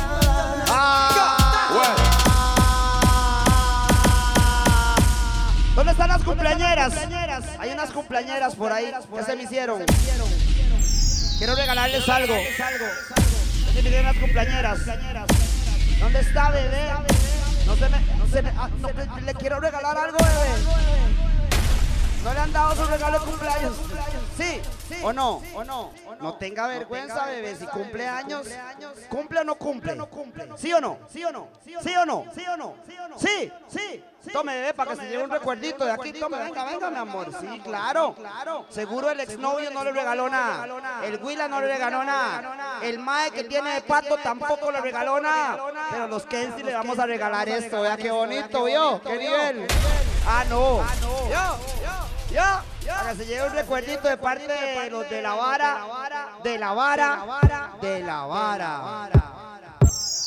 ¿Dónde 5.76 5.92
están 5.92 6.08
las 6.08 6.24
cumpleañeras? 6.24 6.94
Hay 7.60 7.72
unas 7.72 7.92
cumpleañeras 7.92 8.56
por 8.56 8.72
ahí 8.72 8.92
que 9.16 9.24
se 9.24 9.36
me 9.36 9.44
hicieron. 9.44 9.84
Quiero 11.38 11.56
regalarles 11.56 12.10
algo. 12.10 12.36
Me 13.76 13.82
dieron 13.82 14.00
unas 14.02 14.18
cumpleañeras. 14.18 14.80
¿Dónde 16.00 16.20
está, 16.20 16.52
bebé? 16.52 16.90
No 17.66 17.76
se 17.76 17.90
me, 17.90 18.00
no 18.18 18.28
se 18.32 18.42
me, 18.42 18.50
ah, 18.58 18.70
no, 18.80 19.20
le 19.20 19.34
quiero 19.34 19.60
regalar 19.60 19.98
algo, 19.98 20.18
bebé. 20.18 21.07
¿No 22.24 22.34
le 22.34 22.40
han 22.40 22.52
dado 22.52 22.76
su 22.76 22.86
regalo 22.86 23.20
de 23.20 23.26
cumpleaños? 23.26 23.76
¿Sí? 24.38 24.62
¿O 25.04 25.14
no? 25.14 25.42
¿O 25.54 25.64
no? 25.64 25.92
No 26.20 26.36
tenga 26.36 26.68
vergüenza, 26.68 27.26
bebé. 27.26 27.56
Si 27.56 27.66
cumple 27.66 28.08
años, 28.08 28.48
¿cumple 29.10 29.40
o 29.40 29.44
no 29.44 29.56
cumple? 29.56 29.98
¿Sí 30.58 30.74
o 30.74 30.82
no? 30.82 30.98
¿Sí 31.12 31.24
o 31.24 31.32
no? 31.32 31.48
¿Sí 31.64 31.96
o 31.96 32.06
no? 32.06 32.26
¿Sí 32.36 32.46
o 32.48 32.58
no? 32.58 32.76
¿Sí? 33.18 33.52
¿Sí? 33.68 34.04
Tome, 34.34 34.56
bebé, 34.56 34.74
para 34.74 34.92
que 34.92 34.98
se 34.98 35.10
lleve 35.10 35.24
un 35.24 35.30
recuerdito 35.30 35.86
de 35.86 35.92
aquí. 35.92 36.12
Tome, 36.14 36.38
venga, 36.38 36.66
venga, 36.66 36.90
mi 36.90 36.98
amor. 36.98 37.32
Sí, 37.40 37.62
claro. 37.64 38.16
Seguro 38.70 39.10
el 39.10 39.20
exnovio 39.20 39.72
no 39.72 39.84
le 39.84 39.92
regaló 39.92 40.30
nada. 40.30 40.68
El 41.04 41.24
Willa 41.24 41.48
no 41.48 41.62
le 41.62 41.68
regaló 41.68 42.04
nada. 42.04 42.80
El 42.82 43.00
Mae 43.00 43.32
que 43.32 43.44
tiene 43.46 43.74
de 43.76 43.82
pato 43.82 44.18
tampoco 44.18 44.72
le 44.72 44.82
regaló 44.82 45.20
nada. 45.22 45.58
Pero 45.92 46.08
los 46.08 46.26
Kenzie 46.26 46.64
le 46.64 46.74
vamos 46.74 47.00
a 47.00 47.06
regalar 47.06 47.48
esto. 47.48 47.82
Vea 47.82 47.96
qué 47.96 48.12
bonito, 48.12 48.66
¿vio? 48.66 49.02
¿Qué 49.02 49.18
nivel? 49.18 49.68
Ah, 50.28 50.44
no. 50.50 50.82
Yo, 51.30 51.30
yo, 51.30 52.07
para 52.38 53.12
que 53.12 53.18
se 53.18 53.26
lleve 53.26 53.48
un 53.48 53.54
recuerdito 53.54 54.08
de 54.08 54.18
parte 54.18 54.48
de 54.48 54.90
los 54.90 55.10
de 55.10 55.22
la 55.22 55.34
vara, 55.34 55.88
de 56.44 56.58
la 56.58 56.74
vara, 56.74 57.26
de 57.82 58.00
la 58.02 58.26
vara. 58.26 59.10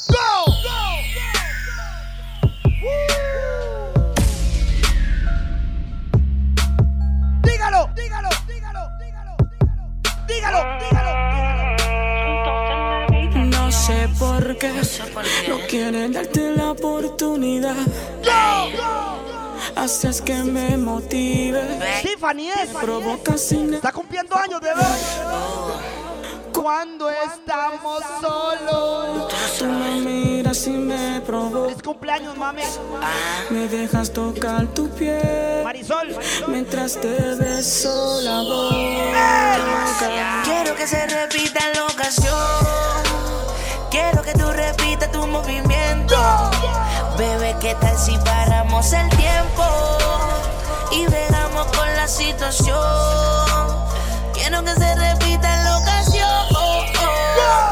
¡Go! 0.09 0.45
Dígalo, 7.43 7.91
dígalo, 7.95 8.28
dígalo, 8.49 8.81
dígalo, 8.99 9.37
dígalo, 10.27 10.61
dígalo, 10.81 11.12
No 13.47 13.70
sé 13.70 14.09
por 14.19 14.59
qué 14.59 14.73
no 15.49 15.59
quieren 15.69 16.12
darte 16.12 16.57
la 16.57 16.73
oportunidad. 16.73 17.77
Haces 19.77 20.20
que 20.20 20.35
me 20.35 20.77
motive. 20.77 21.62
Tiffany 22.03 22.49
es. 22.49 22.70
Provoca 22.70 23.37
sin 23.37 23.74
Está 23.74 23.93
cumpliendo 23.93 24.37
años, 24.37 24.61
bebé. 24.61 24.82
Cuando 26.53 27.09
estamos 27.09 28.03
solos. 28.20 29.32
Tú 29.59 29.65
me 29.65 30.01
miras 30.01 30.66
y 30.66 30.70
me 30.70 31.20
provocas. 31.23 31.77
Es 31.77 31.82
cumpleaños, 31.82 32.37
mami. 32.37 32.62
Me 33.51 33.69
dejas 33.69 34.12
tocar 34.12 34.66
tu 34.69 34.89
piel. 34.91 35.65
Marisol. 35.65 36.15
Mientras 36.49 37.01
te 37.01 37.35
beso 37.37 38.20
la 38.23 38.43
boca. 38.43 39.59
Quiero 40.45 40.74
que 40.77 40.87
se 40.87 41.07
repita 41.07 41.61
la 41.74 41.87
ocasión. 41.87 43.10
Quiero 43.91 44.23
que 44.23 44.33
tú 44.35 44.49
repitas 44.53 45.11
tu 45.11 45.27
movimiento. 45.27 46.17
Bebé, 47.19 47.57
¿qué 47.61 47.75
tal 47.75 47.99
si 47.99 48.17
paramos 48.19 48.93
el 48.93 49.09
tiempo? 49.11 49.65
Y 50.93 51.07
bregamos 51.07 51.67
con 51.77 51.97
la 51.97 52.07
situación. 52.07 52.79
Quiero 54.33 54.62
que 54.62 54.75
se 54.75 54.95
repita 54.95 55.65
la 55.65 55.79
ocasión. 55.79 56.47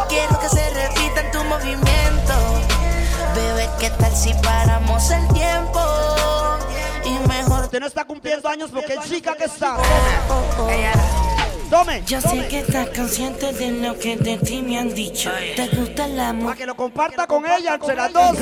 Quiero 0.09 0.41
que 0.41 0.49
se 0.49 0.71
repita 0.71 1.21
en 1.21 1.31
tu 1.31 1.45
movimiento. 1.45 2.35
Bebé, 3.37 3.71
¿qué 3.79 3.91
tal 3.91 4.15
si 4.17 4.35
paramos 4.35 5.11
el 5.13 5.29
tiempo? 5.29 5.81
Y 7.05 7.29
mejor. 7.29 7.65
Usted 7.65 7.79
no 7.79 7.87
está 7.87 8.05
cumpliendo 8.05 8.49
años 8.49 8.71
porque 8.73 8.95
es 8.95 9.09
chica 9.09 9.37
que 9.37 9.45
está. 9.45 9.77
Tome. 11.71 12.03
Yo 12.07 12.21
sé 12.21 12.49
que 12.49 12.61
estás 12.61 12.89
consciente 12.97 13.53
de 13.53 13.71
lo 13.73 13.99
que 13.99 14.17
de 14.17 14.39
ti 14.39 14.63
me 14.63 14.79
han 14.79 14.95
dicho. 14.95 15.31
Te 15.55 15.69
gusta 15.69 16.07
la 16.07 16.33
Para 16.33 16.57
que 16.57 16.65
lo 16.65 16.75
comparta 16.75 17.27
con 17.27 17.45
ella 17.45 17.75
entre 17.75 17.95
las 17.95 18.13
dos. 18.13 18.39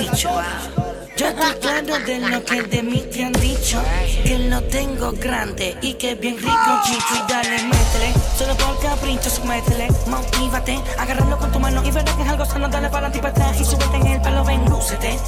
Yo 1.16 1.26
estoy 1.28 1.54
claro 1.60 1.98
de 2.04 2.20
lo 2.20 2.44
que 2.44 2.62
de 2.62 2.82
mí 2.82 3.02
te 3.12 3.24
han 3.24 3.32
dicho. 3.32 3.82
Que 4.22 4.38
lo 4.38 4.62
tengo 4.64 5.12
grande 5.12 5.76
y 5.82 5.94
que 5.94 6.14
bien 6.14 6.36
rico, 6.36 6.80
chicho. 6.84 7.14
Y 7.16 7.32
dale, 7.32 7.62
métele. 7.64 8.12
Solo 8.38 8.54
por 8.56 8.80
capricho, 8.80 9.30
métele. 9.44 9.88
Motívate, 10.06 10.78
agárralo 10.96 11.36
con 11.38 11.50
tu 11.50 11.58
mano 11.58 11.82
y 11.84 11.90
verás 11.90 12.14
que 12.14 12.22
es 12.22 12.28
algo 12.28 12.44
sano. 12.44 12.68
Dale 12.68 12.90
para 12.90 13.08
y 13.08 13.18
para 13.18 13.30
atrás 13.30 13.60
y 13.60 13.64
súbete 13.64 13.96
en 13.96 14.06
el 14.06 14.20
pelo, 14.22 14.44
ven, 14.44 14.64
lúcete. 14.66 15.18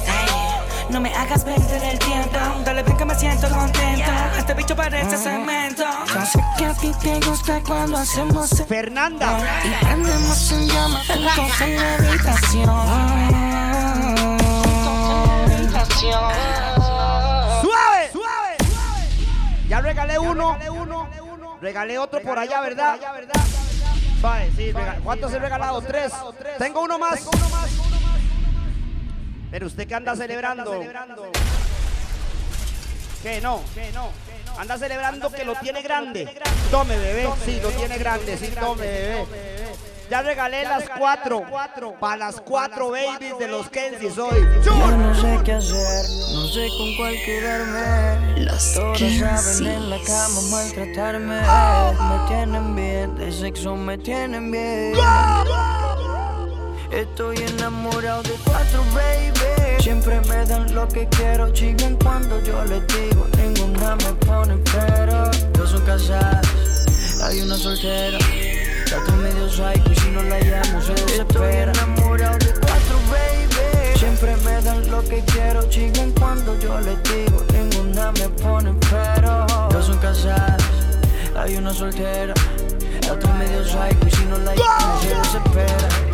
No 0.89 0.99
me 0.99 1.13
hagas 1.13 1.43
perder 1.43 1.83
el 1.83 1.99
tiempo. 1.99 2.39
Dale, 2.65 2.81
ven 2.83 2.97
que 2.97 3.05
me 3.05 3.15
siento 3.15 3.47
contento. 3.49 4.11
Este 4.37 4.53
bicho 4.55 4.75
parece 4.75 5.17
cemento. 5.17 5.83
Yo 6.07 6.25
sé 6.25 6.43
que 6.57 6.65
a 6.65 6.73
ti 6.73 6.91
te 7.01 7.19
gusta 7.19 7.61
cuando 7.65 7.97
hacemos. 7.97 8.49
Fernanda. 8.67 9.39
Y 9.63 9.85
prendemos 9.85 10.51
en 10.51 10.67
llama 10.67 11.01
juntos 11.05 11.61
en 11.61 11.75
la 11.77 11.93
habitación. 11.93 12.85
Suave, 17.61 18.11
suave. 18.11 18.57
Ya 19.67 19.81
regalé 19.81 20.17
uno. 20.17 20.57
Regalé 21.61 21.99
otro 21.99 22.21
por 22.21 22.39
allá, 22.39 22.61
¿verdad? 22.61 22.97
Suave, 24.19 24.51
sí. 24.55 24.73
¿Cuántos 25.03 25.31
he 25.33 25.39
regalado? 25.39 25.81
Tres. 25.81 26.11
Tengo 26.57 26.81
uno 26.81 26.97
más. 26.97 27.19
Pero 29.51 29.67
usted 29.67 29.87
que 29.87 29.95
anda 29.95 30.15
celebrando. 30.15 30.79
¿Qué 33.23 33.41
no? 33.41 33.61
Anda 34.57 34.77
celebrando 34.77 35.31
que 35.31 35.43
lo 35.43 35.55
tiene 35.55 35.81
grande. 35.81 36.39
Tome, 36.71 36.97
bebé. 36.97 37.29
Sí, 37.45 37.59
lo 37.61 37.69
tiene 37.69 37.97
grande. 37.97 38.37
Sí, 38.37 38.47
tome, 38.59 38.85
bebé. 38.85 39.25
Ya 40.09 40.23
regalé 40.23 40.63
las 40.63 40.89
cuatro. 40.97 41.45
Para 41.99 42.17
las 42.17 42.41
cuatro 42.41 42.89
babies 42.91 43.37
de 43.37 43.47
los 43.47 43.69
Kensis 43.69 44.17
hoy. 44.17 44.43
Yo 44.65 44.75
no 44.75 45.13
sé 45.13 45.39
qué 45.45 45.53
hacer, 45.53 46.05
no 46.33 46.47
sé 46.47 46.67
con 46.77 46.95
cuál 46.97 47.15
quedarme. 47.25 48.39
Los 48.43 48.73
Todas 48.73 48.99
saben 48.99 49.67
en 49.67 49.89
la 49.89 49.97
cama 49.97 50.41
maltratarme. 50.49 51.41
Me 51.41 52.27
tienen 52.27 52.75
bien, 52.75 53.15
de 53.17 53.31
sexo 53.31 53.75
me 53.75 53.97
tienen 53.97 54.49
bien. 54.49 54.93
Estoy 56.91 57.37
enamorado 57.37 58.23
de 58.23 58.33
cuatro, 58.43 58.83
baby. 58.95 59.81
Siempre 59.81 60.19
me 60.21 60.43
dan 60.45 60.73
lo 60.73 60.87
que 60.87 61.07
quiero, 61.09 61.51
chigan 61.53 61.95
cuando 61.97 62.41
yo 62.43 62.65
les 62.65 62.81
digo. 62.87 63.27
Ninguna 63.37 63.95
me 63.95 64.13
pone 64.25 64.57
pero. 64.73 65.29
Dos 65.53 65.69
son 65.69 65.85
casadas, 65.85 66.47
hay 67.23 67.41
una 67.41 67.55
soltera. 67.55 68.17
La 68.89 68.97
otra 68.97 69.15
medio 69.17 69.47
psycho 69.49 69.91
y 69.91 69.95
si 69.95 70.09
no 70.09 70.23
la 70.23 70.39
llamo 70.39 70.81
se 70.81 70.93
desespera. 70.93 71.71
Estoy 71.71 71.83
enamorado 71.83 72.37
de 72.39 72.53
cuatro, 72.53 72.99
baby. 73.11 73.99
Siempre 73.99 74.35
me 74.37 74.61
dan 74.63 74.89
lo 74.89 75.03
que 75.03 75.23
quiero, 75.31 75.69
chigan 75.69 76.11
cuando 76.13 76.59
yo 76.59 76.79
les 76.81 76.97
digo. 77.03 77.45
Ninguna 77.53 78.11
me 78.13 78.29
pone 78.41 78.73
pero. 78.89 79.45
Dos 79.69 79.85
son 79.85 79.97
casadas, 79.99 80.63
hay 81.37 81.55
una 81.55 81.71
soltera. 81.71 82.33
La 83.05 83.13
otra 83.13 83.31
medio 83.33 83.63
psycho 83.63 84.07
y 84.07 84.11
si 84.11 84.25
no 84.25 84.37
la 84.39 84.55
llamo 84.55 85.01
se 85.01 85.15
desespera. 85.15 86.08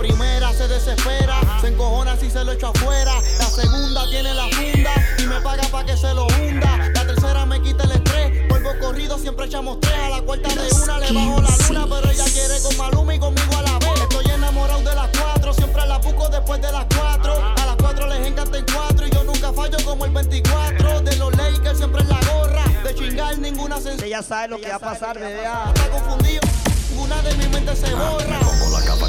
La 0.00 0.06
primera 0.06 0.50
se 0.54 0.66
desespera, 0.66 1.38
se 1.60 1.68
encojona 1.68 2.16
si 2.16 2.30
se 2.30 2.42
lo 2.42 2.52
echo 2.52 2.68
afuera. 2.68 3.12
La 3.38 3.44
segunda 3.44 4.08
tiene 4.08 4.32
la 4.32 4.48
funda 4.48 4.90
y 5.18 5.26
me 5.26 5.42
paga 5.42 5.62
pa' 5.70 5.84
que 5.84 5.94
se 5.94 6.14
lo 6.14 6.26
hunda. 6.26 6.78
La 6.94 7.06
tercera 7.06 7.44
me 7.44 7.60
quita 7.60 7.84
el 7.84 7.92
estrés, 7.92 8.48
vuelvo 8.48 8.70
corrido, 8.80 9.18
siempre 9.18 9.44
echamos 9.44 9.78
tres. 9.80 9.98
A 9.98 10.08
la 10.08 10.22
cuarta 10.22 10.48
de 10.48 10.72
una 10.72 10.98
le 11.00 11.12
bajo 11.12 11.42
la 11.42 11.68
luna, 11.68 11.86
pero 11.94 12.10
ella 12.12 12.24
quiere 12.32 12.62
con 12.62 12.76
Maluma 12.78 13.14
y 13.14 13.18
conmigo 13.18 13.58
a 13.58 13.60
la 13.60 13.78
vez. 13.78 14.00
Estoy 14.00 14.24
enamorado 14.32 14.78
de 14.78 14.94
las 14.94 15.08
cuatro, 15.18 15.52
siempre 15.52 15.86
la 15.86 15.98
busco 15.98 16.28
después 16.30 16.62
de 16.62 16.72
las 16.72 16.86
cuatro. 16.96 17.34
A 17.34 17.66
las 17.66 17.76
cuatro 17.76 18.06
les 18.06 18.26
encanta 18.26 18.56
en 18.56 18.64
cuatro 18.72 19.06
y 19.06 19.10
yo 19.10 19.22
nunca 19.24 19.52
fallo 19.52 19.76
como 19.84 20.06
el 20.06 20.12
24. 20.12 21.00
De 21.02 21.16
los 21.16 21.36
Lakers 21.36 21.76
siempre 21.76 22.00
en 22.00 22.08
la 22.08 22.20
gorra, 22.32 22.64
de 22.84 22.94
chingar 22.94 23.36
ninguna 23.36 23.76
sensación. 23.76 24.06
Ella 24.06 24.22
sabe 24.22 24.48
lo 24.48 24.58
que 24.62 24.70
va 24.70 24.76
a 24.76 24.78
pasar, 24.78 25.18
bebé. 25.18 25.42
Está 25.44 25.90
confundido, 25.90 26.40
ninguna 26.88 27.20
de 27.20 27.34
mi 27.34 27.48
mente 27.48 27.76
se 27.76 27.92
borra. 27.92 28.40
Pongo 28.40 28.78
la 28.78 28.82
capa 28.86 29.06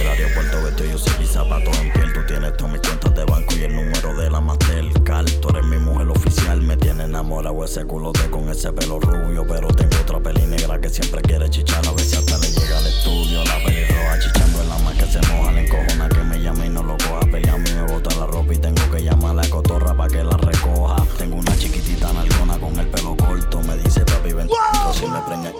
del 0.00 0.08
aeropuerto 0.08 0.62
Vestido 0.62 0.98
mis 1.18 1.30
zapatos 1.30 1.78
en 1.78 1.92
piel. 1.92 2.12
Tú 2.12 2.20
tienes 2.26 2.56
todas 2.56 2.72
mis 2.72 2.80
cuentas 2.80 3.14
de 3.14 3.24
banco 3.24 3.54
y 3.54 3.62
el 3.62 3.74
número 3.74 4.16
de 4.16 4.30
la 4.30 4.40
Mastercard. 4.40 5.30
Tú 5.40 5.48
eres 5.50 5.64
mi 5.64 5.78
mujer 5.78 6.08
oficial 6.08 6.62
Me 6.62 6.76
tiene 6.76 7.04
enamorado 7.04 7.64
ese 7.64 7.84
culote 7.84 8.30
con 8.30 8.48
ese 8.48 8.72
pelo 8.72 8.98
rubio. 8.98 9.46
Pero 9.46 9.68
tengo 9.68 9.96
otra 10.00 10.20
peli 10.20 10.46
negra 10.46 10.80
que 10.80 10.88
siempre 10.88 11.20
quiere 11.22 11.48
chichar. 11.50 11.80
A 11.86 11.98
si 11.98 12.16
hasta 12.16 12.38
le 12.38 12.50
llega 12.50 12.78
al 12.78 12.86
estudio 12.86 13.44
La 13.44 13.64
peli 13.64 13.84
roja 13.84 14.18
chichando 14.18 14.62
en 14.62 14.68
la 14.68 14.78
más 14.78 14.94
que 14.94 15.06
se 15.06 15.20
moja. 15.32 15.52
La 15.52 15.60
encojona 15.60 16.08
que 16.08 16.24
me 16.24 16.40
llama 16.40 16.66
y 16.66 16.70
no 16.70 16.82
lo 16.82 16.96
coja. 16.96 17.20
Pelea 17.30 17.54
a 17.54 17.58
mí 17.58 17.70
me 17.70 17.92
bota 17.92 18.14
la 18.16 18.26
ropa 18.26 18.54
y 18.54 18.58
tengo 18.58 18.90
que 18.90 19.02
llamar 19.02 19.32
a 19.32 19.34
la 19.42 19.48
cotorra 19.50 19.94
pa' 19.94 20.08
que 20.08 20.24
la 20.24 20.36
recoja. 20.36 21.04
Tengo 21.18 21.36
una 21.36 21.56
chiquitita 21.56 22.12
nalgona 22.12 22.58
con 22.58 22.78
el 22.78 22.86
pelo 22.88 23.16
corto 23.16 23.60
Me 23.60 23.76
dice 23.76 24.00
papi 24.00 24.32
ven 24.32 24.48
si 24.94 25.06
me 25.06 25.20
preña 25.20 25.52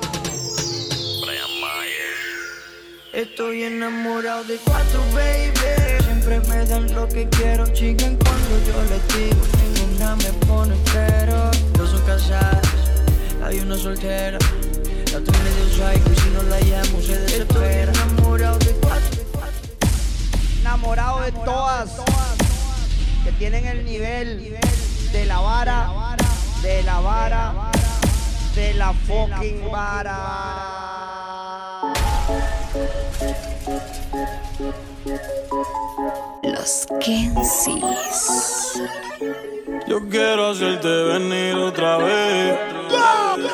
Estoy 3.13 3.65
enamorado 3.65 4.45
de 4.45 4.57
cuatro, 4.59 5.01
baby. 5.13 5.51
Siempre 6.05 6.39
me 6.49 6.65
dan 6.65 6.95
lo 6.95 7.09
que 7.09 7.29
quiero, 7.29 7.67
chigan 7.73 8.17
cuando 8.17 8.51
yo 8.65 8.83
les 8.85 9.09
digo. 9.09 9.43
Ninguna 9.75 10.15
me 10.15 10.33
pone 10.47 10.77
pero. 10.93 11.51
Dos 11.73 11.91
son 11.91 12.03
casadas, 12.03 12.63
hay 13.45 13.59
una 13.59 13.77
soltera. 13.77 14.39
La 15.11 15.19
otra 15.19 15.39
medio 15.41 15.65
psycho 15.71 16.13
y 16.13 16.21
si 16.21 16.31
no 16.31 16.43
la 16.45 16.61
llamo 16.61 17.03
se 17.03 17.19
desespera. 17.19 17.91
Estoy 17.91 18.13
enamorado 18.13 18.59
de 18.59 18.73
cuatro. 18.75 19.23
Enamorado 20.61 21.21
de 21.23 21.33
todas. 21.33 21.91
Que 23.25 23.33
tienen 23.33 23.67
el 23.67 23.85
nivel 23.87 24.57
de 25.13 25.25
la 25.27 25.41
vara. 25.41 26.17
De 26.63 26.83
la 26.85 27.01
vara. 27.01 27.73
De 28.55 28.73
la 28.75 28.93
fucking 28.93 29.69
vara. 29.69 31.00
Los 36.43 36.87
Kensis. 37.01 38.83
Yo 39.87 40.09
quiero 40.09 40.51
hacerte 40.51 40.89
venir 40.89 41.55
otra 41.57 41.99
vez. 41.99 42.59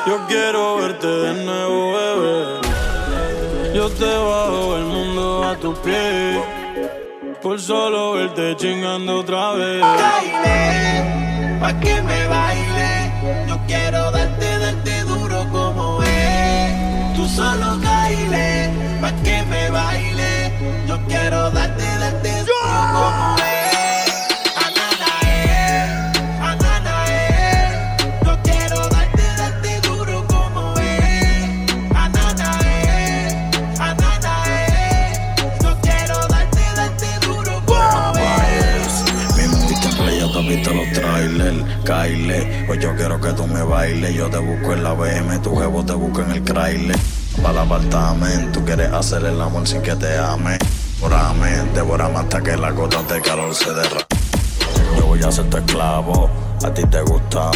Yo 0.05 0.25
quiero 0.27 0.77
verte 0.77 1.07
de 1.07 1.33
nuevo, 1.43 1.91
bebé. 1.93 2.61
Yo 3.75 3.89
te 3.89 4.05
bajo 4.05 4.77
el 4.77 4.83
mundo 4.85 5.43
a 5.43 5.55
tus 5.57 5.77
pies. 5.79 6.37
Por 7.41 7.59
solo 7.59 8.13
verte 8.13 8.55
chingando 8.55 9.19
otra 9.19 9.51
vez. 9.51 9.81
Baile, 9.81 11.59
pa' 11.59 11.79
que 11.79 12.01
me 12.03 12.27
baile. 12.27 12.46
Quiero 21.29 21.51
darte, 21.51 21.83
darte 21.83 22.29
duro 22.39 22.55
como 22.93 23.35
es. 23.35 24.07
Ananae, 24.65 25.99
ananae. 26.39 27.71
Yo 28.23 28.37
quiero 28.43 28.87
darte, 28.87 29.23
darte 29.37 29.81
duro 29.81 30.25
como 30.27 30.73
es. 30.77 31.69
Ananae, 31.93 33.27
ananae. 33.77 35.11
Yo 35.61 35.77
quiero 35.81 36.15
darte, 36.29 36.61
darte 36.77 37.07
duro 37.27 37.61
como 37.65 38.23
es. 38.47 39.35
Mi 39.35 39.47
moviste 39.49 39.87
en 39.89 39.97
play, 39.97 40.19
ya 40.21 40.31
te 40.31 40.39
has 40.39 40.47
visto 40.47 40.73
los 40.73 40.91
trailers, 40.93 41.57
Kyle. 41.83 42.65
Pues 42.67 42.79
yo 42.79 42.95
quiero 42.95 43.19
que 43.19 43.33
tú 43.33 43.47
me 43.47 43.63
bailes. 43.63 44.15
Yo 44.15 44.29
te 44.29 44.37
busco 44.37 44.71
en 44.71 44.83
la 44.83 44.93
BM, 44.93 45.39
tu 45.39 45.57
jevo 45.57 45.83
te 45.83 45.93
busco 45.93 46.21
en 46.21 46.31
el 46.31 46.43
trailer. 46.43 46.97
Para 47.41 47.49
el 47.49 47.57
apartamento, 47.57 48.59
tú 48.59 48.65
quieres 48.65 48.93
hacer 48.93 49.25
el 49.25 49.41
amor 49.41 49.67
sin 49.67 49.81
que 49.81 49.93
te 49.93 50.17
ame. 50.17 50.57
Devórame, 50.97 51.51
devórame 51.75 52.17
hasta 52.17 52.41
que 52.41 52.57
la 52.57 52.71
gota 52.71 53.03
de 53.03 53.21
calor 53.21 53.53
se 53.53 53.71
derrame. 53.71 54.05
Yo 54.97 55.05
voy 55.05 55.21
a 55.21 55.31
ser 55.31 55.47
tu 55.47 55.57
esclavo, 55.57 56.27
a 56.65 56.73
ti 56.73 56.83
te 56.87 57.01
gusta. 57.01 57.51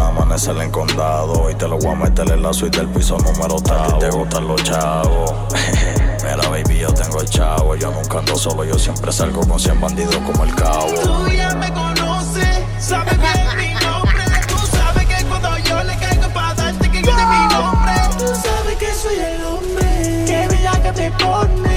Amanecer 0.00 0.56
en 0.56 0.70
condado 0.70 1.50
y 1.50 1.54
te 1.56 1.68
lo 1.68 1.76
voy 1.76 1.88
a 1.88 1.94
meter 1.94 2.30
en 2.30 2.42
la 2.42 2.52
suite 2.54 2.78
del 2.78 2.88
piso 2.88 3.18
número 3.18 3.56
octavo. 3.56 3.82
A 3.82 3.98
ti 3.98 3.98
te 3.98 4.10
gustan 4.10 4.48
los 4.48 4.62
chavos. 4.62 5.34
Mira, 6.24 6.48
baby, 6.48 6.78
yo 6.78 6.94
tengo 6.94 7.20
el 7.20 7.28
chavo. 7.28 7.76
Yo 7.76 7.90
nunca 7.90 8.18
ando 8.18 8.36
solo, 8.36 8.64
yo 8.64 8.78
siempre 8.78 9.12
salgo 9.12 9.46
con 9.46 9.60
100 9.60 9.80
bandidos 9.80 10.16
como 10.16 10.44
el 10.44 10.54
cabo. 10.54 10.94
Tú 11.02 11.28
ya 11.28 11.54
me 11.54 11.70
conoces, 11.72 12.60
sabes 12.78 13.18
bien 13.18 13.56
mi 13.58 13.74
nombre. 13.84 14.24
Tú 14.48 14.56
sabes 14.74 15.04
que 15.06 15.24
cuando 15.26 15.58
yo 15.58 15.82
le 15.84 15.96
caigo 15.98 16.28
para 16.32 16.54
darte 16.54 16.90
que 16.90 17.02
grite 17.02 17.26
mi 17.26 17.54
nombre. 17.54 17.92
Tú 18.16 18.26
sabes 18.26 18.76
que 18.78 18.94
soy 18.94 19.16
el 19.16 19.44
hombre 19.44 20.24
que 20.26 20.48
bella 20.48 20.82
que 20.82 20.92
te 20.92 21.10
pone. 21.12 21.67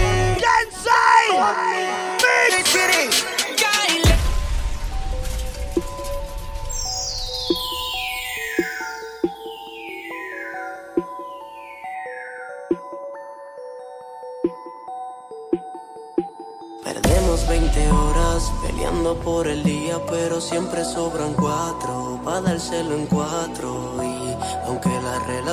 Perdemos 16.84 17.48
20 17.48 17.92
horas 17.92 18.52
peleando 18.62 19.16
por 19.22 19.48
el 19.48 19.64
día, 19.64 20.00
pero 20.12 20.40
siempre 20.40 20.86
sobran 20.86 21.34
cuatro 21.34 22.22
para 22.24 22.42
dárselo 22.42 22.96
en 22.96 23.08
cuatro. 23.08 23.96
Y 24.04 24.21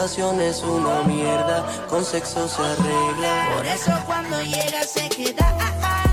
es 0.05 0.63
una 0.63 1.03
mierda, 1.03 1.67
con 1.89 2.05
sexo 2.05 2.49
se 2.49 2.63
arregla. 2.63 3.51
Por 3.57 3.67
eso 3.67 3.91
cuando 4.07 4.41
llega 4.43 4.83
se 4.85 5.09
queda. 5.09 5.57
ah, 5.61 5.73
ah. 5.83 6.08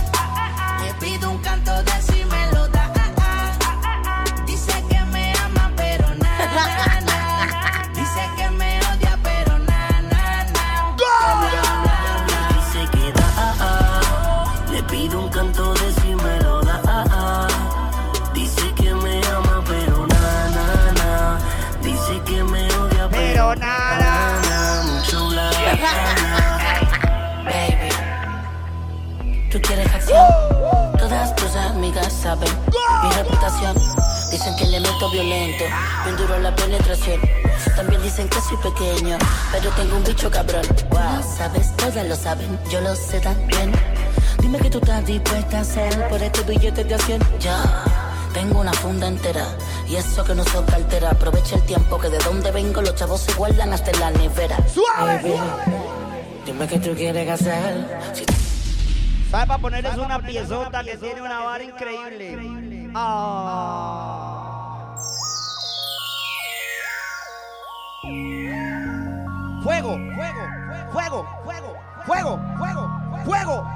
Poquito 35.05 35.09
violento, 35.11 35.63
bien 36.03 36.17
duro 36.17 36.39
la 36.39 36.55
penetración. 36.55 37.19
También 37.75 38.01
dicen 38.01 38.27
que 38.29 38.39
soy 38.41 38.57
pequeño, 38.57 39.17
pero 39.51 39.69
tengo 39.71 39.97
un 39.97 40.03
bicho 40.03 40.29
cabrón. 40.29 40.65
Wow, 40.89 41.23
sabes, 41.37 41.75
todas 41.77 42.07
lo 42.07 42.15
saben, 42.15 42.59
yo 42.69 42.81
lo 42.81 42.95
sé 42.95 43.19
también. 43.19 43.71
Dime 44.39 44.59
que 44.59 44.69
tú 44.69 44.79
estás 44.79 45.05
dispuesta 45.05 45.59
a 45.59 45.61
hacer 45.61 46.07
por 46.09 46.21
este 46.21 46.41
billete 46.43 46.83
de 46.83 46.97
100. 46.97 47.21
Ya, 47.39 47.83
tengo 48.33 48.59
una 48.59 48.73
funda 48.73 49.07
entera. 49.07 49.45
Y 49.87 49.95
eso 49.95 50.23
que 50.23 50.35
no 50.35 50.43
soy 50.45 50.63
cartera. 50.65 51.11
Aprovecha 51.11 51.55
el 51.55 51.63
tiempo 51.63 51.99
que 51.99 52.09
de 52.09 52.17
donde 52.19 52.51
vengo 52.51 52.81
los 52.81 52.95
chavos 52.95 53.21
se 53.21 53.33
guardan 53.33 53.73
hasta 53.73 53.91
en 53.91 53.99
la 53.99 54.11
nevera. 54.11 54.57
Baby, 54.97 55.33
dime 56.45 56.67
que 56.67 56.79
tú 56.79 56.95
quieres 56.95 57.29
hacer. 57.29 57.99
Si 58.13 58.25
¿Sabe 59.31 59.47
para 59.47 59.61
ponerles 59.61 59.97
una 59.97 60.19
piezota 60.19 60.83
que 60.83 60.97
tiene 60.97 61.21
una 61.21 61.39
vara 61.39 61.63
increíble? 61.63 62.89
Ah. 62.93 64.24
Fuego, 69.75 69.99
fuego, 70.15 70.47
fuego, 70.93 71.27
fuego, 71.43 71.75
fuego, 72.05 72.39
fuego, 72.55 72.89
fuego, 73.25 73.67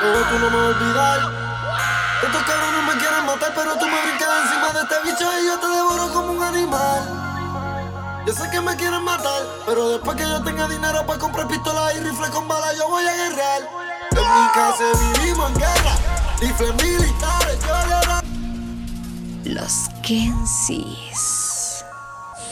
Pero 0.00 0.20
tú 0.22 0.38
no 0.38 0.50
me 0.50 0.56
vas 0.56 0.64
a 0.64 0.78
olvidar. 0.78 1.20
Estos 2.22 2.42
cabrones 2.44 2.94
me 2.94 3.00
quieren 3.00 3.26
matar, 3.26 3.52
pero 3.56 3.76
tú 3.76 3.86
me 3.86 4.00
brincas 4.02 4.28
encima 4.44 4.72
de 4.72 4.80
este 4.82 4.94
bicho 5.02 5.26
y 5.42 5.46
yo 5.46 5.58
te 5.58 5.66
devoro 5.66 6.12
como 6.12 6.32
un 6.34 6.42
animal. 6.44 8.22
Yo 8.24 8.32
sé 8.32 8.48
que 8.50 8.60
me 8.60 8.76
quieren 8.76 9.02
matar, 9.02 9.42
pero 9.66 9.88
después 9.90 10.16
que 10.16 10.22
yo 10.22 10.40
tenga 10.44 10.68
dinero 10.68 11.04
para 11.04 11.18
comprar 11.18 11.48
pistolas 11.48 11.96
y 11.96 12.00
rifles 12.00 12.30
con 12.30 12.46
balas, 12.46 12.76
yo 12.78 12.88
voy 12.88 13.04
a 13.04 13.14
guerrear. 13.16 13.62
En 14.12 14.42
mi 14.42 14.48
casa 14.54 14.84
vivimos 15.18 15.50
en 15.50 15.58
guerra, 15.58 15.96
rifles 16.38 16.74
militares, 16.84 17.58
yo. 17.66 19.52
Los 19.52 19.88
Kensis. 20.02 21.84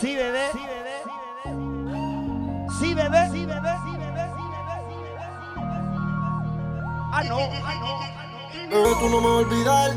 Sí, 0.00 0.16
bebé. 0.16 0.50
Sí, 0.52 0.58
bebé. 0.58 0.83
Sí, 2.84 2.92
bebé. 2.92 3.30
Sí, 3.32 3.46
bebé. 3.46 3.70
Ah, 7.12 7.22
no. 7.26 7.38
Ah, 7.38 7.74
no. 7.80 7.98
Pero 8.68 8.98
tú 8.98 9.08
no 9.08 9.20
me 9.22 9.26
vas 9.26 9.36
a 9.36 9.48
olvidar. 9.48 9.90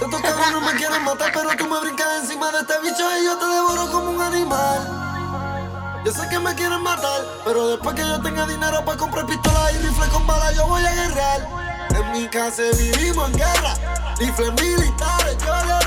Estos 0.00 0.22
cabrones 0.22 0.72
me 0.72 0.78
quieren 0.78 1.04
matar, 1.04 1.30
pero 1.34 1.50
tú 1.50 1.66
me 1.68 1.80
brincas 1.80 2.06
encima 2.22 2.50
de 2.50 2.60
este 2.60 2.80
bicho 2.80 3.04
y 3.20 3.24
yo 3.26 3.36
te 3.36 3.44
devoro 3.44 3.92
como 3.92 4.10
un 4.12 4.22
animal. 4.22 6.00
Yo 6.02 6.12
sé 6.12 6.26
que 6.30 6.38
me 6.38 6.54
quieren 6.54 6.82
matar, 6.82 7.26
pero 7.44 7.68
después 7.68 7.94
que 7.94 8.00
yo 8.00 8.22
tenga 8.22 8.46
dinero 8.46 8.82
para 8.86 8.96
comprar 8.96 9.26
pistolas 9.26 9.74
y 9.74 9.78
rifles 9.86 10.08
con 10.08 10.26
balas, 10.26 10.56
yo 10.56 10.66
voy 10.66 10.82
a 10.86 10.94
guerrear. 10.94 11.46
En 11.90 12.12
mi 12.12 12.26
casa 12.26 12.62
vivimos 12.78 13.28
en 13.28 13.36
guerra, 13.36 13.74
rifles 14.18 14.52
militares. 14.62 15.36
Yo 15.44 15.66
le 15.66 15.81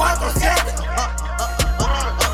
4-7. 0.00 0.48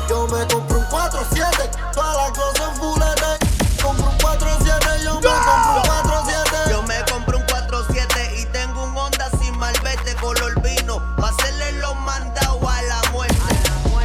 Yo 0.07 0.25
me 0.27 0.47
compro 0.47 0.79
un 0.79 0.85
4-7. 0.85 1.91
Todas 1.93 2.15
las 2.15 2.31
cosas 2.31 2.69
en 2.69 2.75
full 2.77 2.97
LA. 2.97 3.37
Compro 3.83 4.09
un 4.09 4.17
4-7. 4.19 5.03
Yo 5.03 5.15
me 5.15 5.21
compro 5.25 5.75
un 5.75 5.83
4-7. 5.83 6.69
Yo 6.69 6.81
me 6.83 7.03
compré 7.11 7.35
un 7.35 7.45
4-7 7.45 8.39
y 8.39 8.45
tengo 8.45 8.85
un 8.85 8.97
Honda 8.97 9.29
sin 9.41 9.57
malvete 9.57 10.15
color 10.15 10.61
vino. 10.61 11.03
Pa' 11.17 11.27
hacerle 11.27 11.73
los 11.73 11.93
mandados 11.97 12.63
a 12.63 12.81
la 12.83 13.01
muerte. 13.11 13.35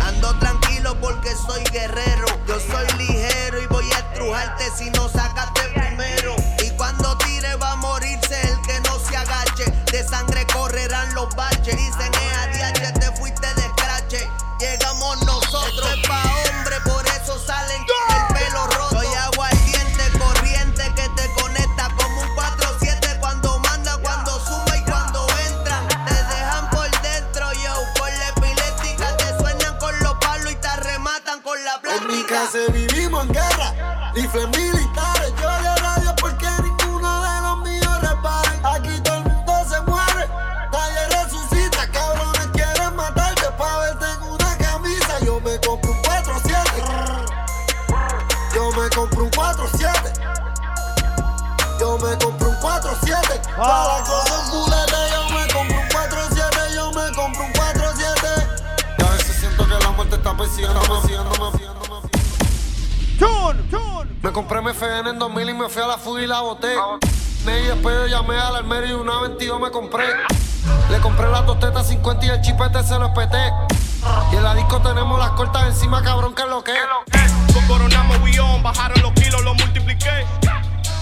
Ando 0.08 0.36
tranquilo 0.40 1.00
porque 1.00 1.32
soy 1.46 1.62
guerrero. 1.70 2.26
Yo 2.48 2.58
soy 2.58 2.88
ligero 2.98 3.62
y 3.62 3.66
voy 3.66 3.88
a 3.92 3.98
estrujarte 3.98 4.72
si 4.76 4.90
no 4.90 5.08
sacaste 5.08 5.62
primero. 5.68 6.34
Y 6.64 6.70
cuando 6.70 7.16
tire 7.18 7.54
va 7.54 7.70
a 7.72 7.76
morirse 7.76 8.40
el 8.42 8.60
que 8.62 8.80
no 8.80 8.98
se 8.98 9.16
agache. 9.16 9.70
De 9.92 10.02
sangre 10.02 10.44
correrán 10.52 11.14
los 11.14 11.32
baches. 11.36 11.76
Guerra, 34.32 34.61
Me 64.32 64.36
compré 64.36 64.62
mi 64.62 64.70
FN 64.70 65.10
en 65.10 65.18
2000 65.18 65.50
y 65.50 65.52
me 65.52 65.68
fui 65.68 65.82
a 65.82 65.86
la 65.86 65.98
fuga 65.98 66.22
y 66.22 66.26
la 66.26 66.40
boté. 66.40 66.74
Y 67.44 67.66
después 67.66 67.94
yo 67.94 68.06
llamé 68.06 68.38
al 68.38 68.56
almero 68.56 68.86
y 68.86 68.92
una 68.92 69.20
22 69.20 69.60
me 69.60 69.70
compré. 69.70 70.06
Le 70.88 70.98
compré 71.00 71.28
las 71.28 71.44
dos 71.44 71.60
tetas 71.60 71.86
50 71.86 72.24
y 72.24 72.28
el 72.30 72.40
chipete 72.40 72.82
se 72.82 72.98
lo 72.98 73.08
espeté. 73.08 73.52
Y 74.32 74.36
en 74.36 74.42
la 74.42 74.54
disco 74.54 74.80
tenemos 74.80 75.18
las 75.18 75.32
cortas 75.32 75.66
encima, 75.66 76.02
cabrón, 76.02 76.34
que 76.34 76.44
es 76.44 76.48
lo 76.48 76.64
que. 76.64 76.72
Con 77.52 77.66
coronamos 77.66 78.20
we 78.22 78.40
on, 78.40 78.62
bajaron 78.62 79.02
los 79.02 79.12
kilos, 79.12 79.44
los 79.44 79.54
multipliqué. 79.54 80.24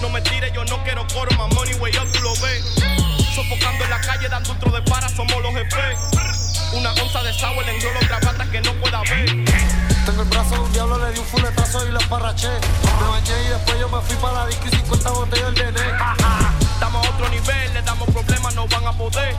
No 0.01 0.09
me 0.09 0.19
tires, 0.19 0.51
yo 0.51 0.65
no 0.65 0.83
quiero 0.83 1.07
coro, 1.13 1.31
más 1.37 1.55
money, 1.55 1.73
way 1.75 1.93
up, 1.95 2.11
tú 2.11 2.19
lo 2.19 2.31
ves. 2.31 2.83
Sofocando 3.33 3.85
en 3.85 3.89
la 3.91 4.01
calle, 4.01 4.27
dando 4.27 4.51
otro 4.51 4.71
de 4.71 4.81
para, 4.81 5.07
somos 5.07 5.41
los 5.41 5.53
jefes. 5.53 6.30
Una 6.73 6.93
onza 6.93 7.21
de 7.21 7.33
sour, 7.33 7.65
le 7.65 7.75
enrolo 7.75 7.99
otra 7.99 8.19
gata 8.19 8.45
que 8.49 8.61
no 8.61 8.73
pueda 8.75 9.01
ver. 9.01 9.25
Tengo 10.05 10.21
el 10.21 10.29
brazo 10.29 10.55
de 10.55 10.59
un 10.61 10.71
diablo, 10.71 10.97
le 11.05 11.11
di 11.11 11.19
un 11.19 11.25
fuletazo 11.25 11.87
y 11.87 11.91
la 11.91 11.99
embarraché. 11.99 12.47
Me 12.47 13.07
bañé 13.09 13.43
y 13.45 13.49
después 13.49 13.79
yo 13.79 13.89
me 13.89 14.01
fui 14.01 14.15
para 14.15 14.33
la 14.33 14.47
disco 14.47 14.67
y 14.67 14.71
50 14.71 15.11
botellas 15.11 15.53
del 15.53 15.73
DN. 15.73 15.79
Estamos 16.73 17.05
a 17.05 17.09
otro 17.09 17.29
nivel, 17.29 17.73
le 17.73 17.81
damos 17.81 18.09
problemas, 18.09 18.55
no 18.55 18.67
van 18.67 18.87
a 18.87 18.93
poder. 18.93 19.35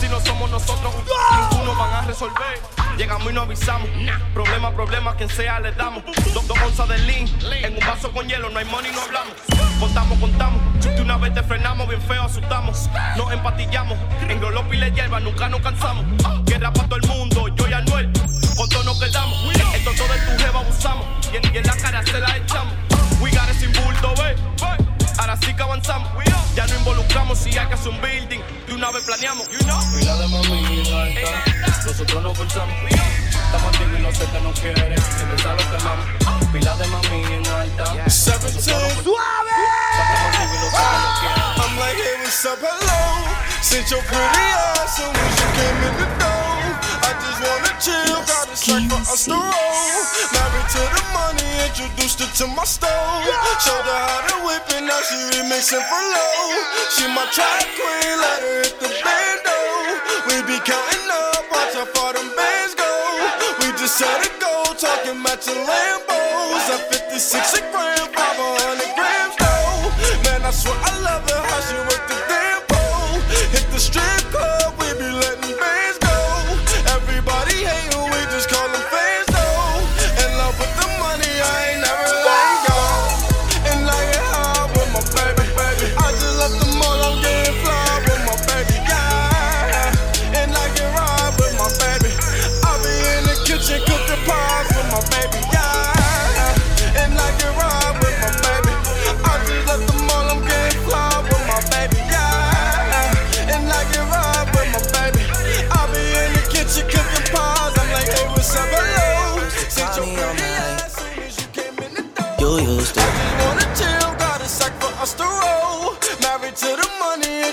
Si 0.00 0.08
no 0.08 0.20
somos 0.20 0.50
nosotros, 0.50 0.92
ninguno 1.50 1.74
van 1.76 1.92
a 1.92 2.00
resolver. 2.02 2.60
Llegamos 2.96 3.30
y 3.30 3.34
no 3.34 3.42
avisamos. 3.42 3.88
Problema, 4.34 4.72
problema, 4.72 5.14
quien 5.16 5.28
sea 5.28 5.60
le 5.60 5.72
damos. 5.72 6.02
Dos, 6.34 6.46
dos 6.46 6.58
onzas 6.58 6.88
de 6.88 6.98
lean, 6.98 7.28
en 7.64 7.74
un 7.74 7.86
vaso 7.86 8.10
con 8.10 8.28
hielo, 8.28 8.50
no 8.50 8.58
hay 8.58 8.64
money, 8.64 8.90
no 8.92 9.02
hablamos. 9.02 9.34
Contamos, 9.78 10.18
contamos. 10.18 10.60
De 10.82 11.00
una 11.00 11.16
vez 11.18 11.34
te 11.34 11.42
frenamos, 11.42 11.88
bien 11.88 12.02
feo 12.02 12.24
asustamos. 12.24 12.88
Nos 13.16 13.32
empatillamos, 13.32 13.96
en 14.28 14.40
Grolopi 14.40 14.76
le 14.76 14.90
hierba, 14.90 15.20
nunca 15.20 15.48
nos 15.48 15.60
cansamos. 15.60 16.04
Guerra 16.44 16.72
para 16.72 16.88
todo 16.88 16.98
el 17.00 17.08
mundo, 17.08 17.48
yo 17.48 17.68
y 17.68 17.72
Anuel. 17.72 18.10
Con 18.56 18.68
todo 18.68 18.82
nos 18.82 18.98
quedamos. 18.98 19.38
Esto 19.74 19.90
todo 19.96 20.12
de 20.12 20.18
tu 20.20 20.42
jeva 20.42 20.60
abusamos. 20.60 21.06
Y 21.32 21.36
en, 21.36 21.54
y 21.54 21.58
en 21.58 21.66
la 21.66 21.76
cara 21.76 22.04
se 22.04 22.18
la 22.18 22.36
echamos. 22.36 22.74
We 23.20 23.30
got 23.30 23.48
it 23.48 23.56
sin 23.58 23.72
bulto, 23.72 24.14
ve. 24.20 24.36
Ahora 25.18 25.36
sí 25.36 25.54
que 25.54 25.62
avanzamos. 25.62 26.10
Ya 26.56 26.66
no 26.66 26.74
involucramos 26.76 27.38
si 27.38 27.56
hay 27.56 27.66
que 27.68 27.74
hacer 27.74 27.92
un 27.92 28.00
building. 28.00 28.40
De 28.66 28.74
una 28.74 28.90
vez 28.90 29.04
planeamos. 29.04 29.46
Pila 29.48 30.16
de 30.16 30.28
mami 30.28 30.92
alta, 30.92 31.84
nosotros 31.86 32.22
nos 32.22 32.36
forzamos. 32.36 32.74
Estamos 32.90 33.68
activos 33.68 33.98
y 33.98 34.02
no 34.02 34.12
sé 34.12 34.26
que 34.26 34.40
nos 34.40 34.58
quiere, 34.58 34.96
siempre 34.98 35.38
sabe 35.38 35.62
lo 35.62 35.70
que. 35.70 36.37
Pila 36.52 36.74
de 36.78 36.86
mami 36.88 37.24
en 37.34 37.46
alta, 37.46 38.08
Seventeen. 38.08 38.74
I'm 41.60 41.76
like, 41.76 41.96
hey, 42.00 42.16
what's 42.24 42.44
up, 42.46 42.58
hello? 42.60 43.00
Since 43.60 43.90
your 43.90 44.00
pretty 44.08 44.44
ass 44.56 44.96
soon 44.96 45.12
as 45.12 45.34
you 45.36 45.48
came 45.58 45.80
in 45.84 45.94
the 46.00 46.08
door. 46.16 46.56
I 47.04 47.12
just 47.20 47.40
wanna 47.44 47.72
chill, 47.76 48.24
got 48.24 48.48
a 48.48 48.56
strike 48.56 48.88
for 48.88 48.96
us 48.96 49.24
to 49.28 49.36
roll. 49.36 49.44
Married 50.32 50.68
to 50.72 50.82
the 50.88 51.04
money, 51.12 51.68
introduced 51.68 52.20
her 52.24 52.30
to 52.40 52.46
my 52.56 52.64
stove. 52.64 53.28
Showed 53.60 53.84
her 53.84 54.00
how 54.08 54.24
to 54.32 54.36
whip 54.48 54.64
it, 54.72 54.82
now 54.88 55.00
she 55.04 55.16
remixing 55.36 55.84
for 55.84 56.00
low. 56.00 56.64
She 56.96 57.04
my 57.12 57.28
track 57.28 57.68
queen, 57.76 58.16
let 58.24 58.40
her 58.40 58.64
hit 58.64 58.80
the 58.80 58.88
bando. 59.04 59.52
We 60.32 60.40
be 60.48 60.56
counting 60.64 61.08
up, 61.12 61.44
watch 61.52 61.76
how 61.76 61.84
far 61.92 62.12
them 62.16 62.32
bands 62.32 62.32
go. 62.32 62.36
We 62.40 62.64
just 62.64 62.67
set 63.88 64.20
a 64.20 64.30
goal, 64.38 64.74
talking 64.76 65.20
matching 65.22 65.64
Lambos. 65.64 66.68
At 66.68 66.92
56 66.92 67.54
a 67.56 67.60
gram, 67.72 68.06
500 68.12 68.92
grams 68.94 69.34
though. 69.40 69.88
Man, 70.28 70.42
I 70.44 70.50
swear 70.52 70.76
I 70.76 70.92
love 71.00 71.24
her, 71.30 71.40
how 71.48 71.60
she 71.64 71.76
work 71.88 71.97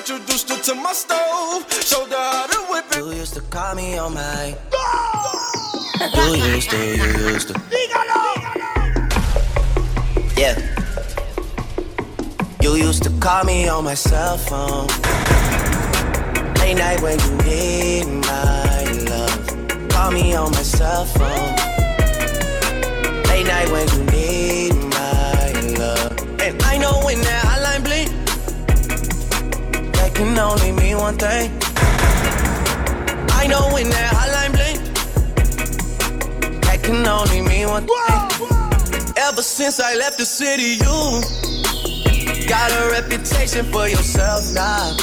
introduced 0.07 0.49
her 0.49 0.61
to 0.61 0.75
my 0.75 0.93
stove. 0.93 1.65
Showed 1.81 2.09
her 2.09 2.15
how 2.15 2.45
to 2.45 2.59
whip 2.69 2.85
it. 2.91 2.97
You 2.97 3.11
used 3.11 3.33
to 3.33 3.41
call 3.41 3.73
me 3.73 3.97
on 3.97 4.13
my. 4.13 4.55
You 6.13 6.35
used 6.53 6.69
to, 6.69 6.77
you 6.77 7.29
used 7.33 7.47
to. 7.47 7.53
Yeah. 10.37 10.55
You 12.61 12.75
used 12.75 13.01
to 13.03 13.09
call 13.19 13.45
me 13.45 13.67
on 13.67 13.83
my 13.83 13.95
cell 13.95 14.37
phone. 14.37 14.87
Late 16.59 16.77
night 16.77 17.01
when 17.01 17.17
you 17.19 17.31
need 17.43 18.05
my 18.05 18.83
love. 19.09 19.89
Call 19.89 20.11
me 20.11 20.35
on 20.35 20.51
my 20.51 20.61
cell 20.61 21.05
phone. 21.05 21.55
Late 23.29 23.47
night 23.47 23.71
when 23.71 23.87
you 23.89 24.03
need 24.11 24.73
my 24.75 25.51
love. 25.79 26.41
And 26.41 26.61
I 26.61 26.77
know 26.77 27.01
when 27.03 27.19
that 27.21 27.44
can 30.15 30.39
only 30.39 30.71
mean 30.71 30.97
one 30.97 31.17
thing. 31.17 31.51
I 33.35 33.47
know 33.47 33.69
when 33.73 33.89
that 33.89 34.11
hotline 34.15 34.53
bling, 34.55 34.79
that 36.61 36.81
can 36.81 37.05
only 37.05 37.41
mean 37.41 37.67
one 37.67 37.85
thing. 37.85 39.13
Ever 39.17 39.41
since 39.41 39.81
I 39.81 39.95
left 39.95 40.17
the 40.17 40.25
city, 40.25 40.79
you 40.79 42.47
got 42.47 42.71
a 42.71 42.91
reputation 42.91 43.65
for 43.65 43.89
yourself 43.89 44.53
now. 44.53 44.95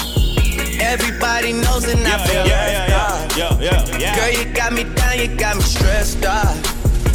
Everybody 0.80 1.52
knows 1.52 1.84
and 1.84 2.00
I 2.06 2.26
feel 2.26 2.40
out. 2.40 3.36
yeah, 3.36 3.58
yeah, 3.60 3.98
yeah. 3.98 4.16
Girl, 4.16 4.32
you 4.32 4.50
got 4.54 4.72
me 4.72 4.84
down, 4.84 5.18
you 5.18 5.28
got 5.36 5.56
me 5.56 5.62
stressed 5.62 6.24
out. 6.24 6.56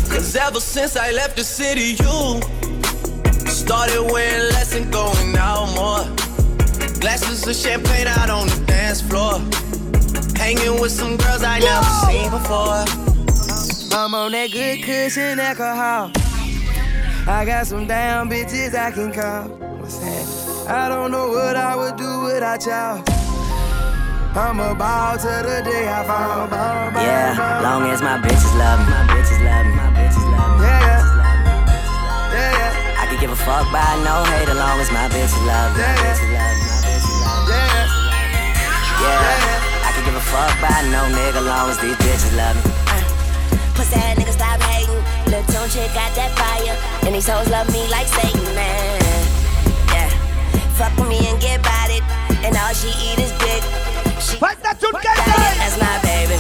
Cause 0.08 0.36
ever 0.36 0.60
since 0.60 0.96
I 0.96 1.12
left 1.12 1.36
the 1.36 1.44
city, 1.44 1.98
you 2.04 2.42
started 3.50 4.04
wearing 4.12 4.54
less 4.54 4.76
and 4.76 4.92
going 4.94 5.36
out 5.36 5.74
more. 5.76 6.27
Glasses 7.00 7.48
of 7.48 7.56
champagne 7.56 8.08
out 8.08 8.30
on 8.30 8.48
the 8.48 8.64
dance 8.66 9.02
floor. 9.02 9.40
Hanging 10.36 10.80
with 10.82 10.92
some 10.92 11.18
girls 11.18 11.44
I 11.44 11.60
never 11.60 11.94
seen 12.06 12.30
before. 12.32 12.84
I'm 13.98 14.14
on 14.14 14.32
that 14.34 14.52
good 14.52 14.84
cushion 14.84 15.40
alcohol. 15.40 16.12
I 17.28 17.46
got 17.46 17.68
some 17.68 17.88
damn 17.88 18.30
bitches 18.30 18.74
I 18.74 18.92
can 18.92 19.12
call. 19.12 19.48
What's 19.80 19.98
that? 20.00 20.68
I 20.70 20.90
don't 20.90 21.12
know 21.12 21.30
what 21.30 21.56
I 21.56 21.76
would 21.76 21.98
do 21.98 22.22
without 22.24 22.66
y'all. 22.66 23.04
I'm 24.38 24.60
about 24.60 25.20
to 25.22 25.34
the 25.48 25.62
day 25.66 25.88
I 25.90 26.04
fall. 26.06 26.48
Ball, 26.48 26.92
ball, 26.92 27.02
Yeah, 27.04 27.36
ball. 27.38 27.64
long 27.64 27.90
as 27.90 28.02
my 28.02 28.18
bitches 28.20 28.54
love 28.58 28.80
me, 28.80 28.86
my 28.94 29.04
bitches 29.10 29.42
love 29.44 29.66
me, 29.66 29.74
my 29.74 29.90
bitches 29.98 30.26
love 30.30 30.60
me. 30.60 30.66
Yeah, 30.66 31.02
yeah, 32.34 32.52
yeah. 32.60 33.02
I 33.02 33.08
could 33.10 33.20
give 33.20 33.32
a 33.32 33.36
fuck 33.36 33.66
by 33.74 33.82
no 34.06 34.24
hate, 34.30 34.48
as 34.50 34.56
long 34.58 34.80
as 34.80 34.92
my 34.92 35.08
bitches 35.10 35.42
love 35.48 35.72
me, 35.74 35.82
my 35.82 35.96
bitches 36.06 36.67
Yeah, 39.02 39.86
I 39.86 39.90
could 39.94 40.06
give 40.06 40.16
a 40.16 40.26
fuck 40.26 40.54
by 40.62 40.82
no 40.90 41.06
nigga, 41.14 41.42
long 41.46 41.70
as 41.70 41.78
these 41.80 41.96
bitches 42.02 42.34
love 42.36 42.56
me. 42.58 42.72
Uh, 42.90 43.04
pussy 43.76 43.96
ass 43.96 44.18
nigga 44.18 44.34
stop 44.34 44.62
hating. 44.62 45.02
Lil' 45.30 45.44
Tunechi 45.52 45.86
got 45.94 46.12
that 46.16 46.32
fire. 46.38 46.76
And 47.06 47.16
these 47.16 47.28
hoes 47.28 47.50
love 47.50 47.68
me 47.72 47.88
like 47.90 48.08
Satan, 48.08 48.44
man. 48.56 49.02
Yeah. 49.94 50.10
Fuck 50.80 50.98
with 50.98 51.10
me 51.10 51.20
and 51.28 51.40
get 51.40 51.60
about 51.60 51.90
it. 51.90 52.04
And 52.46 52.56
all 52.58 52.74
she 52.74 52.90
eat 52.98 53.20
is 53.20 53.32
dick. 53.44 53.64
She 54.20 54.40
got 54.40 54.58
that's 54.64 55.78
my 55.78 55.98
baby. 56.02 56.40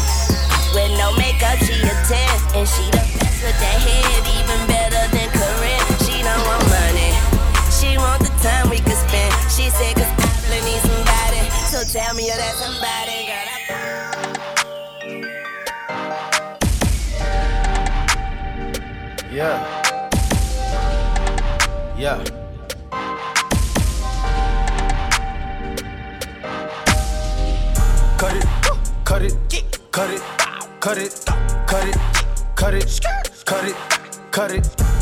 With 0.73 0.91
no 0.97 1.13
makeup, 1.17 1.57
she 1.61 1.77
a 1.83 1.93
10. 2.05 2.57
And 2.57 2.67
she 2.67 2.83
the 2.89 3.03
best 3.19 3.43
with 3.43 3.57
that 3.59 3.77
head, 3.85 4.46
tell 11.93 12.13
me 12.13 12.27
you're 12.27 12.35
that 12.35 12.55
somebody, 12.55 13.27
girl. 13.27 13.47
I 13.49 13.67
Yeah. 19.31 19.83
Yeah. 21.97 22.23
Cut 28.17 28.33
it, 28.35 28.45
cut 29.05 29.21
it, 29.21 29.35
cut 29.91 30.09
it, 30.09 30.21
cut 30.81 30.97
it, 30.97 31.25
cut 31.67 31.87
it, 31.87 31.95
cut 32.55 32.73
it, 32.73 32.99
cut 33.45 33.65
it, 33.65 33.75
cut 34.31 34.51
it. 34.51 34.63
Them 34.77 34.96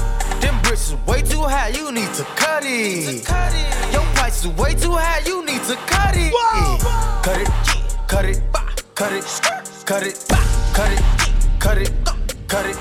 bricks 0.76 0.92
is 0.92 1.08
way 1.08 1.22
too 1.22 1.42
high, 1.42 1.70
you 1.70 1.92
need 1.92 2.12
to 2.14 2.24
cut 2.36 2.64
it. 2.66 3.28
Your 3.94 4.04
price 4.16 4.44
is 4.44 4.52
way 4.58 4.74
too 4.74 4.92
high, 4.92 5.22
you 5.26 5.46
need 5.46 5.64
to 5.64 5.76
cut 5.88 6.16
it. 6.16 6.34
Cut 7.24 7.40
it, 7.40 7.50
cut 8.08 8.26
it, 8.26 8.42
cut 8.94 9.14
it, 9.14 9.24
cut 9.86 10.04
it, 10.04 10.16
cut 10.74 10.92
it, 10.92 11.02
cut 11.60 11.78
it, 11.78 11.92
cut 12.48 12.66
it, 12.66 12.78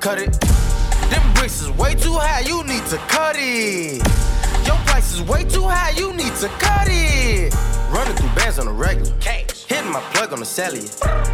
cut 0.00 0.18
it. 0.18 0.40
Them 1.10 1.34
bricks 1.34 1.62
is 1.62 1.70
way 1.70 1.94
too 1.94 2.12
high, 2.12 2.40
you 2.40 2.62
need 2.64 2.84
to 2.86 2.98
cut 3.08 3.36
it. 3.38 4.02
Your 4.66 4.76
price 4.86 5.14
is 5.14 5.22
way 5.22 5.44
too 5.44 5.64
high, 5.64 5.90
you 5.96 6.12
need 6.12 6.34
to 6.36 6.48
cut 6.58 6.88
it. 6.88 7.54
Running 7.90 8.14
through 8.16 8.34
bands 8.36 8.58
on 8.58 8.68
a 8.68 8.72
regular. 8.72 9.12
Hitting 9.66 9.92
my 9.92 10.00
plug 10.12 10.32
on 10.32 10.40
the 10.40 10.44
cellular. 10.44 10.88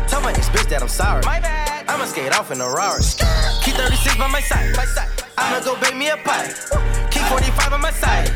Tell 0.08 0.20
my 0.20 0.30
ex 0.30 0.48
bitch 0.50 0.68
that 0.68 0.82
I'm 0.82 0.88
sorry. 0.88 1.22
My 1.24 1.40
bad. 1.40 1.88
I'ma 1.88 2.04
skate 2.04 2.32
off 2.38 2.50
in 2.50 2.60
a 2.60 2.68
Rari. 2.68 3.02
Keep 3.62 3.74
36 3.74 4.16
by 4.16 4.28
my 4.28 4.40
side. 4.40 4.76
My 4.76 4.84
side. 4.84 5.25
I'ma 5.38 5.60
go 5.60 5.78
bake 5.80 5.96
me 5.96 6.08
a 6.08 6.16
pie. 6.16 6.48
Keep 7.10 7.22
45 7.24 7.72
on 7.72 7.80
my 7.80 7.90
side. 7.90 8.28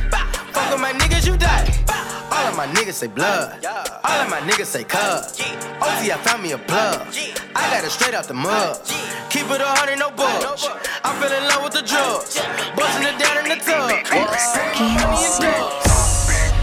Fuck 0.53 0.71
with 0.71 0.81
my 0.81 0.93
niggas, 0.93 1.27
you 1.27 1.37
die. 1.37 1.67
All 2.31 2.47
of 2.47 2.57
my 2.57 2.67
niggas 2.67 2.95
say 2.95 3.07
blood. 3.07 3.65
All 3.65 4.21
of 4.21 4.29
my 4.31 4.41
niggas 4.41 4.67
say 4.67 4.85
cub. 4.85 5.25
OT, 5.81 6.13
I 6.13 6.19
found 6.23 6.43
me 6.43 6.53
a 6.53 6.59
plug. 6.59 7.07
I 7.57 7.71
got 7.71 7.85
it 7.85 7.91
straight 7.91 8.15
out 8.15 8.29
the 8.29 8.35
mud. 8.35 8.81
Keep 9.31 9.51
it 9.51 9.61
a 9.61 9.67
hundred, 9.67 9.99
no 9.99 10.11
budge. 10.11 10.67
I 11.05 11.19
fell 11.21 11.33
in 11.33 11.45
love 11.49 11.65
with 11.65 11.73
the 11.73 11.83
drugs. 11.83 12.37
Busting 12.77 13.07
it 13.07 13.19
down 13.19 13.39
in 13.45 13.49
the 13.49 13.65
tub. 13.65 13.91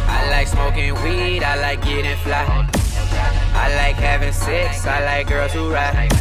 I 0.10 0.30
like 0.30 0.48
smoking 0.48 0.94
weed, 1.04 1.44
I 1.44 1.56
like 1.60 1.82
getting 1.84 2.18
fly. 2.18 2.70
I 3.54 3.76
like 3.76 3.96
having 3.96 4.34
sex, 4.34 4.86
I 4.86 5.04
like 5.04 5.28
girls 5.28 5.54
who 5.54 5.72
ride. 5.72 6.12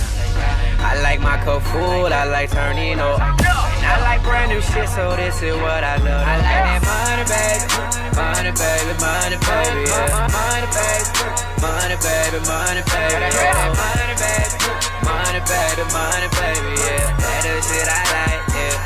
I 0.87 1.03
like 1.03 1.21
my 1.21 1.37
cup 1.43 1.63
full, 1.63 2.07
I 2.07 2.25
like 2.31 2.51
turning 2.53 3.01
up. 3.01 3.19
And 3.19 3.87
I 3.91 4.01
like 4.07 4.23
brand 4.23 4.53
new 4.53 4.61
shit, 4.63 4.89
so 4.89 5.17
this 5.17 5.43
is 5.43 5.55
what 5.59 5.83
I 5.83 5.97
love. 5.99 6.23
I 6.23 6.39
like 6.47 6.63
that 6.63 6.79
money, 6.87 7.27
baby, 7.27 7.67
money, 8.15 8.55
baby, 8.55 8.95
money, 9.03 9.35
baby, 9.35 9.83
yeah. 9.91 10.31
money, 10.31 10.71
baby, 10.71 11.11
money, 11.59 11.99
baby, 11.99 12.39
money, 12.47 12.87
baby, 12.87 13.35
yeah. 13.35 13.75
money, 13.75 14.15
baby, 14.15 14.63
money, 15.03 15.43
baby, 15.43 15.83
money, 15.91 16.31
baby, 16.39 16.71
yeah. 16.79 17.19
That 17.19 17.51
is 17.51 17.67
shit 17.67 17.91
I 17.91 18.07
like, 18.15 18.47
yeah. 18.55 18.79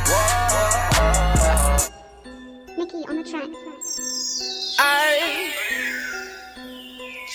Mickey 2.80 3.04
on 3.12 3.20
the 3.20 3.24
track. 3.28 3.44
I, 4.80 5.52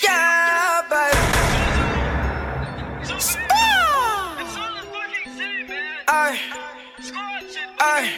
yeah, 0.01 0.81
baby. 0.89 1.35
I, 6.07 6.40
I, 7.80 8.10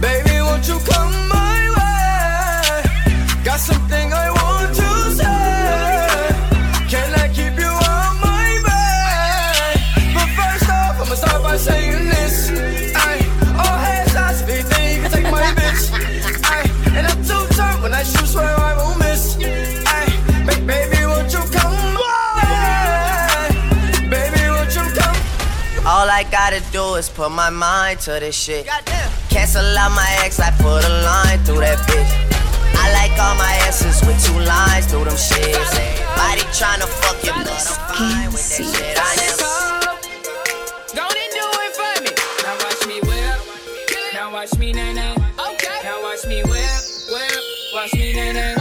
baby, 0.00 0.40
won't 0.40 0.66
you 0.66 0.78
come 0.90 1.28
my 1.28 1.60
way? 1.76 3.44
Got 3.44 3.60
something 3.60 3.99
I 26.20 26.24
gotta 26.24 26.60
do 26.70 26.96
is 26.96 27.08
put 27.08 27.30
my 27.32 27.48
mind 27.48 28.00
to 28.00 28.10
this 28.20 28.36
shit. 28.36 28.66
Cancel 29.30 29.64
out 29.78 29.88
my 29.92 30.06
ex, 30.20 30.38
I 30.38 30.50
put 30.50 30.84
a 30.84 30.92
line 31.00 31.38
through 31.46 31.60
that 31.64 31.78
bitch. 31.88 32.12
I 32.76 32.92
like 32.92 33.16
all 33.18 33.34
my 33.36 33.56
S's 33.64 34.04
with 34.06 34.22
two 34.22 34.36
lines 34.36 34.84
through 34.84 35.04
them 35.04 35.16
shits. 35.16 35.72
Body 36.20 36.44
tryna 36.52 36.84
fuck 37.00 37.24
you, 37.24 37.32
but 37.32 37.48
I'm 37.48 37.96
fine 37.96 38.32
with 38.32 38.44
that 38.52 38.68
shit. 38.68 38.98
I 39.00 39.16
never. 39.16 39.48
Go 40.92 41.08
and 41.08 41.30
do 41.32 41.46
it 41.64 41.72
for 41.80 41.94
me. 42.04 42.12
Now 42.44 42.56
watch 42.68 42.84
me 42.86 43.00
whip. 43.00 44.12
Now 44.12 44.30
watch 44.30 44.58
me 44.58 44.72
nae 44.74 44.92
nae. 44.92 45.16
Okay. 45.16 45.78
Now 45.84 46.02
watch 46.02 46.26
me 46.26 46.42
whip, 46.42 46.80
whip. 47.08 47.40
Watch 47.72 47.94
me 47.94 48.12
nae 48.12 48.32
nae. 48.32 48.59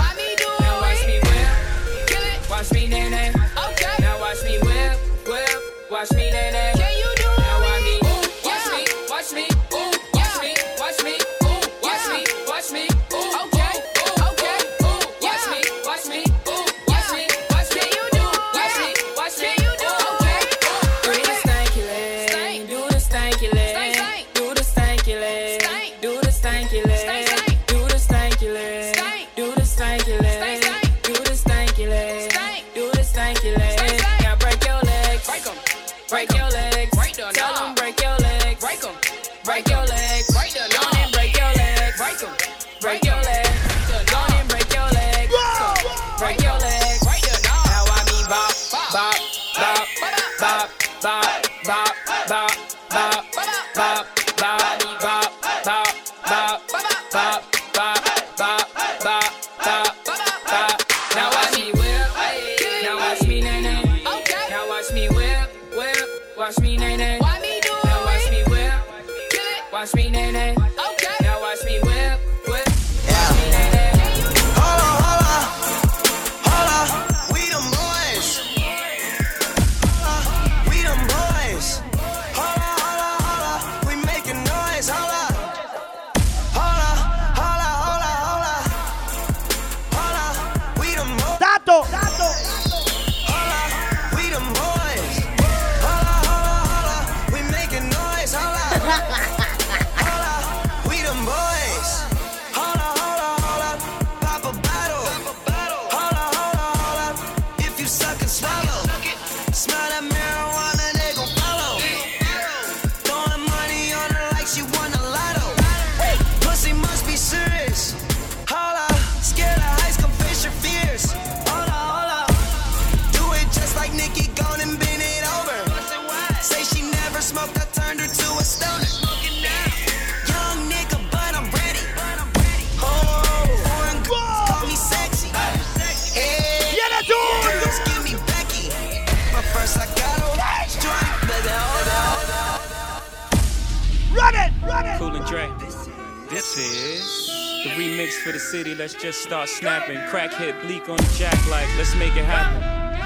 Start 149.30 149.48
snapping. 149.48 150.00
Crackhead 150.10 150.60
bleak 150.64 150.90
on 150.90 150.98
the 150.98 151.14
jack 151.16 151.38
like, 151.52 151.68
let's 151.78 151.94
make 151.98 152.16
it 152.18 152.26
happen. 152.26 152.58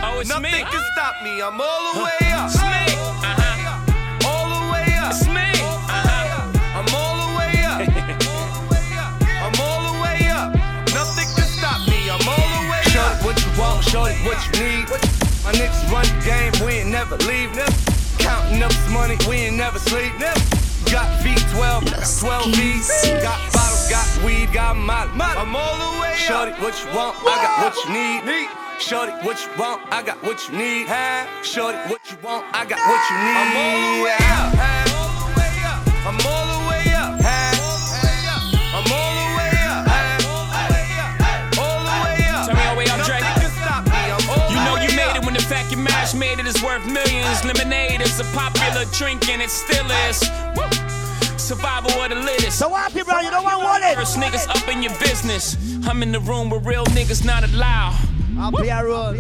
Oh, 0.05 0.21
it's 0.21 0.29
Nothing 0.29 0.43
me. 0.43 0.63
can 0.63 0.83
stop 0.95 1.21
me. 1.21 1.41
I'm 1.41 1.59
all 1.59 1.72
what 26.63 26.79
you 26.79 26.95
want, 26.95 27.13
I 27.27 27.35
got 27.43 27.59
what 27.59 27.75
you 27.83 27.91
need. 27.91 28.47
Shorty, 28.79 29.11
what 29.27 29.35
you 29.43 29.51
want, 29.59 29.83
I 29.91 30.01
got 30.01 30.23
what 30.23 30.39
you 30.47 30.55
need. 30.55 30.87
Shorty, 31.43 31.77
what 31.91 31.99
you 32.07 32.15
want, 32.23 32.47
I 32.55 32.63
got 32.63 32.79
what 32.87 33.03
you 33.11 33.19
need. 33.19 33.35
I'm 33.35 33.51
all 33.59 33.83
the 33.83 34.07
way 34.07 34.15
up. 34.31 34.55
I'm 36.07 36.15
all 36.23 36.47
the 36.47 36.63
way 36.71 36.87
up. 36.95 37.19
I'm 37.19 38.87
all 38.95 39.11
the 39.11 39.27
way 39.35 39.51
up. 39.67 39.91
I'm 39.91 41.59
all 41.59 41.83
the 41.83 41.99
way 41.99 42.23
up. 42.31 42.47
Turn 42.47 42.55
me 42.55 42.63
all 42.63 42.71
the 42.71 42.79
way 42.79 42.87
up, 42.87 43.03
Dre. 43.03 43.19
Nothing 43.19 43.43
can 43.43 43.51
stop 43.59 43.83
me. 43.83 43.99
I'm 43.99 44.23
You 44.47 44.59
know 44.63 44.79
you 44.79 44.95
made 44.95 45.19
it 45.19 45.23
when 45.27 45.35
the 45.35 45.43
fact 45.43 45.67
you 45.69 45.77
mash 45.77 46.15
made 46.15 46.39
it 46.39 46.47
is 46.47 46.63
worth 46.63 46.87
millions. 46.87 47.43
Lemonade 47.43 47.99
is 47.99 48.23
a 48.23 48.27
popular 48.31 48.87
drink 48.95 49.27
and 49.27 49.41
it 49.41 49.51
still 49.51 49.91
is. 50.07 50.23
Woo. 50.55 50.63
Survival 51.35 51.91
of 51.99 52.09
the 52.09 52.15
littest. 52.15 52.57
So 52.57 52.69
what, 52.69 52.93
people? 52.93 53.19
You 53.19 53.31
don't 53.31 53.43
want 53.43 53.59
wallet. 53.59 53.95
First 53.99 54.15
niggas 54.15 54.47
up 54.47 54.63
in 54.71 54.81
your 54.81 54.95
business. 55.03 55.57
I'm 55.85 56.01
in 56.01 56.11
the 56.11 56.19
room 56.19 56.49
where 56.49 56.59
real 56.59 56.85
niggas 56.85 57.25
not 57.25 57.43
allowed. 57.43 57.99
I'll 58.37 58.51
play 58.51 58.69
a 58.69 58.83
role. 58.83 59.15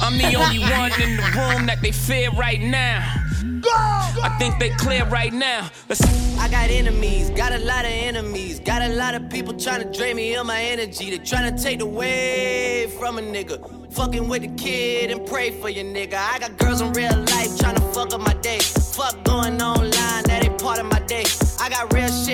I'm 0.00 0.18
the 0.18 0.34
only 0.34 0.58
one 0.58 0.92
in 1.00 1.16
the 1.16 1.22
room 1.22 1.66
that 1.66 1.78
they 1.80 1.92
fear 1.92 2.30
right 2.30 2.60
now. 2.60 3.22
I 3.64 4.34
think 4.38 4.58
they 4.58 4.70
clear 4.70 5.04
right 5.04 5.32
now. 5.32 5.70
Let's 5.88 6.02
I 6.38 6.48
got 6.48 6.70
enemies, 6.70 7.30
got 7.30 7.52
a 7.52 7.58
lot 7.58 7.84
of 7.84 7.92
enemies. 7.92 8.58
Got 8.58 8.82
a 8.82 8.88
lot 8.88 9.14
of 9.14 9.30
people 9.30 9.54
trying 9.54 9.82
to 9.82 9.96
drain 9.96 10.16
me 10.16 10.34
of 10.34 10.46
my 10.46 10.60
energy. 10.60 11.10
They 11.10 11.18
trying 11.18 11.54
to 11.54 11.62
take 11.62 11.80
away 11.80 12.88
from 12.98 13.18
a 13.18 13.22
nigga. 13.22 13.92
Fucking 13.92 14.28
with 14.28 14.42
the 14.42 14.48
kid 14.62 15.10
and 15.10 15.24
pray 15.26 15.50
for 15.50 15.68
your 15.68 15.84
nigga. 15.84 16.14
I 16.14 16.38
got 16.40 16.56
girls 16.56 16.80
in 16.80 16.92
real 16.92 17.16
life 17.16 17.58
trying 17.58 17.76
to 17.76 17.82
fuck 17.92 18.12
up 18.12 18.20
my 18.20 18.34
day. 18.34 18.58
Fuck 18.58 19.22
going 19.24 19.60
online, 19.62 20.24
that 20.24 20.40
ain't 20.44 20.60
part 20.60 20.80
of 20.80 20.86
my 20.86 21.00
day. 21.00 21.24
I 21.60 21.68
got 21.68 21.92
real 21.92 22.08
shit 22.08 22.31